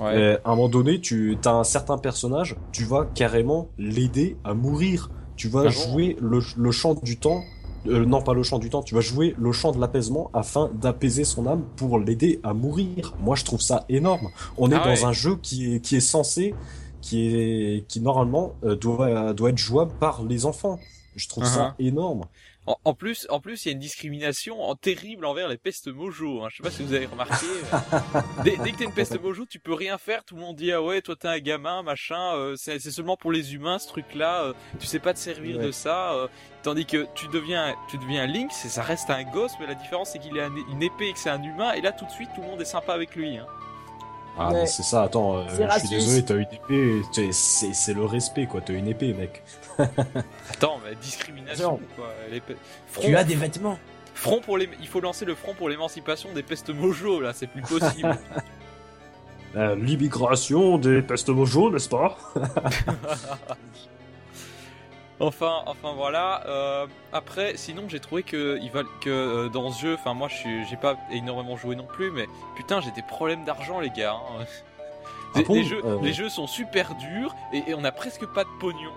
ouais. 0.00 0.38
à 0.44 0.50
un 0.50 0.56
moment 0.56 0.68
donné, 0.68 1.00
tu 1.00 1.36
as 1.44 1.50
un 1.54 1.64
certain 1.64 1.98
personnage, 1.98 2.56
tu 2.72 2.84
vas 2.84 3.04
carrément 3.14 3.68
l'aider 3.78 4.36
à 4.44 4.54
mourir. 4.54 5.10
Tu 5.36 5.48
vas 5.48 5.60
Ah 5.60 5.64
bon? 5.64 5.70
jouer 5.92 6.16
le, 6.20 6.40
le 6.56 6.70
chant 6.70 6.94
du 7.02 7.16
temps. 7.18 7.42
Euh, 7.86 8.04
non, 8.04 8.22
pas 8.22 8.34
le 8.34 8.42
chant 8.42 8.58
du 8.58 8.70
temps. 8.70 8.82
Tu 8.82 8.94
vas 8.94 9.00
jouer 9.00 9.34
le 9.38 9.52
chant 9.52 9.72
de 9.72 9.80
l'apaisement 9.80 10.30
afin 10.34 10.70
d'apaiser 10.74 11.24
son 11.24 11.46
âme 11.46 11.64
pour 11.76 11.98
l'aider 11.98 12.40
à 12.42 12.52
mourir. 12.54 13.14
Moi, 13.20 13.36
je 13.36 13.44
trouve 13.44 13.60
ça 13.60 13.84
énorme. 13.88 14.28
On 14.58 14.70
est 14.70 14.74
Ah 14.74 14.84
dans 14.84 14.90
ouais. 14.90 15.04
un 15.04 15.12
jeu 15.12 15.36
qui 15.36 15.74
est 15.74 15.80
qui 15.80 15.96
est 15.96 16.00
censé, 16.00 16.54
qui 17.00 17.34
est 17.34 17.86
qui 17.88 18.00
normalement 18.00 18.54
euh, 18.64 18.76
doit 18.76 19.32
doit 19.32 19.50
être 19.50 19.58
jouable 19.58 19.92
par 19.98 20.22
les 20.24 20.46
enfants. 20.46 20.78
Je 21.16 21.28
trouve 21.28 21.44
ça 21.44 21.74
énorme. 21.78 22.24
En, 22.66 22.76
en 22.84 22.94
plus, 22.94 23.26
en 23.30 23.40
plus, 23.40 23.64
il 23.64 23.68
y 23.68 23.70
a 23.70 23.72
une 23.72 23.78
discrimination 23.80 24.62
en- 24.62 24.76
terrible 24.76 25.24
envers 25.24 25.48
les 25.48 25.56
pestes 25.56 25.88
mojo. 25.88 26.42
Hein. 26.42 26.48
Je 26.50 26.58
sais 26.58 26.62
pas 26.62 26.70
si 26.70 26.82
vous 26.84 26.92
avez 26.92 27.06
remarqué. 27.06 27.46
euh. 27.72 28.20
dès, 28.44 28.56
dès 28.58 28.70
que 28.72 28.76
t'es 28.76 28.84
une 28.84 28.92
peste 28.92 29.20
mojo, 29.20 29.44
tu 29.44 29.58
peux 29.58 29.72
rien 29.74 29.98
faire. 29.98 30.22
Tout 30.24 30.36
le 30.36 30.42
monde 30.42 30.56
dit 30.56 30.70
ah 30.70 30.80
ouais, 30.82 31.00
toi 31.02 31.16
t'es 31.18 31.26
un 31.26 31.38
gamin, 31.40 31.82
machin. 31.82 32.34
euh, 32.36 32.54
c'est 32.56 32.78
c'est 32.78 32.90
seulement 32.92 33.16
pour 33.16 33.32
les 33.32 33.54
humains 33.54 33.78
ce 33.78 33.88
truc-là. 33.88 34.44
euh, 34.44 34.52
tu 34.78 34.86
sais 34.86 35.00
pas 35.00 35.14
te 35.14 35.18
servir 35.18 35.56
Ouais. 35.56 35.66
de 35.66 35.70
ça. 35.72 36.12
Tandis 36.62 36.86
que 36.86 37.06
tu 37.14 37.28
deviens, 37.28 37.74
tu 37.88 37.98
deviens 37.98 38.26
Link, 38.26 38.50
ça 38.52 38.82
reste 38.82 39.10
un 39.10 39.22
gosse, 39.24 39.52
mais 39.60 39.66
la 39.66 39.74
différence 39.74 40.10
c'est 40.10 40.18
qu'il 40.18 40.38
a 40.40 40.46
un- 40.46 40.56
une 40.72 40.82
épée 40.82 41.08
et 41.08 41.12
que 41.12 41.18
c'est 41.18 41.30
un 41.30 41.42
humain. 41.42 41.72
Et 41.72 41.80
là, 41.80 41.92
tout 41.92 42.04
de 42.04 42.10
suite, 42.10 42.30
tout 42.34 42.40
le 42.42 42.46
monde 42.48 42.60
est 42.60 42.64
sympa 42.66 42.92
avec 42.94 43.14
lui. 43.16 43.38
Hein. 43.38 43.46
Ah, 44.38 44.48
Ouais. 44.48 44.54
mais 44.60 44.66
c'est 44.66 44.82
ça, 44.84 45.02
attends, 45.02 45.38
euh, 45.38 45.44
C'est 45.48 45.68
je 45.70 45.78
suis 45.80 45.88
désolé, 45.88 46.24
t'as 46.24 46.34
une 46.36 46.42
épée, 46.52 47.02
c'est 47.32 47.92
le 47.94 48.04
respect, 48.04 48.46
quoi, 48.46 48.60
t'as 48.60 48.72
une 48.74 48.86
épée, 48.88 49.12
mec. 49.12 49.42
Attends, 50.50 50.78
mais 50.84 50.94
discrimination 50.94 51.80
quoi. 51.96 52.06
Les 52.30 52.40
pe- 52.40 52.52
Tu 52.54 52.58
Front- 53.00 53.14
as 53.16 53.24
des 53.24 53.34
vêtements. 53.34 53.78
Front 54.14 54.40
pour 54.40 54.56
les, 54.58 54.68
il 54.80 54.86
faut 54.86 55.00
lancer 55.00 55.24
le 55.24 55.34
front 55.34 55.54
pour 55.54 55.68
l'émancipation 55.68 56.28
des 56.34 56.42
pestes 56.42 56.70
mojo 56.70 57.20
là, 57.20 57.32
c'est 57.34 57.46
plus 57.48 57.62
possible. 57.62 58.16
Euh, 59.56 59.74
L'immigration 59.74 60.78
des 60.78 61.02
pestes 61.02 61.28
mojo, 61.28 61.72
n'est-ce 61.72 61.88
pas? 61.88 62.16
Enfin, 65.20 65.62
enfin 65.66 65.92
voilà. 65.94 66.42
Euh, 66.46 66.86
après, 67.12 67.56
sinon 67.56 67.84
j'ai 67.88 68.00
trouvé 68.00 68.22
que 68.22 68.58
il 68.62 68.70
va 68.70 68.82
que 69.02 69.10
euh, 69.10 69.48
dans 69.48 69.70
ce 69.70 69.80
jeu, 69.82 69.94
enfin 69.94 70.14
moi 70.14 70.28
je 70.28 70.34
suis, 70.36 70.66
j'ai 70.66 70.76
pas 70.76 70.96
énormément 71.10 71.56
joué 71.56 71.76
non 71.76 71.84
plus, 71.86 72.10
mais 72.10 72.26
putain 72.56 72.80
j'ai 72.80 72.90
des 72.92 73.02
problèmes 73.02 73.44
d'argent 73.44 73.80
les 73.80 73.90
gars. 73.90 74.14
hein. 74.14 74.44
Ah 75.34 75.38
Les, 75.38 75.44
bon? 75.44 75.54
les 75.54 75.64
jeux, 75.64 75.80
Euh, 75.84 75.98
les 76.02 76.12
jeux 76.12 76.28
sont 76.28 76.46
super 76.46 76.94
durs 76.96 77.34
et, 77.52 77.62
et 77.70 77.74
on 77.74 77.84
a 77.84 77.92
presque 77.92 78.26
pas 78.26 78.44
de 78.44 78.48
pognon. 78.60 78.92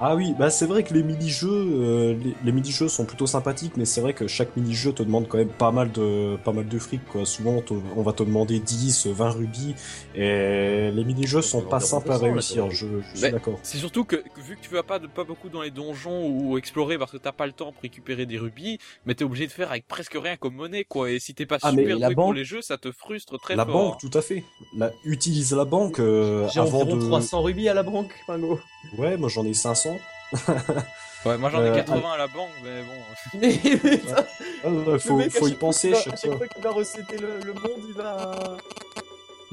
Ah 0.00 0.16
oui, 0.16 0.34
bah 0.36 0.50
c'est 0.50 0.66
vrai 0.66 0.82
que 0.82 0.92
les 0.92 1.04
mini-jeux, 1.04 1.48
euh, 1.48 2.18
les, 2.44 2.52
mini-jeux 2.52 2.88
sont 2.88 3.04
plutôt 3.04 3.28
sympathiques, 3.28 3.76
mais 3.76 3.84
c'est 3.84 4.00
vrai 4.00 4.12
que 4.12 4.26
chaque 4.26 4.56
mini-jeu 4.56 4.92
te 4.92 5.04
demande 5.04 5.28
quand 5.28 5.38
même 5.38 5.48
pas 5.48 5.70
mal 5.70 5.92
de, 5.92 6.36
pas 6.44 6.52
mal 6.52 6.66
de 6.66 6.78
fric, 6.80 7.04
quoi. 7.06 7.24
Souvent, 7.24 7.62
on 7.96 8.02
va 8.02 8.12
te 8.12 8.24
demander 8.24 8.58
10, 8.58 9.06
20 9.06 9.30
rubis, 9.30 9.74
et 10.16 10.90
les 10.90 11.04
mini-jeux 11.04 11.42
sont 11.42 11.62
pas 11.62 11.78
simples 11.78 12.10
à 12.10 12.18
réussir, 12.18 12.70
je, 12.70 12.86
suis 13.14 13.30
d'accord. 13.30 13.58
C'est 13.62 13.78
surtout 13.78 14.04
que, 14.04 14.16
vu 14.16 14.56
que 14.56 14.60
tu 14.60 14.70
vas 14.70 14.82
pas, 14.82 14.98
pas 14.98 15.22
beaucoup 15.22 15.48
dans 15.48 15.62
les 15.62 15.70
donjons 15.70 16.28
ou 16.28 16.58
explorer 16.58 16.98
parce 16.98 17.12
que 17.12 17.16
t'as 17.16 17.32
pas 17.32 17.46
le 17.46 17.52
temps 17.52 17.70
pour 17.70 17.82
récupérer 17.82 18.26
des 18.26 18.38
rubis, 18.38 18.78
mais 19.06 19.14
t'es 19.14 19.24
obligé 19.24 19.46
de 19.46 19.52
faire 19.52 19.70
avec 19.70 19.86
presque 19.86 20.16
rien 20.20 20.36
comme 20.36 20.54
monnaie, 20.54 20.84
quoi. 20.84 21.10
Et 21.10 21.20
si 21.20 21.34
t'es 21.34 21.46
pas 21.46 21.58
ah, 21.62 21.70
super 21.70 22.00
doué 22.00 22.14
pour 22.14 22.34
les 22.34 22.44
jeux, 22.44 22.62
ça 22.62 22.78
te 22.78 22.90
frustre 22.90 23.38
très 23.38 23.54
la 23.54 23.64
fort. 23.64 23.74
La 23.74 23.80
banque, 23.90 24.00
tout 24.00 24.18
à 24.18 24.22
fait. 24.22 24.42
La, 24.76 24.90
utilise 25.04 25.54
la 25.54 25.64
banque 25.64 26.00
euh, 26.00 26.48
avant 26.56 26.84
de... 26.84 27.00
300 27.00 27.42
rubis 27.42 27.68
à 27.68 27.74
la 27.74 27.84
banque, 27.84 28.12
Pingo. 28.26 28.58
Ouais, 28.98 29.16
moi 29.16 29.28
j'en 29.28 29.44
ai 29.44 29.54
500. 29.54 29.83
ouais, 31.26 31.38
moi 31.38 31.50
j'en 31.50 31.64
ai 31.64 31.72
80 31.72 31.98
euh, 31.98 32.12
à 32.12 32.18
la 32.18 32.26
banque, 32.26 32.50
mais 32.62 32.82
bon. 32.82 32.94
mais, 33.38 34.98
faut, 34.98 35.20
faut 35.30 35.48
y 35.48 35.54
penser. 35.54 35.94
chaque 35.94 36.18
fois 36.18 36.48
qu'il 36.48 36.62
va 36.62 36.70
recéter 36.70 37.18
le, 37.18 37.38
le 37.44 37.52
monde, 37.52 37.82
il 37.88 37.94
va. 37.94 38.56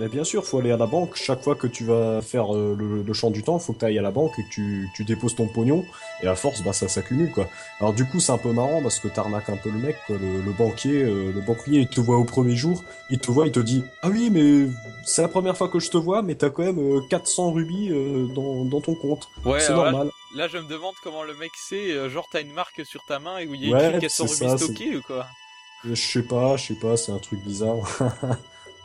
Mais 0.01 0.07
bien 0.07 0.23
sûr, 0.23 0.43
faut 0.43 0.57
aller 0.57 0.71
à 0.71 0.77
la 0.77 0.87
banque. 0.87 1.15
Chaque 1.15 1.43
fois 1.43 1.53
que 1.53 1.67
tu 1.67 1.83
vas 1.83 2.23
faire 2.23 2.55
euh, 2.55 2.75
le, 2.75 3.13
champ 3.13 3.29
du 3.29 3.43
temps, 3.43 3.59
faut 3.59 3.71
que 3.71 3.77
tu 3.77 3.85
ailles 3.85 3.99
à 3.99 4.01
la 4.01 4.09
banque 4.09 4.31
et 4.39 4.43
que 4.43 4.49
tu, 4.49 4.89
tu, 4.95 5.03
déposes 5.03 5.35
ton 5.35 5.45
pognon. 5.45 5.85
Et 6.23 6.27
à 6.27 6.33
force, 6.33 6.63
bah 6.63 6.73
ça 6.73 6.87
s'accumule 6.87 7.31
quoi. 7.31 7.47
Alors 7.79 7.93
du 7.93 8.07
coup, 8.07 8.19
c'est 8.19 8.31
un 8.31 8.39
peu 8.39 8.51
marrant 8.51 8.81
parce 8.81 8.97
que 8.97 9.07
t'arnaques 9.07 9.49
un 9.49 9.57
peu 9.57 9.69
le 9.69 9.77
mec, 9.77 9.97
quoi. 10.07 10.17
Le, 10.17 10.51
banquier, 10.53 11.03
euh, 11.03 11.31
le 11.31 11.41
banquier, 11.41 11.81
il 11.81 11.87
te 11.87 12.01
voit 12.01 12.17
au 12.17 12.23
premier 12.23 12.55
jour, 12.55 12.83
il 13.11 13.19
te 13.19 13.29
voit, 13.29 13.45
il 13.45 13.51
te 13.51 13.59
dit 13.59 13.83
ah 14.01 14.09
oui, 14.09 14.31
mais 14.31 14.71
c'est 15.05 15.21
la 15.21 15.27
première 15.27 15.55
fois 15.55 15.69
que 15.69 15.77
je 15.77 15.91
te 15.91 15.97
vois, 15.97 16.23
mais 16.23 16.33
t'as 16.33 16.49
quand 16.49 16.63
même 16.63 17.07
400 17.07 17.49
euh, 17.49 17.51
rubis 17.51 17.89
dans, 18.33 18.65
dans 18.65 18.81
ton 18.81 18.95
compte. 18.95 19.29
Ouais, 19.45 19.59
c'est 19.59 19.73
normal. 19.73 20.09
Là, 20.35 20.47
je 20.47 20.57
me 20.57 20.67
demande 20.67 20.95
comment 21.03 21.21
le 21.21 21.35
mec 21.35 21.51
sait, 21.55 22.09
genre 22.09 22.27
t'as 22.31 22.41
une 22.41 22.53
marque 22.53 22.83
sur 22.87 23.05
ta 23.05 23.19
main 23.19 23.37
et 23.37 23.45
où 23.45 23.53
il 23.53 23.69
y 23.69 23.71
a 23.71 23.89
écrit 23.89 23.99
400 23.99 24.25
rubis 24.25 24.63
stockés 24.63 24.95
ou 24.95 25.01
quoi? 25.03 25.27
Je 25.83 25.93
sais 25.93 26.23
pas, 26.23 26.57
je 26.57 26.69
sais 26.69 26.79
pas, 26.79 26.97
c'est 26.97 27.11
un 27.11 27.19
truc 27.19 27.43
bizarre. 27.43 27.77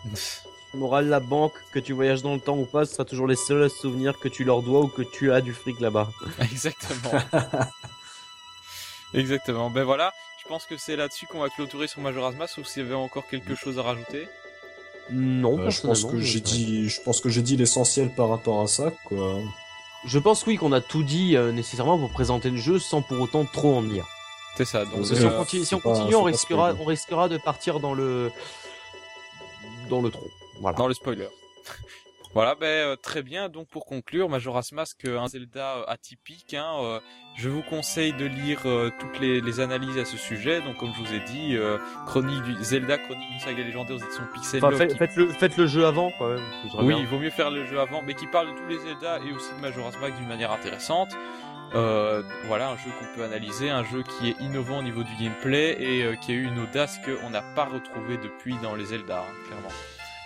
Moral, 0.77 1.09
la 1.09 1.21
banque, 1.21 1.55
que 1.73 1.79
tu 1.79 1.93
voyages 1.93 2.23
dans 2.23 2.35
le 2.35 2.41
temps 2.41 2.57
ou 2.57 2.65
pas, 2.65 2.85
ce 2.85 2.95
sera 2.95 3.05
toujours 3.05 3.27
les 3.27 3.37
seuls 3.37 3.69
souvenirs 3.71 4.19
que 4.19 4.29
tu 4.29 4.45
leur 4.45 4.63
dois 4.63 4.81
ou 4.81 4.89
que 4.89 5.03
tu 5.03 5.33
as 5.33 5.41
du 5.41 5.53
fric 5.53 5.81
là-bas. 5.81 6.09
Exactement. 6.41 7.21
Exactement. 9.15 9.71
Ben 9.71 9.85
voilà, 9.85 10.13
je 10.43 10.49
pense 10.49 10.67
que 10.67 10.77
c'est 10.77 10.97
là-dessus 10.97 11.27
qu'on 11.27 11.41
va 11.41 11.49
clôturer 11.49 11.89
sur 11.89 12.01
Majora's 12.01 12.37
Mask, 12.37 12.59
ou 12.59 12.65
s'il 12.65 12.83
y 12.83 12.87
avait 12.87 12.95
encore 12.95 13.27
quelque 13.27 13.55
chose 13.55 13.79
à 13.79 13.83
rajouter. 13.83 14.29
Non, 15.11 15.59
euh, 15.59 15.71
je 15.71 15.81
pense 15.81 16.05
que 16.05 16.21
j'ai 16.21 16.41
dit, 16.41 16.89
je 16.89 17.01
pense 17.01 17.21
que 17.21 17.29
j'ai 17.29 17.43
dit 17.43 17.57
l'essentiel 17.57 18.15
par 18.15 18.29
rapport 18.29 18.61
à 18.61 18.67
ça, 18.67 18.93
quoi. 19.05 19.41
Je 20.05 20.19
pense 20.19 20.47
oui 20.47 20.57
qu'on 20.57 20.73
a 20.73 20.81
tout 20.81 21.03
dit 21.03 21.37
euh, 21.37 21.53
nécessairement 21.53 21.99
pour 21.99 22.11
présenter 22.11 22.51
le 22.51 22.57
jeu 22.57 22.79
sans 22.79 23.03
pour 23.03 23.21
autant 23.21 23.45
trop 23.45 23.77
en 23.77 23.83
dire. 23.83 24.07
C'est 24.57 24.65
ça. 24.65 24.85
Donc, 24.85 25.05
si, 25.07 25.25
on 25.25 25.31
continue, 25.31 25.65
si 25.65 25.75
on, 25.75 25.81
continue, 25.81 26.15
on 26.15 26.23
risquera, 26.23 26.75
on 26.81 26.85
risquera 26.85 27.29
de 27.29 27.37
partir 27.39 27.81
dans 27.81 27.93
le 27.93 28.31
dans 29.89 30.01
le 30.01 30.11
trou. 30.11 30.29
Voilà. 30.61 30.77
Dans 30.77 30.89
le 30.89 30.95
spoiler. 30.95 31.29
voilà, 32.35 32.55
ben 32.55 32.67
euh, 32.67 32.97
très 32.97 33.23
bien. 33.23 33.49
Donc 33.49 33.69
pour 33.69 33.87
conclure, 33.87 34.29
Majora's 34.29 34.73
Mask, 34.73 35.05
euh, 35.05 35.19
un 35.19 35.29
Zelda 35.29 35.77
euh, 35.77 35.85
atypique. 35.87 36.55
Hein, 36.55 37.01
je 37.37 37.49
vous 37.49 37.63
conseille 37.63 38.15
de 38.15 38.25
lire 38.25 38.63
toutes 38.99 39.21
les, 39.21 39.43
les, 39.43 39.61
analyses 39.61 39.99
à 39.99 40.07
ce 40.07 40.17
sujet. 40.17 40.63
Donc 40.63 40.79
comme 40.79 40.93
je 40.95 41.03
vous 41.03 41.15
ai 41.15 41.21
dit, 41.21 41.57
chronique 42.07 42.43
du 42.43 42.65
Zelda, 42.65 42.97
chronique 42.97 43.29
d'une 43.29 43.41
saga 43.41 43.63
légendaire 43.63 43.97
aux 43.97 43.99
éditions 43.99 44.25
Pixel. 44.33 44.65
Enfin, 44.65 44.77
faites, 44.77 45.17
le, 45.17 45.29
faites 45.29 45.57
le 45.59 45.67
jeu 45.67 45.85
avant 45.85 46.11
quand 46.19 46.29
même. 46.29 46.43
Oui, 46.79 46.95
il 46.99 47.07
vaut 47.07 47.19
mieux 47.19 47.31
faire 47.31 47.51
le 47.51 47.67
jeu 47.67 47.79
avant, 47.79 48.01
mais 48.01 48.15
qui 48.15 48.27
parle 48.27 48.55
de 48.55 48.59
tous 48.59 48.67
les 48.67 48.79
Zelda 48.79 49.19
et 49.19 49.33
aussi 49.33 49.53
de 49.55 49.61
Majora's 49.61 49.99
Mask 50.01 50.17
d'une 50.17 50.29
manière 50.29 50.51
intéressante. 50.51 51.11
Euh, 51.75 52.23
voilà, 52.47 52.71
un 52.71 52.77
jeu 52.77 52.91
qu'on 52.99 53.17
peut 53.17 53.25
analyser, 53.25 53.71
un 53.71 53.85
jeu 53.85 54.03
qui 54.03 54.31
est 54.31 54.41
innovant 54.41 54.79
au 54.79 54.83
niveau 54.83 55.03
du 55.03 55.15
gameplay 55.21 55.77
et 55.79 56.17
qui 56.19 56.33
a 56.33 56.35
eu 56.35 56.45
une 56.45 56.61
audace 56.61 56.99
qu'on 57.05 57.31
n'a 57.31 57.43
pas 57.43 57.65
retrouvée 57.65 58.17
depuis 58.17 58.55
dans 58.63 58.75
les 58.75 58.87
Zelda, 58.87 59.19
hein, 59.19 59.35
clairement. 59.47 59.75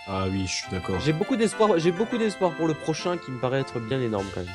Ah 0.07 0.25
oui, 0.29 0.47
je 0.47 0.53
suis 0.53 0.71
d'accord. 0.71 0.99
J'ai 0.99 1.13
beaucoup 1.13 1.35
d'espoir. 1.35 1.77
J'ai 1.77 1.91
beaucoup 1.91 2.17
d'espoir 2.17 2.51
pour 2.53 2.67
le 2.67 2.73
prochain 2.73 3.17
qui 3.17 3.31
me 3.31 3.39
paraît 3.39 3.59
être 3.61 3.79
bien 3.79 4.01
énorme 4.01 4.25
quand 4.33 4.41
même. 4.41 4.53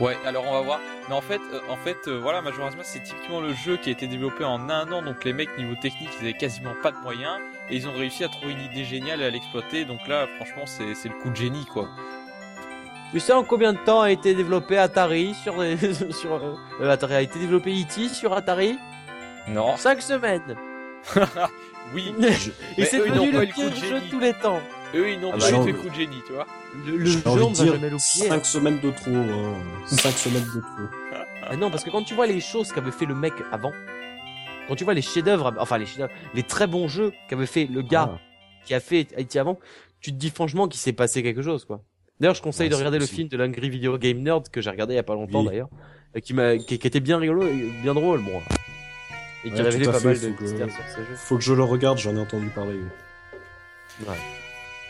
Ouais, 0.00 0.16
alors 0.24 0.44
on 0.46 0.52
va 0.52 0.60
voir. 0.60 0.80
Mais 1.08 1.14
en 1.14 1.20
fait, 1.20 1.40
euh, 1.52 1.60
en 1.68 1.76
fait, 1.76 1.96
euh, 2.06 2.18
voilà, 2.18 2.40
Majora's 2.40 2.76
Mask 2.76 2.88
c'est 2.92 3.02
typiquement 3.02 3.40
le 3.40 3.52
jeu 3.52 3.76
qui 3.76 3.88
a 3.88 3.92
été 3.92 4.06
développé 4.06 4.44
en 4.44 4.70
un 4.70 4.90
an. 4.92 5.02
Donc 5.02 5.24
les 5.24 5.32
mecs 5.32 5.56
niveau 5.58 5.74
technique, 5.74 6.10
ils 6.20 6.24
avaient 6.24 6.36
quasiment 6.36 6.74
pas 6.82 6.92
de 6.92 6.98
moyens 6.98 7.38
et 7.68 7.76
ils 7.76 7.88
ont 7.88 7.92
réussi 7.92 8.22
à 8.24 8.28
trouver 8.28 8.52
une 8.52 8.60
idée 8.60 8.84
géniale 8.84 9.20
et 9.20 9.24
à 9.24 9.30
l'exploiter. 9.30 9.84
Donc 9.84 10.06
là, 10.06 10.26
franchement, 10.36 10.66
c'est 10.66 10.94
c'est 10.94 11.08
le 11.08 11.16
coup 11.16 11.30
de 11.30 11.36
génie 11.36 11.66
quoi. 11.66 11.88
Tu 13.10 13.20
sais 13.20 13.32
en 13.32 13.42
combien 13.42 13.72
de 13.72 13.78
temps 13.78 14.02
a 14.02 14.10
été 14.10 14.34
développé 14.34 14.78
Atari 14.78 15.34
sur 15.34 15.54
sur 16.10 16.34
euh, 16.80 16.90
Atari 16.90 17.14
a 17.14 17.22
été 17.22 17.38
développé 17.38 17.70
E.T. 17.72 18.08
sur 18.08 18.32
Atari? 18.34 18.78
Non. 19.48 19.76
5 19.76 20.00
semaines. 20.02 20.56
Oui. 21.94 22.14
et 22.76 22.84
c'est 22.84 22.98
devenu 22.98 23.32
le 23.32 23.46
pire 23.46 23.74
jeu 23.74 24.00
de 24.00 24.10
tous 24.10 24.20
les 24.20 24.34
temps. 24.34 24.60
Eux, 24.94 25.10
ils 25.10 25.20
n'ont 25.20 25.32
ah 25.34 25.38
pas 25.38 25.50
bah, 25.50 25.58
eu 25.58 25.64
fait 25.64 25.72
coup 25.74 25.88
de 25.88 25.94
génie, 25.94 26.22
tu 26.26 26.32
vois. 26.32 26.46
Le, 26.86 26.96
le 26.96 27.04
jeu, 27.04 27.20
on 27.26 27.34
va 27.34 27.64
jamais 27.66 27.90
l'oublier. 27.90 27.98
5 28.28 28.46
semaines 28.46 28.80
de 28.80 28.90
trop. 28.90 29.10
Hein. 29.10 29.54
5 29.86 30.10
semaines 30.12 30.44
de 30.54 30.60
trop. 30.60 31.18
Ah 31.50 31.56
non, 31.56 31.70
parce 31.70 31.84
que 31.84 31.90
quand 31.90 32.02
tu 32.02 32.14
vois 32.14 32.26
les 32.26 32.40
choses 32.40 32.72
qu'avait 32.72 32.90
fait 32.90 33.06
le 33.06 33.14
mec 33.14 33.32
avant, 33.52 33.72
quand 34.66 34.74
tu 34.74 34.84
vois 34.84 34.94
les 34.94 35.02
chefs-d'œuvre, 35.02 35.54
enfin 35.58 35.78
les 35.78 35.86
chefs 35.86 36.10
les 36.34 36.42
très 36.42 36.66
bons 36.66 36.88
jeux 36.88 37.12
qu'avait 37.28 37.46
fait 37.46 37.66
le 37.66 37.80
gars 37.82 38.10
ah. 38.14 38.18
qui 38.66 38.74
a 38.74 38.80
fait 38.80 39.08
Haïti 39.16 39.38
avant, 39.38 39.58
tu 40.00 40.12
te 40.12 40.16
dis 40.16 40.30
franchement 40.30 40.68
qu'il 40.68 40.80
s'est 40.80 40.92
passé 40.92 41.22
quelque 41.22 41.42
chose, 41.42 41.64
quoi. 41.64 41.82
D'ailleurs, 42.20 42.34
je 42.34 42.42
conseille 42.42 42.68
de 42.68 42.74
regarder 42.74 42.98
le 42.98 43.06
film 43.06 43.28
de 43.28 43.36
l'Angry 43.36 43.70
Video 43.70 43.96
Game 43.96 44.18
Nerd 44.18 44.48
que 44.48 44.60
j'ai 44.60 44.70
regardé 44.70 44.94
il 44.94 44.96
y 44.96 45.00
a 45.00 45.04
pas 45.04 45.14
longtemps 45.14 45.44
d'ailleurs, 45.44 45.68
qui 46.22 46.34
m'a, 46.34 46.58
qui, 46.58 46.78
qui, 46.78 46.86
était 46.86 47.00
bien 47.00 47.18
rigolo, 47.18 47.46
et 47.46 47.70
bien 47.82 47.94
drôle, 47.94 48.20
bon 48.22 48.40
et 49.48 49.54
qui 49.54 49.62
révélait 49.62 49.90
pas 49.90 50.00
mal 50.00 50.20
de 50.20 50.28
mystères 50.28 50.70
sur 50.70 50.84
ces 50.88 50.96
jeux. 50.96 51.16
Faut 51.16 51.36
que 51.36 51.44
je 51.44 51.54
le 51.54 51.62
regarde, 51.62 51.98
j'en 51.98 52.14
ai 52.16 52.20
entendu 52.20 52.48
parler. 52.48 52.78
Ouais. 54.06 54.14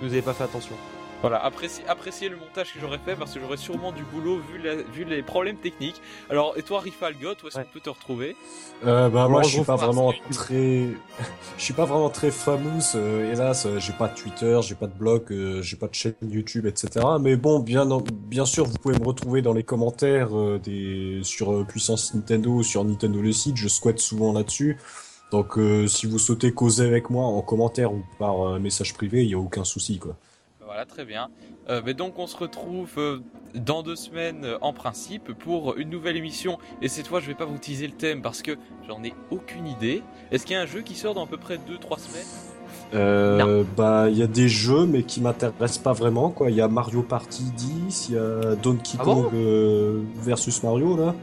que 0.00 0.04
vous 0.04 0.10
n'avez 0.10 0.22
pas 0.22 0.34
fait 0.34 0.44
attention. 0.44 0.74
Voilà, 1.20 1.44
appréciez, 1.44 1.84
appréciez 1.86 2.30
le 2.30 2.36
montage 2.36 2.72
que 2.72 2.80
j'aurais 2.80 2.98
fait 2.98 3.14
parce 3.14 3.34
que 3.34 3.40
j'aurais 3.40 3.58
sûrement 3.58 3.92
du 3.92 4.04
boulot 4.04 4.40
vu, 4.50 4.58
vu 4.90 5.04
les 5.04 5.22
problèmes 5.22 5.56
techniques. 5.56 6.00
Alors, 6.30 6.54
et 6.56 6.62
toi, 6.62 6.80
Rifa 6.80 7.08
Algot, 7.08 7.34
où 7.44 7.48
est-ce 7.48 7.56
qu'on 7.56 7.64
peut 7.70 7.80
te 7.80 7.90
retrouver? 7.90 8.36
Euh, 8.86 9.10
Bah 9.10 9.28
moi, 9.28 9.42
je 9.42 9.48
suis 9.48 9.64
pas 9.64 9.76
vraiment 9.76 10.14
très, 10.32 10.86
je 11.58 11.62
suis 11.62 11.74
pas 11.74 11.84
vraiment 11.84 12.08
très 12.08 12.30
famous. 12.30 12.94
Euh, 12.94 13.30
hélas, 13.30 13.66
euh, 13.66 13.78
j'ai 13.78 13.92
pas 13.92 14.08
de 14.08 14.14
Twitter, 14.14 14.58
j'ai 14.62 14.74
pas 14.74 14.86
de 14.86 14.94
blog, 14.94 15.24
euh, 15.30 15.60
j'ai 15.60 15.76
pas 15.76 15.88
de 15.88 15.94
chaîne 15.94 16.14
YouTube, 16.22 16.64
etc. 16.64 17.04
Mais 17.20 17.36
bon, 17.36 17.58
bien, 17.58 17.86
bien 18.10 18.46
sûr, 18.46 18.64
vous 18.64 18.78
pouvez 18.78 18.98
me 18.98 19.04
retrouver 19.04 19.42
dans 19.42 19.52
les 19.52 19.62
commentaires 19.62 20.30
des 20.64 21.20
sur 21.22 21.66
Puissance 21.66 22.14
Nintendo, 22.14 22.62
sur 22.62 22.82
Nintendo 22.82 23.20
le 23.20 23.32
site. 23.32 23.58
Je 23.58 23.68
squatte 23.68 23.98
souvent 23.98 24.32
là-dessus. 24.32 24.78
Donc, 25.30 25.58
si 25.86 26.06
vous 26.06 26.18
sautez 26.18 26.52
causer 26.52 26.84
avec 26.84 27.10
moi 27.10 27.24
en 27.24 27.40
commentaire 27.42 27.92
ou 27.92 28.02
par 28.18 28.58
message 28.58 28.94
privé, 28.94 29.24
il 29.24 29.30
y 29.30 29.34
a 29.34 29.38
aucun 29.38 29.64
souci, 29.64 29.98
quoi. 29.98 30.16
Voilà, 30.70 30.84
très 30.84 31.04
bien. 31.04 31.30
Euh, 31.68 31.82
mais 31.84 31.94
donc 31.94 32.16
on 32.20 32.28
se 32.28 32.36
retrouve 32.36 32.90
euh, 32.96 33.18
dans 33.56 33.82
deux 33.82 33.96
semaines 33.96 34.44
euh, 34.44 34.58
en 34.60 34.72
principe 34.72 35.32
pour 35.32 35.76
une 35.76 35.90
nouvelle 35.90 36.16
émission. 36.16 36.58
Et 36.80 36.86
cette 36.86 37.08
fois, 37.08 37.18
je 37.18 37.26
vais 37.26 37.34
pas 37.34 37.44
vous 37.44 37.58
teaser 37.58 37.88
le 37.88 37.92
thème 37.92 38.22
parce 38.22 38.40
que 38.40 38.52
j'en 38.86 39.02
ai 39.02 39.12
aucune 39.32 39.66
idée. 39.66 40.04
Est-ce 40.30 40.46
qu'il 40.46 40.54
y 40.54 40.56
a 40.56 40.62
un 40.62 40.66
jeu 40.66 40.82
qui 40.82 40.94
sort 40.94 41.14
dans 41.14 41.24
à 41.24 41.26
peu 41.26 41.38
près 41.38 41.56
2-3 41.56 41.98
semaines? 41.98 42.26
Euh, 42.94 43.64
bah, 43.76 44.06
il 44.10 44.16
y 44.16 44.22
a 44.22 44.28
des 44.28 44.48
jeux, 44.48 44.86
mais 44.86 45.02
qui 45.02 45.20
m'intéressent 45.20 45.78
pas 45.78 45.92
vraiment, 45.92 46.30
quoi. 46.30 46.50
Il 46.50 46.56
y 46.56 46.60
a 46.60 46.68
Mario 46.68 47.02
Party 47.02 47.42
10, 47.56 48.08
il 48.08 48.14
y 48.14 48.18
a 48.18 48.54
Donkey 48.54 48.96
ah 49.00 49.02
Kong 49.02 49.32
versus 50.22 50.62
Mario, 50.62 50.96
là. 50.96 51.16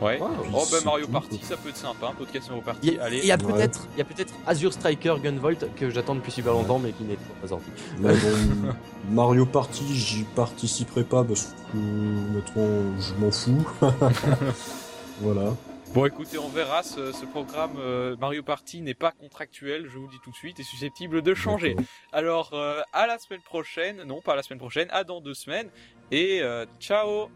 Ouais. 0.00 0.18
oh 0.20 0.66
bah 0.70 0.76
Mario 0.84 1.06
Party, 1.08 1.40
ça 1.42 1.56
peut 1.56 1.70
être 1.70 1.76
sympa, 1.76 2.08
un 2.08 2.12
podcast 2.14 2.48
Mario 2.48 2.62
Party. 2.62 2.98
Il 3.10 3.24
y 3.24 3.32
a 3.32 3.38
peut-être, 3.38 3.88
il 3.94 3.98
y 3.98 4.02
a 4.02 4.04
peut-être 4.04 4.34
Azure 4.46 4.72
Striker 4.72 5.14
Gunvolt 5.22 5.74
que 5.74 5.88
j'attends 5.90 6.14
depuis 6.14 6.32
super 6.32 6.52
longtemps, 6.52 6.78
mais 6.78 6.92
qui 6.92 7.04
n'est 7.04 7.18
pas 7.40 7.48
sorti. 7.48 7.70
Mais 7.98 8.12
bon, 8.12 8.74
Mario 9.10 9.46
Party, 9.46 9.84
j'y 9.94 10.24
participerai 10.24 11.04
pas 11.04 11.24
parce 11.24 11.54
que 11.72 11.76
maintenant, 11.76 13.00
je 13.00 13.14
m'en 13.14 13.30
fous. 13.30 13.66
voilà. 15.20 15.52
Bon, 15.94 16.04
écoutez, 16.04 16.36
on 16.36 16.48
verra. 16.48 16.82
Ce, 16.82 17.12
ce 17.12 17.24
programme 17.24 17.76
euh, 17.78 18.16
Mario 18.20 18.42
Party 18.42 18.82
n'est 18.82 18.92
pas 18.92 19.12
contractuel, 19.12 19.86
je 19.88 19.96
vous 19.96 20.04
le 20.04 20.10
dis 20.10 20.20
tout 20.22 20.30
de 20.30 20.36
suite, 20.36 20.60
est 20.60 20.64
susceptible 20.64 21.22
de 21.22 21.32
changer. 21.32 21.74
Alors, 22.12 22.50
euh, 22.52 22.82
à 22.92 23.06
la 23.06 23.18
semaine 23.18 23.40
prochaine. 23.40 24.02
Non, 24.04 24.20
pas 24.20 24.34
à 24.34 24.36
la 24.36 24.42
semaine 24.42 24.58
prochaine, 24.58 24.88
à 24.90 25.04
dans 25.04 25.22
deux 25.22 25.32
semaines. 25.32 25.70
Et 26.10 26.42
euh, 26.42 26.66
ciao. 26.80 27.30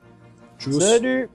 Salut. 0.58 1.30